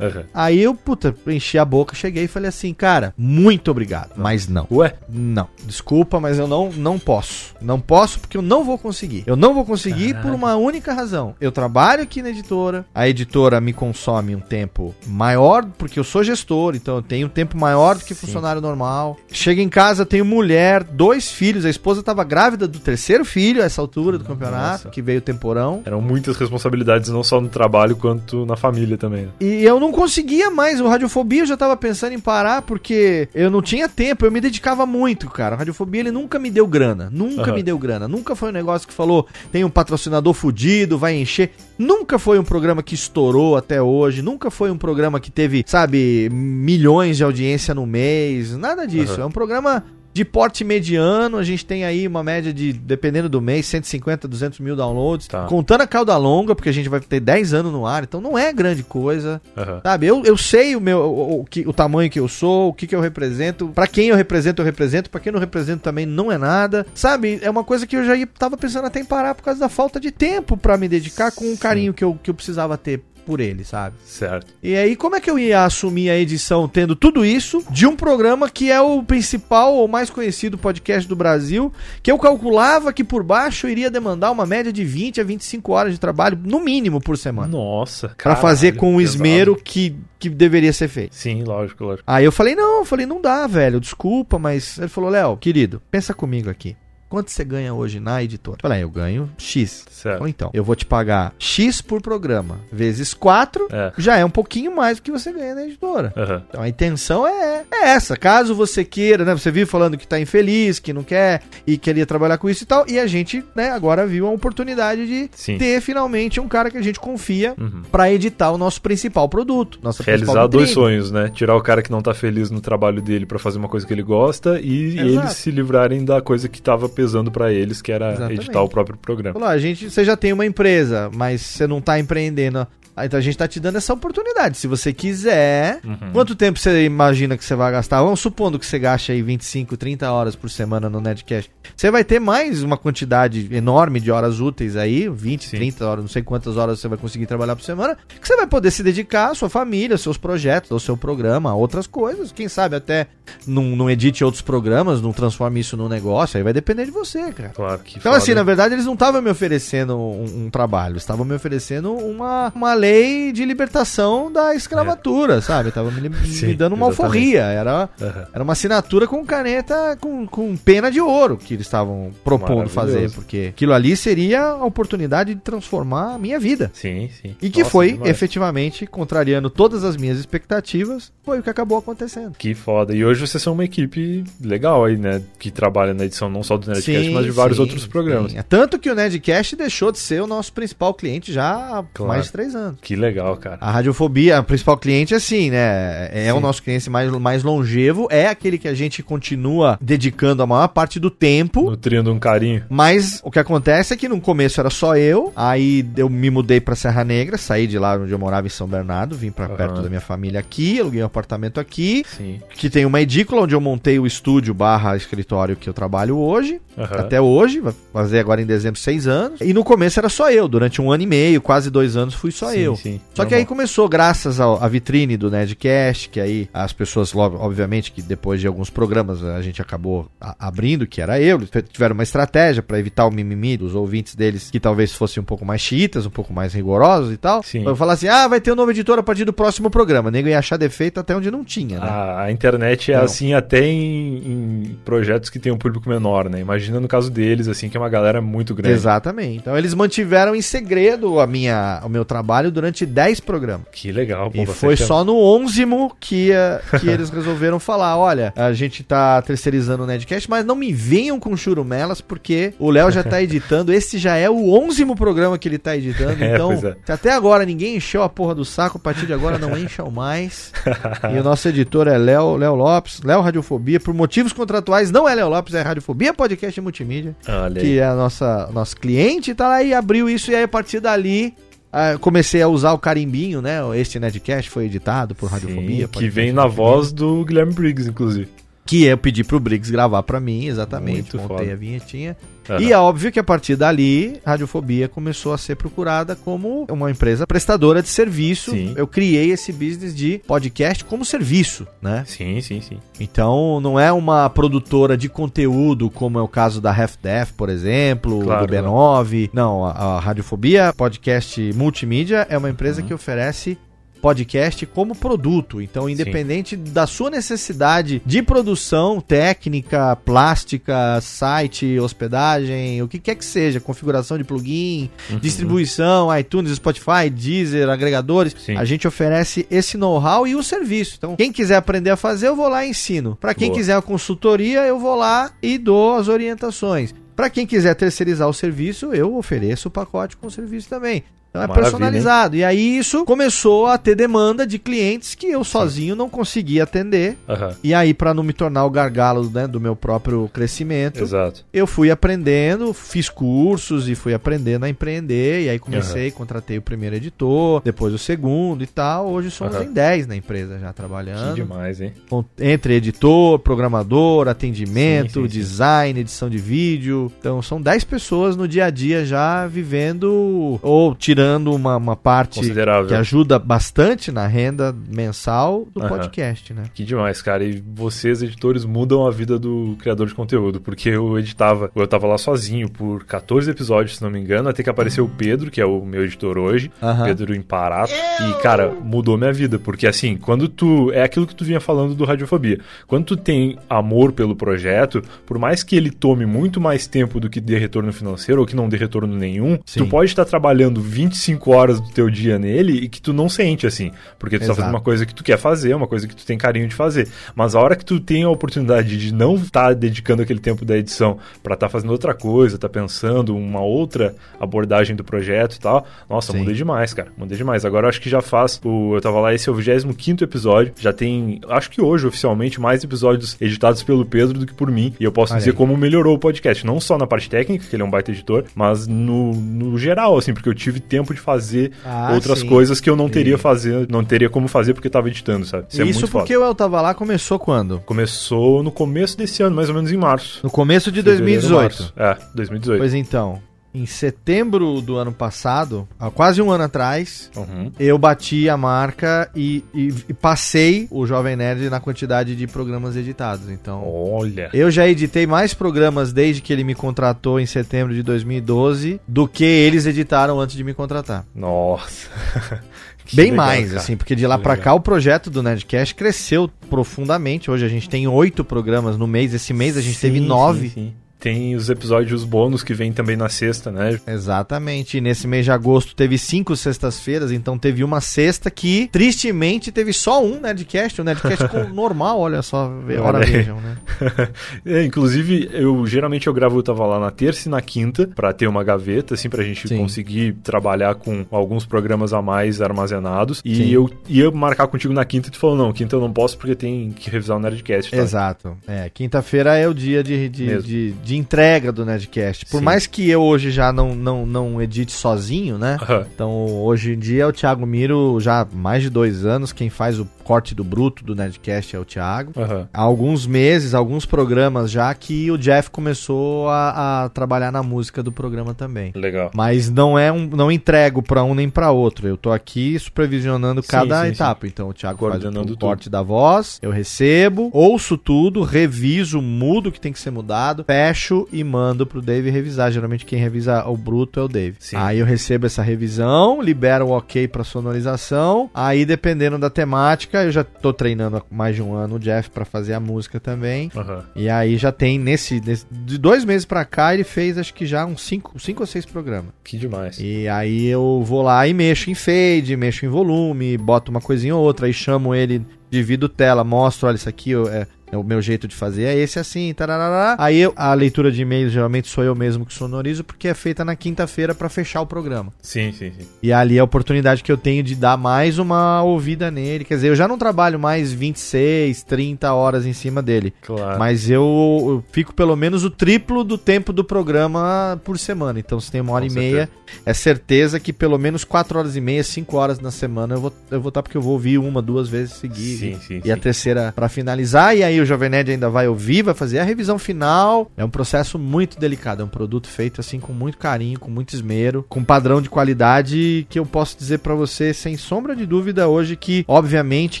Aham. 0.00 0.24
Aí 0.34 0.62
eu, 0.62 0.74
puta, 0.74 1.14
enchi 1.26 1.58
a 1.58 1.64
boca, 1.64 1.94
cheguei 1.94 2.24
e 2.24 2.28
falei 2.28 2.48
assim, 2.48 2.72
cara, 2.74 3.14
muito 3.16 3.70
obrigado, 3.70 4.12
mas 4.16 4.46
não. 4.48 4.66
Ué? 4.70 4.94
Não, 5.08 5.48
desculpa, 5.64 6.20
mas 6.20 6.38
eu 6.38 6.46
não, 6.46 6.70
não 6.72 6.98
posso. 6.98 7.54
Não 7.60 7.80
posso 7.80 8.20
porque 8.20 8.36
eu 8.36 8.42
não 8.42 8.64
vou 8.64 8.78
conseguir. 8.78 9.24
Eu 9.26 9.36
não 9.36 9.54
vou 9.54 9.64
conseguir 9.64 10.14
por 10.20 10.30
uma 10.32 10.56
única 10.56 10.92
razão. 10.92 11.34
Eu 11.40 11.52
trabalho 11.52 12.02
aqui 12.02 12.22
na 12.22 12.30
editora, 12.30 12.84
a 12.94 13.08
editora 13.08 13.60
me 13.60 13.72
consome 13.72 14.34
um 14.34 14.40
tempo 14.40 14.94
maior, 15.06 15.64
porque 15.78 15.98
eu 15.98 16.04
sou 16.04 16.22
gestor, 16.24 16.74
então 16.74 16.96
eu 16.96 17.02
tenho 17.02 17.26
um 17.26 17.30
tempo 17.30 17.56
maior 17.56 17.96
do 17.96 18.04
que 18.04 18.14
Sim. 18.14 18.26
funcionário 18.26 18.60
normal 18.60 18.81
normal. 18.82 19.16
Chega 19.30 19.62
em 19.62 19.68
casa, 19.68 20.04
tenho 20.04 20.24
mulher, 20.24 20.82
dois 20.82 21.30
filhos. 21.30 21.64
A 21.64 21.70
esposa 21.70 22.02
tava 22.02 22.24
grávida 22.24 22.66
do 22.66 22.78
terceiro 22.78 23.24
filho 23.24 23.62
a 23.62 23.64
essa 23.64 23.80
altura 23.80 24.18
do 24.18 24.24
campeonato, 24.24 24.84
Nossa. 24.84 24.88
que 24.90 25.00
veio 25.00 25.18
o 25.18 25.22
temporão. 25.22 25.82
Eram 25.84 26.00
muitas 26.00 26.36
responsabilidades, 26.36 27.08
não 27.10 27.22
só 27.22 27.40
no 27.40 27.48
trabalho, 27.48 27.96
quanto 27.96 28.44
na 28.44 28.56
família 28.56 28.96
também. 28.98 29.22
né? 29.26 29.28
E 29.40 29.64
eu 29.64 29.78
não 29.78 29.92
conseguia 29.92 30.50
mais. 30.50 30.80
O 30.80 30.88
Radiofobia 30.88 31.42
eu 31.42 31.46
já 31.46 31.56
tava 31.56 31.76
pensando 31.76 32.12
em 32.12 32.18
parar 32.20 32.62
porque 32.62 33.28
eu 33.34 33.50
não 33.50 33.62
tinha 33.62 33.88
tempo. 33.88 34.24
Eu 34.26 34.32
me 34.32 34.40
dedicava 34.40 34.84
muito, 34.84 35.28
cara. 35.30 35.54
O 35.54 35.58
Radiofobia 35.58 36.00
ele 36.00 36.10
nunca 36.10 36.38
me 36.38 36.50
deu 36.50 36.66
grana. 36.66 37.08
Nunca 37.12 37.42
Aham. 37.42 37.54
me 37.54 37.62
deu 37.62 37.78
grana. 37.78 38.08
Nunca 38.08 38.34
foi 38.34 38.48
um 38.50 38.52
negócio 38.52 38.86
que 38.88 38.94
falou 38.94 39.26
tem 39.50 39.64
um 39.64 39.70
patrocinador 39.70 40.32
fudido, 40.34 40.98
vai 40.98 41.14
encher. 41.16 41.52
Nunca 41.78 42.18
foi 42.18 42.38
um 42.38 42.44
programa 42.44 42.82
que 42.82 42.94
estourou 42.94 43.56
até 43.56 43.80
hoje. 43.82 44.22
Nunca 44.22 44.50
foi 44.50 44.70
um 44.70 44.78
programa 44.78 45.18
que 45.20 45.30
teve, 45.30 45.64
sabe, 45.66 46.28
milhões 46.32 47.16
de 47.16 47.24
audiência 47.24 47.74
no 47.74 47.86
mês. 47.86 48.56
Nada 48.56 48.71
disso. 48.86 49.14
Aham. 49.14 49.22
É 49.22 49.26
um 49.26 49.30
programa 49.30 49.84
de 50.12 50.24
porte 50.24 50.62
mediano, 50.62 51.38
a 51.38 51.42
gente 51.42 51.64
tem 51.64 51.84
aí 51.84 52.06
uma 52.06 52.22
média 52.22 52.52
de, 52.52 52.72
dependendo 52.72 53.28
do 53.28 53.40
mês, 53.40 53.64
150, 53.66 54.28
200 54.28 54.60
mil 54.60 54.76
downloads. 54.76 55.26
Tá. 55.26 55.46
Contando 55.46 55.80
a 55.80 55.86
cauda 55.86 56.16
longa, 56.16 56.54
porque 56.54 56.68
a 56.68 56.72
gente 56.72 56.88
vai 56.88 57.00
ter 57.00 57.20
10 57.20 57.54
anos 57.54 57.72
no 57.72 57.86
ar, 57.86 58.02
então 58.02 58.20
não 58.20 58.38
é 58.38 58.52
grande 58.52 58.82
coisa. 58.82 59.40
Aham. 59.56 59.80
Sabe, 59.82 60.06
eu, 60.06 60.22
eu 60.24 60.36
sei 60.36 60.76
o 60.76 60.80
meu 60.80 60.98
o, 60.98 61.40
o, 61.40 61.44
que, 61.44 61.66
o 61.66 61.72
tamanho 61.72 62.10
que 62.10 62.20
eu 62.20 62.28
sou, 62.28 62.68
o 62.68 62.74
que, 62.74 62.86
que 62.86 62.94
eu 62.94 63.00
represento. 63.00 63.68
Pra 63.68 63.86
quem 63.86 64.08
eu 64.08 64.16
represento, 64.16 64.60
eu 64.60 64.66
represento. 64.66 65.08
Pra 65.08 65.20
quem 65.20 65.32
não 65.32 65.40
represento 65.40 65.82
também 65.82 66.04
não 66.04 66.30
é 66.30 66.36
nada. 66.36 66.86
Sabe, 66.94 67.38
é 67.40 67.48
uma 67.48 67.64
coisa 67.64 67.86
que 67.86 67.96
eu 67.96 68.04
já 68.04 68.14
ia, 68.14 68.26
tava 68.26 68.56
pensando 68.56 68.86
até 68.86 69.00
em 69.00 69.04
parar 69.04 69.34
por 69.34 69.42
causa 69.42 69.60
da 69.60 69.68
falta 69.68 69.98
de 69.98 70.10
tempo 70.10 70.56
pra 70.56 70.76
me 70.76 70.88
dedicar 70.88 71.32
com 71.32 71.52
o 71.52 71.56
carinho 71.56 71.94
que 71.94 72.04
eu, 72.04 72.18
que 72.22 72.28
eu 72.28 72.34
precisava 72.34 72.76
ter 72.76 73.02
por 73.22 73.40
ele, 73.40 73.64
sabe? 73.64 73.96
Certo. 74.04 74.52
E 74.62 74.74
aí, 74.76 74.96
como 74.96 75.16
é 75.16 75.20
que 75.20 75.30
eu 75.30 75.38
ia 75.38 75.64
assumir 75.64 76.10
a 76.10 76.16
edição 76.16 76.68
tendo 76.68 76.94
tudo 76.94 77.24
isso 77.24 77.64
de 77.70 77.86
um 77.86 77.96
programa 77.96 78.50
que 78.50 78.70
é 78.70 78.80
o 78.80 79.02
principal 79.02 79.74
ou 79.74 79.88
mais 79.88 80.10
conhecido 80.10 80.58
podcast 80.58 81.08
do 81.08 81.16
Brasil, 81.16 81.72
que 82.02 82.10
eu 82.10 82.18
calculava 82.18 82.92
que 82.92 83.04
por 83.04 83.22
baixo 83.22 83.68
iria 83.68 83.90
demandar 83.90 84.30
uma 84.30 84.46
média 84.46 84.72
de 84.72 84.84
20 84.84 85.20
a 85.20 85.24
25 85.24 85.72
horas 85.72 85.92
de 85.92 86.00
trabalho, 86.00 86.38
no 86.42 86.60
mínimo, 86.60 87.00
por 87.00 87.16
semana. 87.16 87.48
Nossa. 87.48 88.08
Pra 88.08 88.16
caralho, 88.16 88.40
fazer 88.40 88.76
com 88.76 88.94
o 88.94 88.98
pesado. 88.98 89.14
esmero 89.14 89.56
que, 89.56 89.96
que 90.18 90.28
deveria 90.28 90.72
ser 90.72 90.88
feito. 90.88 91.14
Sim, 91.14 91.42
lógico, 91.44 91.84
lógico. 91.84 92.04
Aí 92.06 92.24
eu 92.24 92.32
falei, 92.32 92.54
não, 92.54 92.80
eu 92.80 92.84
falei, 92.84 93.06
não 93.06 93.20
dá, 93.20 93.46
velho, 93.46 93.80
desculpa, 93.80 94.38
mas 94.38 94.78
ele 94.78 94.88
falou, 94.88 95.10
Léo, 95.10 95.36
querido, 95.36 95.82
pensa 95.90 96.14
comigo 96.14 96.50
aqui. 96.50 96.76
Quanto 97.12 97.30
você 97.30 97.44
ganha 97.44 97.74
hoje 97.74 98.00
na 98.00 98.22
editora? 98.22 98.56
Ah, 98.62 98.78
eu 98.78 98.88
ganho 98.88 99.28
X. 99.36 99.84
Certo. 99.90 100.22
Ou 100.22 100.26
então, 100.28 100.50
eu 100.54 100.64
vou 100.64 100.74
te 100.74 100.86
pagar 100.86 101.34
X 101.38 101.82
por 101.82 102.00
programa, 102.00 102.58
vezes 102.72 103.12
4, 103.12 103.68
É. 103.70 103.92
já 103.98 104.16
é 104.16 104.24
um 104.24 104.30
pouquinho 104.30 104.74
mais 104.74 104.96
do 104.96 105.02
que 105.02 105.10
você 105.10 105.30
ganha 105.30 105.54
na 105.54 105.66
editora. 105.66 106.10
Aham. 106.16 106.42
Então 106.48 106.62
a 106.62 106.68
intenção 106.70 107.26
é, 107.26 107.64
é 107.70 107.90
essa. 107.90 108.16
Caso 108.16 108.54
você 108.54 108.82
queira, 108.82 109.26
né? 109.26 109.34
Você 109.36 109.50
vive 109.50 109.66
falando 109.66 109.98
que 109.98 110.08
tá 110.08 110.18
infeliz, 110.18 110.78
que 110.78 110.90
não 110.90 111.02
quer 111.02 111.42
e 111.66 111.76
queria 111.76 112.06
trabalhar 112.06 112.38
com 112.38 112.48
isso 112.48 112.62
e 112.64 112.66
tal. 112.66 112.86
E 112.88 112.98
a 112.98 113.06
gente, 113.06 113.44
né, 113.54 113.68
agora 113.72 114.06
viu 114.06 114.26
a 114.26 114.30
oportunidade 114.30 115.06
de 115.06 115.28
Sim. 115.34 115.58
ter 115.58 115.82
finalmente 115.82 116.40
um 116.40 116.48
cara 116.48 116.70
que 116.70 116.78
a 116.78 116.82
gente 116.82 116.98
confia 116.98 117.54
Uhum. 117.60 117.82
pra 117.92 118.10
editar 118.10 118.50
o 118.52 118.56
nosso 118.56 118.80
principal 118.80 119.28
produto. 119.28 119.78
Nossa 119.82 120.02
Realizar 120.02 120.32
principal 120.32 120.48
dois 120.48 120.70
sonhos, 120.70 121.10
né? 121.10 121.28
Tirar 121.34 121.54
o 121.56 121.60
cara 121.60 121.82
que 121.82 121.90
não 121.92 122.00
tá 122.00 122.14
feliz 122.14 122.50
no 122.50 122.62
trabalho 122.62 123.02
dele 123.02 123.26
pra 123.26 123.38
fazer 123.38 123.58
uma 123.58 123.68
coisa 123.68 123.86
que 123.86 123.92
ele 123.92 124.02
gosta 124.02 124.58
e 124.58 124.94
Exato. 124.98 125.08
eles 125.08 125.32
se 125.34 125.50
livrarem 125.50 126.02
da 126.06 126.22
coisa 126.22 126.48
que 126.48 126.62
tava 126.62 126.88
pesando 126.88 127.01
pra 127.32 127.52
eles, 127.52 127.82
que 127.82 127.90
era 127.92 128.12
Exatamente. 128.12 128.40
editar 128.40 128.62
o 128.62 128.68
próprio 128.68 128.96
programa. 128.96 129.32
Falou, 129.34 129.48
a 129.48 129.58
gente, 129.58 129.90
você 129.90 130.04
já 130.04 130.16
tem 130.16 130.32
uma 130.32 130.46
empresa, 130.46 131.10
mas 131.14 131.40
você 131.40 131.66
não 131.66 131.80
tá 131.80 131.98
empreendendo. 131.98 132.66
Ah, 132.94 133.06
Então 133.06 133.18
a 133.18 133.22
gente 133.22 133.38
tá 133.38 133.48
te 133.48 133.58
dando 133.58 133.76
essa 133.76 133.92
oportunidade. 133.92 134.56
Se 134.58 134.66
você 134.66 134.92
quiser. 134.92 135.80
Uhum. 135.84 136.12
Quanto 136.12 136.34
tempo 136.34 136.58
você 136.58 136.84
imagina 136.84 137.36
que 137.36 137.44
você 137.44 137.54
vai 137.54 137.72
gastar? 137.72 138.02
Vamos 138.02 138.20
supondo 138.20 138.58
que 138.58 138.66
você 138.66 138.78
gaste 138.78 139.12
aí 139.12 139.22
25, 139.22 139.76
30 139.76 140.10
horas 140.10 140.36
por 140.36 140.50
semana 140.50 140.90
no 140.90 141.00
Netcast. 141.00 141.50
Você 141.76 141.90
vai 141.90 142.04
ter 142.04 142.18
mais 142.20 142.62
uma 142.62 142.76
quantidade 142.76 143.48
enorme 143.54 143.98
de 144.00 144.10
horas 144.10 144.40
úteis 144.40 144.76
aí, 144.76 145.08
20, 145.08 145.48
Sim. 145.48 145.56
30 145.56 145.86
horas, 145.86 146.04
não 146.04 146.08
sei 146.08 146.22
quantas 146.22 146.56
horas 146.56 146.80
você 146.80 146.88
vai 146.88 146.98
conseguir 146.98 147.26
trabalhar 147.26 147.56
por 147.56 147.62
semana, 147.64 147.96
que 148.20 148.26
você 148.26 148.36
vai 148.36 148.46
poder 148.46 148.70
se 148.70 148.82
dedicar 148.82 149.30
à 149.30 149.34
sua 149.34 149.48
família, 149.48 149.94
aos 149.94 150.02
seus 150.02 150.18
projetos, 150.18 150.70
ao 150.70 150.78
seu 150.80 150.96
programa, 150.96 151.50
a 151.50 151.54
outras 151.54 151.86
coisas. 151.86 152.30
Quem 152.32 152.48
sabe 152.48 152.76
até 152.76 153.06
não, 153.46 153.62
não 153.76 153.88
edite 153.90 154.24
outros 154.24 154.42
programas, 154.42 155.00
não 155.00 155.12
transforme 155.12 155.60
isso 155.60 155.76
num 155.76 155.88
negócio. 155.88 156.36
Aí 156.36 156.42
vai 156.44 156.52
depender 156.52 156.84
de 156.84 156.90
você, 156.90 157.32
cara. 157.32 157.50
Claro 157.50 157.78
que 157.80 157.98
Então, 157.98 158.12
foda. 158.12 158.16
assim, 158.22 158.34
na 158.34 158.42
verdade, 158.42 158.74
eles 158.74 158.84
não 158.86 158.94
estavam 158.94 159.22
me 159.22 159.30
oferecendo 159.30 159.96
um, 159.96 160.44
um 160.46 160.50
trabalho, 160.50 160.92
eles 160.94 161.02
estavam 161.02 161.24
me 161.24 161.34
oferecendo 161.34 161.92
uma, 161.94 162.52
uma 162.54 162.74
lei 162.82 163.32
de 163.32 163.44
libertação 163.44 164.30
da 164.30 164.54
escravatura, 164.54 165.40
sabe? 165.40 165.68
Estavam 165.68 165.92
me, 165.92 166.00
li- 166.00 166.08
me 166.08 166.26
Sim, 166.26 166.54
dando 166.54 166.74
uma 166.74 166.88
exatamente. 166.88 167.16
alforria. 167.16 167.42
Era, 167.42 167.88
Aham. 168.00 168.26
era 168.34 168.42
uma 168.44 168.52
assinatura 168.52 169.06
com 169.06 169.24
caneta, 169.24 169.96
com, 170.00 170.26
com 170.26 170.56
pena 170.56 170.90
de 170.90 171.00
ouro 171.00 171.36
que 171.36 171.54
eles 171.54 171.66
estavam 171.66 172.10
propondo 172.24 172.68
fazer, 172.68 173.10
porque 173.12 173.48
aquilo 173.50 173.72
ali 173.72 173.96
seria 173.96 174.42
a 174.42 174.64
oportunidade 174.64 175.34
de 175.34 175.40
transformar 175.40 176.14
a 176.14 176.18
minha 176.18 176.38
vida. 176.40 176.70
Sim, 176.74 177.08
sim. 177.20 177.36
E 177.40 177.48
que 177.50 177.60
Nossa, 177.60 177.70
foi, 177.70 177.92
demais. 177.92 178.10
efetivamente, 178.10 178.86
contrariando 178.86 179.48
todas 179.48 179.84
as 179.84 179.96
minhas 179.96 180.18
expectativas, 180.18 181.12
foi 181.24 181.38
o 181.38 181.42
que 181.42 181.50
acabou 181.50 181.78
acontecendo. 181.78 182.32
Que 182.36 182.54
foda. 182.54 182.94
E 182.94 183.04
hoje 183.04 183.20
vocês 183.26 183.42
são 183.42 183.52
uma 183.52 183.64
equipe 183.64 184.24
legal 184.40 184.84
aí, 184.84 184.96
né? 184.96 185.22
Que 185.38 185.50
trabalha 185.50 185.94
na 185.94 186.04
edição 186.04 186.28
não 186.28 186.42
só 186.42 186.56
do 186.56 186.66
Nerdcast, 186.70 187.10
mas 187.10 187.24
de 187.24 187.30
vários 187.30 187.56
sim, 187.56 187.62
outros 187.62 187.86
programas. 187.86 188.32
sim. 188.32 188.38
É 188.38 188.42
Tanto 188.42 188.78
que 188.78 188.90
o 188.90 188.94
Nerdcast 188.94 189.54
deixou 189.56 189.92
de 189.92 189.98
ser 189.98 190.20
o 190.22 190.26
nosso 190.26 190.52
principal 190.52 190.92
cliente 190.94 191.32
já 191.32 191.52
há 191.78 191.84
Claro. 191.94 192.12
mais 192.12 192.24
de 192.26 192.32
três 192.32 192.54
anos. 192.54 192.71
Que 192.80 192.96
legal, 192.96 193.36
cara. 193.36 193.58
A 193.60 193.70
radiofobia, 193.70 194.38
a 194.38 194.42
principal 194.42 194.76
cliente, 194.76 195.14
assim, 195.14 195.50
né? 195.50 196.08
É 196.12 196.26
Sim. 196.26 196.32
o 196.32 196.40
nosso 196.40 196.62
cliente 196.62 196.88
mais, 196.88 197.10
mais 197.10 197.42
longevo, 197.42 198.08
é 198.10 198.26
aquele 198.28 198.58
que 198.58 198.68
a 198.68 198.74
gente 198.74 199.02
continua 199.02 199.78
dedicando 199.80 200.42
a 200.42 200.46
maior 200.46 200.68
parte 200.68 200.98
do 200.98 201.10
tempo. 201.10 201.70
Nutrindo 201.70 202.12
um 202.12 202.18
carinho. 202.18 202.64
Mas 202.68 203.20
o 203.24 203.30
que 203.30 203.38
acontece 203.38 203.92
é 203.92 203.96
que 203.96 204.08
no 204.08 204.20
começo 204.20 204.60
era 204.60 204.70
só 204.70 204.96
eu, 204.96 205.32
aí 205.34 205.84
eu 205.96 206.08
me 206.08 206.30
mudei 206.30 206.60
pra 206.60 206.74
Serra 206.74 207.04
Negra, 207.04 207.36
saí 207.38 207.66
de 207.66 207.78
lá 207.78 207.96
onde 207.96 208.12
eu 208.12 208.18
morava 208.18 208.46
em 208.46 208.50
São 208.50 208.66
Bernardo, 208.66 209.16
vim 209.16 209.30
pra 209.30 209.46
Aham. 209.46 209.56
perto 209.56 209.82
da 209.82 209.88
minha 209.88 210.00
família 210.00 210.40
aqui, 210.40 210.80
aluguei 210.80 211.02
um 211.02 211.06
apartamento 211.06 211.60
aqui, 211.60 212.04
Sim. 212.16 212.40
que 212.54 212.70
tem 212.70 212.84
uma 212.84 213.00
edícula 213.00 213.42
onde 213.42 213.54
eu 213.54 213.60
montei 213.60 213.98
o 213.98 214.06
estúdio 214.06 214.54
barra 214.54 214.96
escritório 214.96 215.56
que 215.56 215.68
eu 215.68 215.72
trabalho 215.72 216.16
hoje. 216.18 216.60
Aham. 216.76 217.00
Até 217.00 217.20
hoje, 217.20 217.60
vai 217.60 217.74
fazer 217.92 218.18
agora 218.20 218.40
em 218.40 218.46
dezembro 218.46 218.80
seis 218.80 219.06
anos. 219.06 219.40
E 219.40 219.52
no 219.52 219.62
começo 219.62 219.98
era 220.00 220.08
só 220.08 220.30
eu, 220.30 220.48
durante 220.48 220.80
um 220.80 220.90
ano 220.90 221.02
e 221.02 221.06
meio, 221.06 221.40
quase 221.40 221.70
dois 221.70 221.96
anos 221.96 222.14
fui 222.14 222.30
só 222.30 222.50
Sim, 222.50 222.58
eu. 222.62 222.76
sim. 222.76 223.00
Só 223.14 223.24
que 223.24 223.34
aí 223.34 223.44
começou, 223.44 223.88
graças 223.88 224.40
à 224.40 224.66
vitrine 224.68 225.16
do 225.16 225.30
Nerdcast, 225.30 226.08
que 226.08 226.20
aí 226.20 226.48
as 226.52 226.72
pessoas, 226.72 227.12
logo, 227.12 227.36
obviamente, 227.38 227.92
que 227.92 228.00
depois 228.02 228.40
de 228.40 228.46
alguns 228.46 228.70
programas 228.70 229.22
a 229.24 229.40
gente 229.42 229.60
acabou 229.60 230.08
a- 230.20 230.34
abrindo, 230.38 230.86
que 230.86 231.00
era 231.00 231.20
eu, 231.20 231.38
eles 231.38 231.50
tiveram 231.70 231.94
uma 231.94 232.02
estratégia 232.02 232.62
pra 232.62 232.78
evitar 232.78 233.06
o 233.06 233.10
mimimi 233.10 233.56
dos 233.56 233.74
ouvintes 233.74 234.14
deles, 234.14 234.50
que 234.50 234.58
talvez 234.60 234.94
fossem 234.94 235.20
um 235.20 235.24
pouco 235.24 235.44
mais 235.44 235.60
chiitas, 235.60 236.06
um 236.06 236.10
pouco 236.10 236.32
mais 236.32 236.54
rigorosos 236.54 237.12
e 237.12 237.16
tal. 237.16 237.42
Sim. 237.42 237.64
Eu 237.64 237.76
falar 237.76 237.94
assim, 237.94 238.08
ah, 238.08 238.26
vai 238.28 238.40
ter 238.40 238.52
um 238.52 238.56
novo 238.56 238.70
editor 238.70 238.98
a 238.98 239.02
partir 239.02 239.24
do 239.24 239.32
próximo 239.32 239.68
programa. 239.70 240.08
O 240.08 240.12
nego 240.12 240.28
ia 240.28 240.38
achar 240.38 240.56
defeito 240.56 240.98
até 241.00 241.14
onde 241.16 241.30
não 241.30 241.44
tinha, 241.44 241.78
né? 241.78 241.86
A, 241.86 242.22
a 242.24 242.32
internet 242.32 242.92
é 242.92 242.96
Não. 242.96 243.04
assim 243.04 243.34
até 243.34 243.64
em, 243.66 244.16
em 244.16 244.78
projetos 244.84 245.28
que 245.30 245.38
tem 245.38 245.52
um 245.52 245.58
público 245.58 245.88
menor, 245.88 246.28
né? 246.28 246.40
Imagina 246.40 246.78
no 246.80 246.88
caso 246.88 247.10
deles, 247.10 247.48
assim, 247.48 247.68
que 247.68 247.76
é 247.76 247.80
uma 247.80 247.88
galera 247.88 248.20
muito 248.20 248.54
grande. 248.54 248.74
Exatamente. 248.74 249.38
Então 249.38 249.56
eles 249.56 249.74
mantiveram 249.74 250.34
em 250.34 250.42
segredo 250.42 251.18
a 251.20 251.26
minha, 251.26 251.80
o 251.84 251.88
meu 251.88 252.04
trabalho 252.04 252.50
durante 252.52 252.86
10 252.86 253.20
programas. 253.20 253.66
Que 253.72 253.90
legal, 253.90 254.30
pô. 254.30 254.42
E 254.42 254.46
foi 254.46 254.76
só 254.76 255.04
no 255.04 255.16
11 255.16 255.62
que, 255.98 256.32
eh, 256.32 256.60
que 256.78 256.88
eles 256.88 257.10
resolveram 257.10 257.58
falar: 257.58 257.96
olha, 257.96 258.32
a 258.36 258.52
gente 258.52 258.82
tá 258.82 259.20
terceirizando 259.22 259.84
o 259.84 259.86
Nedcast, 259.86 260.28
mas 260.28 260.44
não 260.44 260.54
me 260.54 260.72
venham 260.72 261.18
com 261.18 261.36
churumelas, 261.36 262.00
porque 262.00 262.54
o 262.58 262.70
Léo 262.70 262.90
já 262.90 263.02
tá 263.02 263.22
editando. 263.22 263.72
Esse 263.72 263.98
já 263.98 264.16
é 264.16 264.28
o 264.28 264.52
11 264.52 264.84
programa 264.94 265.38
que 265.38 265.48
ele 265.48 265.58
tá 265.58 265.76
editando. 265.76 266.12
É, 266.22 266.34
então, 266.34 266.52
é. 266.52 266.76
se 266.84 266.92
até 266.92 267.10
agora 267.10 267.44
ninguém 267.44 267.76
encheu 267.76 268.02
a 268.02 268.08
porra 268.08 268.34
do 268.34 268.44
saco, 268.44 268.76
a 268.76 268.80
partir 268.80 269.06
de 269.06 269.12
agora 269.12 269.38
não 269.38 269.56
encham 269.58 269.90
mais. 269.90 270.52
e 271.12 271.18
o 271.18 271.22
nosso 271.22 271.48
editor 271.48 271.88
é 271.88 271.98
Léo, 271.98 272.36
Léo 272.36 272.54
Lopes, 272.54 273.00
Léo 273.02 273.20
Radiofobia. 273.20 273.80
Por 273.80 273.92
motivos 273.92 274.32
contratuais, 274.32 274.90
não 274.90 275.08
é 275.08 275.14
Léo 275.14 275.28
Lopes, 275.28 275.54
é 275.54 275.62
Radiofobia 275.62 276.14
Podcast 276.14 276.58
e 276.58 276.62
Multimídia 276.62 277.16
Olha 277.26 277.60
aí. 277.60 277.66
que 277.66 277.78
é 277.78 277.84
a 277.84 277.94
nossa 277.94 278.48
nosso 278.52 278.76
cliente, 278.76 279.34
tá 279.34 279.48
lá 279.48 279.62
e 279.62 279.74
abriu 279.74 280.08
isso 280.08 280.30
e 280.30 280.34
aí 280.34 280.42
a 280.44 280.48
partir 280.48 280.80
dali 280.80 281.34
ah, 281.72 281.96
comecei 281.98 282.42
a 282.42 282.48
usar 282.48 282.72
o 282.72 282.78
carimbinho, 282.78 283.40
né? 283.40 283.58
Este 283.78 283.98
Nedcast 283.98 284.50
foi 284.50 284.66
editado 284.66 285.14
por 285.14 285.30
Radiofobia. 285.30 285.86
Sim, 285.86 285.98
que 285.98 286.08
vem 286.08 286.30
na 286.32 286.46
voz 286.46 286.92
do 286.92 287.24
Guilherme 287.24 287.54
Briggs, 287.54 287.88
inclusive. 287.88 288.28
Que 288.64 288.84
eu 288.84 288.96
pedi 288.96 289.24
pro 289.24 289.40
Briggs 289.40 289.70
gravar 289.70 290.02
pra 290.02 290.20
mim, 290.20 290.46
exatamente, 290.46 291.14
Muito 291.14 291.18
montei 291.18 291.38
foda. 291.38 291.52
a 291.52 291.56
vinhetinha. 291.56 292.16
Aham. 292.48 292.60
E 292.60 292.72
é 292.72 292.78
óbvio 292.78 293.12
que 293.12 293.20
a 293.20 293.24
partir 293.24 293.54
dali, 293.54 294.20
Radiofobia 294.26 294.88
começou 294.88 295.32
a 295.32 295.38
ser 295.38 295.54
procurada 295.54 296.16
como 296.16 296.66
uma 296.70 296.90
empresa 296.90 297.24
prestadora 297.24 297.80
de 297.80 297.88
serviço. 297.88 298.50
Sim. 298.50 298.72
Eu 298.76 298.86
criei 298.86 299.30
esse 299.30 299.52
business 299.52 299.94
de 299.94 300.20
podcast 300.26 300.84
como 300.84 301.04
serviço, 301.04 301.66
né? 301.80 302.02
Sim, 302.06 302.40
sim, 302.40 302.60
sim. 302.60 302.78
Então, 302.98 303.60
não 303.60 303.78
é 303.78 303.92
uma 303.92 304.28
produtora 304.28 304.96
de 304.96 305.08
conteúdo, 305.08 305.88
como 305.88 306.18
é 306.18 306.22
o 306.22 306.26
caso 306.28 306.60
da 306.60 306.70
Half 306.70 306.96
Death, 307.00 307.30
por 307.36 307.48
exemplo, 307.48 308.22
Claro, 308.24 308.46
do 308.46 308.52
B9. 308.52 309.30
Não, 309.32 309.64
a, 309.64 309.70
a 309.70 310.00
Radiofobia 310.00 310.72
Podcast 310.76 311.52
Multimídia 311.54 312.26
é 312.28 312.36
uma 312.36 312.50
empresa 312.50 312.82
que 312.82 312.92
oferece 312.92 313.56
podcast 314.02 314.66
como 314.66 314.96
produto. 314.96 315.62
Então, 315.62 315.88
independente 315.88 316.56
Sim. 316.56 316.64
da 316.72 316.88
sua 316.88 317.08
necessidade 317.08 318.02
de 318.04 318.20
produção 318.20 319.00
técnica, 319.00 319.94
plástica, 319.94 321.00
site, 321.00 321.78
hospedagem, 321.78 322.82
o 322.82 322.88
que 322.88 322.98
quer 322.98 323.14
que 323.14 323.24
seja, 323.24 323.60
configuração 323.60 324.18
de 324.18 324.24
plugin, 324.24 324.90
uhum. 325.08 325.18
distribuição, 325.20 326.14
iTunes, 326.18 326.56
Spotify, 326.56 327.08
Deezer, 327.08 327.68
agregadores, 327.68 328.34
Sim. 328.36 328.56
a 328.56 328.64
gente 328.64 328.88
oferece 328.88 329.46
esse 329.48 329.78
know-how 329.78 330.26
e 330.26 330.34
o 330.34 330.42
serviço. 330.42 330.96
Então, 330.98 331.14
quem 331.14 331.32
quiser 331.32 331.54
aprender 331.54 331.90
a 331.90 331.96
fazer, 331.96 332.26
eu 332.26 332.34
vou 332.34 332.48
lá 332.48 332.66
e 332.66 332.70
ensino. 332.70 333.16
Para 333.20 333.34
quem 333.34 333.48
Boa. 333.48 333.58
quiser 333.58 333.76
a 333.76 333.82
consultoria, 333.82 334.62
eu 334.66 334.80
vou 334.80 334.96
lá 334.96 335.30
e 335.40 335.56
dou 335.56 335.94
as 335.94 336.08
orientações. 336.08 336.92
Para 337.14 337.30
quem 337.30 337.46
quiser 337.46 337.74
terceirizar 337.74 338.28
o 338.28 338.32
serviço, 338.32 338.92
eu 338.92 339.14
ofereço 339.16 339.68
o 339.68 339.70
pacote 339.70 340.16
com 340.16 340.26
o 340.26 340.30
serviço 340.30 340.68
também. 340.68 341.04
Então 341.32 341.42
é 341.42 341.46
Maravilha, 341.46 341.70
personalizado. 341.70 342.34
Hein? 342.34 342.40
E 342.40 342.44
aí 342.44 342.78
isso 342.78 343.06
começou 343.06 343.66
a 343.66 343.78
ter 343.78 343.94
demanda 343.94 344.46
de 344.46 344.58
clientes 344.58 345.14
que 345.14 345.28
eu 345.28 345.42
sozinho 345.42 345.96
não 345.96 346.08
conseguia 346.08 346.64
atender. 346.64 347.16
Uhum. 347.26 347.54
E 347.64 347.72
aí, 347.72 347.94
para 347.94 348.12
não 348.12 348.22
me 348.22 348.34
tornar 348.34 348.66
o 348.66 348.70
gargalo 348.70 349.30
né, 349.30 349.46
do 349.46 349.58
meu 349.58 349.74
próprio 349.74 350.28
crescimento, 350.28 351.00
Exato. 351.00 351.42
eu 351.50 351.66
fui 351.66 351.90
aprendendo, 351.90 352.74
fiz 352.74 353.08
cursos 353.08 353.88
e 353.88 353.94
fui 353.94 354.12
aprendendo 354.12 354.64
a 354.64 354.68
empreender. 354.68 355.46
E 355.46 355.48
aí 355.48 355.58
comecei, 355.58 356.08
uhum. 356.08 356.14
contratei 356.14 356.58
o 356.58 356.62
primeiro 356.62 356.96
editor, 356.96 357.62
depois 357.64 357.94
o 357.94 357.98
segundo 357.98 358.62
e 358.62 358.66
tal. 358.66 359.08
Hoje 359.08 359.30
somos 359.30 359.56
uhum. 359.56 359.62
em 359.62 359.72
10 359.72 360.08
na 360.08 360.16
empresa 360.16 360.58
já 360.58 360.70
trabalhando. 360.70 361.34
Que 361.34 361.40
demais, 361.40 361.80
hein? 361.80 361.94
Entre 362.38 362.74
editor, 362.74 363.38
programador, 363.38 364.28
atendimento, 364.28 365.22
sim, 365.22 365.22
sim, 365.22 365.28
design, 365.28 365.94
sim. 365.94 366.00
edição 366.00 366.28
de 366.28 366.36
vídeo. 366.36 367.10
Então 367.18 367.40
são 367.40 367.58
10 367.58 367.84
pessoas 367.84 368.36
no 368.36 368.46
dia 368.46 368.66
a 368.66 368.70
dia 368.70 369.06
já 369.06 369.46
vivendo 369.46 370.60
ou 370.60 370.94
tirando 370.94 371.21
tirando 371.22 371.54
uma, 371.54 371.76
uma 371.76 371.96
parte 371.96 372.40
que 372.40 372.94
ajuda 372.94 373.38
bastante 373.38 374.10
na 374.10 374.26
renda 374.26 374.74
mensal 374.88 375.66
do 375.72 375.80
uhum. 375.80 375.88
podcast, 375.88 376.52
né? 376.52 376.64
Que 376.74 376.84
demais, 376.84 377.22
cara. 377.22 377.44
E 377.44 377.62
vocês, 377.74 378.22
editores, 378.22 378.64
mudam 378.64 379.06
a 379.06 379.10
vida 379.10 379.38
do 379.38 379.76
criador 379.78 380.08
de 380.08 380.14
conteúdo, 380.14 380.60
porque 380.60 380.88
eu 380.88 381.18
editava, 381.18 381.70
eu 381.74 381.86
tava 381.86 382.06
lá 382.06 382.18
sozinho 382.18 382.68
por 382.68 383.04
14 383.04 383.50
episódios, 383.50 383.96
se 383.96 384.02
não 384.02 384.10
me 384.10 384.20
engano, 384.20 384.48
até 384.48 384.62
que 384.62 384.70
apareceu 384.70 385.04
o 385.04 385.08
Pedro, 385.08 385.50
que 385.50 385.60
é 385.60 385.66
o 385.66 385.84
meu 385.84 386.04
editor 386.04 386.38
hoje, 386.38 386.70
uhum. 386.80 387.04
Pedro 387.04 387.34
Imparato, 387.34 387.92
e, 387.92 388.42
cara, 388.42 388.70
mudou 388.70 389.16
minha 389.16 389.32
vida, 389.32 389.58
porque 389.58 389.86
assim, 389.86 390.16
quando 390.16 390.48
tu, 390.48 390.90
é 390.92 391.02
aquilo 391.02 391.26
que 391.26 391.34
tu 391.34 391.44
vinha 391.44 391.60
falando 391.60 391.94
do 391.94 392.04
Radiofobia, 392.04 392.58
quando 392.86 393.04
tu 393.04 393.16
tem 393.16 393.58
amor 393.68 394.12
pelo 394.12 394.34
projeto, 394.34 395.02
por 395.24 395.38
mais 395.38 395.62
que 395.62 395.76
ele 395.76 395.90
tome 395.90 396.26
muito 396.26 396.60
mais 396.60 396.86
tempo 396.86 397.20
do 397.20 397.30
que 397.30 397.40
dê 397.40 397.58
retorno 397.58 397.92
financeiro, 397.92 398.40
ou 398.40 398.46
que 398.46 398.56
não 398.56 398.68
dê 398.68 398.76
retorno 398.76 399.14
nenhum, 399.14 399.58
Sim. 399.64 399.80
tu 399.80 399.86
pode 399.86 400.10
estar 400.10 400.24
trabalhando 400.24 400.80
20 400.80 401.11
25 401.12 401.54
horas 401.54 401.80
do 401.80 401.88
teu 401.90 402.08
dia 402.08 402.38
nele 402.38 402.78
e 402.78 402.88
que 402.88 403.00
tu 403.00 403.12
não 403.12 403.28
sente, 403.28 403.66
assim. 403.66 403.92
Porque 404.18 404.38
tu 404.38 404.42
Exato. 404.42 404.56
tá 404.56 404.62
fazendo 404.62 404.74
uma 404.74 404.80
coisa 404.80 405.04
que 405.04 405.14
tu 405.14 405.22
quer 405.22 405.36
fazer, 405.36 405.74
uma 405.74 405.86
coisa 405.86 406.08
que 406.08 406.16
tu 406.16 406.24
tem 406.24 406.38
carinho 406.38 406.66
de 406.66 406.74
fazer. 406.74 407.08
Mas 407.34 407.54
a 407.54 407.60
hora 407.60 407.76
que 407.76 407.84
tu 407.84 408.00
tem 408.00 408.22
a 408.24 408.30
oportunidade 408.30 408.96
de 408.96 409.12
não 409.12 409.34
estar 409.34 409.68
tá 409.68 409.72
dedicando 409.74 410.22
aquele 410.22 410.40
tempo 410.40 410.64
da 410.64 410.76
edição 410.76 411.18
para 411.42 411.54
estar 411.54 411.66
tá 411.66 411.70
fazendo 411.70 411.90
outra 411.90 412.14
coisa, 412.14 412.58
tá 412.58 412.68
pensando 412.68 413.36
uma 413.36 413.60
outra 413.60 414.14
abordagem 414.40 414.96
do 414.96 415.04
projeto 415.04 415.56
e 415.56 415.60
tal, 415.60 415.86
nossa, 416.08 416.32
Sim. 416.32 416.38
muda 416.38 416.54
demais, 416.54 416.94
cara. 416.94 417.12
Muda 417.16 417.36
demais. 417.36 417.64
Agora 417.64 417.86
eu 417.86 417.88
acho 417.90 418.00
que 418.00 418.08
já 418.08 418.20
faz. 418.20 418.60
O, 418.64 418.94
eu 418.94 419.00
tava 419.00 419.20
lá, 419.20 419.34
esse 419.34 419.48
é 419.48 419.52
o 419.52 419.54
25 419.54 420.24
episódio. 420.24 420.72
Já 420.78 420.92
tem, 420.92 421.40
acho 421.48 421.70
que 421.70 421.82
hoje, 421.82 422.06
oficialmente, 422.06 422.60
mais 422.60 422.82
episódios 422.82 423.36
editados 423.40 423.82
pelo 423.82 424.04
Pedro 424.04 424.38
do 424.38 424.46
que 424.46 424.54
por 424.54 424.70
mim. 424.70 424.94
E 424.98 425.04
eu 425.04 425.12
posso 425.12 425.32
Olha 425.32 425.38
dizer 425.38 425.50
aí. 425.50 425.56
como 425.56 425.76
melhorou 425.76 426.14
o 426.14 426.18
podcast. 426.18 426.64
Não 426.66 426.80
só 426.80 426.96
na 426.96 427.06
parte 427.06 427.28
técnica, 427.28 427.66
que 427.68 427.74
ele 427.74 427.82
é 427.82 427.86
um 427.86 427.90
baita 427.90 428.10
editor, 428.10 428.44
mas 428.54 428.86
no, 428.86 429.32
no 429.32 429.78
geral, 429.78 430.16
assim, 430.16 430.32
porque 430.32 430.48
eu 430.48 430.54
tive 430.54 430.80
tempo 430.80 431.01
tempo 431.02 431.14
de 431.14 431.20
fazer 431.20 431.72
ah, 431.84 432.12
outras 432.14 432.40
sim. 432.40 432.46
coisas 432.46 432.80
que 432.80 432.88
eu 432.88 432.96
não 432.96 433.08
teria 433.08 433.36
fazer, 433.36 433.86
não 433.90 434.04
teria 434.04 434.30
como 434.30 434.48
fazer 434.48 434.74
porque 434.74 434.88
estava 434.88 435.08
editando, 435.08 435.44
sabe? 435.44 435.66
Isso, 435.68 435.82
é 435.82 435.84
Isso 435.84 436.08
porque 436.08 436.34
foda. 436.34 436.46
eu 436.46 436.54
tava 436.54 436.80
lá 436.80 436.94
começou 436.94 437.38
quando? 437.38 437.80
Começou 437.80 438.62
no 438.62 438.70
começo 438.70 439.16
desse 439.18 439.42
ano, 439.42 439.54
mais 439.54 439.68
ou 439.68 439.74
menos 439.74 439.92
em 439.92 439.96
março. 439.96 440.40
No 440.42 440.50
começo 440.50 440.90
de 440.90 441.02
2018. 441.02 441.92
É, 441.96 442.16
2018. 442.34 442.78
Pois 442.78 442.94
então, 442.94 443.40
em 443.74 443.86
setembro 443.86 444.80
do 444.80 444.96
ano 444.96 445.12
passado, 445.12 445.88
há 445.98 446.10
quase 446.10 446.42
um 446.42 446.50
ano 446.50 446.64
atrás, 446.64 447.30
uhum. 447.34 447.72
eu 447.78 447.96
bati 447.96 448.48
a 448.48 448.56
marca 448.56 449.30
e, 449.34 449.64
e, 449.74 449.94
e, 450.08 450.14
passei 450.14 450.86
o 450.90 451.06
Jovem 451.06 451.36
Nerd 451.36 451.70
na 451.70 451.80
quantidade 451.80 452.36
de 452.36 452.46
programas 452.46 452.96
editados. 452.96 453.48
Então, 453.50 453.82
olha, 453.86 454.50
eu 454.52 454.70
já 454.70 454.86
editei 454.86 455.26
mais 455.26 455.54
programas 455.54 456.12
desde 456.12 456.42
que 456.42 456.52
ele 456.52 456.64
me 456.64 456.74
contratou 456.74 457.40
em 457.40 457.46
setembro 457.46 457.94
de 457.94 458.02
2012 458.02 459.00
do 459.08 459.26
que 459.26 459.44
eles 459.44 459.86
editaram 459.86 460.38
antes 460.38 460.56
de 460.56 460.64
me 460.64 460.74
contratar. 460.74 461.24
Nossa. 461.34 462.08
Bem 463.12 463.30
legal, 463.30 463.46
mais, 463.46 463.68
cara. 463.68 463.80
assim, 463.80 463.96
porque 463.96 464.14
de 464.14 464.26
lá 464.26 464.38
para 464.38 464.56
cá 464.56 464.72
o 464.74 464.80
projeto 464.80 465.28
do 465.28 465.42
Nerdcast 465.42 465.94
cresceu 465.94 466.48
profundamente. 466.70 467.50
Hoje 467.50 467.64
a 467.64 467.68
gente 467.68 467.88
tem 467.88 468.06
oito 468.06 468.44
programas 468.44 468.96
no 468.96 469.06
mês. 469.06 469.34
Esse 469.34 469.52
mês 469.52 469.76
a 469.76 469.80
gente 469.80 469.96
sim, 469.96 470.00
teve 470.00 470.20
nove. 470.20 470.68
Sim, 470.68 470.74
sim. 470.74 470.94
Tem 471.22 471.54
os 471.54 471.70
episódios 471.70 472.24
bônus 472.24 472.64
que 472.64 472.74
vêm 472.74 472.92
também 472.92 473.14
na 473.16 473.28
sexta, 473.28 473.70
né? 473.70 473.96
Exatamente. 474.08 474.98
E 474.98 475.00
nesse 475.00 475.28
mês 475.28 475.44
de 475.44 475.52
agosto 475.52 475.94
teve 475.94 476.18
cinco 476.18 476.56
sextas-feiras, 476.56 477.30
então 477.30 477.56
teve 477.56 477.84
uma 477.84 478.00
sexta 478.00 478.50
que, 478.50 478.88
tristemente, 478.90 479.70
teve 479.70 479.92
só 479.92 480.20
um 480.20 480.40
Nerdcast. 480.40 481.00
O 481.00 481.04
Nerdcast 481.04 481.44
normal, 481.72 482.18
olha 482.18 482.42
só, 482.42 482.64
hora 482.66 483.18
olha 483.18 483.26
vejam, 483.26 483.60
né? 483.60 483.76
é, 484.66 484.82
inclusive, 484.82 485.48
eu 485.52 485.86
geralmente 485.86 486.26
eu 486.26 486.34
gravo, 486.34 486.58
eu 486.58 486.62
tava 486.64 486.84
lá 486.86 486.98
na 486.98 487.12
terça 487.12 487.48
e 487.48 487.50
na 487.52 487.60
quinta, 487.60 488.08
para 488.08 488.32
ter 488.32 488.48
uma 488.48 488.64
gaveta, 488.64 489.14
assim, 489.14 489.28
pra 489.28 489.44
gente 489.44 489.68
Sim. 489.68 489.78
conseguir 489.78 490.32
trabalhar 490.42 490.96
com 490.96 491.24
alguns 491.30 491.64
programas 491.64 492.12
a 492.12 492.20
mais 492.20 492.60
armazenados. 492.60 493.40
E 493.44 493.54
Sim. 493.54 493.68
eu 493.70 493.88
ia 494.08 494.28
marcar 494.32 494.66
contigo 494.66 494.92
na 494.92 495.04
quinta 495.04 495.28
e 495.28 495.30
tu 495.30 495.38
falou, 495.38 495.56
não, 495.56 495.72
quinta 495.72 495.94
eu 495.94 496.00
não 496.00 496.12
posso 496.12 496.36
porque 496.36 496.56
tem 496.56 496.90
que 496.90 497.08
revisar 497.08 497.36
o 497.36 497.40
Nerdcast. 497.40 497.92
Tá? 497.92 497.96
Exato. 497.96 498.56
É, 498.66 498.90
quinta-feira 498.92 499.56
é 499.56 499.68
o 499.68 499.72
dia 499.72 500.02
de, 500.02 500.28
de, 500.28 500.92
de, 501.12 501.16
entrega 501.16 501.72
do 501.72 501.84
Nerdcast. 501.84 502.46
Por 502.46 502.58
Sim. 502.58 502.64
mais 502.64 502.86
que 502.86 503.08
eu 503.08 503.22
hoje 503.22 503.50
já 503.50 503.72
não, 503.72 503.94
não, 503.94 504.26
não 504.26 504.62
edite 504.62 504.92
sozinho, 504.92 505.58
né? 505.58 505.76
Uhum. 505.80 506.04
Então, 506.14 506.46
hoje 506.62 506.92
em 506.92 506.98
dia, 506.98 507.28
o 507.28 507.32
Thiago 507.32 507.66
Miro, 507.66 508.18
já 508.20 508.40
há 508.40 508.46
mais 508.52 508.82
de 508.82 508.90
dois 508.90 509.24
anos, 509.24 509.52
quem 509.52 509.70
faz 509.70 509.98
o 509.98 510.06
corte 510.32 510.54
do 510.54 510.64
bruto 510.64 511.04
do 511.04 511.14
Nerdcast 511.14 511.76
é 511.76 511.78
o 511.78 511.84
Thiago. 511.84 512.32
Uhum. 512.34 512.66
Há 512.72 512.80
alguns 512.80 513.26
meses, 513.26 513.74
alguns 513.74 514.06
programas 514.06 514.70
já 514.70 514.94
que 514.94 515.30
o 515.30 515.36
Jeff 515.36 515.70
começou 515.70 516.48
a, 516.48 517.04
a, 517.04 517.08
trabalhar 517.10 517.52
na 517.52 517.62
música 517.62 518.02
do 518.02 518.10
programa 518.10 518.54
também. 518.54 518.92
Legal. 518.94 519.30
Mas 519.34 519.68
não 519.68 519.98
é 519.98 520.10
um, 520.10 520.26
não 520.26 520.50
entrego 520.50 521.02
para 521.02 521.22
um 521.22 521.34
nem 521.34 521.50
para 521.50 521.70
outro. 521.70 522.08
Eu 522.08 522.16
tô 522.16 522.32
aqui 522.32 522.78
supervisionando 522.78 523.60
sim, 523.60 523.68
cada 523.68 524.04
sim, 524.04 524.12
etapa. 524.12 524.46
Sim. 524.46 524.52
Então 524.54 524.70
o 524.70 524.72
Thiago 524.72 525.06
faz 525.06 525.22
o 525.22 525.56
corte 525.58 525.90
da 525.90 526.00
voz, 526.00 526.58
eu 526.62 526.70
recebo, 526.70 527.50
ouço 527.52 527.98
tudo, 527.98 528.42
reviso, 528.42 529.20
mudo 529.20 529.68
o 529.68 529.72
que 529.72 529.78
tem 529.78 529.92
que 529.92 530.00
ser 530.00 530.10
mudado, 530.10 530.64
fecho 530.64 531.28
e 531.30 531.44
mando 531.44 531.86
pro 531.86 532.00
Dave 532.00 532.30
revisar. 532.30 532.72
Geralmente 532.72 533.04
quem 533.04 533.18
revisa 533.18 533.68
o 533.68 533.76
bruto 533.76 534.18
é 534.18 534.22
o 534.22 534.28
Dave. 534.28 534.56
Aí 534.72 534.98
eu 534.98 535.04
recebo 535.04 535.44
essa 535.44 535.60
revisão, 535.60 536.40
libero 536.40 536.86
o 536.86 536.96
OK 536.96 537.28
para 537.28 537.44
sonorização. 537.44 538.48
Aí 538.54 538.86
dependendo 538.86 539.36
da 539.36 539.50
temática 539.50 540.21
eu 540.24 540.30
já 540.32 540.44
tô 540.44 540.72
treinando 540.72 541.16
há 541.16 541.22
mais 541.30 541.54
de 541.54 541.62
um 541.62 541.74
ano 541.74 541.96
o 541.96 541.98
Jeff 541.98 542.30
para 542.30 542.44
fazer 542.44 542.74
a 542.74 542.80
música 542.80 543.20
também. 543.20 543.70
Uhum. 543.74 544.02
E 544.16 544.28
aí 544.28 544.56
já 544.56 544.72
tem 544.72 544.98
nesse, 544.98 545.40
nesse, 545.40 545.66
De 545.70 545.98
dois 545.98 546.24
meses 546.24 546.44
pra 546.44 546.64
cá, 546.64 546.94
ele 546.94 547.04
fez 547.04 547.38
acho 547.38 547.54
que 547.54 547.66
já 547.66 547.84
uns 547.84 548.02
cinco, 548.02 548.38
cinco 548.38 548.62
ou 548.62 548.66
seis 548.66 548.84
programas. 548.84 549.32
Que 549.44 549.56
demais. 549.56 549.98
E 550.00 550.28
aí 550.28 550.66
eu 550.66 551.02
vou 551.04 551.22
lá 551.22 551.46
e 551.46 551.54
mexo 551.54 551.90
em 551.90 551.94
fade, 551.94 552.56
mexo 552.56 552.84
em 552.84 552.88
volume, 552.88 553.56
boto 553.56 553.90
uma 553.90 554.00
coisinha 554.00 554.34
ou 554.34 554.42
outra, 554.42 554.66
aí 554.66 554.72
chamo 554.72 555.14
ele, 555.14 555.44
divido 555.70 556.08
tela, 556.08 556.44
mostro, 556.44 556.88
olha, 556.88 556.96
isso 556.96 557.08
aqui 557.08 557.32
é 557.34 557.62
é 557.62 557.66
o 557.96 558.02
meu 558.02 558.22
jeito 558.22 558.48
de 558.48 558.54
fazer 558.54 558.84
é 558.84 558.96
esse 558.96 559.18
assim, 559.18 559.52
tarará. 559.54 560.16
Aí 560.18 560.38
eu, 560.38 560.52
a 560.56 560.72
leitura 560.74 561.12
de 561.12 561.22
e-mails 561.22 561.52
geralmente 561.52 561.88
sou 561.88 562.02
eu 562.02 562.14
mesmo 562.14 562.46
que 562.46 562.54
sonorizo, 562.54 563.04
porque 563.04 563.28
é 563.28 563.34
feita 563.34 563.64
na 563.64 563.76
quinta-feira 563.76 564.34
para 564.34 564.48
fechar 564.48 564.80
o 564.80 564.86
programa. 564.86 565.32
Sim, 565.40 565.72
sim, 565.72 565.92
sim. 565.98 566.06
E 566.22 566.32
ali 566.32 566.56
é 566.56 566.60
a 566.60 566.64
oportunidade 566.64 567.22
que 567.22 567.30
eu 567.30 567.36
tenho 567.36 567.62
de 567.62 567.74
dar 567.74 567.96
mais 567.96 568.38
uma 568.38 568.82
ouvida 568.82 569.30
nele. 569.30 569.64
Quer 569.64 569.74
dizer, 569.74 569.88
eu 569.88 569.96
já 569.96 570.08
não 570.08 570.16
trabalho 570.16 570.58
mais 570.58 570.92
26, 570.92 571.82
30 571.82 572.32
horas 572.32 572.66
em 572.66 572.72
cima 572.72 573.02
dele. 573.02 573.32
Claro. 573.42 573.78
Mas 573.78 574.08
eu, 574.08 574.22
eu 574.22 574.84
fico 574.92 575.14
pelo 575.14 575.36
menos 575.36 575.64
o 575.64 575.70
triplo 575.70 576.24
do 576.24 576.38
tempo 576.38 576.72
do 576.72 576.84
programa 576.84 577.80
por 577.84 577.98
semana. 577.98 578.38
Então, 578.38 578.58
se 578.58 578.70
tem 578.70 578.80
uma 578.80 578.92
hora 578.92 579.04
Com 579.04 579.10
e 579.10 579.10
certeza. 579.10 579.34
meia, 579.34 579.50
é 579.84 579.94
certeza 579.94 580.60
que 580.60 580.72
pelo 580.72 580.98
menos 580.98 581.24
4 581.24 581.58
horas 581.58 581.76
e 581.76 581.80
meia, 581.80 582.02
5 582.02 582.36
horas 582.36 582.58
na 582.58 582.70
semana 582.70 583.14
eu 583.14 583.20
vou 583.20 583.32
eu 583.50 583.60
vou 583.60 583.68
estar 583.68 583.82
porque 583.82 583.96
eu 583.96 584.02
vou 584.02 584.14
ouvir 584.14 584.38
uma, 584.38 584.62
duas 584.62 584.88
vezes 584.88 585.14
seguir. 585.14 585.58
Sim, 585.58 585.78
sim, 585.86 585.98
e 585.98 586.02
sim. 586.02 586.10
a 586.10 586.16
terceira 586.16 586.72
para 586.74 586.88
finalizar. 586.88 587.56
E 587.56 587.62
aí 587.62 587.81
o 587.82 587.86
Jovem 587.86 588.08
Nerd 588.10 588.30
ainda 588.30 588.48
vai 588.50 588.66
ouvir, 588.68 589.02
vai 589.02 589.14
fazer 589.14 589.38
a 589.38 589.44
revisão 589.44 589.78
final. 589.78 590.50
É 590.56 590.64
um 590.64 590.70
processo 590.70 591.18
muito 591.18 591.58
delicado, 591.58 592.02
é 592.02 592.04
um 592.04 592.08
produto 592.08 592.48
feito 592.48 592.80
assim 592.80 592.98
com 592.98 593.12
muito 593.12 593.38
carinho, 593.38 593.78
com 593.78 593.90
muito 593.90 594.14
esmero, 594.14 594.64
com 594.68 594.82
padrão 594.84 595.20
de 595.20 595.28
qualidade 595.28 596.26
que 596.28 596.38
eu 596.38 596.46
posso 596.46 596.76
dizer 596.78 596.98
para 596.98 597.14
você 597.14 597.52
sem 597.54 597.76
sombra 597.76 598.14
de 598.16 598.26
dúvida 598.26 598.68
hoje 598.68 598.96
que, 598.96 599.24
obviamente, 599.28 600.00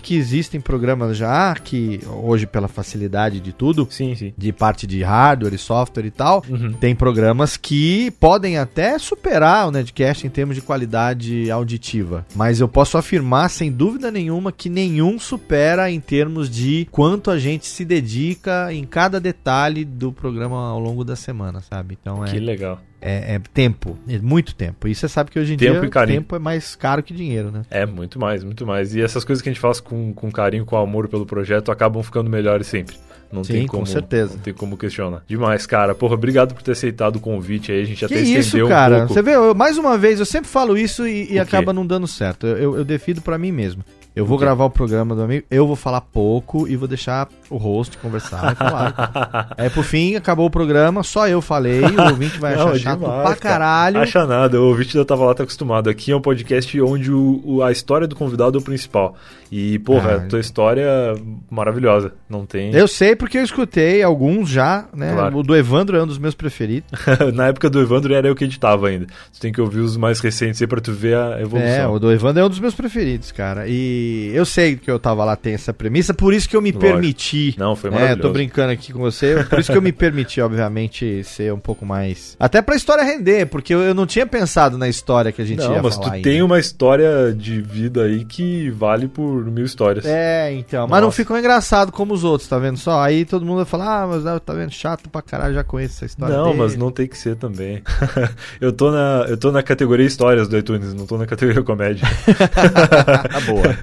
que 0.00 0.16
existem 0.16 0.60
programas 0.60 1.16
já 1.16 1.54
que 1.54 2.00
hoje 2.22 2.46
pela 2.46 2.68
facilidade 2.68 3.40
de 3.40 3.52
tudo, 3.52 3.86
Sim, 3.90 4.14
sim. 4.14 4.32
de 4.36 4.52
parte 4.52 4.86
de 4.86 5.02
hardware 5.02 5.54
e 5.54 5.58
software 5.58 6.06
e 6.06 6.10
tal, 6.10 6.42
Uhum. 6.48 6.72
tem 6.72 6.94
programas 6.94 7.56
que 7.56 8.10
podem 8.20 8.58
até 8.58 8.98
superar 8.98 9.68
o 9.68 9.70
Nedcast 9.70 10.26
em 10.26 10.30
termos 10.30 10.54
de 10.56 10.62
qualidade 10.62 11.50
auditiva. 11.50 12.26
Mas 12.34 12.60
eu 12.60 12.68
posso 12.68 12.98
afirmar, 12.98 13.48
sem 13.48 13.70
dúvida 13.70 14.10
nenhuma, 14.10 14.52
que 14.52 14.68
nenhum 14.68 15.18
supera 15.18 15.90
em 15.90 16.00
termos 16.00 16.50
de 16.50 16.86
quanto 16.90 17.30
a 17.30 17.38
gente 17.38 17.66
se 17.72 17.84
dedica 17.84 18.72
em 18.72 18.84
cada 18.84 19.18
detalhe 19.20 19.84
do 19.84 20.12
programa 20.12 20.68
ao 20.70 20.78
longo 20.78 21.04
da 21.04 21.16
semana, 21.16 21.60
sabe? 21.60 21.96
Então 22.00 22.22
Que 22.24 22.36
é, 22.36 22.40
legal. 22.40 22.80
é, 23.00 23.34
é 23.34 23.40
tempo, 23.52 23.96
é 24.08 24.18
muito 24.18 24.54
tempo. 24.54 24.86
E 24.86 24.94
você 24.94 25.08
sabe 25.08 25.30
que 25.30 25.38
hoje 25.38 25.54
em 25.54 25.56
Tempo 25.56 25.80
dia 25.80 26.06
tempo 26.06 26.36
é 26.36 26.38
mais 26.38 26.76
caro 26.76 27.02
que 27.02 27.12
dinheiro, 27.14 27.50
né? 27.50 27.62
É, 27.70 27.84
muito 27.86 28.18
mais, 28.18 28.44
muito 28.44 28.66
mais. 28.66 28.94
E 28.94 29.00
essas 29.00 29.24
coisas 29.24 29.42
que 29.42 29.48
a 29.48 29.52
gente 29.52 29.60
faz 29.60 29.80
com, 29.80 30.12
com 30.12 30.30
carinho, 30.30 30.64
com 30.64 30.76
amor 30.76 31.08
pelo 31.08 31.26
projeto, 31.26 31.72
acabam 31.72 32.02
ficando 32.02 32.28
melhores 32.30 32.66
sempre. 32.66 32.96
Não 33.32 33.42
Sim, 33.42 33.54
tem 33.54 33.66
com 33.66 33.78
como, 33.78 33.86
certeza. 33.86 34.34
Não 34.34 34.40
tem 34.42 34.52
como 34.52 34.76
questionar. 34.76 35.24
Demais, 35.26 35.64
cara. 35.64 35.94
Porra, 35.94 36.12
obrigado 36.14 36.52
por 36.54 36.62
ter 36.62 36.72
aceitado 36.72 37.16
o 37.16 37.20
convite 37.20 37.72
aí. 37.72 37.80
A 37.80 37.84
gente 37.86 38.00
Que 38.00 38.04
até 38.04 38.20
isso, 38.20 38.38
estendeu 38.40 38.68
cara? 38.68 38.94
um 38.94 38.98
pouco. 38.98 39.14
Você 39.14 39.22
vê, 39.22 39.34
eu- 39.34 39.54
mais 39.54 39.78
uma 39.78 39.96
vez, 39.96 40.20
eu 40.20 40.26
sempre 40.26 40.50
falo 40.50 40.76
isso 40.76 41.08
e, 41.08 41.32
e 41.32 41.38
acaba 41.38 41.72
não 41.72 41.86
dando 41.86 42.06
certo. 42.06 42.46
Eu, 42.46 42.58
eu, 42.58 42.76
eu 42.76 42.84
defido 42.84 43.22
pra 43.22 43.38
mim 43.38 43.50
mesmo. 43.50 43.82
Eu 44.14 44.26
vou 44.26 44.36
gravar 44.36 44.66
o 44.66 44.70
programa 44.70 45.14
do 45.14 45.22
amigo, 45.22 45.46
eu 45.50 45.66
vou 45.66 45.74
falar 45.74 46.02
pouco 46.02 46.68
e 46.68 46.76
vou 46.76 46.86
deixar 46.86 47.26
o 47.52 47.56
host 47.58 47.98
conversar 47.98 48.52
e 48.52 48.56
falar. 48.56 49.54
Aí, 49.56 49.70
por 49.70 49.84
fim, 49.84 50.14
acabou 50.16 50.46
o 50.46 50.50
programa, 50.50 51.02
só 51.02 51.28
eu 51.28 51.40
falei, 51.42 51.80
o 51.82 52.02
ouvinte 52.10 52.38
vai 52.38 52.56
Não, 52.56 52.68
achar 52.68 52.78
chato 52.78 53.00
demais, 53.00 53.22
pra 53.22 53.36
cara. 53.36 53.36
caralho. 53.36 53.98
Acha 54.00 54.26
nada, 54.26 54.60
o 54.60 54.68
ouvinte 54.68 54.96
da 54.96 55.04
Tava 55.04 55.24
Lá 55.24 55.34
tá 55.34 55.42
acostumado. 55.42 55.88
Aqui 55.90 56.10
é 56.12 56.16
um 56.16 56.20
podcast 56.20 56.80
onde 56.80 57.10
o, 57.12 57.40
o- 57.44 57.62
a 57.62 57.70
história 57.72 58.06
do 58.06 58.16
convidado 58.16 58.58
é 58.58 58.60
o 58.60 58.64
principal. 58.64 59.14
E, 59.50 59.78
porra, 59.80 60.12
Ah, 60.12 60.16
a 60.16 60.20
tua 60.20 60.40
história 60.40 60.80
é 60.82 61.14
maravilhosa. 61.50 62.12
Não 62.28 62.46
tem. 62.46 62.74
Eu 62.74 62.88
sei 62.88 63.14
porque 63.14 63.36
eu 63.36 63.44
escutei 63.44 64.02
alguns 64.02 64.48
já, 64.48 64.86
né? 64.94 65.12
Claro. 65.12 65.36
O 65.38 65.42
do 65.42 65.54
Evandro 65.54 65.96
é 65.98 66.02
um 66.02 66.06
dos 66.06 66.16
meus 66.16 66.34
preferidos. 66.34 66.88
Na 67.34 67.48
época 67.48 67.68
do 67.68 67.78
Evandro 67.80 68.14
era 68.14 68.26
eu 68.26 68.34
que 68.34 68.44
editava 68.44 68.88
ainda. 68.88 69.06
Tu 69.32 69.38
tem 69.40 69.52
que 69.52 69.60
ouvir 69.60 69.80
os 69.80 69.94
mais 69.98 70.20
recentes 70.20 70.60
aí 70.62 70.66
pra 70.66 70.80
tu 70.80 70.90
ver 70.92 71.16
a 71.18 71.38
É, 71.38 71.42
evolução. 71.42 71.92
o 71.92 71.98
do 71.98 72.10
Evandro 72.10 72.42
é 72.42 72.46
um 72.46 72.48
dos 72.48 72.58
meus 72.60 72.74
preferidos, 72.74 73.30
cara. 73.30 73.64
E 73.68 74.30
eu 74.34 74.46
sei 74.46 74.76
que 74.76 74.90
eu 74.90 74.98
tava 74.98 75.22
lá, 75.22 75.36
tem 75.36 75.52
essa 75.52 75.72
premissa, 75.74 76.14
por 76.14 76.32
isso 76.32 76.48
que 76.48 76.56
eu 76.56 76.62
me 76.62 76.72
Lógico. 76.72 76.90
permiti. 76.92 77.41
Não, 77.58 77.74
foi 77.76 77.90
É, 77.90 77.92
maravilhoso. 77.92 78.22
tô 78.22 78.30
brincando 78.32 78.72
aqui 78.72 78.92
com 78.92 78.98
você, 79.00 79.44
por 79.48 79.58
isso 79.58 79.70
que 79.70 79.76
eu 79.78 79.82
me 79.82 79.92
permiti, 79.92 80.40
obviamente, 80.42 81.22
ser 81.24 81.52
um 81.52 81.58
pouco 81.58 81.84
mais. 81.84 82.36
Até 82.38 82.60
pra 82.62 82.74
história 82.76 83.02
render, 83.04 83.46
porque 83.46 83.74
eu, 83.74 83.94
não 83.94 84.06
tinha 84.06 84.26
pensado 84.26 84.76
na 84.78 84.88
história 84.88 85.32
que 85.32 85.40
a 85.42 85.44
gente 85.44 85.58
Não, 85.62 85.72
ia 85.74 85.82
mas 85.82 85.96
tu 85.96 86.02
falar. 86.04 86.20
tem 86.20 86.32
ainda. 86.34 86.44
uma 86.44 86.58
história 86.58 87.32
de 87.32 87.60
vida 87.60 88.02
aí 88.04 88.24
que 88.24 88.70
vale 88.70 89.08
por 89.08 89.44
mil 89.46 89.64
histórias. 89.64 90.04
É, 90.04 90.52
então. 90.52 90.86
Mas 90.86 91.00
não 91.00 91.08
Nossa. 91.08 91.16
ficou 91.16 91.38
engraçado 91.38 91.90
como 91.92 92.14
os 92.14 92.24
outros, 92.24 92.48
tá 92.48 92.58
vendo 92.58 92.76
só? 92.78 93.00
Aí 93.00 93.24
todo 93.24 93.44
mundo 93.44 93.56
vai 93.56 93.64
falar, 93.64 94.02
ah, 94.02 94.06
mas 94.06 94.26
ah, 94.26 94.38
tá 94.40 94.52
vendo, 94.52 94.70
chato 94.72 95.08
pra 95.10 95.22
caralho, 95.22 95.54
já 95.54 95.64
conheço 95.64 95.94
essa 95.96 96.06
história. 96.06 96.36
Não, 96.36 96.46
dele. 96.46 96.58
mas 96.58 96.76
não 96.76 96.90
tem 96.90 97.06
que 97.06 97.16
ser 97.18 97.36
também. 97.36 97.82
eu, 98.60 98.72
tô 98.72 98.90
na, 98.90 99.26
eu 99.28 99.36
tô 99.36 99.50
na 99.52 99.62
categoria 99.62 100.06
histórias 100.06 100.48
do 100.48 100.56
iTunes, 100.58 100.92
não 100.94 101.06
tô 101.06 101.16
na 101.18 101.26
categoria 101.26 101.62
comédia. 101.62 102.06
Tá 102.26 103.40
boa. 103.46 103.76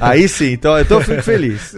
Aí 0.00 0.28
sim, 0.28 0.52
então, 0.52 0.78
então 0.78 0.98
eu 0.98 1.04
fico 1.04 1.22
feliz. 1.22 1.74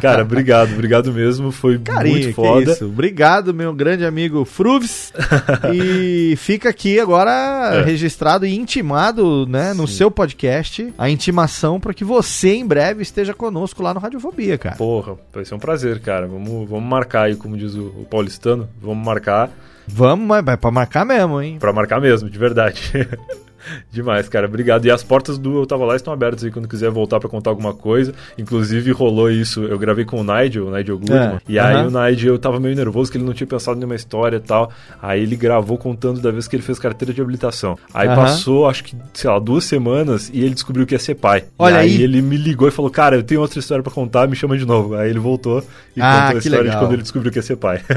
Cara, 0.00 0.22
obrigado, 0.22 0.42
obrigado 0.60 1.12
mesmo. 1.12 1.50
Foi 1.50 1.78
Carinho, 1.78 2.18
muito 2.22 2.34
foda. 2.34 2.72
isso. 2.72 2.84
Obrigado, 2.86 3.54
meu 3.54 3.72
grande 3.74 4.04
amigo 4.04 4.44
Fruves. 4.44 5.12
e 5.72 6.34
fica 6.36 6.68
aqui 6.68 6.98
agora 7.00 7.30
É. 7.74 7.82
registrado 7.82 8.44
e 8.46 8.54
intimado, 8.54 9.46
né, 9.46 9.72
no 9.72 9.86
seu 9.88 10.10
podcast, 10.10 10.92
a 10.98 11.08
intimação 11.08 11.78
para 11.80 11.94
que 11.94 12.04
você 12.04 12.54
em 12.54 12.66
breve 12.66 13.02
esteja 13.02 13.32
conosco 13.34 13.82
lá 13.82 13.94
no 13.94 14.00
Radiofobia, 14.00 14.58
cara. 14.58 14.76
Porra, 14.76 15.14
vai 15.32 15.44
ser 15.44 15.54
um 15.54 15.58
prazer, 15.58 16.00
cara. 16.00 16.26
Vamos, 16.26 16.68
vamos 16.68 16.88
marcar 16.88 17.22
aí, 17.24 17.36
como 17.36 17.56
diz 17.56 17.74
o, 17.74 17.86
o 17.86 18.06
paulistano. 18.10 18.68
Vamos 18.80 19.04
marcar 19.04 19.50
Vamos, 19.86 20.26
mas 20.26 20.44
vai 20.44 20.56
pra 20.56 20.70
marcar 20.70 21.04
mesmo, 21.04 21.42
hein? 21.42 21.56
pra 21.58 21.72
marcar 21.72 22.00
mesmo, 22.00 22.30
de 22.30 22.38
verdade. 22.38 22.92
Demais, 23.90 24.28
cara. 24.28 24.46
Obrigado. 24.46 24.84
E 24.86 24.90
as 24.90 25.02
portas 25.02 25.38
do 25.38 25.58
Eu 25.60 25.66
Tava 25.66 25.84
Lá 25.84 25.96
estão 25.96 26.12
abertas 26.12 26.44
aí 26.44 26.50
quando 26.50 26.68
quiser 26.68 26.90
voltar 26.90 27.20
pra 27.20 27.28
contar 27.28 27.50
alguma 27.50 27.72
coisa. 27.74 28.12
Inclusive, 28.38 28.90
rolou 28.92 29.30
isso. 29.30 29.62
Eu 29.64 29.78
gravei 29.78 30.04
com 30.04 30.20
o 30.20 30.24
Nigel, 30.24 30.66
o 30.68 30.70
Nigel 30.76 30.98
Goodman. 30.98 31.18
É, 31.36 31.38
E 31.48 31.58
aí 31.58 31.86
o 31.86 31.90
Nigel, 31.90 32.34
eu 32.34 32.38
tava 32.38 32.58
meio 32.60 32.74
nervoso 32.74 33.10
que 33.10 33.16
ele 33.18 33.24
não 33.24 33.32
tinha 33.34 33.46
pensado 33.46 33.76
nenhuma 33.76 33.94
história 33.94 34.36
e 34.36 34.40
tal. 34.40 34.70
Aí 35.00 35.22
ele 35.22 35.36
gravou 35.36 35.76
contando 35.78 36.20
da 36.20 36.30
vez 36.30 36.48
que 36.48 36.56
ele 36.56 36.62
fez 36.62 36.78
carteira 36.78 37.12
de 37.14 37.20
habilitação. 37.20 37.78
Aí 37.92 38.08
passou, 38.08 38.68
acho 38.68 38.84
que, 38.84 38.96
sei 39.14 39.30
lá, 39.30 39.38
duas 39.38 39.64
semanas 39.64 40.30
e 40.32 40.40
ele 40.44 40.54
descobriu 40.54 40.86
que 40.86 40.94
ia 40.94 40.98
ser 40.98 41.14
pai. 41.14 41.44
Olha 41.58 41.74
e 41.74 41.76
aí, 41.78 41.96
aí. 41.96 42.02
ele 42.02 42.20
me 42.22 42.36
ligou 42.36 42.66
e 42.68 42.70
falou: 42.70 42.90
Cara, 42.90 43.16
eu 43.16 43.22
tenho 43.22 43.40
outra 43.40 43.58
história 43.58 43.82
pra 43.82 43.92
contar, 43.92 44.26
me 44.28 44.36
chama 44.36 44.56
de 44.56 44.64
novo. 44.66 44.94
Aí 44.94 45.10
ele 45.10 45.18
voltou 45.18 45.62
e 45.96 46.00
Ah, 46.00 46.22
contou 46.24 46.36
a 46.36 46.38
história 46.38 46.62
legal. 46.64 46.74
de 46.80 46.84
quando 46.84 46.92
ele 46.94 47.02
descobriu 47.02 47.32
que 47.32 47.38
ia 47.38 47.42
ser 47.42 47.56
pai. 47.56 47.80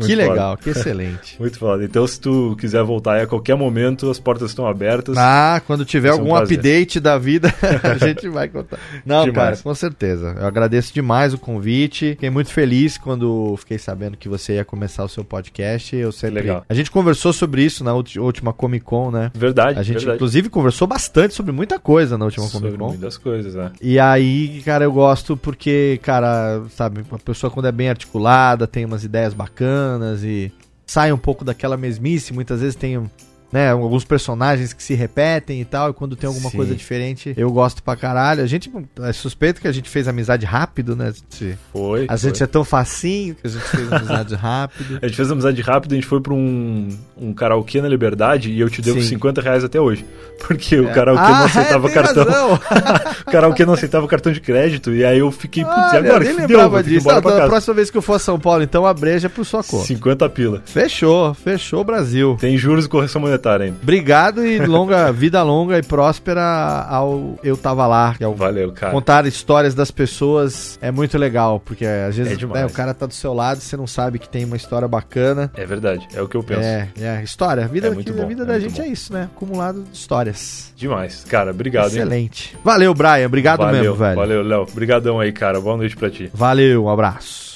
Que 0.00 0.16
foda. 0.16 0.16
legal, 0.16 0.56
que 0.56 0.70
excelente. 0.70 1.36
Muito 1.40 1.58
foda. 1.58 1.84
Então, 1.84 2.06
se 2.06 2.20
tu 2.20 2.56
quiser 2.58 2.82
voltar 2.82 3.14
aí 3.14 3.22
a 3.22 3.26
qualquer 3.26 3.54
momento, 3.56 4.10
as 4.10 4.18
portas 4.18 4.50
estão 4.50 4.66
abertas. 4.66 5.09
Ah, 5.18 5.60
quando 5.66 5.84
tiver 5.84 6.10
um 6.10 6.14
algum 6.14 6.30
prazer. 6.30 6.58
update 6.58 7.00
da 7.00 7.18
vida, 7.18 7.52
a 7.82 7.98
gente 8.06 8.28
vai 8.28 8.48
contar. 8.48 8.78
Não, 9.04 9.24
Demais. 9.24 9.34
cara, 9.34 9.56
com 9.62 9.74
certeza. 9.74 10.34
Eu 10.38 10.46
agradeço 10.46 10.92
demais 10.92 11.32
o 11.34 11.38
convite. 11.38 12.10
Fiquei 12.10 12.30
muito 12.30 12.50
feliz 12.50 12.98
quando 12.98 13.54
fiquei 13.58 13.78
sabendo 13.78 14.16
que 14.16 14.28
você 14.28 14.54
ia 14.54 14.64
começar 14.64 15.04
o 15.04 15.08
seu 15.08 15.24
podcast. 15.24 15.94
Eu 15.96 16.12
sempre. 16.12 16.40
Legal. 16.40 16.64
A 16.68 16.74
gente 16.74 16.90
conversou 16.90 17.32
sobre 17.32 17.64
isso 17.64 17.82
na 17.84 17.94
última 17.94 18.52
Comic 18.52 18.84
Con, 18.84 19.10
né? 19.10 19.30
Verdade, 19.34 19.78
A 19.78 19.82
gente, 19.82 19.96
verdade. 19.96 20.16
inclusive, 20.16 20.48
conversou 20.48 20.86
bastante 20.86 21.34
sobre 21.34 21.52
muita 21.52 21.78
coisa 21.78 22.16
na 22.18 22.24
última 22.24 22.46
Sobre 22.46 22.68
Comic 22.70 22.78
Con. 22.78 22.88
muitas 22.88 23.16
coisas, 23.16 23.54
né? 23.54 23.72
E 23.80 23.98
aí, 23.98 24.62
cara, 24.64 24.84
eu 24.84 24.92
gosto 24.92 25.36
porque, 25.36 25.98
cara, 26.02 26.62
sabe, 26.76 27.02
uma 27.10 27.18
pessoa 27.18 27.50
quando 27.50 27.66
é 27.66 27.72
bem 27.72 27.88
articulada, 27.88 28.66
tem 28.66 28.84
umas 28.84 29.04
ideias 29.04 29.34
bacanas 29.34 30.22
e 30.22 30.52
sai 30.86 31.12
um 31.12 31.18
pouco 31.18 31.44
daquela 31.44 31.76
mesmice, 31.76 32.32
muitas 32.32 32.60
vezes 32.60 32.74
tem 32.74 33.08
né, 33.52 33.70
alguns 33.70 34.04
personagens 34.04 34.72
que 34.72 34.82
se 34.82 34.94
repetem 34.94 35.60
e 35.60 35.64
tal, 35.64 35.90
e 35.90 35.92
quando 35.92 36.14
tem 36.16 36.28
alguma 36.28 36.50
Sim. 36.50 36.56
coisa 36.56 36.74
diferente, 36.74 37.34
eu 37.36 37.50
gosto 37.50 37.82
pra 37.82 37.96
caralho. 37.96 38.42
A 38.42 38.46
gente 38.46 38.70
é 39.02 39.12
suspeito 39.12 39.60
que 39.60 39.66
a 39.68 39.72
gente 39.72 39.88
fez 39.88 40.06
amizade 40.08 40.46
rápido, 40.46 40.94
né? 40.94 41.08
A 41.08 41.10
gente, 41.10 41.58
Foi. 41.72 42.04
a 42.08 42.16
foi. 42.16 42.18
gente 42.18 42.42
é 42.42 42.46
tão 42.46 42.64
facinho 42.64 43.34
que 43.34 43.46
a 43.46 43.50
gente 43.50 43.64
fez 43.64 43.92
amizade 43.92 44.34
rápido. 44.36 44.98
A 45.02 45.06
gente 45.06 45.16
fez 45.16 45.30
amizade 45.30 45.60
rápida, 45.62 45.94
a 45.94 45.96
gente 45.96 46.06
foi 46.06 46.20
pra 46.20 46.32
um, 46.32 46.88
um 47.16 47.32
karaokê 47.34 47.80
na 47.82 47.88
Liberdade 47.88 48.50
e 48.50 48.60
eu 48.60 48.70
te 48.70 48.80
devo 48.80 49.00
Sim. 49.02 49.08
50 49.08 49.40
reais 49.40 49.64
até 49.64 49.80
hoje. 49.80 50.04
Porque 50.46 50.78
o 50.78 50.92
karaokê 50.92 51.22
Ah, 51.22 51.30
não 51.30 51.42
é, 51.42 51.44
aceitava 51.46 51.88
tem 51.88 51.94
cartão. 51.94 52.24
o 53.26 53.30
karaokê 53.30 53.66
não 53.66 53.74
aceitava 53.74 54.06
cartão 54.08 54.32
de 54.32 54.40
crédito. 54.40 54.94
E 54.94 55.04
aí 55.04 55.18
eu 55.18 55.30
fiquei, 55.30 55.64
putz, 55.64 55.76
e 55.76 55.80
Olha, 55.96 55.98
agora? 55.98 56.24
eu 56.24 56.28
nem 56.28 56.34
Que 56.34 56.40
lembrava 56.40 56.80
ir 56.80 56.84
disso. 56.84 57.00
embora 57.00 57.18
Ah, 57.18 57.22
pra 57.22 57.30
da 57.32 57.36
casa. 57.38 57.50
próxima 57.50 57.74
vez 57.74 57.90
que 57.90 57.98
eu 57.98 58.02
for 58.02 58.14
a 58.14 58.18
São 58.18 58.38
Paulo, 58.38 58.62
então 58.62 58.86
a 58.86 58.94
breja 58.94 59.26
é 59.26 59.28
por 59.28 59.44
sua 59.44 59.62
conta. 59.64 59.86
50 59.86 60.28
pila. 60.30 60.62
Fechou, 60.64 61.34
fechou 61.34 61.82
Brasil. 61.84 62.36
Tem 62.40 62.56
juros 62.56 62.86
e 62.86 62.88
correção 62.88 63.20
monetária 63.20 63.39
ainda. 63.48 63.76
Obrigado 63.82 64.44
e 64.44 64.58
longa 64.64 65.10
vida 65.12 65.42
longa 65.42 65.78
e 65.78 65.82
próspera 65.82 66.86
ao 66.88 67.38
Eu 67.42 67.56
Tava 67.56 67.86
Lá. 67.86 68.14
Que 68.16 68.24
é 68.24 68.28
o 68.28 68.34
Valeu, 68.34 68.72
cara. 68.72 68.92
Contar 68.92 69.26
histórias 69.26 69.74
das 69.74 69.90
pessoas 69.90 70.78
é 70.82 70.90
muito 70.90 71.16
legal, 71.18 71.60
porque 71.60 71.84
às 71.84 72.16
vezes 72.16 72.40
É 72.42 72.46
né, 72.46 72.66
o 72.66 72.70
cara 72.70 72.92
tá 72.94 73.06
do 73.06 73.14
seu 73.14 73.32
lado 73.34 73.58
e 73.58 73.60
você 73.62 73.76
não 73.76 73.86
sabe 73.86 74.18
que 74.18 74.28
tem 74.28 74.44
uma 74.44 74.56
história 74.56 74.86
bacana. 74.88 75.50
É 75.56 75.64
verdade, 75.66 76.06
é 76.14 76.20
o 76.22 76.28
que 76.28 76.36
eu 76.36 76.42
penso. 76.42 76.60
É, 76.60 76.88
é, 77.00 77.22
história. 77.22 77.64
A 77.64 77.68
vida, 77.68 77.88
É 77.88 77.90
muito 77.90 78.12
que- 78.12 78.18
a 78.18 78.22
bom, 78.22 78.28
vida 78.28 78.42
é 78.42 78.46
da 78.46 78.58
gente 78.58 78.76
bom. 78.80 78.82
é 78.82 78.88
isso, 78.88 79.12
né? 79.12 79.28
Acumulado 79.34 79.82
de 79.82 79.96
histórias. 79.96 80.72
Demais. 80.76 81.24
Cara, 81.28 81.50
obrigado, 81.50 81.90
hein? 81.92 82.00
Excelente. 82.00 82.56
Valeu, 82.64 82.92
Brian. 82.94 83.26
Obrigado 83.26 83.58
valeu, 83.58 83.80
mesmo, 83.82 83.96
velho. 83.96 84.16
Valeu, 84.16 84.42
Léo. 84.42 84.62
Obrigadão 84.62 85.20
aí, 85.20 85.32
cara. 85.32 85.60
Boa 85.60 85.76
noite 85.76 85.96
pra 85.96 86.10
ti. 86.10 86.30
Valeu, 86.34 86.84
um 86.84 86.88
abraço. 86.88 87.49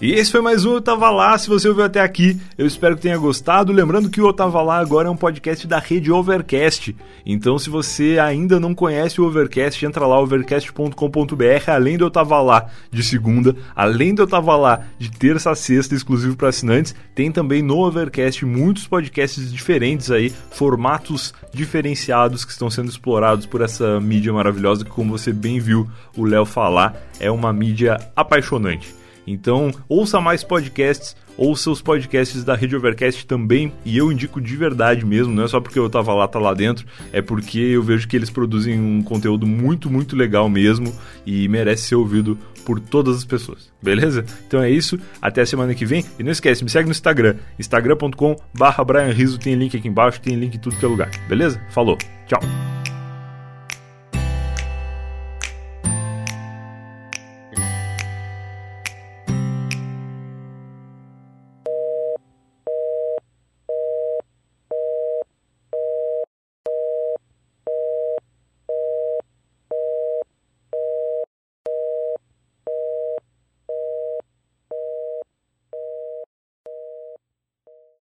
E 0.00 0.12
esse 0.12 0.32
foi 0.32 0.40
mais 0.40 0.64
um 0.64 0.72
Eu 0.72 0.80
Tava 0.80 1.10
Lá. 1.10 1.36
Se 1.36 1.46
você 1.46 1.68
ouviu 1.68 1.84
até 1.84 2.00
aqui, 2.00 2.40
eu 2.56 2.66
espero 2.66 2.96
que 2.96 3.02
tenha 3.02 3.18
gostado. 3.18 3.70
Lembrando 3.70 4.08
que 4.08 4.18
o 4.18 4.28
Eu 4.28 4.32
Tava 4.32 4.62
Lá 4.62 4.78
agora 4.78 5.08
é 5.08 5.10
um 5.10 5.16
podcast 5.16 5.66
da 5.66 5.78
rede 5.78 6.10
Overcast. 6.10 6.96
Então, 7.26 7.58
se 7.58 7.68
você 7.68 8.18
ainda 8.18 8.58
não 8.58 8.74
conhece 8.74 9.20
o 9.20 9.26
Overcast, 9.26 9.84
entra 9.84 10.06
lá, 10.06 10.18
overcast.com.br. 10.18 10.94
Além 11.70 11.98
do 11.98 12.06
Eu 12.06 12.10
Tava 12.10 12.40
Lá 12.40 12.70
de 12.90 13.02
segunda, 13.02 13.54
além 13.76 14.14
do 14.14 14.22
Eu 14.22 14.26
Tava 14.26 14.56
Lá 14.56 14.86
de 14.98 15.10
terça 15.10 15.50
a 15.50 15.54
sexta, 15.54 15.94
exclusivo 15.94 16.34
para 16.34 16.48
assinantes, 16.48 16.94
tem 17.14 17.30
também 17.30 17.60
no 17.60 17.76
Overcast 17.80 18.46
muitos 18.46 18.86
podcasts 18.86 19.52
diferentes 19.52 20.10
aí, 20.10 20.32
formatos 20.50 21.34
diferenciados 21.52 22.42
que 22.42 22.52
estão 22.52 22.70
sendo 22.70 22.88
explorados 22.88 23.44
por 23.44 23.60
essa 23.60 24.00
mídia 24.00 24.32
maravilhosa 24.32 24.82
que, 24.82 24.90
como 24.90 25.18
você 25.18 25.30
bem 25.30 25.60
viu 25.60 25.86
o 26.16 26.24
Léo 26.24 26.46
falar, 26.46 26.96
é 27.20 27.30
uma 27.30 27.52
mídia 27.52 27.98
apaixonante. 28.16 28.99
Então, 29.26 29.70
ouça 29.88 30.20
mais 30.20 30.42
podcasts, 30.42 31.16
ouça 31.36 31.70
os 31.70 31.80
podcasts 31.80 32.44
da 32.44 32.54
Rede 32.54 32.76
Overcast 32.76 33.26
também, 33.26 33.72
e 33.84 33.96
eu 33.96 34.10
indico 34.10 34.40
de 34.40 34.56
verdade 34.56 35.04
mesmo, 35.04 35.32
não 35.32 35.44
é 35.44 35.48
só 35.48 35.60
porque 35.60 35.78
eu 35.78 35.88
tava 35.88 36.12
lá, 36.14 36.26
tá 36.26 36.38
lá 36.38 36.54
dentro, 36.54 36.86
é 37.12 37.22
porque 37.22 37.58
eu 37.58 37.82
vejo 37.82 38.08
que 38.08 38.16
eles 38.16 38.30
produzem 38.30 38.80
um 38.80 39.02
conteúdo 39.02 39.46
muito, 39.46 39.90
muito 39.90 40.16
legal 40.16 40.48
mesmo 40.48 40.92
e 41.24 41.48
merece 41.48 41.84
ser 41.88 41.94
ouvido 41.94 42.36
por 42.64 42.78
todas 42.78 43.16
as 43.16 43.24
pessoas, 43.24 43.72
beleza? 43.82 44.24
Então 44.46 44.62
é 44.62 44.70
isso, 44.70 44.98
até 45.20 45.42
a 45.42 45.46
semana 45.46 45.74
que 45.74 45.86
vem, 45.86 46.04
e 46.18 46.22
não 46.22 46.30
esquece, 46.30 46.62
me 46.62 46.70
segue 46.70 46.86
no 46.86 46.92
Instagram, 46.92 47.36
instagram.com 47.58 48.36
barra 48.52 48.84
tem 49.40 49.54
link 49.54 49.76
aqui 49.76 49.88
embaixo, 49.88 50.20
tem 50.20 50.36
link 50.36 50.54
em 50.54 50.58
tudo 50.58 50.76
que 50.76 50.84
é 50.84 50.88
lugar, 50.88 51.10
beleza? 51.28 51.60
Falou, 51.70 51.96
tchau! 52.26 52.40